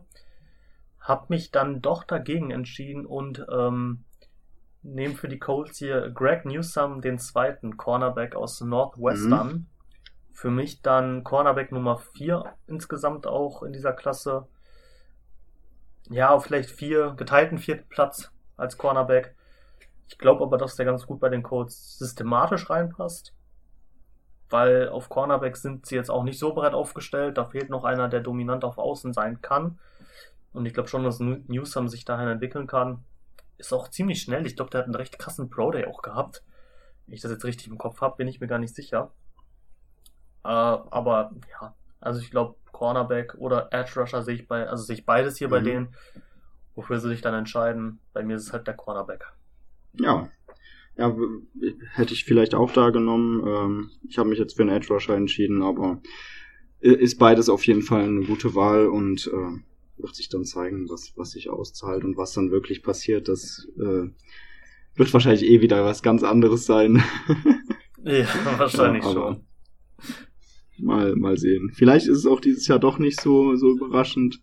Hab 1.00 1.30
mich 1.30 1.52
dann 1.52 1.82
doch 1.82 2.04
dagegen 2.04 2.52
entschieden 2.52 3.06
und 3.06 3.46
ähm, 3.52 4.06
nehme 4.84 5.16
für 5.16 5.28
die 5.28 5.40
Colts 5.40 5.78
hier 5.78 6.12
Greg 6.12 6.46
Newsom, 6.46 7.02
den 7.02 7.18
zweiten 7.20 7.78
Cornerback 7.78 8.36
aus 8.36 8.62
Northwestern. 8.62 9.48
Mhm. 9.48 9.66
Für 10.32 10.50
mich 10.50 10.82
dann 10.82 11.24
Cornerback 11.24 11.72
Nummer 11.72 11.98
4 11.98 12.44
insgesamt 12.68 13.28
auch 13.28 13.64
in 13.64 13.74
dieser 13.74 13.94
Klasse. 13.94 14.48
Ja, 16.10 16.30
auf 16.30 16.46
vielleicht 16.46 16.70
vier, 16.70 17.14
geteilten 17.16 17.58
vierten 17.58 17.88
Platz 17.90 18.32
als 18.58 18.78
Cornerback. 18.78 19.36
Ich 20.08 20.18
glaube 20.18 20.44
aber, 20.44 20.58
dass 20.58 20.76
der 20.76 20.86
ganz 20.86 21.06
gut 21.08 21.20
bei 21.20 21.30
den 21.30 21.44
Colts 21.44 21.98
systematisch 21.98 22.70
reinpasst 22.70 23.34
weil 24.54 24.88
auf 24.90 25.10
Cornerback 25.10 25.58
sind 25.58 25.88
sie 25.88 25.96
jetzt 25.96 26.12
auch 26.12 26.24
nicht 26.24 26.38
so 26.38 26.54
breit 26.54 26.76
aufgestellt. 26.76 27.40
Da 27.40 27.46
fehlt 27.46 27.72
noch 27.72 27.84
einer, 27.84 28.08
der 28.08 28.20
dominant 28.20 28.64
auf 28.64 28.78
Außen 28.78 29.12
sein 29.12 29.42
kann. 29.42 29.80
Und 30.54 30.68
ich 30.68 30.76
glaube 30.76 30.90
schon, 30.90 31.04
dass 31.04 31.20
Newsom 31.20 31.88
sich 31.88 32.06
dahin 32.06 32.28
entwickeln 32.28 32.68
kann. 32.68 33.04
Ist 33.58 33.74
auch 33.74 33.88
ziemlich 33.88 34.22
schnell. 34.22 34.46
Ich 34.46 34.56
glaube, 34.56 34.70
der 34.70 34.82
hat 34.82 34.86
einen 34.86 34.94
recht 34.94 35.18
krassen 35.18 35.50
Pro 35.50 35.72
Day 35.72 35.86
auch 35.86 36.04
gehabt. 36.04 36.44
Wenn 37.08 37.16
ich 37.16 37.22
das 37.22 37.32
jetzt 37.32 37.46
richtig 37.46 37.68
im 37.68 37.80
Kopf 37.80 38.00
habe, 38.02 38.18
bin 38.18 38.28
ich 38.28 38.40
mir 38.40 38.48
gar 38.48 38.60
nicht 38.60 38.76
sicher. 38.76 39.10
Äh, 40.44 40.50
aber 40.50 41.32
ja, 41.50 41.74
also 42.00 42.20
ich 42.20 42.30
glaube, 42.30 42.56
Cornerback 42.84 43.36
oder 43.36 43.70
Edge 43.72 43.98
Rusher 43.98 44.24
sehe 44.24 44.36
ich 44.36 44.46
bei, 44.46 44.68
also 44.68 44.84
sehe 44.84 44.98
ich 44.98 45.06
beides 45.06 45.38
hier 45.38 45.48
mhm. 45.48 45.52
bei 45.52 45.60
denen. 45.62 45.88
Wofür 46.76 47.00
sie 47.00 47.08
sich 47.08 47.22
dann 47.22 47.34
entscheiden. 47.34 48.00
Bei 48.12 48.24
mir 48.24 48.36
ist 48.36 48.48
es 48.48 48.52
halt 48.52 48.68
der 48.68 48.74
Cornerback. 48.74 49.24
Ja, 49.94 50.30
ja, 50.98 51.16
hätte 51.94 52.14
ich 52.14 52.26
vielleicht 52.26 52.54
auch 52.56 52.74
da 52.74 52.90
genommen. 52.90 53.42
Ähm, 53.48 53.92
ich 54.10 54.18
habe 54.18 54.28
mich 54.28 54.38
jetzt 54.38 54.58
für 54.58 54.64
einen 54.64 54.76
Edge 54.76 54.94
Rusher 54.94 55.16
entschieden, 55.16 55.64
aber 55.64 56.02
ist 56.82 57.20
beides 57.20 57.48
auf 57.48 57.66
jeden 57.66 57.84
Fall 57.84 58.04
eine 58.04 58.26
gute 58.26 58.54
Wahl 58.54 58.88
und 58.88 59.28
äh, 59.28 60.02
wird 60.02 60.16
sich 60.16 60.28
dann 60.28 60.44
zeigen, 60.44 60.90
was, 60.90 61.14
was 61.16 61.32
sich 61.32 61.50
auszahlt 61.50 62.04
und 62.04 62.18
was 62.18 62.34
dann 62.34 62.52
wirklich 62.52 62.84
passiert. 62.84 63.30
Das 63.30 63.66
äh, 63.78 64.10
wird 64.96 65.14
wahrscheinlich 65.14 65.46
eh 65.46 65.62
wieder 65.62 65.86
was 65.86 66.04
ganz 66.04 66.24
anderes 66.24 66.66
sein. 66.66 67.02
ja, 68.04 68.28
wahrscheinlich 68.58 69.06
ja, 69.06 69.12
schon. 69.14 69.46
Mal, 70.84 71.16
mal 71.16 71.38
sehen. 71.38 71.72
Vielleicht 71.74 72.08
ist 72.08 72.18
es 72.18 72.26
auch 72.26 72.40
dieses 72.40 72.68
Jahr 72.68 72.80
doch 72.80 73.00
nicht 73.00 73.22
so, 73.22 73.56
so 73.56 73.72
überraschend. 73.72 74.42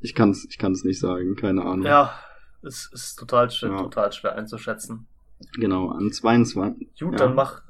Ich 0.00 0.14
kann 0.14 0.30
es 0.30 0.46
ich 0.48 0.58
kann's 0.58 0.84
nicht 0.84 0.98
sagen, 0.98 1.36
keine 1.36 1.62
Ahnung. 1.62 1.86
Ja, 1.86 2.14
es 2.62 2.90
ist 2.92 3.16
total 3.16 3.50
schwer, 3.50 3.70
ja. 3.70 3.78
total 3.78 4.12
schwer 4.12 4.36
einzuschätzen. 4.36 5.06
Genau, 5.58 5.90
an 5.90 6.10
22. 6.10 6.88
Gut, 6.98 7.12
ja. 7.12 7.18
dann 7.18 7.34
mach. 7.34 7.62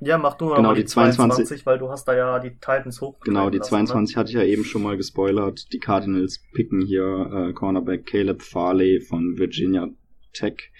Ja, 0.00 0.16
mach 0.16 0.34
du 0.34 0.54
genau, 0.54 0.74
die 0.74 0.84
22, 0.84 1.16
22, 1.16 1.66
weil 1.66 1.78
du 1.78 1.88
hast 1.88 2.06
da 2.06 2.14
ja 2.14 2.38
die 2.38 2.50
Titans 2.50 3.00
hoch. 3.00 3.18
Genau, 3.20 3.50
die 3.50 3.60
22 3.60 4.14
ne? 4.14 4.20
hatte 4.20 4.30
ich 4.30 4.36
ja 4.36 4.44
eben 4.44 4.64
schon 4.64 4.82
mal 4.82 4.96
gespoilert. 4.96 5.72
Die 5.72 5.80
Cardinals 5.80 6.40
picken 6.52 6.82
hier 6.82 7.48
äh, 7.48 7.52
Cornerback 7.52 8.06
Caleb 8.06 8.42
Farley 8.42 9.00
von 9.00 9.38
Virginia 9.38 9.88
Tech. 10.32 10.70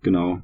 Genau, 0.00 0.40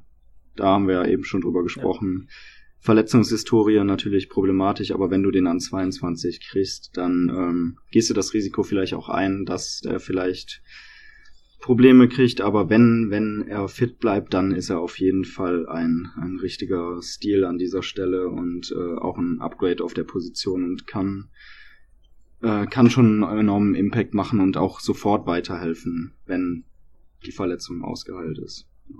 da 0.57 0.67
haben 0.67 0.89
wir 0.89 0.97
ja 0.97 1.07
eben 1.07 1.25
schon 1.25 1.41
drüber 1.41 1.63
gesprochen. 1.63 2.29
Ja. 2.29 2.35
Verletzungshistorie 2.81 3.83
natürlich 3.85 4.29
problematisch, 4.29 4.93
aber 4.93 5.11
wenn 5.11 5.23
du 5.23 5.31
den 5.31 5.47
an 5.47 5.61
22 5.61 6.41
kriegst, 6.49 6.97
dann 6.97 7.29
ähm, 7.29 7.79
gehst 7.91 8.09
du 8.09 8.15
das 8.15 8.35
Risiko 8.35 8.63
vielleicht 8.63 8.95
auch 8.95 9.09
ein, 9.09 9.45
dass 9.45 9.81
der 9.81 9.99
vielleicht 10.01 10.63
Probleme 11.61 12.09
kriegt, 12.09 12.41
aber 12.41 12.71
wenn, 12.71 13.11
wenn 13.11 13.45
er 13.49 13.69
fit 13.69 13.99
bleibt, 13.99 14.33
dann 14.33 14.53
ist 14.53 14.71
er 14.71 14.79
auf 14.79 14.99
jeden 15.01 15.25
Fall 15.25 15.69
ein, 15.69 16.09
ein 16.17 16.39
richtiger 16.41 17.03
Stil 17.03 17.45
an 17.45 17.59
dieser 17.59 17.83
Stelle 17.83 18.29
und 18.29 18.71
äh, 18.71 18.97
auch 18.97 19.19
ein 19.19 19.41
Upgrade 19.41 19.83
auf 19.83 19.93
der 19.93 20.05
Position 20.05 20.65
und 20.65 20.87
kann, 20.87 21.31
äh, 22.43 22.67
kann 22.67 22.91
schon 22.91 23.25
einen 23.25 23.41
enormen 23.41 23.75
Impact 23.75 24.15
machen 24.15 24.39
und 24.39 24.57
auch 24.57 24.79
sofort 24.79 25.27
weiterhelfen, 25.27 26.15
wenn 26.27 26.65
die 27.27 27.33
Verletzung 27.33 27.83
ausgeheilt 27.83 28.39
ist. 28.39 28.69
Ja. 28.89 28.97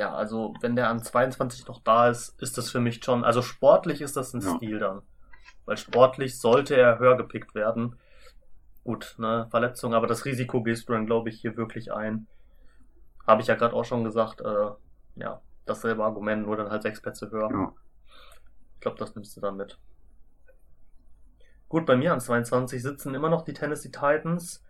Also 0.00 0.54
wenn 0.60 0.76
der 0.76 0.88
an 0.88 1.02
22 1.02 1.66
noch 1.66 1.80
da 1.82 2.08
ist, 2.08 2.40
ist 2.40 2.56
das 2.56 2.70
für 2.70 2.80
mich 2.80 3.04
schon, 3.04 3.24
also 3.24 3.42
sportlich 3.42 4.00
ist 4.00 4.16
das 4.16 4.32
ein 4.32 4.40
ja. 4.40 4.56
Stil 4.56 4.78
dann. 4.78 5.02
Weil 5.64 5.76
sportlich 5.76 6.40
sollte 6.40 6.76
er 6.76 6.98
höher 6.98 7.16
gepickt 7.16 7.54
werden 7.54 7.96
gut, 8.84 9.14
ne, 9.18 9.46
Verletzung, 9.50 9.94
aber 9.94 10.06
das 10.06 10.24
Risiko 10.24 10.62
gehst 10.62 10.88
du 10.88 10.92
dann, 10.92 11.06
glaube 11.06 11.28
ich, 11.28 11.40
hier 11.40 11.56
wirklich 11.56 11.92
ein. 11.92 12.26
Habe 13.26 13.42
ich 13.42 13.48
ja 13.48 13.54
gerade 13.54 13.74
auch 13.74 13.84
schon 13.84 14.04
gesagt, 14.04 14.40
äh, 14.40 14.70
ja, 15.16 15.40
dasselbe 15.64 16.04
Argument, 16.04 16.44
nur 16.44 16.56
dann 16.56 16.70
halt 16.70 16.82
sechs 16.82 17.00
Plätze 17.00 17.30
höher. 17.30 17.48
Ja. 17.50 17.72
Ich 18.74 18.80
glaube, 18.80 18.98
das 18.98 19.14
nimmst 19.14 19.36
du 19.36 19.40
dann 19.40 19.56
mit. 19.56 19.78
Gut, 21.68 21.86
bei 21.86 21.96
mir 21.96 22.12
an 22.12 22.20
22 22.20 22.82
sitzen 22.82 23.14
immer 23.14 23.30
noch 23.30 23.42
die 23.42 23.54
Tennessee 23.54 23.90
Titans. 23.90 24.64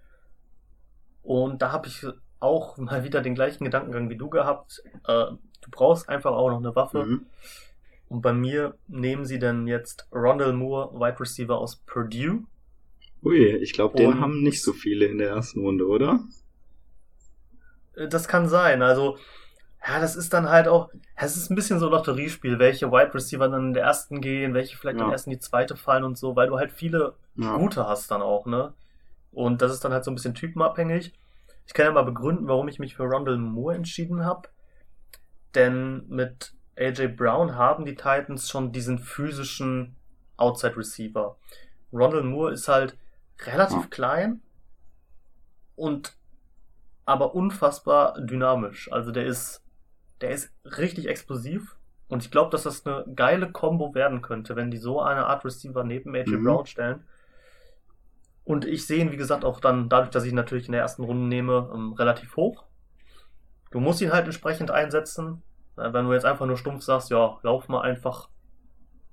Und 1.23 1.63
da 1.63 1.73
habe 1.73 1.89
ich 1.89 2.07
auch 2.43 2.77
mal 2.79 3.05
wieder 3.05 3.21
den 3.21 3.35
gleichen 3.35 3.65
Gedankengang 3.65 4.11
wie 4.11 4.17
du 4.17 4.29
gehabt. 4.29 4.83
Äh, 5.07 5.27
du 5.61 5.71
brauchst 5.71 6.09
einfach 6.09 6.33
auch 6.33 6.51
noch 6.51 6.59
eine 6.59 6.75
Waffe. 6.75 7.05
Mhm. 7.05 7.27
Und 8.09 8.21
bei 8.21 8.33
mir 8.33 8.75
nehmen 8.89 9.25
sie 9.25 9.39
denn 9.39 9.67
jetzt 9.67 10.07
Rondell 10.13 10.53
Moore, 10.53 10.93
Wide 11.01 11.19
Receiver 11.19 11.57
aus 11.57 11.77
Purdue. 11.77 12.43
Ui, 13.25 13.57
ich 13.57 13.73
glaube, 13.73 13.97
den 13.97 14.21
haben 14.21 14.43
nicht 14.43 14.63
so 14.63 14.73
viele 14.73 15.07
in 15.07 15.19
der 15.19 15.31
ersten 15.31 15.61
Runde, 15.61 15.87
oder? 15.87 16.21
Äh, 17.95 18.09
das 18.09 18.29
kann 18.29 18.49
sein. 18.49 18.83
Also, 18.83 19.17
ja, 19.87 20.01
das 20.01 20.17
ist 20.17 20.33
dann 20.33 20.49
halt 20.49 20.69
auch, 20.69 20.91
es 21.17 21.37
ist 21.37 21.51
ein 21.51 21.55
bisschen 21.55 21.79
so 21.79 21.89
Lotteriespiel, 21.89 22.59
welche 22.59 22.91
Wide 22.91 23.15
Receiver 23.15 23.49
dann 23.49 23.69
in 23.69 23.75
der 23.75 23.85
ersten 23.85 24.21
gehen, 24.21 24.55
welche 24.55 24.77
vielleicht 24.77 24.99
ja. 24.99 25.13
in 25.13 25.31
die 25.31 25.39
zweite 25.39 25.77
fallen 25.77 26.05
und 26.05 26.19
so, 26.19 26.37
weil 26.37 26.49
du 26.49 26.59
halt 26.59 26.73
viele 26.73 27.15
ja. 27.37 27.57
gute 27.57 27.87
hast 27.87 28.11
dann 28.11 28.23
auch, 28.23 28.47
ne? 28.47 28.75
Und 29.33 29.63
das 29.63 29.73
ist 29.73 29.85
dann 29.85 29.93
halt 29.93 30.05
so 30.05 30.11
ein 30.11 30.15
bisschen 30.15 30.35
typenabhängig. 30.35 31.15
Ich 31.67 31.75
kann 31.75 31.87
ja 31.87 31.93
mal 31.93 32.03
begründen, 32.03 32.49
warum 32.49 32.69
ich 32.69 32.79
mich 32.79 32.97
für 32.97 33.05
Rondell 33.05 33.39
Moore 33.39 33.75
entschieden 33.75 34.25
habe. 34.25 34.49
Denn 35.55 36.07
mit 36.09 36.55
AJ 36.77 37.09
Brown 37.09 37.57
haben 37.57 37.85
die 37.85 37.95
Titans 37.95 38.49
schon 38.49 38.73
diesen 38.73 38.99
physischen 38.99 39.97
Outside 40.37 40.77
Receiver. 40.77 41.37
Rondell 41.93 42.23
Moore 42.23 42.53
ist 42.53 42.69
halt, 42.69 42.97
relativ 43.47 43.83
ja. 43.83 43.87
klein 43.91 44.41
und 45.75 46.17
aber 47.05 47.35
unfassbar 47.35 48.21
dynamisch. 48.21 48.91
Also 48.93 49.11
der 49.11 49.27
ist, 49.27 49.63
der 50.21 50.31
ist 50.31 50.53
richtig 50.65 51.09
explosiv 51.09 51.77
und 52.09 52.23
ich 52.23 52.31
glaube, 52.31 52.51
dass 52.51 52.63
das 52.63 52.87
eine 52.87 53.05
geile 53.15 53.51
Combo 53.51 53.95
werden 53.95 54.23
könnte, 54.23 54.57
wenn 54.57 54.71
die 54.71 54.79
so 54.79 55.01
eine 55.01 55.27
Art 55.27 55.45
Receiver 55.45 55.85
neben 55.85 56.15
AJ 56.15 56.31
mhm. 56.31 56.45
Brown 56.45 56.67
stellen. 56.67 57.05
Und 58.45 58.65
ich 58.65 58.87
sehe 58.87 59.01
ihn, 59.01 59.13
wie 59.13 59.17
gesagt, 59.17 59.45
auch 59.45 59.61
dann, 59.61 59.89
dadurch, 59.89 60.11
dass 60.11 60.25
ich 60.25 60.31
ihn 60.31 60.37
natürlich 60.37 60.67
in 60.67 60.73
der 60.73 60.81
ersten 60.81 61.05
Runde 61.05 61.27
nehme, 61.27 61.71
ähm, 61.73 61.93
relativ 61.93 62.37
hoch. 62.37 62.65
Du 63.71 63.81
musst 63.81 64.01
ihn 64.01 64.13
halt 64.13 64.27
entsprechend 64.27 64.71
einsetzen. 64.71 65.43
Wenn 65.77 66.05
du 66.05 66.13
jetzt 66.13 66.27
einfach 66.27 66.47
nur 66.47 66.59
stumpf 66.59 66.83
sagst, 66.83 67.11
ja, 67.11 67.39
lauf 67.43 67.69
mal 67.69 67.81
einfach 67.81 68.29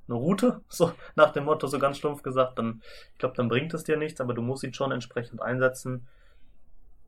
eine 0.08 0.18
Route, 0.18 0.62
so 0.70 0.92
nach 1.16 1.32
dem 1.32 1.46
Motto, 1.46 1.68
so 1.68 1.80
ganz 1.80 1.98
stumpf 1.98 2.24
gesagt, 2.24 2.58
dann, 2.60 2.82
ich 3.14 3.20
glaube, 3.20 3.36
dann 3.36 3.48
bringt 3.48 3.74
es 3.74 3.84
dir 3.84 3.98
nichts, 3.98 4.20
aber 4.20 4.34
du 4.34 4.42
musst 4.42 4.64
ihn 4.64 4.74
schon 4.74 4.92
entsprechend 4.92 5.42
einsetzen. 5.42 6.08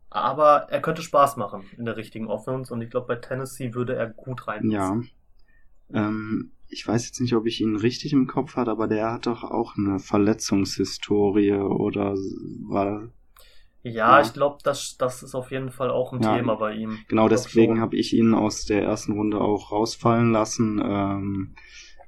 Aber 0.09 0.67
er 0.69 0.81
könnte 0.81 1.01
Spaß 1.01 1.37
machen 1.37 1.63
in 1.77 1.85
der 1.85 1.95
richtigen 1.95 2.27
Offense 2.27 2.73
und 2.73 2.81
ich 2.81 2.89
glaube, 2.89 3.07
bei 3.07 3.15
Tennessee 3.15 3.73
würde 3.73 3.95
er 3.95 4.07
gut 4.07 4.47
reinpassen. 4.47 5.09
Ja. 5.89 6.07
Ähm, 6.07 6.51
ich 6.71 6.87
weiß 6.87 7.05
jetzt 7.05 7.19
nicht, 7.19 7.35
ob 7.35 7.45
ich 7.45 7.61
ihn 7.61 7.75
richtig 7.75 8.13
im 8.13 8.27
Kopf 8.27 8.55
hatte, 8.55 8.71
aber 8.71 8.87
der 8.87 9.11
hat 9.11 9.27
doch 9.27 9.43
auch 9.43 9.77
eine 9.77 9.99
Verletzungshistorie 9.99 11.53
oder 11.53 12.15
war. 12.67 13.09
Ja, 13.83 13.91
ja. 13.91 14.21
ich 14.21 14.33
glaube, 14.33 14.59
das, 14.63 14.95
das 14.97 15.21
ist 15.21 15.35
auf 15.35 15.51
jeden 15.51 15.69
Fall 15.69 15.89
auch 15.89 16.13
ein 16.13 16.21
ja, 16.21 16.37
Thema 16.37 16.55
bei 16.55 16.73
ihm. 16.75 16.99
Genau, 17.07 17.27
deswegen 17.27 17.81
habe 17.81 17.97
ich 17.97 18.13
ihn 18.13 18.33
aus 18.33 18.65
der 18.65 18.83
ersten 18.83 19.13
Runde 19.13 19.41
auch 19.41 19.71
rausfallen 19.71 20.31
lassen. 20.31 20.81
Ähm, 20.83 21.55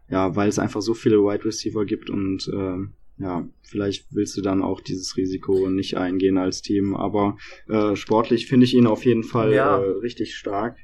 ja, 0.09 0.35
weil 0.35 0.47
es 0.47 0.59
einfach 0.59 0.81
so 0.81 0.93
viele 0.93 1.17
Wide 1.17 1.45
Receiver 1.45 1.85
gibt 1.85 2.09
und 2.09 2.47
äh, 2.47 2.77
ja, 3.17 3.47
vielleicht 3.61 4.07
willst 4.11 4.37
du 4.37 4.41
dann 4.41 4.61
auch 4.61 4.81
dieses 4.81 5.17
Risiko 5.17 5.69
nicht 5.69 5.97
eingehen 5.97 6.37
als 6.37 6.61
Team, 6.61 6.95
aber 6.95 7.37
äh, 7.67 7.95
sportlich 7.95 8.47
finde 8.47 8.65
ich 8.65 8.73
ihn 8.73 8.87
auf 8.87 9.05
jeden 9.05 9.23
Fall 9.23 9.53
ja. 9.53 9.77
äh, 9.77 9.89
richtig 10.01 10.35
stark. 10.35 10.77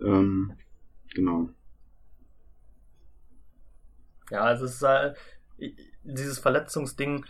Ähm, 0.00 0.52
genau. 1.14 1.50
Ja, 4.30 4.42
also 4.42 4.64
es 4.64 4.74
ist 4.74 4.82
äh, 4.82 5.14
dieses 6.02 6.38
Verletzungsding, 6.38 7.24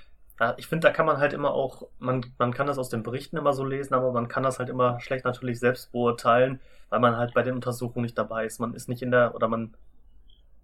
ich 0.59 0.67
finde, 0.67 0.87
da 0.87 0.93
kann 0.93 1.07
man 1.07 1.17
halt 1.17 1.33
immer 1.33 1.53
auch, 1.53 1.89
man, 1.99 2.27
man 2.39 2.53
kann 2.53 2.67
das 2.67 2.77
aus 2.77 2.91
den 2.91 3.03
Berichten 3.03 3.39
immer 3.39 3.55
so 3.55 3.65
lesen, 3.65 3.95
aber 3.95 4.13
man 4.13 4.29
kann 4.29 4.43
das 4.43 4.59
halt 4.59 4.69
immer 4.69 5.01
schlecht 5.01 5.25
natürlich 5.25 5.59
selbst 5.59 5.93
beurteilen, 5.93 6.61
weil 6.91 7.01
man 7.01 7.17
halt 7.17 7.33
bei 7.33 7.43
den 7.43 7.55
Untersuchungen 7.55 8.03
nicht 8.03 8.19
dabei 8.19 8.45
ist. 8.45 8.61
Man 8.61 8.75
ist 8.75 8.89
nicht 8.89 9.01
in 9.01 9.11
der, 9.11 9.35
oder 9.35 9.49
man, 9.49 9.75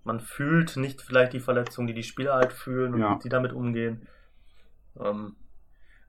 man 0.04 0.20
fühlt 0.20 0.76
nicht 0.76 1.00
vielleicht 1.00 1.32
die 1.32 1.40
Verletzungen, 1.40 1.86
die 1.86 1.94
die 1.94 2.02
Spieler 2.02 2.34
halt 2.34 2.52
fühlen 2.52 2.92
und 2.94 3.00
ja. 3.00 3.18
die 3.24 3.30
damit 3.30 3.54
umgehen. 3.54 4.06
Ähm, 5.00 5.36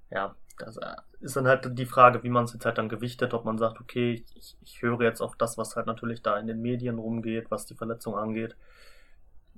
ja, 0.09 0.35
das 0.57 0.75
äh, 0.75 0.95
ist 1.21 1.37
dann 1.37 1.47
halt 1.47 1.79
die 1.79 1.85
Frage, 1.85 2.21
wie 2.23 2.29
man 2.29 2.43
es 2.43 2.53
jetzt 2.53 2.65
halt 2.65 2.77
dann 2.77 2.89
gewichtet, 2.89 3.33
ob 3.33 3.45
man 3.45 3.57
sagt, 3.57 3.79
okay, 3.79 4.25
ich, 4.35 4.57
ich 4.61 4.81
höre 4.81 5.01
jetzt 5.03 5.21
auf 5.21 5.37
das, 5.37 5.57
was 5.57 5.77
halt 5.77 5.87
natürlich 5.87 6.21
da 6.21 6.37
in 6.37 6.47
den 6.47 6.61
Medien 6.61 6.99
rumgeht, 6.99 7.49
was 7.49 7.65
die 7.65 7.75
Verletzung 7.75 8.17
angeht 8.17 8.57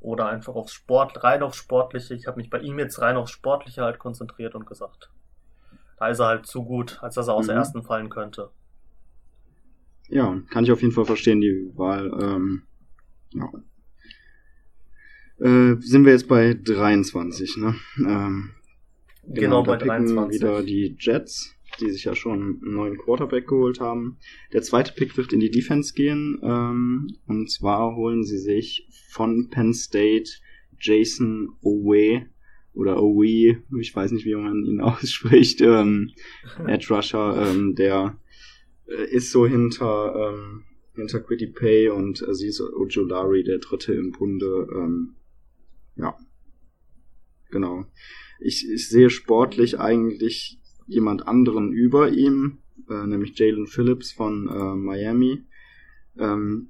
oder 0.06 0.28
einfach 0.28 0.54
aufs 0.54 0.74
Sport, 0.74 1.24
rein 1.24 1.42
aufs 1.42 1.58
Sportliche. 1.58 2.14
Ich 2.14 2.28
habe 2.28 2.38
mich 2.38 2.50
bei 2.50 2.60
ihm 2.60 2.78
jetzt 2.78 3.02
rein 3.02 3.18
aufs 3.18 3.32
Sportliche 3.32 3.82
halt 3.82 3.98
konzentriert 3.98 4.54
und 4.54 4.68
gesagt, 4.68 5.10
da 5.98 6.10
ist 6.10 6.20
er 6.20 6.28
halt 6.28 6.46
zu 6.46 6.64
gut, 6.64 7.00
als 7.02 7.16
dass 7.16 7.28
er 7.28 7.34
aus 7.34 7.46
mhm. 7.46 7.48
der 7.48 7.56
ersten 7.58 7.84
fallen 7.84 8.10
könnte. 8.10 8.52
Ja, 10.08 10.40
kann 10.52 10.64
ich 10.64 10.72
auf 10.72 10.82
jeden 10.82 10.94
Fall 10.94 11.06
verstehen, 11.06 11.42
die 11.42 11.72
Wahl. 11.74 12.12
Ähm, 12.22 12.64
ja. 13.34 13.50
Äh, 15.40 15.78
sind 15.80 16.06
wir 16.06 16.12
jetzt 16.12 16.28
bei 16.28 16.54
23, 16.54 17.58
ne? 17.58 17.76
Ähm, 17.98 18.52
genau, 19.24 19.64
genau 19.64 19.64
bei 19.64 19.78
23. 19.78 20.40
wieder 20.40 20.62
die 20.62 20.96
Jets 21.00 21.56
die 21.80 21.92
sich 21.92 22.06
ja 22.06 22.16
schon 22.16 22.60
einen 22.64 22.74
neuen 22.74 22.98
Quarterback 22.98 23.48
geholt 23.48 23.80
haben. 23.80 24.18
Der 24.54 24.62
zweite 24.62 24.94
Pick 24.94 25.18
wird 25.18 25.34
in 25.34 25.40
die 25.40 25.52
Defense 25.52 25.94
gehen. 25.94 26.40
Ähm, 26.44 27.18
und 27.28 27.50
zwar 27.52 27.96
holen 27.96 28.24
sie 28.24 28.38
sich 28.38 28.88
von 29.10 29.50
Penn 29.50 29.74
State 29.74 30.30
Jason 30.80 31.50
Owe 31.62 32.26
oder 32.74 33.02
Owe, 33.02 33.58
ich 33.80 33.96
weiß 33.96 34.12
nicht, 34.12 34.26
wie 34.26 34.36
man 34.36 34.66
ihn 34.66 34.82
ausspricht, 34.82 35.62
ähm, 35.62 36.12
Edge 36.68 36.94
Rusher, 36.94 37.50
ähm, 37.50 37.76
der 37.76 38.20
äh, 38.88 39.10
ist 39.10 39.32
so 39.32 39.48
hinter, 39.48 40.34
ähm, 40.34 40.64
hinter 40.94 41.22
Quitty 41.22 41.48
Pay 41.48 41.90
und 41.90 42.28
Aziz 42.28 42.62
Ojolari, 42.62 43.44
der 43.44 43.60
dritte 43.60 43.94
im 43.94 44.12
Bunde. 44.12 44.68
Ähm, 44.74 45.16
ja, 45.96 46.18
genau. 47.50 47.86
Ich, 48.40 48.70
ich 48.70 48.90
sehe 48.90 49.10
sportlich 49.10 49.80
eigentlich 49.80 50.60
jemand 50.88 51.28
anderen 51.28 51.72
über 51.72 52.10
ihm, 52.10 52.60
äh, 52.90 53.08
nämlich 53.08 53.38
Jalen 53.38 53.68
Phillips 53.68 54.12
von 54.12 54.48
äh, 54.48 54.76
Miami. 54.76 55.44
Ähm, 56.18 56.70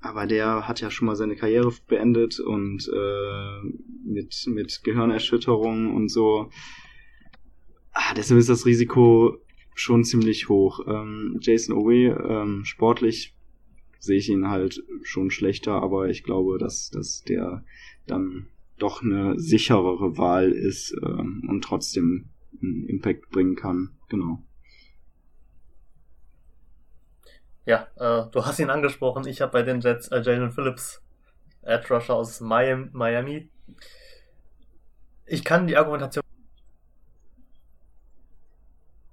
aber 0.00 0.26
der 0.26 0.68
hat 0.68 0.80
ja 0.80 0.90
schon 0.90 1.06
mal 1.06 1.16
seine 1.16 1.36
Karriere 1.36 1.72
beendet 1.88 2.38
und 2.38 2.88
äh, 2.92 3.60
mit, 4.04 4.46
mit 4.46 4.82
Gehirnerschütterung 4.84 5.94
und 5.94 6.10
so. 6.10 6.50
Ah, 7.92 8.14
deshalb 8.14 8.38
ist 8.38 8.48
das 8.48 8.66
Risiko 8.66 9.38
schon 9.74 10.04
ziemlich 10.04 10.48
hoch. 10.48 10.80
Ähm, 10.86 11.38
Jason 11.40 11.76
Owe, 11.76 12.16
ähm, 12.28 12.64
sportlich 12.64 13.34
sehe 13.98 14.18
ich 14.18 14.28
ihn 14.28 14.48
halt 14.48 14.84
schon 15.02 15.30
schlechter, 15.30 15.72
aber 15.72 16.08
ich 16.08 16.22
glaube, 16.22 16.58
dass, 16.58 16.90
dass 16.90 17.22
der 17.22 17.64
dann 18.06 18.46
doch 18.78 19.02
eine 19.02 19.38
sicherere 19.38 20.16
Wahl 20.18 20.52
ist 20.52 20.94
ähm, 21.02 21.46
und 21.48 21.64
trotzdem 21.64 22.28
einen 22.62 22.88
Impact 22.88 23.30
bringen 23.30 23.56
kann. 23.56 23.96
Genau. 24.08 24.42
Ja, 27.64 27.88
äh, 27.96 28.30
du 28.30 28.44
hast 28.44 28.58
ihn 28.58 28.70
angesprochen. 28.70 29.26
Ich 29.26 29.40
habe 29.40 29.52
bei 29.52 29.62
den 29.62 29.80
Jets 29.80 30.08
äh, 30.08 30.20
Jalen 30.20 30.52
Phillips, 30.52 31.02
Edge 31.62 31.92
Rusher 31.92 32.14
aus 32.14 32.40
Miami. 32.40 33.50
Ich 35.24 35.44
kann 35.44 35.66
die 35.66 35.76
Argumentation 35.76 36.22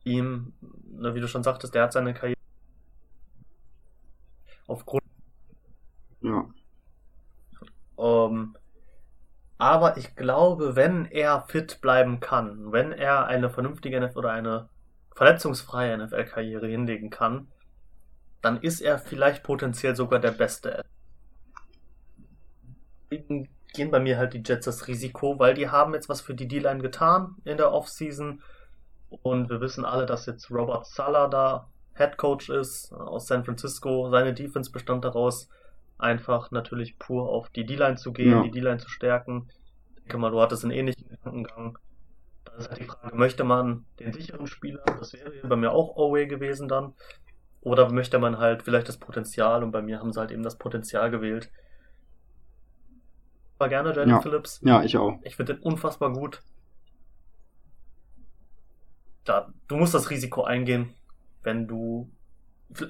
ihm, 0.03 0.53
ne, 0.61 1.15
wie 1.15 1.21
du 1.21 1.27
schon 1.27 1.43
sagtest, 1.43 1.73
der 1.73 1.83
hat 1.83 1.93
seine 1.93 2.13
Karriere 2.13 2.37
aufgrund 4.67 5.03
ja. 6.23 6.49
Um, 7.95 8.55
aber 9.63 9.95
ich 9.95 10.17
glaube, 10.17 10.75
wenn 10.75 11.05
er 11.05 11.43
fit 11.43 11.79
bleiben 11.79 12.19
kann, 12.19 12.73
wenn 12.73 12.91
er 12.91 13.27
eine 13.27 13.49
vernünftige 13.49 13.97
NFL 14.01 14.17
oder 14.17 14.31
eine 14.31 14.67
verletzungsfreie 15.15 15.97
NFL-Karriere 15.97 16.67
hinlegen 16.67 17.09
kann, 17.09 17.47
dann 18.41 18.59
ist 18.59 18.81
er 18.81 18.99
vielleicht 18.99 19.41
potenziell 19.41 19.95
sogar 19.95 20.19
der 20.19 20.31
Beste. 20.31 20.83
Gehen 23.09 23.89
bei 23.89 24.01
mir 24.01 24.17
halt 24.17 24.33
die 24.33 24.43
Jets 24.45 24.65
das 24.65 24.89
Risiko, 24.89 25.39
weil 25.39 25.53
die 25.53 25.69
haben 25.69 25.93
jetzt 25.93 26.09
was 26.09 26.19
für 26.19 26.35
die 26.35 26.49
D-Line 26.49 26.81
getan 26.81 27.37
in 27.45 27.55
der 27.55 27.71
Offseason. 27.71 28.41
Und 29.21 29.49
wir 29.49 29.61
wissen 29.61 29.85
alle, 29.85 30.05
dass 30.05 30.25
jetzt 30.25 30.51
Robert 30.51 30.85
Sala 30.87 31.29
da 31.29 31.69
Head 31.95 32.17
Coach 32.17 32.49
ist 32.49 32.91
aus 32.91 33.27
San 33.27 33.45
Francisco. 33.45 34.09
Seine 34.09 34.33
Defense 34.33 34.71
bestand 34.71 35.05
daraus, 35.05 35.47
einfach 36.03 36.51
natürlich 36.51 36.99
pur 36.99 37.29
auf 37.29 37.49
die 37.49 37.65
D-Line 37.65 37.95
zu 37.95 38.13
gehen, 38.13 38.31
ja. 38.31 38.43
die 38.43 38.51
D-Line 38.51 38.77
zu 38.77 38.89
stärken. 38.89 39.49
Ich 39.95 40.03
denke 40.03 40.17
mal, 40.17 40.31
du 40.31 40.41
hattest 40.41 40.63
einen 40.63 40.73
ähnlichen 40.73 41.07
Gedankengang. 41.07 41.77
Da 42.45 42.53
ist 42.53 42.69
halt 42.69 42.79
die 42.79 42.85
Frage, 42.85 43.15
möchte 43.15 43.43
man 43.43 43.85
den 43.99 44.13
sicheren 44.13 44.47
Spieler, 44.47 44.83
das 44.99 45.13
wäre 45.13 45.31
bei 45.47 45.55
mir 45.55 45.71
auch 45.71 45.95
Oway 45.95 46.27
gewesen 46.27 46.67
dann, 46.67 46.93
oder 47.61 47.89
möchte 47.91 48.19
man 48.19 48.37
halt 48.37 48.63
vielleicht 48.63 48.89
das 48.89 48.97
Potenzial 48.97 49.63
und 49.63 49.71
bei 49.71 49.81
mir 49.81 49.99
haben 49.99 50.11
sie 50.11 50.19
halt 50.19 50.31
eben 50.31 50.43
das 50.43 50.57
Potenzial 50.57 51.09
gewählt. 51.09 51.49
War 53.57 53.69
gerne 53.69 53.93
Jalen 53.93 54.09
ja. 54.09 54.21
Phillips. 54.21 54.59
Ja, 54.63 54.83
ich 54.83 54.97
auch. 54.97 55.19
Ich 55.23 55.37
finde 55.37 55.55
den 55.55 55.63
unfassbar 55.63 56.11
gut. 56.11 56.41
Da, 59.23 59.53
du 59.67 59.77
musst 59.77 59.93
das 59.93 60.09
Risiko 60.09 60.43
eingehen, 60.43 60.93
wenn 61.43 61.65
du 61.65 62.11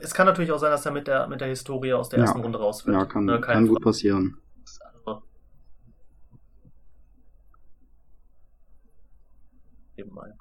es 0.02 0.14
kann 0.14 0.28
natürlich 0.28 0.52
auch 0.52 0.60
sein, 0.60 0.72
dass 0.72 0.86
er 0.86 0.92
mit 0.92 1.08
der, 1.08 1.28
mit 1.28 1.42
der 1.42 1.48
Historie 1.48 1.94
aus 1.94 2.10
der 2.10 2.20
ersten 2.20 2.42
Runde 2.42 2.60
rausfällt. 2.60 2.96
Ja, 2.96 3.06
kann, 3.06 3.26
ne, 3.26 3.42
kann 3.42 3.68
gut 3.68 3.82
passieren. 3.82 4.38
Also, 5.06 5.24
eben 9.98 10.14
mal. 10.14 10.36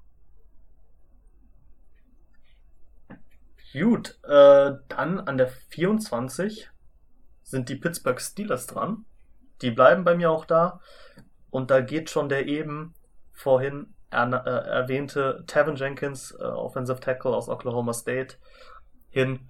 Gut, 3.73 4.19
äh, 4.25 4.73
dann 4.89 5.21
an 5.21 5.39
der 5.39 5.49
24 5.49 6.71
sind 7.43 7.69
die 7.69 7.77
Pittsburgh 7.77 8.21
Steelers 8.21 8.67
dran. 8.67 9.07
Die 9.63 9.71
bleiben 9.71 10.05
bei 10.05 10.15
mir 10.15 10.31
auch 10.31 10.45
da. 10.45 10.81
Und 11.51 11.71
da 11.71 11.81
geht 11.81 12.11
schon 12.11 12.29
der 12.29 12.47
eben 12.47 12.95
vorhin 13.33 13.95
er, 14.13 14.47
äh, 14.47 14.69
erwähnte 14.69 15.45
Tevin 15.47 15.77
Jenkins, 15.77 16.33
äh, 16.33 16.45
Offensive 16.45 17.01
Tackle 17.01 17.35
aus 17.35 17.49
Oklahoma 17.49 17.95
State, 17.95 18.37
hin. 19.13 19.49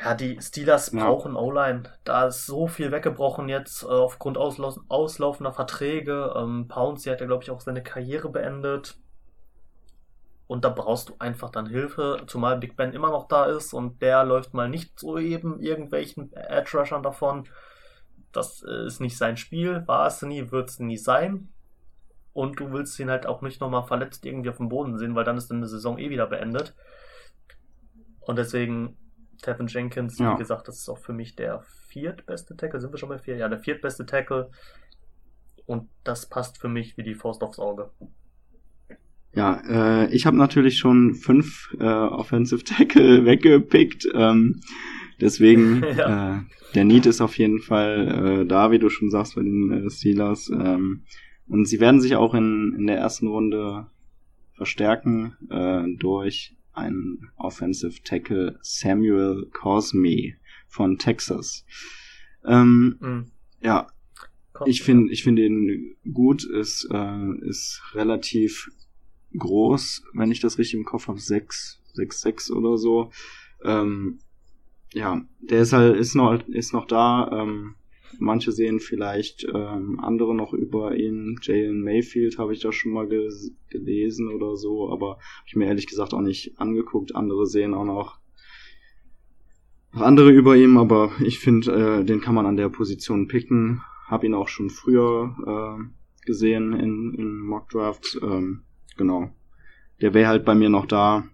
Ja, 0.00 0.14
die 0.14 0.40
Steelers 0.40 0.92
ja. 0.92 1.04
brauchen 1.04 1.34
O-Line. 1.34 1.84
Da 2.04 2.28
ist 2.28 2.46
so 2.46 2.68
viel 2.68 2.92
weggebrochen 2.92 3.48
jetzt 3.48 3.82
äh, 3.82 3.86
aufgrund 3.86 4.38
auslau 4.38 4.76
auslaufender 4.88 5.52
Verträge. 5.52 6.34
Ähm, 6.36 6.68
Pouncy 6.68 7.08
hat 7.08 7.20
ja, 7.20 7.26
glaube 7.26 7.42
ich, 7.42 7.50
auch 7.50 7.60
seine 7.60 7.82
Karriere 7.82 8.28
beendet. 8.28 8.96
Und 10.46 10.64
da 10.64 10.70
brauchst 10.70 11.10
du 11.10 11.14
einfach 11.18 11.50
dann 11.50 11.66
Hilfe, 11.66 12.22
zumal 12.26 12.56
Big 12.58 12.76
Ben 12.76 12.94
immer 12.94 13.10
noch 13.10 13.28
da 13.28 13.44
ist 13.44 13.74
und 13.74 14.00
der 14.00 14.24
läuft 14.24 14.54
mal 14.54 14.68
nicht 14.68 14.98
so 14.98 15.18
eben 15.18 15.60
irgendwelchen 15.60 16.32
Edge-Rushern 16.32 17.02
davon. 17.02 17.46
Das 18.32 18.62
äh, 18.62 18.86
ist 18.86 19.00
nicht 19.00 19.18
sein 19.18 19.36
Spiel, 19.36 19.86
war 19.86 20.06
es 20.06 20.22
nie, 20.22 20.50
wird 20.50 20.70
es 20.70 20.78
nie 20.78 20.96
sein. 20.96 21.48
Und 22.32 22.60
du 22.60 22.72
willst 22.72 22.98
ihn 22.98 23.10
halt 23.10 23.26
auch 23.26 23.42
nicht 23.42 23.60
nochmal 23.60 23.82
verletzt 23.82 24.24
irgendwie 24.24 24.48
auf 24.48 24.56
dem 24.56 24.70
Boden 24.70 24.96
sehen, 24.96 25.14
weil 25.14 25.24
dann 25.24 25.36
ist 25.36 25.50
dann 25.50 25.58
eine 25.58 25.66
Saison 25.66 25.98
eh 25.98 26.08
wieder 26.08 26.26
beendet. 26.26 26.74
Und 28.28 28.36
deswegen 28.36 28.94
Tevin 29.40 29.68
Jenkins, 29.68 30.18
ja. 30.18 30.34
wie 30.34 30.38
gesagt, 30.38 30.68
das 30.68 30.80
ist 30.80 30.88
auch 30.90 30.98
für 30.98 31.14
mich 31.14 31.34
der 31.34 31.62
viertbeste 31.88 32.58
Tackle. 32.58 32.78
Sind 32.78 32.92
wir 32.92 32.98
schon 32.98 33.08
bei 33.08 33.18
vier? 33.18 33.38
Ja, 33.38 33.48
der 33.48 33.58
viertbeste 33.58 34.04
Tackle. 34.04 34.50
Und 35.64 35.88
das 36.04 36.26
passt 36.26 36.58
für 36.60 36.68
mich 36.68 36.98
wie 36.98 37.02
die 37.02 37.14
Faust 37.14 37.42
aufs 37.42 37.58
Auge. 37.58 37.90
Ja, 39.34 39.62
äh, 39.66 40.14
ich 40.14 40.26
habe 40.26 40.36
natürlich 40.36 40.76
schon 40.76 41.14
fünf 41.14 41.74
äh, 41.80 41.84
Offensive 41.84 42.64
Tackle 42.64 43.24
weggepickt. 43.24 44.06
Ähm, 44.12 44.60
deswegen, 45.22 45.82
ja. 45.96 46.36
äh, 46.36 46.40
der 46.74 46.84
Need 46.84 47.06
ist 47.06 47.22
auf 47.22 47.38
jeden 47.38 47.60
Fall 47.60 48.42
äh, 48.42 48.46
da, 48.46 48.70
wie 48.70 48.78
du 48.78 48.90
schon 48.90 49.08
sagst, 49.08 49.36
bei 49.36 49.42
den 49.42 49.86
äh, 49.86 49.90
Steelers. 49.90 50.50
Ähm, 50.50 51.04
und 51.46 51.64
sie 51.64 51.80
werden 51.80 52.02
sich 52.02 52.14
auch 52.14 52.34
in, 52.34 52.74
in 52.76 52.86
der 52.86 52.98
ersten 52.98 53.28
Runde 53.28 53.86
verstärken 54.52 55.34
äh, 55.48 55.84
durch 55.96 56.57
ein 56.78 57.30
Offensive 57.36 58.02
Tackle 58.02 58.58
Samuel 58.62 59.46
Cosme 59.52 60.34
von 60.68 60.98
Texas. 60.98 61.64
Ähm, 62.44 62.96
mhm. 63.00 63.30
Ja, 63.60 63.88
ich 64.66 64.82
finde 64.82 65.12
ich 65.12 65.22
finde 65.22 65.46
ihn 65.46 65.96
gut, 66.12 66.44
ist, 66.44 66.88
äh, 66.90 67.46
ist 67.46 67.82
relativ 67.94 68.70
groß, 69.36 70.04
wenn 70.14 70.30
ich 70.30 70.40
das 70.40 70.58
richtig 70.58 70.78
im 70.78 70.84
Kopf 70.84 71.08
habe, 71.08 71.20
6, 71.20 71.82
6, 71.94 72.20
6 72.20 72.50
oder 72.50 72.78
so. 72.78 73.10
Ähm, 73.62 74.20
ja, 74.92 75.22
der 75.40 75.62
ist 75.62 75.72
halt, 75.72 75.96
ist 75.96 76.14
noch, 76.14 76.40
ist 76.48 76.72
noch 76.72 76.86
da. 76.86 77.30
Ähm, 77.32 77.74
manche 78.18 78.52
sehen 78.52 78.80
vielleicht 78.80 79.46
ähm, 79.54 80.00
andere 80.00 80.34
noch 80.34 80.52
über 80.52 80.96
ihn. 80.96 81.38
Jalen 81.42 81.82
Mayfield 81.82 82.38
habe 82.38 82.52
ich 82.52 82.60
da 82.60 82.72
schon 82.72 82.92
mal 82.92 83.08
ge 83.08 83.28
gelesen 83.70 84.32
oder 84.32 84.56
so, 84.56 84.90
aber 84.90 85.10
habe 85.10 85.46
ich 85.46 85.56
mir 85.56 85.66
ehrlich 85.66 85.86
gesagt 85.86 86.14
auch 86.14 86.20
nicht 86.20 86.58
angeguckt. 86.58 87.14
Andere 87.14 87.46
sehen 87.46 87.74
auch 87.74 87.84
noch 87.84 88.18
andere 89.92 90.30
über 90.30 90.56
ihm, 90.56 90.76
aber 90.76 91.12
ich 91.20 91.38
finde, 91.38 91.72
äh, 92.00 92.04
den 92.04 92.20
kann 92.20 92.34
man 92.34 92.46
an 92.46 92.56
der 92.56 92.68
Position 92.68 93.28
picken. 93.28 93.82
Hab 94.06 94.24
ihn 94.24 94.34
auch 94.34 94.48
schon 94.48 94.70
früher 94.70 95.34
äh, 95.46 96.24
gesehen 96.26 96.72
in, 96.74 97.14
in 97.14 97.38
Mock 97.40 97.68
Drafts. 97.70 98.18
Ähm, 98.22 98.62
genau. 98.96 99.30
Der 100.00 100.14
wäre 100.14 100.28
halt 100.28 100.44
bei 100.44 100.54
mir 100.54 100.68
noch 100.68 100.86
da. 100.86 101.24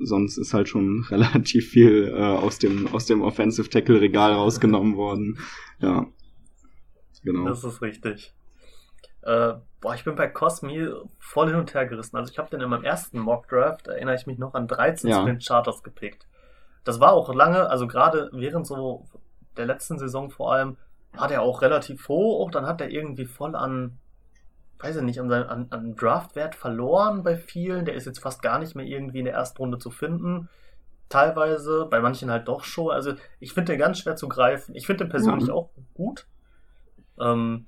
Sonst 0.00 0.38
ist 0.38 0.54
halt 0.54 0.68
schon 0.68 1.04
relativ 1.10 1.68
viel 1.68 2.12
äh, 2.14 2.22
aus 2.22 2.58
dem 2.58 2.88
aus 2.88 3.06
dem 3.06 3.22
Offensive 3.22 3.68
Tackle 3.68 4.00
Regal 4.00 4.32
rausgenommen 4.32 4.96
worden. 4.96 5.38
Ja. 5.78 6.06
Genau. 7.22 7.48
Das 7.48 7.64
ist 7.64 7.82
richtig. 7.82 8.32
Äh, 9.22 9.54
boah, 9.80 9.94
ich 9.94 10.04
bin 10.04 10.14
bei 10.14 10.28
Cosmi 10.28 10.88
voll 11.18 11.48
hin 11.48 11.56
und 11.56 11.74
her 11.74 11.86
gerissen. 11.86 12.16
Also 12.16 12.30
ich 12.32 12.38
habe 12.38 12.50
den 12.50 12.60
in 12.60 12.70
meinem 12.70 12.84
ersten 12.84 13.18
Mock 13.18 13.48
Draft, 13.48 13.88
erinnere 13.88 14.14
ich 14.14 14.26
mich 14.26 14.38
noch 14.38 14.54
an 14.54 14.68
13 14.68 15.10
ja. 15.10 15.20
Sprint 15.20 15.44
Charters 15.46 15.82
gepickt. 15.82 16.26
Das 16.84 17.00
war 17.00 17.12
auch 17.12 17.34
lange, 17.34 17.68
also 17.68 17.86
gerade 17.86 18.30
während 18.32 18.66
so 18.66 19.06
der 19.56 19.66
letzten 19.66 19.98
Saison 19.98 20.30
vor 20.30 20.52
allem, 20.52 20.76
war 21.12 21.28
der 21.28 21.42
auch 21.42 21.62
relativ 21.62 22.08
hoch. 22.08 22.50
Dann 22.50 22.66
hat 22.66 22.80
er 22.80 22.90
irgendwie 22.90 23.26
voll 23.26 23.54
an, 23.54 23.98
weiß 24.80 24.96
ich 24.96 25.02
nicht, 25.02 25.20
an, 25.20 25.32
an, 25.32 25.66
an 25.70 25.96
Draftwert 25.96 26.54
verloren 26.54 27.22
bei 27.22 27.36
vielen. 27.36 27.84
Der 27.84 27.94
ist 27.94 28.06
jetzt 28.06 28.20
fast 28.20 28.42
gar 28.42 28.58
nicht 28.58 28.74
mehr 28.74 28.86
irgendwie 28.86 29.20
in 29.20 29.24
der 29.24 29.34
ersten 29.34 29.58
Runde 29.58 29.78
zu 29.78 29.90
finden. 29.90 30.48
Teilweise, 31.08 31.86
bei 31.90 32.00
manchen 32.00 32.30
halt 32.30 32.48
doch 32.48 32.64
schon. 32.64 32.90
Also 32.90 33.14
ich 33.40 33.54
finde 33.54 33.72
den 33.72 33.78
ganz 33.78 33.98
schwer 33.98 34.16
zu 34.16 34.28
greifen. 34.28 34.74
Ich 34.74 34.86
finde 34.86 35.04
den 35.04 35.10
persönlich 35.10 35.48
ja. 35.48 35.54
auch 35.54 35.70
gut. 35.94 36.26
Ähm, 37.18 37.66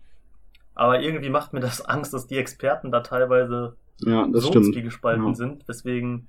aber 0.75 1.01
irgendwie 1.01 1.31
macht 1.31 1.53
mir 1.53 1.61
das 1.61 1.81
Angst, 1.85 2.15
dass 2.15 2.27
die 2.27 2.39
Experten 2.39 2.93
da 2.93 3.01
teilweise 3.01 3.77
ja, 4.01 4.27
das 4.27 4.45
so 4.45 4.51
stimmt. 4.51 4.75
gespalten 4.75 5.27
ja. 5.27 5.35
sind. 5.35 5.65
Deswegen, 5.69 6.29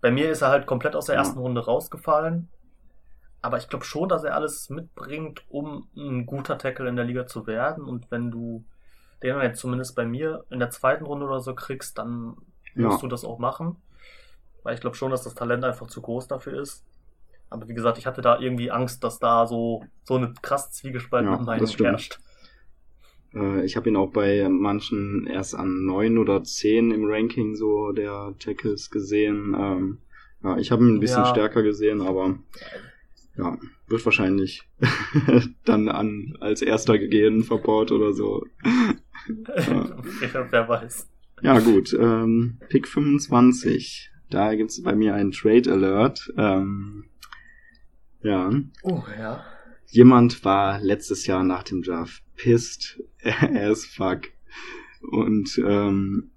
bei 0.00 0.10
mir 0.10 0.30
ist 0.30 0.42
er 0.42 0.48
halt 0.48 0.66
komplett 0.66 0.96
aus 0.96 1.06
der 1.06 1.16
ersten 1.16 1.38
Runde 1.38 1.64
rausgefallen. 1.64 2.48
Aber 3.42 3.58
ich 3.58 3.68
glaube 3.68 3.84
schon, 3.84 4.08
dass 4.08 4.24
er 4.24 4.34
alles 4.34 4.70
mitbringt, 4.70 5.44
um 5.48 5.88
ein 5.94 6.26
guter 6.26 6.58
Tackle 6.58 6.88
in 6.88 6.96
der 6.96 7.04
Liga 7.04 7.26
zu 7.26 7.46
werden. 7.46 7.84
Und 7.84 8.10
wenn 8.10 8.30
du 8.30 8.64
den 9.22 9.40
jetzt 9.40 9.60
zumindest 9.60 9.96
bei 9.96 10.04
mir 10.04 10.44
in 10.50 10.58
der 10.58 10.70
zweiten 10.70 11.04
Runde 11.04 11.26
oder 11.26 11.40
so 11.40 11.54
kriegst, 11.54 11.98
dann 11.98 12.36
musst 12.74 13.02
du 13.02 13.08
das 13.08 13.24
auch 13.24 13.38
machen. 13.38 13.76
Weil 14.62 14.74
ich 14.74 14.80
glaube 14.80 14.96
schon, 14.96 15.10
dass 15.10 15.22
das 15.22 15.34
Talent 15.34 15.64
einfach 15.64 15.86
zu 15.86 16.02
groß 16.02 16.28
dafür 16.28 16.60
ist. 16.60 16.84
Aber 17.48 17.68
wie 17.68 17.74
gesagt, 17.74 17.98
ich 17.98 18.06
hatte 18.06 18.22
da 18.22 18.38
irgendwie 18.38 18.70
Angst, 18.70 19.04
dass 19.04 19.18
da 19.18 19.46
so, 19.46 19.84
so 20.04 20.16
eine 20.16 20.34
krass 20.42 20.72
zwiegespaltene 20.72 21.36
ja, 21.36 21.42
Meinung 21.42 21.68
herrscht. 21.68 22.18
Äh, 23.34 23.64
ich 23.64 23.76
habe 23.76 23.88
ihn 23.88 23.96
auch 23.96 24.10
bei 24.10 24.48
manchen 24.48 25.26
erst 25.26 25.54
an 25.54 25.84
neun 25.84 26.18
oder 26.18 26.42
zehn 26.42 26.90
im 26.90 27.04
Ranking 27.04 27.54
so 27.54 27.92
der 27.92 28.34
Tackles 28.38 28.90
gesehen. 28.90 29.54
Ähm, 29.58 29.98
ja, 30.42 30.58
ich 30.58 30.70
habe 30.70 30.84
ihn 30.84 30.96
ein 30.96 31.00
bisschen 31.00 31.24
ja. 31.24 31.30
stärker 31.30 31.62
gesehen, 31.62 32.00
aber 32.00 32.38
ja, 33.36 33.56
wird 33.86 34.04
wahrscheinlich 34.04 34.62
dann 35.64 35.88
an 35.88 36.36
als 36.40 36.62
erster 36.62 36.98
gehen 36.98 37.44
verbaut 37.44 37.92
oder 37.92 38.12
so. 38.12 38.44
Ja. 39.28 39.96
Wer 40.50 40.68
weiß. 40.68 41.08
Ja, 41.42 41.58
gut. 41.58 41.94
Ähm, 41.98 42.58
Pick 42.68 42.88
25. 42.88 44.10
Da 44.30 44.54
gibt's 44.54 44.82
bei 44.82 44.94
mir 44.94 45.14
einen 45.14 45.32
Trade 45.32 45.72
Alert. 45.72 46.32
Ähm, 46.36 47.04
ja. 48.22 48.50
Oh, 48.82 49.02
ja. 49.18 49.44
Jemand 49.88 50.44
war 50.44 50.80
letztes 50.80 51.26
Jahr 51.26 51.44
nach 51.44 51.62
dem 51.62 51.82
Draft 51.82 52.22
pissed 52.34 53.02
as 53.22 53.84
fuck. 53.84 54.22
Und 55.02 55.60
ähm, 55.64 56.30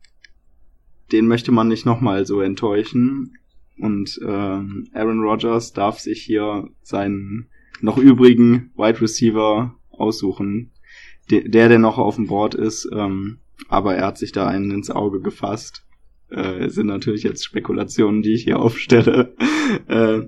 den 1.11 1.27
möchte 1.27 1.51
man 1.51 1.67
nicht 1.67 1.85
nochmal 1.85 2.25
so 2.25 2.41
enttäuschen. 2.41 3.37
Und 3.79 4.19
ähm, 4.23 4.87
Aaron 4.93 5.21
Rodgers 5.21 5.73
darf 5.73 5.99
sich 5.99 6.21
hier 6.21 6.69
seinen 6.81 7.49
noch 7.81 7.97
übrigen 7.97 8.71
Wide 8.75 9.01
Receiver 9.01 9.75
aussuchen. 9.89 10.71
De 11.31 11.47
der, 11.47 11.69
der 11.69 11.79
noch 11.79 11.97
auf 11.97 12.15
dem 12.15 12.27
Board 12.27 12.55
ist, 12.55 12.89
ähm, 12.93 13.39
aber 13.67 13.95
er 13.95 14.07
hat 14.07 14.17
sich 14.17 14.31
da 14.31 14.47
einen 14.47 14.71
ins 14.71 14.89
Auge 14.89 15.21
gefasst. 15.21 15.85
Äh, 16.29 16.69
sind 16.69 16.87
natürlich 16.87 17.23
jetzt 17.23 17.43
Spekulationen, 17.43 18.21
die 18.21 18.33
ich 18.33 18.43
hier 18.43 18.59
aufstelle. 18.59 19.35
äh, 19.87 20.21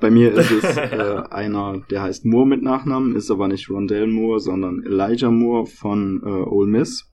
bei 0.00 0.10
mir 0.10 0.32
ist 0.32 0.50
es 0.50 0.64
äh, 0.76 1.22
einer, 1.30 1.82
der 1.90 2.02
heißt 2.02 2.24
Moore 2.24 2.46
mit 2.46 2.62
Nachnamen, 2.62 3.16
ist 3.16 3.30
aber 3.30 3.48
nicht 3.48 3.68
Rondell 3.68 4.06
Moore, 4.06 4.40
sondern 4.40 4.84
Elijah 4.84 5.30
Moore 5.30 5.66
von 5.66 6.22
äh, 6.24 6.28
Ole 6.28 6.68
Miss. 6.68 7.10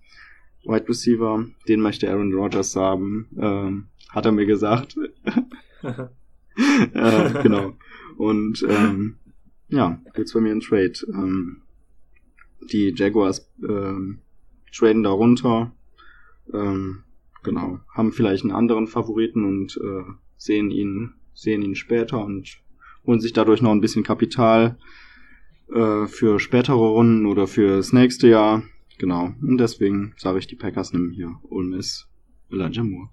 Wide 0.66 0.90
Receiver, 0.90 1.46
den 1.68 1.80
möchte 1.80 2.10
Aaron 2.10 2.34
Rodgers 2.34 2.76
haben, 2.76 3.28
ähm, 3.40 3.86
hat 4.10 4.26
er 4.26 4.32
mir 4.32 4.48
gesagt. 4.48 4.98
äh, 5.84 7.44
genau. 7.44 7.74
Und 8.18 8.66
ähm, 8.68 9.18
ja, 9.68 10.02
gibt's 10.16 10.34
bei 10.34 10.42
mir 10.42 10.52
einen 10.52 10.62
Trade. 10.62 10.94
Ähm, 11.14 11.62
die 12.62 12.94
Jaguars 12.96 13.52
ähm, 13.68 14.20
traden 14.74 15.04
da 15.04 15.12
runter. 15.12 15.72
Ähm, 16.54 17.04
genau. 17.44 17.80
Haben 17.94 18.12
vielleicht 18.12 18.44
einen 18.44 18.54
anderen 18.54 18.88
Favoriten 18.88 19.46
und 19.46 19.78
äh, 19.78 20.12
sehen 20.38 20.72
ihn, 20.72 21.14
sehen 21.34 21.62
ihn 21.62 21.76
später 21.76 22.24
und 22.24 22.58
holen 23.06 23.20
sich 23.20 23.34
dadurch 23.34 23.62
noch 23.62 23.72
ein 23.72 23.82
bisschen 23.82 24.04
Kapital 24.04 24.78
äh, 25.74 26.08
für 26.08 26.40
spätere 26.40 26.76
Runden 26.76 27.26
oder 27.26 27.48
für 27.48 27.78
das 27.78 27.94
nächste 27.94 28.28
Jahr. 28.28 28.64
Genau. 28.98 29.34
Und 29.42 29.58
deswegen 29.58 30.14
sage 30.18 30.40
ich, 30.40 30.48
die 30.48 30.56
Packers 30.56 30.94
nehmen 30.94 31.12
hier 31.12 31.40
Ole 31.50 31.68
Miss 31.68 32.08
Elijah 32.52 32.84
Moore. 32.84 33.10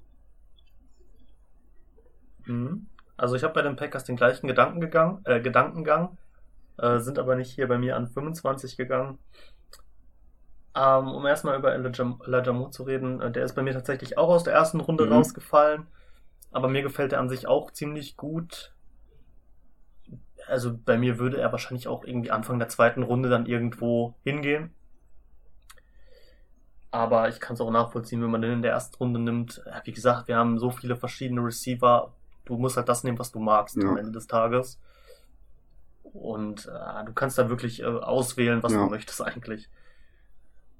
Mhm. 2.46 2.86
Also 3.16 3.36
ich 3.36 3.44
habe 3.44 3.54
bei 3.54 3.62
den 3.62 3.76
Packers 3.76 4.04
den 4.04 4.16
gleichen 4.16 4.46
Gedanken 4.48 4.80
gegangen, 4.80 5.20
äh, 5.24 5.40
Gedankengang, 5.40 6.18
äh, 6.78 6.98
sind 6.98 7.18
aber 7.18 7.36
nicht 7.36 7.50
hier 7.50 7.68
bei 7.68 7.78
mir 7.78 7.96
an 7.96 8.08
25 8.08 8.76
gegangen. 8.76 9.18
Ähm, 10.74 11.08
um 11.08 11.26
erstmal 11.26 11.58
über 11.58 11.74
Moore 12.52 12.70
zu 12.70 12.84
reden, 12.84 13.20
äh, 13.20 13.30
der 13.30 13.44
ist 13.44 13.54
bei 13.54 13.62
mir 13.62 13.72
tatsächlich 13.72 14.16
auch 14.16 14.28
aus 14.28 14.44
der 14.44 14.54
ersten 14.54 14.80
Runde 14.80 15.06
mhm. 15.06 15.12
rausgefallen, 15.12 15.86
aber 16.50 16.68
mir 16.68 16.82
gefällt 16.82 17.12
er 17.12 17.20
an 17.20 17.28
sich 17.28 17.46
auch 17.46 17.70
ziemlich 17.70 18.16
gut 18.16 18.72
also 20.48 20.76
bei 20.76 20.98
mir 20.98 21.18
würde 21.18 21.40
er 21.40 21.52
wahrscheinlich 21.52 21.88
auch 21.88 22.04
irgendwie 22.04 22.30
Anfang 22.30 22.58
der 22.58 22.68
zweiten 22.68 23.02
Runde 23.02 23.28
dann 23.28 23.46
irgendwo 23.46 24.14
hingehen. 24.22 24.74
Aber 26.90 27.28
ich 27.28 27.40
kann 27.40 27.54
es 27.54 27.60
auch 27.60 27.70
nachvollziehen, 27.70 28.22
wenn 28.22 28.30
man 28.30 28.42
den 28.42 28.52
in 28.52 28.62
der 28.62 28.72
ersten 28.72 28.96
Runde 28.96 29.18
nimmt. 29.18 29.62
Wie 29.84 29.92
gesagt, 29.92 30.28
wir 30.28 30.36
haben 30.36 30.58
so 30.58 30.70
viele 30.70 30.96
verschiedene 30.96 31.42
Receiver. 31.42 32.12
Du 32.44 32.58
musst 32.58 32.76
halt 32.76 32.88
das 32.88 33.02
nehmen, 33.02 33.18
was 33.18 33.32
du 33.32 33.38
magst 33.38 33.76
ja. 33.76 33.88
am 33.88 33.96
Ende 33.96 34.12
des 34.12 34.26
Tages. 34.26 34.78
Und 36.12 36.66
äh, 36.66 37.04
du 37.04 37.12
kannst 37.12 37.38
da 37.38 37.48
wirklich 37.48 37.80
äh, 37.80 37.86
auswählen, 37.86 38.62
was 38.62 38.72
ja. 38.72 38.84
du 38.84 38.90
möchtest 38.90 39.22
eigentlich. 39.22 39.68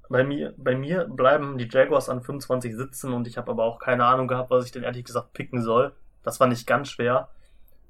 Bei 0.09 0.23
mir, 0.23 0.53
bei 0.57 0.75
mir 0.75 1.05
bleiben 1.05 1.57
die 1.57 1.67
Jaguars 1.69 2.09
an 2.09 2.21
25 2.21 2.75
sitzen 2.75 3.13
und 3.13 3.27
ich 3.27 3.37
habe 3.37 3.51
aber 3.51 3.63
auch 3.63 3.79
keine 3.79 4.05
Ahnung 4.05 4.27
gehabt, 4.27 4.51
was 4.51 4.65
ich 4.65 4.71
denn 4.71 4.83
ehrlich 4.83 5.05
gesagt 5.05 5.33
picken 5.33 5.61
soll. 5.61 5.93
Das 6.21 6.39
war 6.39 6.47
nicht 6.47 6.67
ganz 6.67 6.89
schwer. 6.89 7.29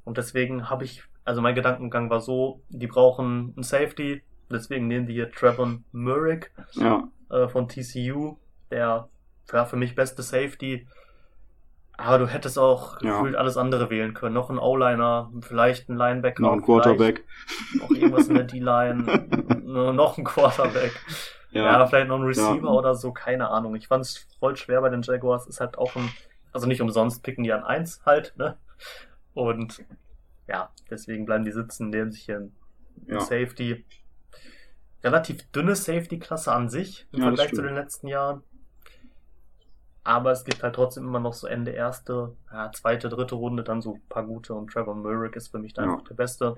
Und 0.06 0.18
deswegen 0.18 0.70
habe 0.70 0.86
ich 0.86 1.04
also 1.26 1.42
mein 1.42 1.56
Gedankengang 1.56 2.10
war 2.10 2.22
so, 2.22 2.62
die 2.70 2.88
brauchen 2.88 3.54
einen 3.56 3.64
Safety, 3.64 4.22
deswegen 4.50 4.88
nehmen 4.88 5.08
die 5.08 5.14
hier 5.14 5.32
Trevon 5.32 5.86
Murrick 5.92 6.52
ja. 6.74 7.08
äh, 7.30 7.48
von 7.48 7.68
TCU, 7.68 8.38
der 8.72 9.08
ja, 9.52 9.66
für 9.66 9.78
mich 9.78 9.96
beste 9.96 10.22
Safety. 10.22 10.88
Aber 11.98 12.18
du 12.18 12.28
hättest 12.28 12.58
auch 12.58 13.02
ja. 13.02 13.18
gefühlt 13.18 13.36
alles 13.36 13.56
andere 13.56 13.90
wählen 13.90 14.14
können. 14.14 14.34
Noch 14.34 14.50
ein 14.50 14.58
O-Liner, 14.58 15.32
vielleicht 15.42 15.90
ein 15.90 15.96
Linebacker. 15.96 16.42
Noch 16.42 16.54
ein 16.54 16.62
Quarterback. 16.62 17.24
Noch 17.80 17.92
irgendwas 17.92 18.28
in 18.28 18.36
der 18.36 18.46
D-Line. 18.46 19.04
noch 19.64 20.18
ein 20.18 20.24
Quarterback. 20.24 21.00
Ja. 21.52 21.64
ja. 21.66 21.88
vielleicht 21.88 22.08
noch 22.08 22.18
ein 22.18 22.26
Receiver 22.26 22.64
ja. 22.64 22.70
oder 22.72 22.96
so, 22.96 23.12
keine 23.12 23.50
Ahnung. 23.50 23.76
Ich 23.76 23.88
fand 23.88 24.06
es 24.06 24.28
voll 24.40 24.58
schwer 24.58 24.82
bei 24.82 24.90
den 24.90 25.04
Jaguars. 25.04 25.46
Ist 25.46 25.60
halt 25.60 25.78
auch 25.78 25.96
ein, 25.96 26.10
also 26.52 26.68
nicht 26.68 26.82
umsonst 26.82 27.22
picken 27.22 27.44
die 27.44 27.54
an 27.54 27.64
eins 27.64 28.02
halt, 28.06 28.34
ne? 28.38 28.58
Und 29.36 29.84
ja, 30.48 30.72
deswegen 30.90 31.26
bleiben 31.26 31.46
die 31.46 31.52
sitzen, 31.52 31.90
nehmen 31.90 32.12
sich 32.12 32.24
hier 32.24 32.38
ein 32.38 32.56
ja. 33.08 33.20
Safety. 33.20 33.86
Relativ 35.04 35.52
dünne 35.52 35.76
Safety-Klasse 35.76 36.52
an 36.52 36.70
sich 36.70 37.08
im 37.12 37.20
ja, 37.20 37.26
Vergleich 37.28 37.54
zu 37.54 37.62
den 37.62 37.76
letzten 37.76 38.08
Jahren. 38.08 38.42
Aber 40.04 40.32
es 40.32 40.44
gibt 40.44 40.64
halt 40.64 40.76
trotzdem 40.76 41.06
immer 41.06 41.20
noch 41.20 41.34
so 41.34 41.48
Ende 41.48 41.72
erste, 41.72 42.36
ja, 42.52 42.72
zweite, 42.74 43.10
dritte 43.10 43.36
Runde, 43.36 43.64
dann 43.64 43.82
so 43.82 43.96
ein 43.96 44.02
paar 44.10 44.26
gute 44.26 44.54
und 44.54 44.70
Trevor 44.72 44.96
Murrick 44.96 45.36
ist 45.36 45.48
für 45.50 45.60
mich 45.60 45.74
da 45.74 45.84
ja. 45.84 45.92
einfach 45.94 46.08
der 46.08 46.16
Beste. 46.16 46.56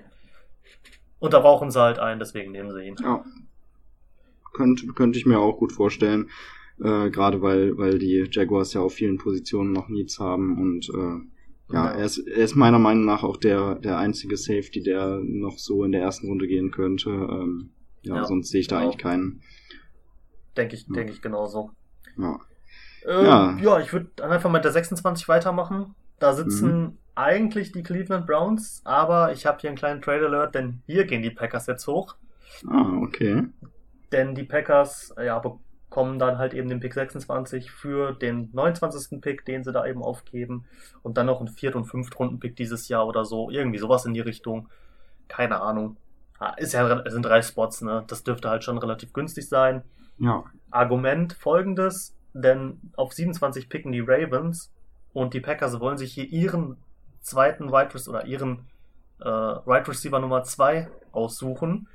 Und 1.18 1.32
da 1.32 1.40
brauchen 1.40 1.70
sie 1.70 1.80
halt 1.80 1.98
einen, 1.98 2.18
deswegen 2.18 2.52
nehmen 2.52 2.72
sie 2.72 2.82
ihn. 2.82 2.96
Ja. 3.00 3.24
Könnte, 4.52 4.86
könnte 4.88 5.18
ich 5.18 5.26
mir 5.26 5.38
auch 5.38 5.58
gut 5.58 5.72
vorstellen. 5.72 6.28
Äh, 6.78 7.10
Gerade 7.10 7.40
weil, 7.40 7.78
weil 7.78 7.98
die 7.98 8.28
Jaguars 8.30 8.72
ja 8.74 8.80
auf 8.80 8.94
vielen 8.94 9.18
Positionen 9.18 9.72
noch 9.72 9.88
Needs 9.88 10.18
haben 10.18 10.60
und 10.60 10.88
äh, 10.90 11.72
Ja, 11.72 11.90
Er, 11.90 12.04
ist, 12.04 12.18
er 12.18 12.44
ist 12.44 12.54
meiner 12.54 12.78
Meinung 12.78 13.04
nach 13.04 13.22
auch 13.22 13.36
der, 13.36 13.76
der 13.76 13.98
einzige 13.98 14.36
Safety, 14.36 14.82
der 14.82 15.20
noch 15.22 15.58
so 15.58 15.84
in 15.84 15.92
der 15.92 16.02
ersten 16.02 16.28
Runde 16.28 16.46
gehen 16.46 16.70
könnte. 16.70 17.10
Ähm, 17.10 17.70
ja, 18.02 18.16
ja, 18.16 18.24
sonst 18.24 18.50
sehe 18.50 18.60
ich 18.60 18.68
da 18.68 18.76
genau. 18.76 18.88
eigentlich 18.88 19.02
keinen. 19.02 19.42
Denke 20.56 20.74
ich, 20.74 20.86
denke 20.86 21.12
ich 21.12 21.22
genauso. 21.22 21.70
Ja. 22.16 22.40
Äh, 23.06 23.24
ja. 23.24 23.56
ja, 23.60 23.78
ich 23.80 23.92
würde 23.92 24.24
einfach 24.24 24.50
mit 24.50 24.64
der 24.64 24.72
26 24.72 25.28
weitermachen. 25.28 25.94
Da 26.18 26.32
sitzen 26.32 26.80
mhm. 26.80 26.98
eigentlich 27.14 27.72
die 27.72 27.82
Cleveland 27.82 28.26
Browns, 28.26 28.80
aber 28.84 29.32
ich 29.32 29.46
habe 29.46 29.58
hier 29.60 29.70
einen 29.70 29.78
kleinen 29.78 30.02
Trade 30.02 30.26
Alert, 30.26 30.54
denn 30.54 30.82
hier 30.86 31.04
gehen 31.04 31.22
die 31.22 31.30
Packers 31.30 31.66
jetzt 31.66 31.86
hoch. 31.86 32.16
Ah, 32.68 33.00
okay. 33.02 33.44
Denn 34.12 34.34
die 34.34 34.44
Packers, 34.44 35.14
ja, 35.22 35.38
bekommen 35.38 36.18
dann 36.18 36.38
halt 36.38 36.54
eben 36.54 36.68
den 36.68 36.80
Pick 36.80 36.94
26 36.94 37.70
für 37.70 38.12
den 38.12 38.50
29. 38.52 39.20
Pick, 39.20 39.44
den 39.44 39.62
sie 39.62 39.72
da 39.72 39.86
eben 39.86 40.02
aufgeben. 40.02 40.64
Und 41.02 41.16
dann 41.16 41.26
noch 41.26 41.40
einen 41.40 41.48
Viert- 41.48 41.76
und 41.76 41.86
Fünftrunden-Pick 41.86 42.56
dieses 42.56 42.88
Jahr 42.88 43.06
oder 43.06 43.24
so. 43.24 43.50
Irgendwie 43.50 43.78
sowas 43.78 44.04
in 44.04 44.14
die 44.14 44.20
Richtung. 44.20 44.68
Keine 45.28 45.60
Ahnung. 45.60 45.96
Ah, 46.38 46.54
ist 46.56 46.72
ja, 46.72 47.00
es 47.00 47.12
sind 47.12 47.24
drei 47.24 47.42
Spots, 47.42 47.82
ne? 47.82 48.04
Das 48.08 48.24
dürfte 48.24 48.50
halt 48.50 48.64
schon 48.64 48.78
relativ 48.78 49.12
günstig 49.12 49.48
sein. 49.48 49.82
Ja. 50.18 50.44
Argument 50.70 51.32
folgendes, 51.32 52.15
denn 52.42 52.80
auf 52.96 53.12
27 53.12 53.68
picken 53.68 53.92
die 53.92 54.00
Ravens 54.00 54.72
und 55.12 55.34
die 55.34 55.40
Packers 55.40 55.80
wollen 55.80 55.96
sich 55.96 56.12
hier 56.12 56.26
ihren 56.26 56.76
zweiten 57.20 57.72
Wide 57.72 57.94
Receiver 57.94 58.18
oder 58.18 58.26
ihren 58.26 58.66
äh, 59.20 59.24
Wide 59.24 59.88
Receiver 59.88 60.20
Nummer 60.20 60.42
2 60.42 60.88
aussuchen. 61.12 61.88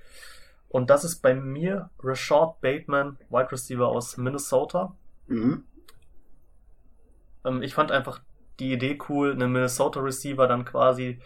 Und 0.70 0.90
das 0.90 1.04
ist 1.04 1.22
bei 1.22 1.36
mir 1.36 1.90
Rashad 2.00 2.62
Bateman, 2.62 3.18
Wide 3.30 3.52
Receiver 3.52 3.88
aus 3.88 4.18
Minnesota. 4.18 4.96
Mhm. 5.28 5.66
Ähm, 7.46 7.62
ich 7.62 7.74
fand 7.74 7.92
einfach 7.92 8.22
die 8.60 8.74
Idee 8.74 8.98
cool, 9.10 9.32
einen 9.32 9.52
Minnesota 9.52 10.00
Receiver 10.00 10.48
dann 10.48 10.66
quasi 10.66 11.20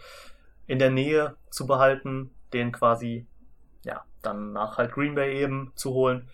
in 0.66 0.78
der 0.78 0.90
Nähe 0.90 1.36
zu 1.50 1.66
behalten, 1.66 2.30
den 2.52 2.72
quasi, 2.72 3.26
ja, 3.84 4.04
dann 4.22 4.52
nach 4.52 4.78
halt 4.78 4.92
Green 4.92 5.14
Bay 5.14 5.40
eben 5.40 5.72
zu 5.76 5.92
holen. 5.92 6.28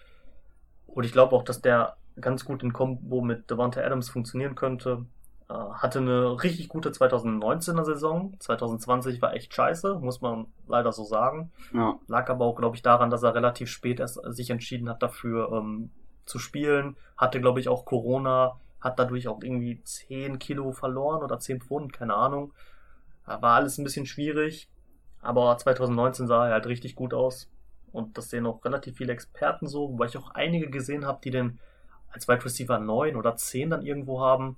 Und 0.87 1.05
ich 1.05 1.13
glaube 1.13 1.37
auch, 1.37 1.45
dass 1.45 1.61
der 1.61 1.97
ganz 2.21 2.45
gut 2.45 2.63
in 2.63 2.73
Kombo 2.73 3.21
mit 3.21 3.51
Devante 3.51 3.85
Adams 3.85 4.09
funktionieren 4.09 4.55
könnte. 4.55 5.07
Äh, 5.49 5.55
hatte 5.55 5.99
eine 5.99 6.43
richtig 6.43 6.69
gute 6.69 6.91
2019er 6.91 7.85
Saison. 7.85 8.35
2020 8.39 9.21
war 9.23 9.35
echt 9.35 9.55
scheiße, 9.55 9.99
muss 10.01 10.21
man 10.21 10.47
leider 10.67 10.93
so 10.93 11.05
sagen. 11.05 11.53
Ja. 11.73 11.99
Lag 12.07 12.29
aber 12.29 12.45
auch, 12.45 12.57
glaube 12.57 12.77
ich, 12.77 12.83
daran, 12.83 13.11
dass 13.11 13.23
er 13.23 13.35
relativ 13.35 13.69
spät 13.69 14.01
erst 14.01 14.21
sich 14.35 14.51
entschieden 14.51 14.89
hat, 14.89 15.03
dafür 15.03 15.53
ähm, 15.53 15.91
zu 16.25 16.39
spielen. 16.39 16.97
Hatte, 17.17 17.41
glaube 17.41 17.61
ich, 17.61 17.69
auch 17.69 17.85
Corona, 17.85 18.61
hat 18.81 18.99
dadurch 18.99 19.29
auch 19.29 19.43
irgendwie 19.43 19.83
10 19.83 20.39
Kilo 20.39 20.73
verloren 20.73 21.23
oder 21.23 21.39
10 21.39 21.61
Pfund, 21.61 21.93
keine 21.93 22.15
Ahnung. 22.15 22.53
War 23.25 23.55
alles 23.55 23.79
ein 23.79 23.85
bisschen 23.85 24.07
schwierig. 24.07 24.69
Aber 25.21 25.57
2019 25.57 26.27
sah 26.27 26.49
er 26.49 26.55
halt 26.55 26.67
richtig 26.67 26.97
gut 26.97 27.15
aus. 27.15 27.49
Und 27.93 28.19
das 28.19 28.31
sehen 28.31 28.47
auch 28.47 28.65
relativ 28.65 28.97
viele 28.97 29.13
Experten 29.13 29.67
so, 29.67 29.91
wobei 29.91 30.07
ich 30.07 30.17
auch 30.17 30.31
einige 30.31 30.71
gesehen 30.71 31.07
habe, 31.07 31.21
die 31.23 31.31
den 31.31 31.61
als 32.13 32.29
Wide 32.29 32.45
Receiver 32.45 32.79
9 32.79 33.17
oder 33.17 33.37
10 33.37 33.71
dann 33.71 33.83
irgendwo 33.83 34.21
haben. 34.21 34.57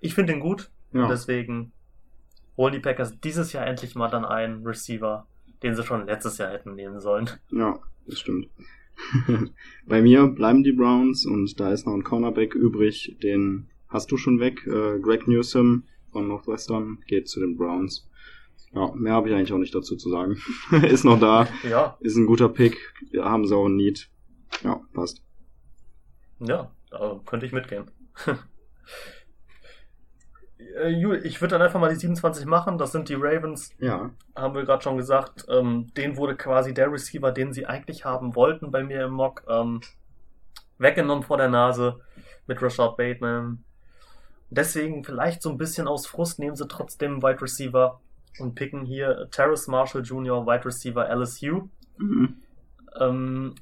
Ich 0.00 0.14
finde 0.14 0.32
den 0.32 0.40
gut. 0.40 0.70
Ja. 0.92 1.06
deswegen 1.06 1.72
holen 2.56 2.72
die 2.72 2.80
Packers 2.80 3.18
dieses 3.20 3.52
Jahr 3.52 3.66
endlich 3.66 3.94
mal 3.94 4.08
dann 4.08 4.24
einen 4.24 4.66
Receiver, 4.66 5.26
den 5.62 5.76
sie 5.76 5.84
schon 5.84 6.06
letztes 6.06 6.38
Jahr 6.38 6.50
hätten 6.50 6.74
nehmen 6.74 7.00
sollen. 7.00 7.30
Ja, 7.50 7.78
das 8.06 8.18
stimmt. 8.20 8.48
Bei 9.86 10.02
mir 10.02 10.26
bleiben 10.26 10.62
die 10.62 10.72
Browns 10.72 11.24
und 11.24 11.58
da 11.58 11.70
ist 11.72 11.86
noch 11.86 11.94
ein 11.94 12.04
Cornerback 12.04 12.54
übrig, 12.54 13.16
den 13.22 13.68
hast 13.88 14.10
du 14.10 14.16
schon 14.16 14.40
weg. 14.40 14.66
Äh, 14.66 14.98
Greg 15.00 15.26
Newsom 15.26 15.84
von 16.12 16.28
Northwestern 16.28 16.98
geht 17.06 17.28
zu 17.28 17.40
den 17.40 17.56
Browns. 17.56 18.08
Ja, 18.74 18.92
mehr 18.94 19.14
habe 19.14 19.28
ich 19.28 19.34
eigentlich 19.34 19.52
auch 19.52 19.58
nicht 19.58 19.74
dazu 19.74 19.96
zu 19.96 20.10
sagen. 20.10 20.36
ist 20.82 21.04
noch 21.04 21.18
da. 21.18 21.48
Ja. 21.68 21.96
Ist 22.00 22.16
ein 22.16 22.26
guter 22.26 22.48
Pick. 22.48 22.76
Wir 23.10 23.24
haben 23.24 23.46
sie 23.46 23.56
auch 23.56 23.66
ein 23.66 23.76
Need. 23.76 24.10
Ja, 24.62 24.80
passt. 24.92 25.22
Ja, 26.40 26.70
da 26.90 27.20
könnte 27.26 27.46
ich 27.46 27.52
mitgehen. 27.52 27.90
Äh, 30.76 31.16
ich 31.26 31.40
würde 31.40 31.52
dann 31.54 31.62
einfach 31.62 31.80
mal 31.80 31.88
die 31.88 31.96
27 31.96 32.46
machen. 32.46 32.78
Das 32.78 32.92
sind 32.92 33.08
die 33.08 33.14
Ravens. 33.14 33.74
Ja. 33.78 34.10
Haben 34.36 34.54
wir 34.54 34.64
gerade 34.64 34.82
schon 34.82 34.96
gesagt. 34.96 35.46
Ähm, 35.48 35.92
den 35.96 36.16
wurde 36.16 36.36
quasi 36.36 36.74
der 36.74 36.92
Receiver, 36.92 37.32
den 37.32 37.52
sie 37.52 37.66
eigentlich 37.66 38.04
haben 38.04 38.34
wollten 38.34 38.70
bei 38.70 38.82
mir 38.82 39.04
im 39.04 39.12
Mock, 39.12 39.42
ähm, 39.48 39.80
weggenommen 40.78 41.24
vor 41.24 41.38
der 41.38 41.48
Nase 41.48 42.00
mit 42.46 42.60
Rashad 42.62 42.96
Bateman. 42.96 43.64
Deswegen 44.50 45.04
vielleicht 45.04 45.42
so 45.42 45.50
ein 45.50 45.58
bisschen 45.58 45.86
aus 45.86 46.06
Frust 46.06 46.38
nehmen 46.38 46.56
sie 46.56 46.66
trotzdem 46.66 47.22
Wide 47.22 47.40
Receiver 47.40 48.00
und 48.38 48.54
picken 48.54 48.84
hier 48.84 49.28
Terrace 49.30 49.68
Marshall 49.68 50.02
Jr., 50.02 50.46
Wide 50.46 50.64
Receiver 50.64 51.08
LSU. 51.08 51.68
Mhm. 51.98 52.36
Ähm, 52.98 53.54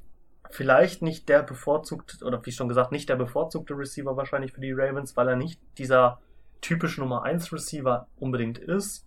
vielleicht 0.50 1.02
nicht 1.02 1.28
der 1.28 1.42
bevorzugte, 1.42 2.24
oder 2.24 2.44
wie 2.44 2.52
schon 2.52 2.68
gesagt, 2.68 2.92
nicht 2.92 3.08
der 3.08 3.16
bevorzugte 3.16 3.76
Receiver 3.76 4.16
wahrscheinlich 4.16 4.52
für 4.52 4.60
die 4.60 4.72
Ravens, 4.72 5.16
weil 5.16 5.28
er 5.28 5.36
nicht 5.36 5.60
dieser 5.78 6.20
typische 6.60 7.00
Nummer 7.00 7.22
1 7.22 7.52
Receiver 7.52 8.08
unbedingt 8.18 8.58
ist. 8.58 9.06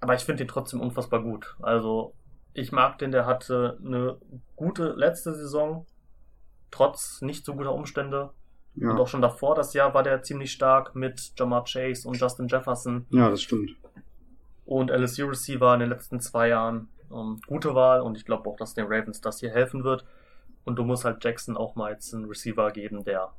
Aber 0.00 0.14
ich 0.14 0.22
finde 0.22 0.44
ihn 0.44 0.48
trotzdem 0.48 0.80
unfassbar 0.80 1.22
gut. 1.22 1.56
Also, 1.60 2.14
ich 2.54 2.72
mag 2.72 2.98
den, 2.98 3.12
der 3.12 3.26
hatte 3.26 3.78
eine 3.84 4.16
gute 4.56 4.92
letzte 4.92 5.34
Saison, 5.34 5.86
trotz 6.70 7.20
nicht 7.20 7.44
so 7.44 7.54
guter 7.54 7.74
Umstände. 7.74 8.30
Ja. 8.76 8.90
Und 8.90 9.00
auch 9.00 9.08
schon 9.08 9.20
davor, 9.20 9.54
das 9.54 9.74
Jahr, 9.74 9.94
war 9.94 10.02
der 10.02 10.22
ziemlich 10.22 10.52
stark 10.52 10.94
mit 10.94 11.32
Jamar 11.36 11.64
Chase 11.64 12.08
und 12.08 12.18
Justin 12.18 12.48
Jefferson. 12.48 13.06
Ja, 13.10 13.28
das 13.28 13.42
stimmt. 13.42 13.72
Und 14.64 14.90
LSU 14.90 15.26
Receiver 15.26 15.74
in 15.74 15.80
den 15.80 15.88
letzten 15.90 16.20
zwei 16.20 16.48
Jahren. 16.48 16.88
Ähm, 17.12 17.40
gute 17.46 17.74
Wahl 17.74 18.00
und 18.02 18.16
ich 18.16 18.24
glaube 18.24 18.48
auch, 18.48 18.56
dass 18.56 18.74
den 18.74 18.86
Ravens 18.86 19.20
das 19.20 19.40
hier 19.40 19.50
helfen 19.50 19.82
wird. 19.82 20.04
Und 20.64 20.76
du 20.76 20.84
musst 20.84 21.04
halt 21.04 21.24
Jackson 21.24 21.56
auch 21.56 21.76
mal 21.76 21.92
jetzt 21.92 22.14
einen 22.14 22.26
Receiver 22.26 22.70
geben, 22.70 23.04
der 23.04 23.32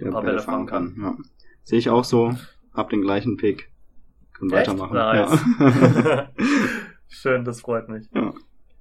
ein 0.00 0.10
paar 0.10 0.22
Bälle 0.22 0.40
fangen 0.40 0.66
kann. 0.66 0.94
kann. 0.94 1.02
Ja. 1.02 1.16
Sehe 1.64 1.78
ich 1.78 1.90
auch 1.90 2.04
so. 2.04 2.32
Hab 2.72 2.90
den 2.90 3.02
gleichen 3.02 3.36
Pick. 3.36 3.70
Können 4.32 4.50
Echt? 4.52 4.68
weitermachen. 4.68 4.94
Nice. 4.94 5.44
Ja. 5.58 6.32
Schön, 7.08 7.44
das 7.44 7.60
freut 7.60 7.88
mich. 7.88 8.08
Ja. 8.14 8.34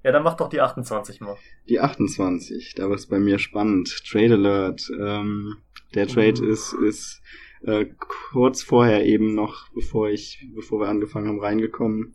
Ja, 0.04 0.12
dann 0.12 0.22
mach 0.24 0.36
doch 0.36 0.50
die 0.50 0.62
28 0.62 1.20
mal. 1.22 1.36
Die 1.68 1.80
28, 1.80 2.76
da 2.76 2.90
wird's 2.90 3.08
bei 3.08 3.18
mir 3.18 3.40
spannend. 3.40 3.90
Trade 4.08 4.36
Alert. 4.36 4.88
Ähm, 5.00 5.56
der 5.96 6.08
Trade 6.08 6.42
uh. 6.42 6.46
ist, 6.46 6.74
ist 6.74 7.22
äh, 7.64 7.88
kurz 8.32 8.62
vorher 8.62 9.04
eben 9.06 9.34
noch, 9.34 9.70
bevor 9.74 10.10
ich, 10.10 10.48
bevor 10.54 10.82
wir 10.82 10.90
angefangen 10.90 11.28
haben, 11.28 11.40
reingekommen. 11.40 12.14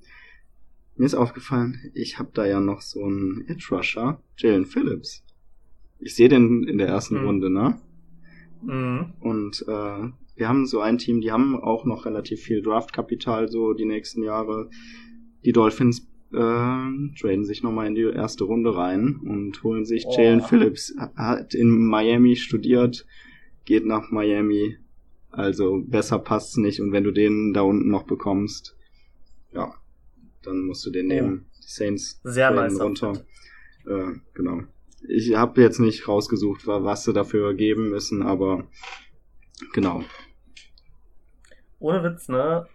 Mir 0.95 1.07
ist 1.07 1.15
aufgefallen, 1.15 1.91
ich 1.95 2.19
habe 2.19 2.31
da 2.33 2.47
ja 2.47 2.61
noch 2.61 2.81
so 2.81 3.03
einen 3.03 3.45
Edge 3.49 3.67
Rusher, 3.73 4.23
Jalen 4.37 4.67
Phillips. 4.67 5.25
Ich 6.01 6.15
sehe 6.15 6.29
den 6.29 6.65
in 6.65 6.79
der 6.79 6.89
ersten 6.89 7.21
mhm. 7.21 7.27
Runde, 7.27 7.51
ne? 7.51 7.81
Mhm. 8.63 9.13
Und 9.21 9.65
äh, 9.69 10.09
wir 10.37 10.49
haben 10.49 10.67
so 10.67 10.81
ein 10.81 10.99
Team, 10.99 11.21
die 11.21 11.33
haben 11.33 11.55
auch 11.61 11.85
noch 11.85 12.07
relativ 12.07 12.41
viel 12.41 12.63
Draftkapital 12.63 13.49
so 13.49 13.75
die 13.75 13.85
nächsten 13.85 14.23
Jahre. 14.23 14.71
Die 15.45 15.53
Dolphins 15.53 16.09
äh, 16.33 16.37
traden 16.37 17.45
sich 17.45 17.63
nochmal 17.63 17.87
in 17.87 17.95
die 17.95 18.03
erste 18.03 18.45
Runde 18.45 18.75
rein 18.75 19.17
und 19.17 19.63
holen 19.63 19.85
sich 19.85 20.07
oh. 20.07 20.15
Jalen 20.17 20.41
Phillips. 20.41 20.95
Hat 21.17 21.55
in 21.55 21.71
Miami 21.71 22.37
studiert, 22.37 23.07
geht 23.65 23.85
nach 23.85 24.11
Miami. 24.11 24.77
Also 25.31 25.83
besser 25.87 26.19
passt's 26.19 26.57
nicht. 26.57 26.81
Und 26.81 26.93
wenn 26.93 27.05
du 27.05 27.11
den 27.11 27.53
da 27.53 27.63
unten 27.63 27.89
noch 27.89 28.05
bekommst, 28.05 28.77
ja, 29.53 29.75
dann 30.43 30.63
musst 30.63 30.87
du 30.87 30.91
den 30.91 31.07
oh. 31.07 31.09
nehmen. 31.09 31.47
Die 31.59 31.69
Saints 31.69 32.21
Sehr 32.25 32.51
nice 32.51 32.81
runter. 32.81 33.13
Äh, 33.87 34.13
genau. 34.35 34.63
Ich 35.09 35.35
habe 35.35 35.61
jetzt 35.61 35.81
nicht 35.81 36.07
rausgesucht, 36.07 36.67
was 36.67 37.05
sie 37.05 37.13
dafür 37.13 37.55
geben 37.55 37.89
müssen, 37.89 38.23
aber 38.23 38.65
genau 39.73 40.03
ohne 41.81 42.05
Witz, 42.05 42.29
ne? 42.29 42.67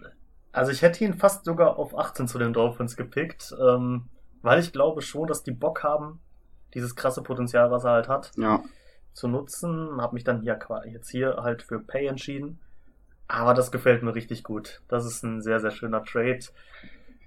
Also 0.52 0.72
ich 0.72 0.82
hätte 0.82 1.04
ihn 1.04 1.14
fast 1.14 1.46
sogar 1.46 1.78
auf 1.78 1.98
18 1.98 2.28
zu 2.28 2.38
den 2.38 2.54
Dolphins 2.54 2.98
gepickt, 2.98 3.56
ähm, 3.62 4.10
weil 4.42 4.60
ich 4.60 4.74
glaube 4.74 5.02
schon, 5.02 5.28
dass 5.28 5.44
die 5.44 5.52
Bock 5.52 5.84
haben, 5.84 6.20
dieses 6.74 6.96
krasse 6.96 7.22
Potenzial, 7.22 7.72
was 7.72 7.86
er 7.86 7.92
halt 7.92 8.10
hat, 8.10 8.32
ja. 8.36 8.64
zu 9.14 9.28
nutzen. 9.28 10.02
Hab 10.02 10.14
mich 10.14 10.24
dann 10.24 10.42
hier 10.42 10.60
jetzt 10.92 11.10
hier 11.10 11.38
halt 11.38 11.62
für 11.62 11.80
Pay 11.80 12.08
entschieden. 12.08 12.60
Aber 13.28 13.54
das 13.54 13.72
gefällt 13.72 14.04
mir 14.04 14.14
richtig 14.14 14.44
gut. 14.44 14.82
Das 14.88 15.06
ist 15.06 15.24
ein 15.24 15.42
sehr, 15.42 15.60
sehr 15.60 15.72
schöner 15.72 16.04
Trade. 16.04 16.40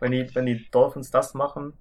Wenn 0.00 0.12
die, 0.12 0.28
wenn 0.34 0.46
die 0.46 0.68
Dolphins 0.70 1.10
das 1.10 1.34
machen, 1.34 1.72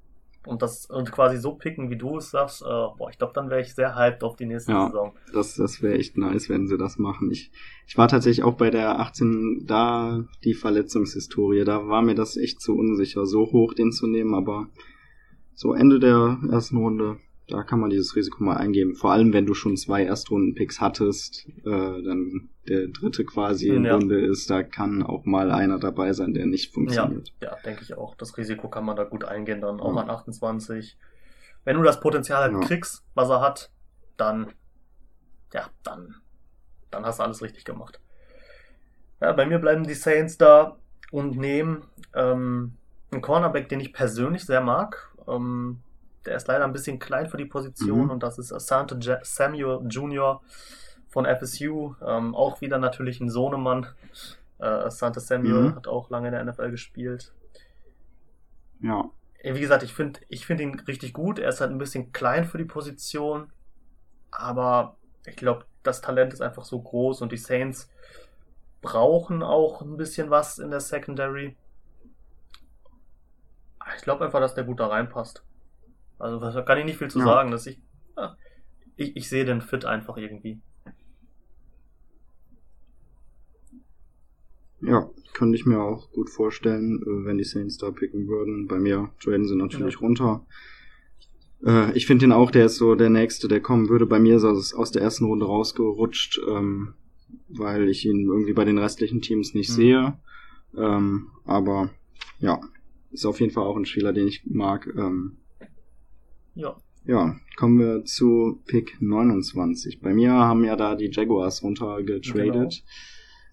und 0.48 0.62
das 0.62 0.86
und 0.86 1.12
quasi 1.12 1.38
so 1.38 1.54
picken, 1.54 1.90
wie 1.90 1.98
du 1.98 2.18
es 2.18 2.32
sagst, 2.32 2.62
äh, 2.62 2.66
boah, 2.66 3.10
ich 3.10 3.18
glaube, 3.18 3.34
dann 3.34 3.50
wäre 3.50 3.62
ich 3.62 3.76
sehr 3.76 3.96
hyped 3.96 4.24
auf 4.24 4.36
die 4.36 4.46
nächste 4.46 4.72
ja, 4.72 4.88
Saison. 4.88 5.14
Das, 5.34 5.56
das 5.56 5.82
wäre 5.82 5.98
echt 5.98 6.18
nice, 6.18 6.50
wenn 6.50 6.68
sie 6.68 6.78
das 6.78 6.98
machen. 6.98 7.30
Ich, 7.32 7.52
ich 7.86 7.98
war 7.98 8.08
tatsächlich 8.08 8.44
auch 8.44 8.56
bei 8.56 8.70
der 8.70 9.00
18 9.00 9.66
da 9.68 10.24
die 10.44 10.54
Verletzungshistorie. 10.54 11.64
Da 11.64 11.88
war 11.88 12.02
mir 12.02 12.16
das 12.16 12.38
echt 12.38 12.62
zu 12.62 12.76
unsicher, 12.78 13.26
so 13.26 13.52
hoch 13.52 13.74
den 13.74 13.92
zu 13.92 14.08
nehmen, 14.08 14.34
aber 14.34 14.68
so 15.54 15.74
Ende 15.74 16.00
der 16.00 16.40
ersten 16.50 16.78
Runde 16.78 17.18
da 17.48 17.64
kann 17.64 17.80
man 17.80 17.90
dieses 17.90 18.16
Risiko 18.16 18.44
mal 18.44 18.58
eingeben. 18.58 18.96
Vor 18.96 19.12
allem, 19.12 19.32
wenn 19.34 19.46
du 19.46 19.54
schon 19.54 19.78
zwei 19.78 20.04
Erstrunden-Picks 20.04 20.82
hattest, 20.82 21.48
äh, 21.66 22.02
dann 22.04 22.50
der 22.68 22.88
dritte 22.88 23.24
quasi 23.24 23.70
in 23.70 23.86
Ja. 23.86 23.96
Runde 23.96 24.20
ist, 24.20 24.50
da 24.50 24.64
kann 24.64 25.02
auch 25.02 25.26
mal 25.26 25.52
einer 25.52 25.80
dabei 25.80 26.12
sein, 26.14 26.34
der 26.34 26.46
nicht 26.46 26.74
funktioniert. 26.74 27.34
Ja, 27.42 27.56
denke 27.64 27.84
ich 27.84 27.94
auch. 27.98 28.16
Das 28.16 28.38
Risiko 28.38 28.68
kann 28.68 28.84
man 28.86 28.98
da 28.98 29.06
gut 29.06 29.24
eingehen, 29.24 29.62
dann 29.62 29.80
auch 29.80 29.96
Ja. 29.96 30.02
an 30.02 30.10
28. 30.10 30.98
Wenn 31.64 31.78
du 31.78 31.84
das 31.84 32.00
Potenzial 32.00 32.42
halt 32.44 32.54
Ja. 32.54 32.60
kriegst, 32.60 33.04
was 33.14 33.30
er 33.30 33.40
hat, 33.42 33.72
dann, 34.18 34.52
ja, 35.54 35.70
dann, 35.84 36.16
dann 36.92 37.06
hast 37.06 37.20
du 37.20 37.24
alles 37.24 37.42
richtig 37.42 37.64
gemacht. 37.64 38.00
Ja, 39.22 39.32
bei 39.32 39.46
mir 39.46 39.60
bleiben 39.60 39.86
die 39.86 39.94
Saints 39.94 40.38
da 40.38 40.78
und 41.12 41.38
nehmen 41.38 41.84
ähm, 42.14 42.74
einen 43.12 43.22
Cornerback, 43.22 43.70
den 43.70 43.80
ich 43.80 43.94
persönlich 43.94 44.46
sehr 44.46 44.62
mag. 44.62 45.12
Ähm, 45.28 45.80
der 46.28 46.38
ist 46.38 46.48
leider 46.48 46.66
ein 46.66 46.74
bisschen 46.74 47.00
klein 47.00 47.28
für 47.30 47.38
die 47.38 47.46
Position 47.46 48.06
Mhm. 48.06 48.12
und 48.12 48.24
das 48.24 48.38
ist 48.40 48.54
Asante 48.54 49.00
Samuel 49.24 49.82
Jr. 49.90 50.42
von 51.10 51.26
FSU. 51.26 51.96
Ähm, 52.06 52.36
auch 52.36 52.62
wieder 52.62 52.80
natürlich 52.80 53.22
ein 53.22 53.30
Sohnemann. 53.30 53.88
Äh, 54.60 54.66
Asante 54.66 55.20
Samuel 55.22 55.72
Mhm. 55.72 55.76
hat 55.76 55.88
auch 55.88 56.10
lange 56.10 56.28
in 56.30 56.34
der 56.34 56.42
NFL 56.42 56.72
gespielt. 56.72 57.34
Ja, 58.82 59.12
Ja, 59.44 59.56
Wie 59.56 59.60
gesagt, 59.62 59.84
ich 59.84 59.94
finde 59.94 60.20
ich 60.30 60.46
find 60.46 60.60
ihn 60.62 60.80
richtig 60.82 61.14
gut. 61.14 61.40
Er 61.40 61.50
ist 61.50 61.62
halt 61.62 61.72
ein 61.72 61.78
bisschen 61.78 62.12
klein 62.12 62.46
für 62.46 62.58
die 62.58 62.66
Position. 62.66 63.52
Aber 64.32 64.98
ich 65.26 65.36
glaube, 65.38 65.66
das 65.84 66.02
Talent 66.02 66.34
ist 66.34 66.42
einfach 66.42 66.66
so 66.66 66.82
groß 66.82 67.22
und 67.22 67.32
die 67.32 67.38
Saints 67.38 67.90
brauchen 68.82 69.44
auch 69.44 69.82
ein 69.82 69.98
bisschen 69.98 70.30
was 70.30 70.60
in 70.60 70.72
der 70.72 70.82
Secondary. 70.82 71.56
Ich 73.96 74.04
glaube 74.04 74.26
einfach, 74.26 74.40
dass 74.40 74.54
der 74.54 74.64
gut 74.66 74.80
da 74.80 74.88
reinpasst. 74.88 75.44
Also 76.20 76.40
da 76.40 76.62
kann 76.62 76.80
ich 76.80 76.86
nicht 76.86 76.98
viel 76.98 77.10
zu 77.10 77.20
Ja. 77.20 77.26
sagen, 77.26 77.52
dass 77.52 77.68
ich, 77.68 77.80
ja, 78.16 78.36
ich, 78.96 79.16
ich 79.16 79.30
sehe 79.30 79.46
den 79.46 79.62
Fit 79.62 79.86
einfach 79.86 80.18
irgendwie. 80.18 80.60
ja, 84.82 85.10
könnte 85.34 85.56
ich 85.56 85.66
mir 85.66 85.82
auch 85.82 86.12
gut 86.12 86.30
vorstellen, 86.30 87.02
äh, 87.02 87.26
wenn 87.26 87.38
die 87.38 87.44
Saints 87.44 87.78
da 87.78 87.92
picken 87.92 88.28
würden. 88.28 88.68
Bei 88.68 88.80
mir 88.80 89.12
traden 89.20 89.48
sie 89.48 89.56
natürlich 89.56 90.02
runter. 90.02 90.46
Äh, 91.66 91.96
ich 91.98 92.06
finde 92.06 92.26
ihn 92.26 92.32
auch, 92.32 92.52
der 92.52 92.66
ist 92.66 92.78
so 92.78 92.96
der 92.96 93.10
nächste, 93.10 93.48
der 93.48 93.60
kommen 93.60 93.90
würde. 93.90 94.06
Bei 94.06 94.20
mir 94.20 94.38
ist 94.38 94.44
er 94.44 94.52
aus, 94.52 94.74
aus 94.74 94.92
der 94.92 95.02
ersten 95.02 95.26
Runde 95.26 95.46
rausgerutscht, 95.46 96.40
ähm, 96.48 96.94
weil 97.50 97.90
ich 97.90 98.06
ihn 98.06 98.26
irgendwie 98.28 98.54
bei 98.54 98.66
den 98.66 98.78
restlichen 98.78 99.22
Teams 99.22 99.54
nicht 99.54 99.70
Mhm. 99.70 99.74
sehe. 99.74 100.20
Ähm, 100.78 101.30
aber 101.46 101.90
ja, 102.40 102.62
ist 103.12 103.26
auf 103.26 103.40
jeden 103.40 103.52
Fall 103.52 103.66
auch 103.66 103.78
ein 103.78 103.86
Spieler, 103.86 104.14
den 104.14 104.28
ich 104.28 104.46
mag. 104.46 104.88
Ähm, 104.96 105.38
Ja. 106.58 106.76
ja, 107.06 107.36
kommen 107.56 107.80
wir 107.80 108.04
zu 108.06 108.62
Pick 108.66 108.98
29. 109.02 110.02
Bei 110.02 110.14
mir 110.14 110.32
haben 110.34 110.64
ja 110.64 110.76
da 110.76 110.96
die 110.96 111.10
Jaguars 111.12 111.64
runtergetradet 111.64 112.84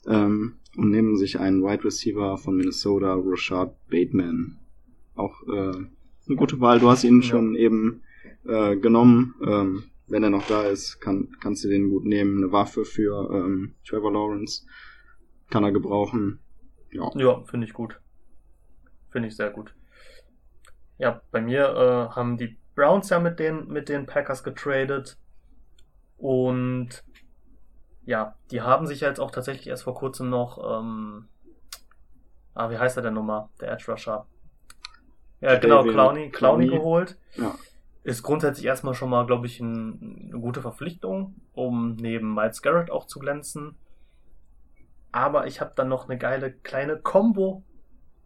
ähm, 0.06 0.56
und 0.76 0.90
nehmen 0.90 1.16
sich 1.16 1.38
einen 1.38 1.62
Wide 1.62 1.84
Receiver 1.84 2.36
von 2.38 2.56
Minnesota, 2.56 3.14
Rashad 3.14 3.76
Bateman. 3.88 4.58
Auch 5.14 5.42
äh, 5.46 5.76
eine 6.26 6.36
gute 6.36 6.60
Wahl. 6.60 6.80
Du 6.80 6.88
hast 6.90 7.04
ihn 7.04 7.20
Ja. 7.20 7.28
schon 7.28 7.54
eben 7.54 8.02
äh, 8.46 8.76
genommen. 8.76 9.34
Ähm, 9.46 9.84
wenn 10.06 10.22
er 10.22 10.30
noch 10.30 10.46
da 10.46 10.64
ist, 10.64 11.00
kann, 11.00 11.28
kannst 11.40 11.64
du 11.64 11.68
den 11.68 11.88
gut 11.90 12.04
nehmen. 12.04 12.38
Eine 12.38 12.52
Waffe 12.52 12.84
für 12.84 13.30
ähm, 13.32 13.74
Trevor 13.86 14.12
Lawrence 14.12 14.66
kann 15.50 15.64
er 15.64 15.72
gebrauchen. 15.72 16.40
Ja, 16.90 17.10
Ja, 17.16 17.42
finde 17.44 17.66
ich 17.66 17.72
gut. 17.72 18.00
Finde 19.10 19.28
ich 19.28 19.36
sehr 19.36 19.50
gut. 19.50 19.74
Ja, 20.98 21.22
bei 21.30 21.40
mir 21.40 21.64
äh, 22.10 22.14
haben 22.14 22.36
die 22.36 22.56
Browns 22.74 23.10
ja 23.10 23.20
mit 23.20 23.38
den, 23.38 23.68
mit 23.68 23.88
den 23.88 24.06
Packers 24.06 24.42
getradet. 24.42 25.16
Und 26.16 27.04
ja, 28.04 28.34
die 28.50 28.60
haben 28.60 28.86
sich 28.86 29.00
ja 29.00 29.08
jetzt 29.08 29.20
auch 29.20 29.30
tatsächlich 29.30 29.66
erst 29.66 29.84
vor 29.84 29.94
kurzem 29.94 30.30
noch, 30.30 30.58
ähm, 30.58 31.28
ah, 32.54 32.70
wie 32.70 32.78
heißt 32.78 32.96
er 32.96 33.02
denn 33.02 33.14
nochmal? 33.14 33.48
Der 33.60 33.72
Edge 33.72 33.90
Rusher. 33.90 34.26
Ja, 35.40 35.58
genau, 35.58 35.82
Clowney 35.82 36.30
Clowney. 36.30 36.68
geholt. 36.68 37.18
ja, 37.34 37.54
Ist 38.02 38.22
grundsätzlich 38.22 38.66
erstmal 38.66 38.94
schon 38.94 39.10
mal, 39.10 39.26
glaube 39.26 39.46
ich, 39.46 39.60
ein, 39.60 40.30
eine 40.30 40.40
gute 40.40 40.62
Verpflichtung, 40.62 41.34
um 41.52 41.96
neben 41.96 42.34
Miles 42.34 42.62
Garrett 42.62 42.90
auch 42.90 43.06
zu 43.06 43.18
glänzen. 43.18 43.76
Aber 45.12 45.46
ich 45.46 45.60
habe 45.60 45.72
dann 45.76 45.88
noch 45.88 46.08
eine 46.08 46.18
geile 46.18 46.52
kleine 46.52 46.98
Combo, 46.98 47.62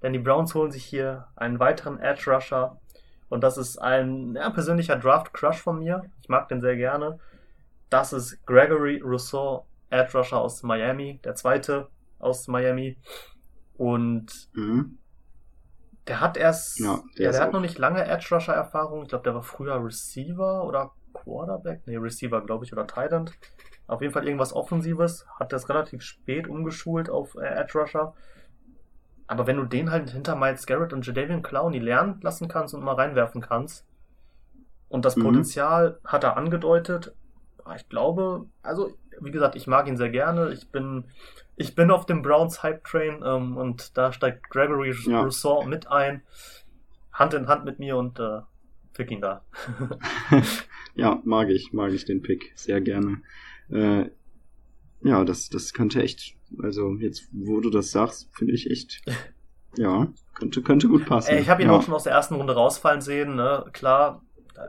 denn 0.02 0.12
die 0.12 0.18
Browns 0.18 0.54
holen 0.54 0.70
sich 0.70 0.84
hier 0.84 1.26
einen 1.36 1.58
weiteren 1.58 1.98
Edge 1.98 2.30
Rusher. 2.30 2.80
Und 3.28 3.42
das 3.42 3.58
ist 3.58 3.78
ein 3.78 4.34
ja, 4.34 4.50
persönlicher 4.50 4.96
Draft 4.96 5.34
Crush 5.34 5.60
von 5.60 5.78
mir. 5.78 6.04
Ich 6.22 6.28
mag 6.28 6.48
den 6.48 6.60
sehr 6.60 6.76
gerne. 6.76 7.18
Das 7.90 8.12
ist 8.12 8.44
Gregory 8.46 9.00
Rousseau, 9.00 9.66
Edge 9.90 10.16
Rusher 10.18 10.38
aus 10.38 10.62
Miami, 10.62 11.20
der 11.24 11.34
zweite 11.34 11.88
aus 12.18 12.48
Miami. 12.48 12.98
Und 13.76 14.48
mhm. 14.54 14.98
der 16.06 16.20
hat 16.20 16.36
erst, 16.36 16.78
Ja, 16.80 16.86
ja, 16.86 16.92
der 16.96 17.02
der, 17.16 17.30
ist 17.30 17.40
hat 17.40 17.52
noch 17.52 17.60
nicht 17.60 17.78
lange 17.78 18.04
Edge 18.04 18.28
Rusher 18.30 18.54
Erfahrung. 18.54 19.02
Ich 19.02 19.08
glaube, 19.08 19.24
der 19.24 19.34
war 19.34 19.42
früher 19.42 19.82
Receiver 19.82 20.64
oder 20.64 20.92
Quarterback. 21.12 21.82
Nee, 21.86 21.96
Receiver, 21.96 22.40
glaube 22.44 22.64
ich, 22.64 22.72
oder 22.72 22.86
Tight 22.86 23.12
End. 23.12 23.32
Auf 23.86 24.02
jeden 24.02 24.12
Fall 24.12 24.26
irgendwas 24.26 24.52
Offensives. 24.52 25.26
Hat 25.38 25.52
das 25.52 25.68
relativ 25.68 26.02
spät 26.02 26.46
umgeschult 26.46 27.08
auf 27.08 27.34
äh, 27.36 27.46
Edge 27.46 27.78
Rusher. 27.78 28.14
Aber 29.28 29.46
wenn 29.46 29.56
du 29.56 29.64
den 29.64 29.90
halt 29.90 30.10
hinter 30.10 30.34
Miles 30.34 30.66
Garrett 30.66 30.92
und 30.92 31.06
Jadavion 31.06 31.42
Clowney 31.42 31.78
lernen 31.78 32.18
lassen 32.22 32.48
kannst 32.48 32.74
und 32.74 32.82
mal 32.82 32.94
reinwerfen 32.94 33.40
kannst, 33.40 33.84
und 34.88 35.04
das 35.04 35.16
Mhm. 35.16 35.22
Potenzial 35.24 36.00
hat 36.04 36.24
er 36.24 36.36
angedeutet, 36.36 37.14
ah, 37.64 37.76
ich 37.76 37.88
glaube, 37.88 38.46
also, 38.62 38.90
wie 39.20 39.30
gesagt, 39.30 39.54
ich 39.54 39.66
mag 39.66 39.86
ihn 39.86 39.98
sehr 39.98 40.08
gerne. 40.10 40.50
Ich 40.52 40.68
bin, 40.70 41.04
ich 41.56 41.74
bin 41.74 41.90
auf 41.90 42.06
dem 42.06 42.22
Browns 42.22 42.62
Hype 42.62 42.84
Train 42.84 43.22
ähm, 43.24 43.56
und 43.58 43.96
da 43.98 44.12
steigt 44.12 44.48
Gregory 44.48 44.94
Ja. 45.06 45.20
Rousseau 45.22 45.62
mit 45.64 45.90
ein, 45.90 46.22
Hand 47.12 47.34
in 47.34 47.48
Hand 47.48 47.64
mit 47.66 47.78
mir 47.78 47.96
und 47.98 48.18
äh, 48.18 48.40
pick 48.94 49.10
ihn 49.10 49.20
da. 49.20 49.42
ja, 50.94 51.20
mag 51.24 51.50
ich, 51.50 51.72
mag 51.72 51.92
ich 51.92 52.04
den 52.04 52.22
Pick 52.22 52.52
sehr 52.54 52.80
gerne. 52.80 53.20
Äh, 53.70 54.08
ja, 55.02 55.24
das, 55.24 55.48
das 55.50 55.74
könnte 55.74 56.02
echt, 56.02 56.34
also 56.62 56.94
jetzt, 56.96 57.28
wo 57.32 57.60
du 57.60 57.70
das 57.70 57.90
sagst, 57.90 58.28
finde 58.32 58.54
ich 58.54 58.70
echt, 58.70 59.02
ja, 59.76 60.08
könnte, 60.34 60.62
könnte 60.62 60.88
gut 60.88 61.06
passen. 61.06 61.36
Ich 61.38 61.48
habe 61.48 61.62
ihn 61.62 61.68
ja. 61.68 61.74
auch 61.76 61.82
schon 61.82 61.94
aus 61.94 62.04
der 62.04 62.12
ersten 62.12 62.34
Runde 62.34 62.54
rausfallen 62.54 63.00
sehen, 63.00 63.34
ne? 63.36 63.64
Klar. 63.72 64.22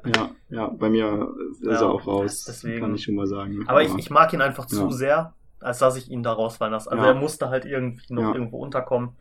Ja, 0.06 0.32
ja, 0.50 0.68
bei 0.68 0.90
mir 0.90 1.30
ist 1.52 1.64
Ja, 1.64 1.72
er 1.72 1.90
auch 1.90 2.06
raus, 2.06 2.44
deswegen. 2.48 2.82
kann 2.82 2.94
ich 2.96 3.04
schon 3.04 3.16
mal 3.16 3.26
sagen. 3.26 3.68
Aber 3.68 3.82
ich, 3.82 3.94
ich 3.98 4.10
mag 4.12 4.32
ihn 4.34 4.42
einfach 4.42 4.68
zu 4.68 4.82
Ja. 4.84 4.92
sehr, 4.92 5.34
als 5.60 5.80
dass 5.80 5.96
ich 5.98 6.12
ihn 6.12 6.22
da 6.22 6.32
rausfallen 6.32 6.74
lasse. 6.74 6.92
Also 6.92 7.04
er 7.04 7.16
musste 7.16 7.50
halt 7.50 7.66
irgendwie 7.66 8.14
noch 8.14 8.36
irgendwo 8.36 8.60
unterkommen. 8.60 9.12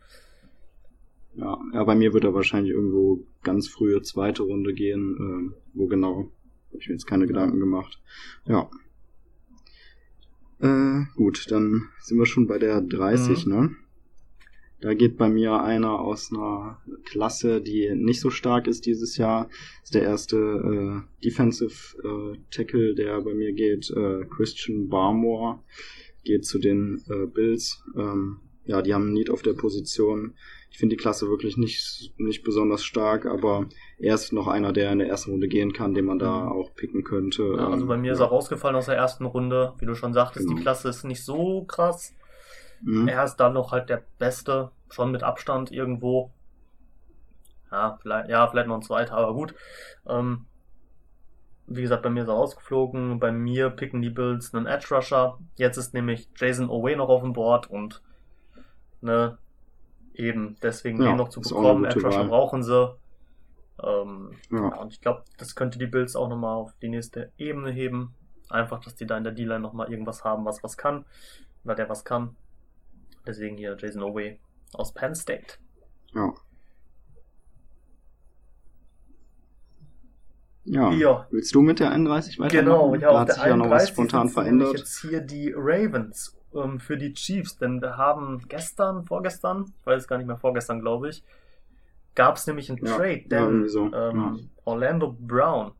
ja, 1.35 1.57
ja, 1.73 1.83
bei 1.83 1.95
mir 1.95 2.13
wird 2.13 2.23
er 2.23 2.33
wahrscheinlich 2.35 2.71
irgendwo 2.73 3.23
ganz 3.43 3.67
frühe 3.67 4.01
zweite 4.03 4.43
Runde 4.43 4.73
gehen. 4.73 5.15
Ähm, 5.19 5.53
wo 5.73 5.87
genau, 5.87 6.15
habe 6.69 6.77
ich 6.79 6.87
mir 6.87 6.93
jetzt 6.93 7.07
keine 7.07 7.25
Gedanken 7.25 7.59
gemacht. 7.59 7.99
Ja. 8.45 8.69
Äh, 10.61 11.05
gut, 11.15 11.45
dann 11.51 11.87
sind 12.01 12.17
wir 12.17 12.25
schon 12.25 12.47
bei 12.47 12.57
der 12.59 12.81
30, 12.81 13.45
Mhm. 13.45 13.51
ne? 13.53 13.75
Da 14.81 14.93
geht 14.93 15.17
bei 15.17 15.27
mir 15.27 15.61
einer 15.61 15.99
aus 15.99 16.31
einer 16.31 16.81
Klasse, 17.03 17.59
die 17.61 17.93
nicht 17.95 18.21
so 18.21 18.29
stark 18.29 18.65
ist 18.67 18.85
dieses 18.85 19.17
Jahr. 19.17 19.49
ist 19.83 19.93
der 19.93 20.03
erste 20.03 20.37
äh, 20.37 21.23
Defensive 21.23 21.97
äh, 22.01 22.37
Tackle, 22.49 22.95
der 22.95 23.19
bei 23.21 23.33
mir 23.33 23.51
geht. 23.51 23.89
Äh, 23.91 24.23
Christian 24.29 24.87
Barmore 24.87 25.59
geht 26.23 26.45
zu 26.45 26.59
den 26.59 27.01
äh, 27.09 27.25
Bills. 27.25 27.83
Ähm, 27.97 28.37
ja, 28.65 28.81
die 28.81 28.93
haben 28.93 29.11
Need 29.11 29.29
auf 29.29 29.41
der 29.41 29.53
Position. 29.53 30.33
Ich 30.71 30.77
finde 30.77 30.95
die 30.95 31.01
Klasse 31.01 31.27
wirklich 31.29 31.57
nicht, 31.57 32.13
nicht 32.17 32.43
besonders 32.43 32.83
stark, 32.83 33.25
aber 33.25 33.65
er 33.97 34.13
ist 34.15 34.31
noch 34.33 34.47
einer, 34.47 34.71
der 34.71 34.91
in 34.91 34.99
der 34.99 35.07
ersten 35.09 35.31
Runde 35.31 35.47
gehen 35.47 35.73
kann, 35.73 35.93
den 35.93 36.05
man 36.05 36.19
da 36.19 36.45
Mhm. 36.45 36.51
auch 36.51 36.75
picken 36.75 37.03
könnte. 37.03 37.43
Ja, 37.57 37.67
also 37.69 37.81
Ähm, 37.83 37.87
bei 37.87 37.97
mir 37.97 38.13
ist 38.13 38.19
ja. 38.19 38.25
er 38.25 38.29
rausgefallen 38.29 38.75
aus 38.75 38.85
der 38.85 38.95
ersten 38.95 39.25
Runde. 39.25 39.73
Wie 39.79 39.85
du 39.85 39.95
schon 39.95 40.13
sagtest, 40.13 40.45
Genau. 40.45 40.57
die 40.57 40.61
Klasse 40.63 40.89
ist 40.89 41.03
nicht 41.03 41.23
so 41.25 41.63
krass. 41.63 42.13
Mhm. 42.81 43.07
Er 43.07 43.23
ist 43.25 43.37
dann 43.37 43.53
noch 43.53 43.71
halt 43.71 43.89
der 43.89 44.03
Beste, 44.19 44.71
schon 44.89 45.11
mit 45.11 45.23
Abstand 45.23 45.71
irgendwo. 45.71 46.31
Ja, 47.71 47.97
vielleicht, 48.01 48.29
ja, 48.29 48.47
vielleicht 48.47 48.67
noch 48.67 48.75
ein 48.75 48.81
zweiter, 48.81 49.13
aber 49.15 49.33
gut. 49.33 49.53
Ähm, 50.07 50.45
wie 51.67 51.81
gesagt, 51.81 52.01
bei 52.03 52.09
mir 52.09 52.23
ist 52.23 52.29
er 52.29 52.33
rausgeflogen. 52.35 53.19
Bei 53.19 53.31
mir 53.31 53.69
picken 53.69 54.01
die 54.01 54.09
Bills 54.09 54.53
einen 54.55 54.65
Edge 54.65 54.87
Rusher. 54.91 55.37
Jetzt 55.55 55.77
ist 55.77 55.93
nämlich 55.93 56.29
Jason 56.35 56.69
Owe 56.69 56.95
noch 56.95 57.09
auf 57.09 57.21
dem 57.21 57.33
Board 57.33 57.69
und 57.69 58.01
ne, 59.01 59.37
eben 60.19 60.57
deswegen 60.61 61.01
Ja, 61.01 61.09
den 61.09 61.17
noch 61.17 61.29
zu 61.29 61.41
bekommen. 61.41 61.83
Wahl. 61.83 62.27
brauchen 62.27 62.61
sie. 62.63 62.95
Ähm, 63.81 64.31
Ja. 64.51 64.57
ja, 64.69 64.75
und 64.81 64.91
ich 64.93 65.01
glaube, 65.01 65.23
das 65.37 65.55
könnte 65.55 65.79
die 65.79 65.87
Bills 65.87 66.15
auch 66.15 66.27
nochmal 66.29 66.55
auf 66.57 66.73
die 66.81 66.89
nächste 66.89 67.31
Ebene 67.37 67.71
heben. 67.71 68.13
Einfach, 68.49 68.79
dass 68.81 68.95
die 68.95 69.05
da 69.05 69.17
in 69.17 69.23
der 69.23 69.33
D-Line 69.33 69.59
nochmal 69.59 69.91
irgendwas 69.91 70.23
haben, 70.23 70.43
was 70.45 70.63
was 70.63 70.75
kann. 70.77 71.05
Oder 71.63 71.75
der 71.75 71.89
was 71.89 72.03
kann. 72.03 72.35
Deswegen 73.25 73.57
hier 73.57 73.75
Jason 73.79 74.03
Owe 74.03 74.37
aus 74.73 74.93
Penn 74.93 75.15
State. 75.15 75.55
Ja. 76.13 76.33
Ja. 80.65 80.91
Ja. 80.91 81.27
Willst 81.31 81.53
du 81.55 81.61
mit 81.61 81.79
der 81.79 81.91
31 81.91 82.39
weitermachen? 82.39 82.65
Genau, 82.65 82.93
ja, 82.95 82.99
da 83.01 83.09
auf 83.09 83.19
hat 83.19 83.27
der 83.29 83.35
sich 83.35 83.43
ja 83.45 83.55
noch 83.57 83.65
was 83.69 83.83
31 83.83 83.89
spontan 83.93 84.29
verändert. 84.29 84.77
jetzt 84.77 85.01
hier 85.01 85.21
die 85.21 85.53
Ravens 85.55 86.35
ähm, 86.53 86.79
für 86.79 86.97
die 86.97 87.13
Chiefs, 87.13 87.57
denn 87.57 87.81
wir 87.81 87.97
haben 87.97 88.41
gestern, 88.47 89.05
vorgestern, 89.05 89.73
ich 89.79 89.85
weiß 89.85 90.03
es 90.03 90.07
gar 90.07 90.17
nicht 90.17 90.27
mehr, 90.27 90.37
vorgestern 90.37 90.81
glaube 90.81 91.09
ich, 91.09 91.23
gab 92.15 92.35
es 92.35 92.47
nämlich 92.47 92.69
einen 92.69 92.85
Ja, 92.85 92.95
Trade, 92.95 93.21
ja, 93.21 93.27
denn 93.27 93.43
irgendwie 93.43 93.69
so, 93.69 93.85
ähm, 93.93 94.17
ja. 94.17 94.35
Orlando 94.65 95.15
Brown, 95.19 95.71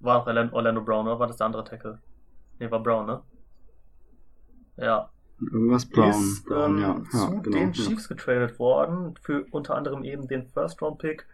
war 0.00 0.22
auch 0.22 0.26
Orlando, 0.26 0.82
Brown, 0.82 1.06
oder 1.06 1.18
war 1.18 1.26
das 1.26 1.36
der 1.36 1.46
andere 1.46 1.64
Tackle? 1.64 1.98
Nee, 2.58 2.70
war 2.70 2.82
Brown, 2.82 3.06
ne? 3.06 3.22
Ja, 4.76 5.10
Irgendwas 5.40 5.84
Brown. 5.86 6.10
ist 6.10 6.44
Brown, 6.46 6.76
ähm, 6.76 6.82
ja. 6.82 6.96
ja 6.96 7.10
zu 7.10 7.42
genau, 7.42 7.58
den 7.58 7.72
ja. 7.72 7.84
Chiefs 7.84 8.08
getradet 8.08 8.58
worden, 8.58 9.14
für 9.20 9.46
unter 9.50 9.74
anderem 9.74 10.04
eben 10.04 10.26
den 10.28 10.46
First-Round-Pick. 10.46 11.26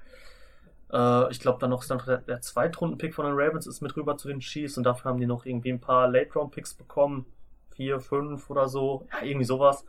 Äh, 0.93 1.31
ich 1.31 1.41
glaube, 1.41 1.59
dann 1.61 1.71
noch 1.71 1.83
ist 1.83 1.91
dann 1.91 1.99
noch 1.99 2.07
der, 2.07 2.19
der 2.19 2.41
Zweitrunden-Pick 2.41 3.15
von 3.15 3.27
den 3.27 3.35
Ravens 3.37 3.67
ist 3.67 3.81
mit 3.81 3.97
rüber 3.97 4.17
zu 4.17 4.29
den 4.29 4.41
Chiefs 4.41 4.77
und 4.77 4.85
dafür 4.85 5.11
haben 5.11 5.21
die 5.21 5.27
noch 5.27 5.47
irgendwie 5.47 5.73
ein 5.73 5.81
paar 5.81 6.09
Late-Round-Picks 6.09 6.75
bekommen. 6.75 7.27
Vier, 7.75 8.01
fünf 8.01 8.51
oder 8.51 8.69
so. 8.69 9.07
Ja, 9.13 9.27
irgendwie 9.27 9.45
sowas. 9.47 9.85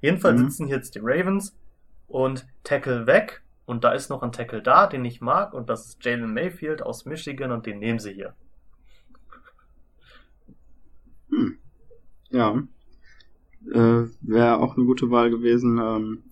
Jedenfalls 0.00 0.40
Mhm. 0.40 0.44
sitzen 0.48 0.68
jetzt 0.68 0.94
die 0.94 1.00
Ravens 1.02 1.56
und 2.08 2.46
Tackle 2.64 3.06
weg. 3.06 3.42
Und 3.66 3.84
da 3.84 3.92
ist 3.92 4.08
noch 4.10 4.22
ein 4.22 4.32
Tackle 4.32 4.62
da, 4.62 4.86
den 4.88 5.04
ich 5.04 5.20
mag, 5.20 5.54
und 5.54 5.68
das 5.70 5.86
ist 5.86 6.04
Jalen 6.04 6.34
Mayfield 6.34 6.82
aus 6.82 7.04
Michigan 7.04 7.52
und 7.52 7.66
den 7.66 7.78
nehmen 7.78 8.00
sie 8.00 8.12
hier. 8.12 8.34
Hm. 11.30 11.58
Ja. 12.30 12.62
Äh, 13.72 14.06
Wäre 14.20 14.58
auch 14.58 14.76
eine 14.76 14.86
gute 14.86 15.10
Wahl 15.10 15.30
gewesen. 15.30 15.78
Ähm, 15.78 16.22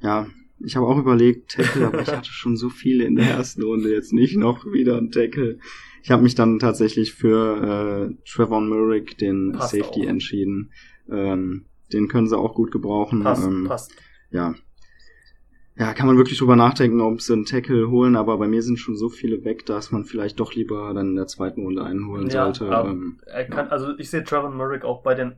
ja, 0.00 0.26
ich 0.60 0.76
habe 0.76 0.86
auch 0.86 0.98
überlegt, 0.98 1.52
Tackle, 1.52 1.86
aber 1.88 2.02
ich 2.02 2.08
hatte 2.14 2.30
schon 2.30 2.56
so 2.56 2.68
viele 2.68 3.04
in 3.04 3.16
der 3.16 3.26
ersten 3.30 3.62
Runde, 3.62 3.92
jetzt 3.92 4.12
nicht 4.12 4.36
noch 4.36 4.64
wieder 4.66 4.96
ein 4.98 5.10
Tackle. 5.10 5.58
Ich 6.04 6.10
habe 6.10 6.22
mich 6.22 6.34
dann 6.34 6.58
tatsächlich 6.58 7.14
für 7.14 8.10
äh, 8.12 8.14
Trevon 8.30 8.68
Murray, 8.68 9.06
den 9.06 9.52
Passt 9.52 9.74
Safety, 9.74 10.02
auch. 10.04 10.10
entschieden. 10.10 10.70
Ähm, 11.10 11.64
den 11.94 12.08
können 12.08 12.28
sie 12.28 12.36
auch 12.36 12.54
gut 12.54 12.70
gebrauchen. 12.70 13.22
Passt, 13.22 13.46
ähm, 13.46 13.64
passt. 13.66 13.94
ja. 14.30 14.54
Ja, 15.76 15.94
kann 15.94 16.06
man 16.06 16.18
wirklich 16.18 16.38
drüber 16.38 16.56
nachdenken, 16.56 17.00
ob 17.00 17.22
sie 17.22 17.32
einen 17.32 17.46
Tackle 17.46 17.88
holen, 17.88 18.16
aber 18.16 18.36
bei 18.36 18.46
mir 18.46 18.60
sind 18.62 18.78
schon 18.78 18.96
so 18.96 19.08
viele 19.08 19.44
weg, 19.44 19.64
dass 19.64 19.92
man 19.92 20.04
vielleicht 20.04 20.38
doch 20.38 20.52
lieber 20.52 20.92
dann 20.92 21.08
in 21.08 21.16
der 21.16 21.26
zweiten 21.26 21.62
Runde 21.62 21.82
einen 21.82 22.06
holen 22.06 22.28
Ja, 22.28 22.52
sollte. 22.52 22.66
Ähm, 22.66 23.18
Er 23.24 23.46
kann, 23.46 23.68
also 23.70 23.98
ich 23.98 24.10
sehe 24.10 24.22
Trevor 24.22 24.50
Murray 24.50 24.82
auch 24.82 25.02
bei 25.02 25.14
den, 25.14 25.36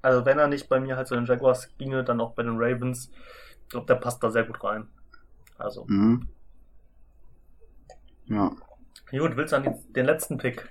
also 0.00 0.24
wenn 0.24 0.38
er 0.38 0.46
nicht 0.46 0.68
bei 0.68 0.78
mir 0.78 0.96
halt 0.96 1.08
zu 1.08 1.16
den 1.16 1.26
Jaguars 1.26 1.76
ginge, 1.76 2.04
dann 2.04 2.20
auch 2.20 2.34
bei 2.34 2.44
den 2.44 2.54
Ravens. 2.56 3.10
Ich 3.64 3.68
glaube, 3.70 3.86
der 3.86 3.96
passt 3.96 4.22
da 4.22 4.30
sehr 4.30 4.44
gut 4.44 4.62
rein. 4.62 4.86
Also, 5.58 5.84
mhm. 5.88 6.28
Ja. 8.26 8.52
Gut, 9.10 9.36
willst 9.36 9.52
du 9.52 9.56
an 9.56 9.62
die, 9.64 9.92
den 9.92 10.06
letzten 10.06 10.38
Pick? 10.38 10.68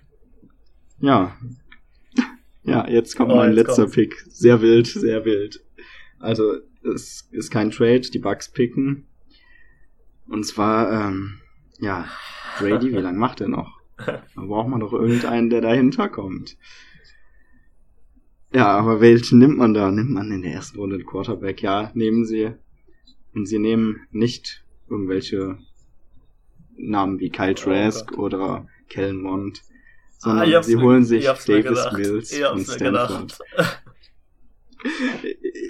Ja. 1.00 1.36
Ja, 2.64 2.88
jetzt 2.88 3.16
kommt 3.18 3.32
Oh, 3.32 3.36
mein 3.36 3.50
jetzt 3.56 3.68
letzter 3.68 3.84
kommt's. 3.84 3.95
Pick. 3.95 4.16
Sehr 4.30 4.62
wild, 4.62 4.88
sehr 4.88 5.26
wild. 5.26 5.64
Also, 6.20 6.56
es 6.84 7.28
ist 7.32 7.52
kein 7.52 7.72
Trade, 7.72 8.02
die 8.02 8.20
Bugs 8.20 8.50
picken. 8.50 9.08
Und 10.28 10.45
zwar, 10.45 10.91
ähm, 11.10 11.41
ja, 11.80 12.08
Brady, 12.60 12.91
wie 12.91 12.98
lange 12.98 13.18
macht 13.20 13.41
er 13.41 13.50
noch? 13.50 13.82
Da 14.06 14.22
braucht 14.36 14.70
man 14.70 14.80
doch 14.80 14.91
irgendeinen, 14.94 15.50
der 15.50 15.62
dahinter 15.62 16.10
kommt. 16.10 16.58
Ja, 18.54 18.68
aber 18.68 19.02
welchen 19.02 19.40
nimmt 19.40 19.58
man 19.58 19.74
da? 19.74 19.91
Nimmt 19.91 20.12
man 20.12 20.32
in 20.32 20.41
der 20.41 20.54
ersten 20.54 20.78
Runde 20.78 20.98
den 20.98 21.06
Quarterback? 21.06 21.62
Ja, 21.62 21.91
nehmen 21.94 22.26
sie. 22.26 22.52
Und 23.34 23.45
sie 23.48 23.60
nehmen 23.60 24.02
nicht 24.12 24.64
irgendwelche 24.90 25.58
Namen 26.78 27.20
wie 27.20 27.30
Kyle 27.30 27.56
Trask 27.56 28.08
Gott. 28.08 28.18
oder 28.20 28.68
Kellen 28.90 29.22
Mond, 29.22 29.62
sondern 30.18 30.44
Ah, 30.54 30.64
sie 30.64 30.76
mir- 30.76 30.84
holen 30.84 31.02
ich 31.04 31.08
sich 31.10 31.26
Davis. 31.45 31.80
Mills 31.98 32.40
mir 32.40 32.66
Stanford. 32.66 33.38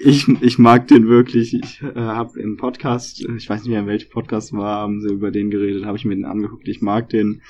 Ich, 0.02 0.26
ich 0.42 0.58
mag 0.58 0.88
den 0.88 1.08
wirklich. 1.08 1.54
Ich 1.54 1.80
äh, 1.82 1.94
habe 1.94 2.40
im 2.40 2.56
Podcast, 2.56 3.24
ich 3.36 3.48
weiß 3.48 3.60
nicht 3.62 3.70
mehr, 3.70 3.80
in 3.80 3.86
welchem 3.86 4.10
Podcast 4.10 4.52
war, 4.52 4.80
haben 4.80 5.00
sie 5.00 5.12
über 5.12 5.30
den 5.30 5.50
geredet, 5.50 5.84
habe 5.84 5.96
ich 5.96 6.04
mir 6.04 6.16
den 6.16 6.24
angeguckt. 6.24 6.66
Ich 6.68 6.82
mag 6.82 7.08
den. 7.10 7.40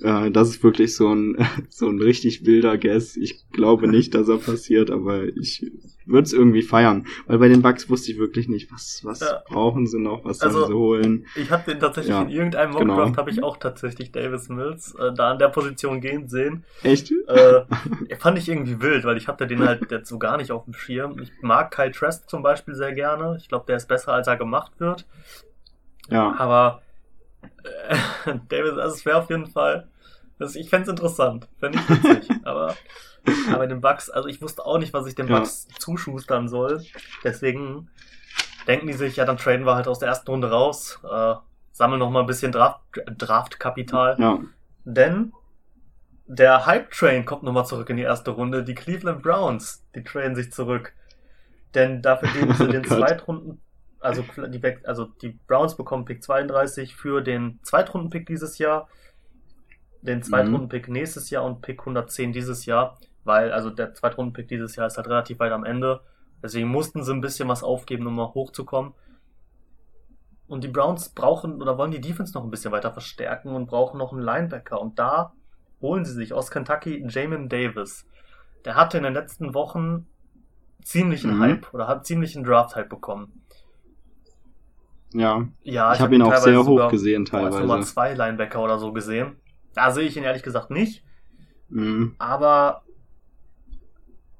Äh, 0.00 0.30
das 0.30 0.48
ist 0.48 0.64
wirklich 0.64 0.94
so 0.96 1.14
ein 1.14 1.36
so 1.68 1.86
ein 1.88 2.00
richtig 2.00 2.46
wilder 2.46 2.78
Guess. 2.78 3.16
Ich 3.16 3.44
glaube 3.50 3.88
nicht, 3.88 4.14
dass 4.14 4.28
er 4.28 4.38
passiert, 4.38 4.90
aber 4.90 5.24
ich 5.36 5.70
würde 6.06 6.22
es 6.22 6.32
irgendwie 6.32 6.62
feiern, 6.62 7.06
weil 7.26 7.38
bei 7.38 7.48
den 7.48 7.62
Bugs 7.62 7.88
wusste 7.90 8.12
ich 8.12 8.18
wirklich 8.18 8.48
nicht, 8.48 8.72
was 8.72 9.00
was 9.04 9.20
Ja. 9.20 9.42
brauchen 9.46 9.86
sie 9.86 9.98
noch, 10.00 10.24
was 10.24 10.38
sollen 10.38 10.54
Also, 10.54 10.66
sie 10.66 10.72
holen. 10.74 11.26
Ich 11.36 11.50
habe 11.50 11.70
den 11.70 11.80
tatsächlich 11.80 12.10
Ja, 12.14 12.22
in 12.22 12.30
irgendeinem 12.30 12.72
Mockdraft 12.72 13.06
genau. 13.06 13.16
habe 13.16 13.30
ich 13.30 13.42
auch 13.42 13.56
tatsächlich 13.56 14.12
Davis 14.12 14.48
Mills 14.48 14.94
äh, 14.94 15.12
da 15.14 15.30
an 15.32 15.38
der 15.38 15.48
Position 15.48 16.00
gehen 16.00 16.28
sehen. 16.28 16.64
Echt? 16.82 17.12
Äh, 17.28 17.62
fand 18.18 18.38
ich 18.38 18.48
irgendwie 18.48 18.80
wild, 18.80 19.04
weil 19.04 19.16
ich 19.16 19.28
hatte 19.28 19.46
den 19.46 19.60
halt 19.60 19.90
jetzt 19.90 20.08
so 20.08 20.18
gar 20.18 20.36
nicht 20.36 20.50
auf 20.52 20.64
dem 20.64 20.74
Schirm. 20.74 21.18
Ich 21.20 21.32
mag 21.40 21.70
Kyle 21.70 21.92
Trask 21.92 22.28
zum 22.28 22.42
Beispiel 22.42 22.74
sehr 22.74 22.92
gerne. 22.92 23.36
Ich 23.38 23.48
glaube, 23.48 23.64
der 23.66 23.76
ist 23.76 23.88
besser, 23.88 24.12
als 24.12 24.26
er 24.26 24.36
gemacht 24.36 24.72
wird. 24.78 25.06
Ja. 26.10 26.34
Aber 26.38 26.82
äh, 27.62 27.96
Davis, 28.48 28.72
also 28.78 28.94
es 28.96 29.04
wäre 29.06 29.18
auf 29.18 29.30
jeden 29.30 29.46
Fall. 29.46 29.88
Das, 30.42 30.56
ich 30.56 30.68
fände 30.68 30.84
es 30.84 30.88
interessant. 30.90 31.48
Fände 31.58 31.78
ich 31.78 31.88
witzig. 31.88 32.30
aber 32.44 32.74
aber 33.52 33.66
den 33.68 33.80
Bugs, 33.80 34.10
also 34.10 34.28
ich 34.28 34.42
wusste 34.42 34.66
auch 34.66 34.78
nicht, 34.78 34.92
was 34.92 35.06
ich 35.06 35.14
den 35.14 35.28
Ja. 35.28 35.38
Bugs 35.38 35.68
zuschustern 35.78 36.48
soll. 36.48 36.82
Deswegen 37.22 37.88
denken 38.66 38.88
die 38.88 38.92
sich, 38.94 39.16
ja, 39.16 39.24
dann 39.24 39.36
traden 39.36 39.64
wir 39.64 39.74
halt 39.76 39.86
aus 39.88 40.00
der 40.00 40.08
ersten 40.08 40.30
Runde 40.30 40.50
raus, 40.50 40.98
äh, 41.08 41.34
sammeln 41.70 42.00
noch 42.00 42.10
mal 42.10 42.20
ein 42.20 42.26
bisschen 42.26 42.50
Draft, 42.52 42.80
Draftkapital. 43.18 44.16
Ja. 44.18 44.40
Denn 44.84 45.32
der 46.26 46.66
Hype 46.66 46.90
Train 46.90 47.24
kommt 47.24 47.42
nochmal 47.44 47.66
zurück 47.66 47.90
in 47.90 47.96
die 47.96 48.02
erste 48.02 48.32
Runde. 48.32 48.64
Die 48.64 48.74
Cleveland 48.74 49.22
Browns, 49.22 49.84
die 49.94 50.02
trainen 50.02 50.34
sich 50.34 50.52
zurück. 50.52 50.92
Denn 51.74 52.02
dafür 52.02 52.28
geben 52.30 52.54
sie 52.54 52.64
Oh 52.68 52.72
den 52.72 52.82
Gott. 52.82 52.98
Zweitrunden, 52.98 53.60
also 54.00 54.24
die, 54.48 54.60
also 54.84 55.04
die 55.22 55.38
Browns 55.46 55.76
bekommen 55.76 56.04
Pick 56.04 56.22
32 56.24 56.96
für 56.96 57.20
den 57.20 57.60
Zweitrunden-Pick 57.62 58.26
dieses 58.26 58.58
Jahr, 58.58 58.88
den 60.02 60.22
Zweitrunden-Pick 60.22 60.88
nächstes 60.88 61.30
Jahr 61.30 61.44
und 61.44 61.62
Pick 61.62 61.80
110 61.80 62.32
dieses 62.32 62.66
Jahr, 62.66 62.98
weil 63.24 63.52
also 63.52 63.70
der 63.70 63.94
Zweitrunden-Pick 63.94 64.48
dieses 64.48 64.76
Jahr 64.76 64.86
ist 64.86 64.96
halt 64.96 65.08
relativ 65.08 65.38
weit 65.38 65.52
am 65.52 65.64
Ende. 65.64 66.00
Deswegen 66.42 66.68
mussten 66.68 67.04
sie 67.04 67.12
ein 67.12 67.20
bisschen 67.20 67.48
was 67.48 67.62
aufgeben, 67.62 68.06
um 68.06 68.16
mal 68.16 68.34
hochzukommen. 68.34 68.94
Und 70.48 70.64
die 70.64 70.68
Browns 70.68 71.08
brauchen 71.10 71.62
oder 71.62 71.78
wollen 71.78 71.92
die 71.92 72.00
Defense 72.00 72.34
noch 72.34 72.44
ein 72.44 72.50
bisschen 72.50 72.72
weiter 72.72 72.92
verstärken 72.92 73.54
und 73.54 73.66
brauchen 73.66 73.96
noch 73.98 74.12
einen 74.12 74.22
Linebacker. 74.22 74.80
Und 74.80 74.98
da 74.98 75.32
holen 75.80 76.04
sie 76.04 76.12
sich 76.12 76.32
aus 76.34 76.50
Kentucky 76.50 77.04
Jamin 77.08 77.48
Davis. 77.48 78.06
Der 78.64 78.74
hatte 78.74 78.98
in 78.98 79.04
den 79.04 79.14
letzten 79.14 79.54
Wochen 79.54 80.06
ziemlichen 80.82 81.36
Mhm. 81.36 81.40
Hype 81.40 81.74
oder 81.74 81.86
hat 81.86 82.06
ziemlichen 82.06 82.44
Draft-Hype 82.44 82.88
bekommen. 82.88 83.42
Ja. 85.14 85.46
Ja, 85.62 85.92
ich 85.94 86.00
habe 86.00 86.14
ihn 86.14 86.22
auch 86.22 86.28
teilweise 86.30 86.50
sehr 86.50 86.64
hoch 86.64 86.88
gesehen 86.90 87.22
als 87.32 87.54
Nummer 87.54 87.74
teilweise. 87.74 87.92
zwei 87.92 88.14
Linebacker 88.14 88.62
oder 88.62 88.78
so 88.78 88.92
gesehen. 88.92 89.36
Da 89.74 89.90
sehe 89.90 90.06
ich 90.06 90.16
ihn 90.16 90.24
ehrlich 90.24 90.42
gesagt 90.42 90.70
nicht. 90.70 91.04
Mhm. 91.74 92.16
aber 92.18 92.82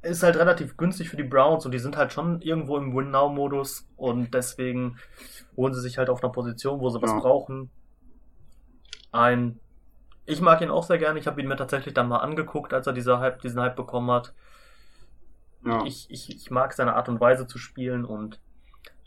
ist 0.03 0.23
halt 0.23 0.37
relativ 0.37 0.77
günstig 0.77 1.09
für 1.09 1.17
die 1.17 1.23
Browns 1.23 1.65
und 1.65 1.73
die 1.73 1.79
sind 1.79 1.97
halt 1.97 2.13
schon 2.13 2.43
irgendwo 2.43 2.77
im 2.77 2.95
Win-Now-Modus 2.95 3.89
und 3.97 4.35
deswegen 4.35 4.99
holen 5.57 5.73
sie 5.73 5.81
sich 5.81 5.97
halt 5.97 6.11
auf 6.11 6.23
einer 6.23 6.33
Position, 6.33 6.81
wo 6.81 6.91
sie 6.91 7.01
was 7.01 7.13
Ja. 7.13 7.21
brauchen. 7.21 7.71
Ein, 9.13 9.61
ich 10.27 10.41
mag 10.41 10.61
ihn 10.61 10.71
auch 10.71 10.83
sehr 10.83 10.99
gerne. 10.99 11.19
Ich 11.21 11.27
habe 11.27 11.41
ihn 11.41 11.49
mir 11.49 11.57
tatsächlich 11.57 11.95
dann 11.95 12.09
mal 12.09 12.19
angeguckt, 12.19 12.75
als 12.75 12.87
er 12.87 12.93
dieser 12.93 13.21
Hype, 13.21 13.41
diesen 13.41 13.61
Hype 13.61 13.77
bekommen 13.77 14.11
hat. 14.11 14.35
Ja. 15.65 15.85
Ich, 15.87 16.11
ich, 16.11 16.29
ich 16.35 16.51
mag 16.51 16.73
seine 16.73 16.97
Art 16.97 17.09
und 17.09 17.21
Weise 17.21 17.47
zu 17.47 17.59
spielen 17.59 18.05
und 18.05 18.41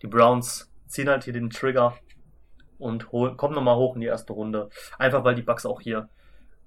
die 0.02 0.08
Browns 0.08 0.72
ziehen 0.88 1.10
halt 1.10 1.26
hier 1.26 1.34
den 1.34 1.50
Trigger 1.50 1.96
und 2.78 3.12
hol, 3.12 3.36
kommen 3.36 3.54
nochmal 3.54 3.76
hoch 3.76 3.96
in 3.96 4.02
die 4.02 4.08
erste 4.08 4.34
Runde. 4.34 4.70
Einfach 4.98 5.24
weil 5.26 5.36
die 5.36 5.42
Bucks 5.42 5.66
auch 5.66 5.82
hier 5.82 6.10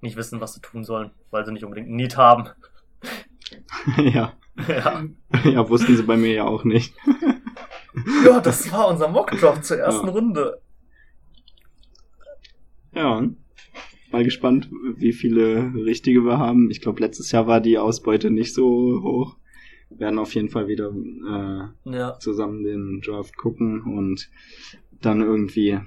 nicht 0.01 0.15
wissen, 0.15 0.39
was 0.41 0.53
sie 0.53 0.61
tun 0.61 0.83
sollen, 0.83 1.11
weil 1.31 1.45
sie 1.45 1.51
nicht 1.51 1.63
unbedingt 1.63 1.87
einen 1.87 1.97
Need 1.97 2.17
haben. 2.17 2.49
ja. 3.97 4.33
ja. 4.67 5.03
Ja, 5.45 5.69
wussten 5.69 5.95
sie 5.95 6.03
bei 6.03 6.17
mir 6.17 6.33
ja 6.33 6.43
auch 6.45 6.63
nicht. 6.63 6.93
ja, 8.25 8.39
das 8.39 8.71
war 8.71 8.87
unser 8.89 9.07
Mockdraft 9.07 9.65
zur 9.65 9.77
ersten 9.77 10.07
Ja. 10.07 10.13
Runde. 10.13 10.61
Ja. 12.93 13.27
Mal 14.11 14.23
gespannt, 14.23 14.69
wie 14.95 15.13
viele 15.13 15.71
richtige 15.75 16.21
wir 16.21 16.39
haben. 16.39 16.71
Ich 16.71 16.81
glaube, 16.81 16.99
letztes 17.01 17.31
Jahr 17.31 17.45
war 17.45 17.61
die 17.61 17.77
Ausbeute 17.77 18.31
nicht 18.31 18.53
so 18.55 18.65
hoch. 19.03 19.37
Wir 19.89 19.99
werden 19.99 20.19
auf 20.19 20.33
jeden 20.33 20.49
Fall 20.49 20.67
wieder 20.67 20.91
äh, 20.91 21.91
Ja. 21.95 22.17
zusammen 22.19 22.63
den 22.63 23.01
Draft 23.01 23.37
gucken 23.37 23.81
und 23.81 24.29
dann 25.01 25.21
irgendwie 25.21 25.79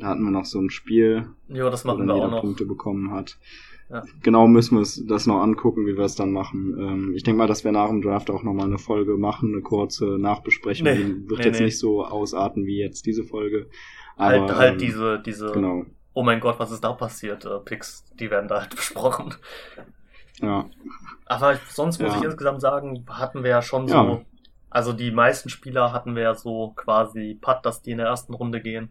da 0.00 0.06
hatten 0.08 0.22
wir 0.24 0.30
noch 0.30 0.44
so 0.44 0.60
ein 0.60 0.70
Spiel, 0.70 1.28
Ja, 1.48 1.68
das 1.70 1.84
wo 1.84 1.88
machen 1.88 2.06
dann 2.06 2.08
wir 2.08 2.14
jeder 2.16 2.26
auch 2.28 2.30
noch. 2.32 2.40
Punkte 2.42 2.64
bekommen 2.66 3.10
hat. 3.12 3.38
Ja. 3.90 4.02
Genau 4.22 4.48
müssen 4.48 4.76
wir 4.76 4.82
es 4.82 5.04
das 5.06 5.26
noch 5.26 5.42
angucken, 5.42 5.86
wie 5.86 5.96
wir 5.96 6.04
es 6.04 6.14
dann 6.14 6.32
machen. 6.32 6.74
Ähm, 6.78 7.12
ich 7.14 7.22
denke 7.22 7.38
mal, 7.38 7.46
dass 7.46 7.64
wir 7.64 7.72
nach 7.72 7.88
dem 7.88 8.00
Draft 8.00 8.30
auch 8.30 8.42
nochmal 8.42 8.66
eine 8.66 8.78
Folge 8.78 9.16
machen, 9.18 9.52
eine 9.52 9.62
kurze 9.62 10.18
Nachbesprechung. 10.18 10.84
Nee, 10.86 10.96
die 10.96 11.28
wird 11.28 11.40
nee, 11.40 11.46
jetzt 11.46 11.58
nee. 11.58 11.66
nicht 11.66 11.78
so 11.78 12.04
ausarten 12.04 12.64
wie 12.66 12.78
jetzt 12.78 13.04
diese 13.06 13.24
Folge. 13.24 13.66
Aber, 14.16 14.40
Halt, 14.40 14.54
halt 14.56 14.72
ähm, 14.74 14.78
diese, 14.78 15.18
diese 15.20 15.52
Genau. 15.52 15.84
oh 16.14 16.22
mein 16.22 16.40
Gott, 16.40 16.58
was 16.58 16.70
ist 16.72 16.82
da 16.82 16.92
passiert, 16.92 17.44
äh, 17.44 17.58
Picks, 17.58 18.04
die 18.18 18.30
werden 18.30 18.48
da 18.48 18.60
halt 18.62 18.70
besprochen. 18.74 19.34
Ja. 20.40 20.64
Aber 21.26 21.56
sonst 21.68 22.00
muss 22.00 22.12
Ja. 22.12 22.18
ich 22.18 22.24
insgesamt 22.24 22.62
sagen, 22.62 23.04
hatten 23.08 23.42
wir 23.42 23.50
ja 23.50 23.62
schon 23.62 23.86
so, 23.86 23.94
Ja. 23.94 24.20
also 24.70 24.92
die 24.94 25.10
meisten 25.10 25.50
Spieler 25.50 25.92
hatten 25.92 26.16
wir 26.16 26.22
ja 26.22 26.34
so 26.34 26.72
quasi 26.74 27.36
Putt, 27.40 27.58
dass 27.64 27.82
die 27.82 27.90
in 27.92 27.98
der 27.98 28.06
ersten 28.06 28.32
Runde 28.34 28.60
gehen. 28.62 28.90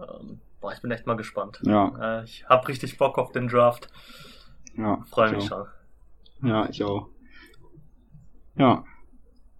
Ähm, 0.00 0.40
boah, 0.60 0.72
ich 0.72 0.80
bin 0.80 0.90
echt 0.90 1.06
mal 1.06 1.16
gespannt. 1.16 1.60
Ja. 1.62 2.20
Äh, 2.20 2.24
ich 2.24 2.48
habe 2.48 2.68
richtig 2.68 2.98
Bock 2.98 3.18
auf 3.18 3.32
den 3.32 3.48
Draft. 3.48 3.88
Ja. 4.76 5.04
Freue 5.10 5.32
mich 5.32 5.46
schon. 5.46 5.66
Ja, 6.42 6.68
ich 6.68 6.82
auch. 6.84 7.08
Ja. 8.56 8.84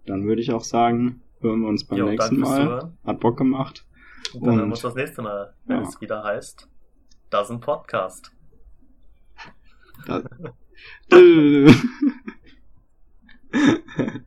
Dann 0.05 0.25
würde 0.25 0.41
ich 0.41 0.51
auch 0.51 0.63
sagen, 0.63 1.21
hören 1.41 1.61
wir 1.61 1.67
uns 1.67 1.85
beim 1.85 1.99
jo, 1.99 2.09
nächsten 2.09 2.39
Mal. 2.39 2.91
Hat 3.05 3.19
Bock 3.19 3.37
gemacht. 3.37 3.85
Und 4.33 4.45
dann 4.45 4.55
hören 4.55 4.69
wir 4.69 4.73
uns 4.73 4.81
das 4.81 4.95
nächste 4.95 5.21
Mal, 5.21 5.53
wenn 5.65 5.81
ja. 5.81 5.87
es 5.87 6.01
wieder 6.01 6.23
heißt, 6.23 6.67
das 7.29 7.45
ist 7.45 7.51
ein 7.51 7.59
Podcast. 7.59 8.31
Das. 10.05 10.23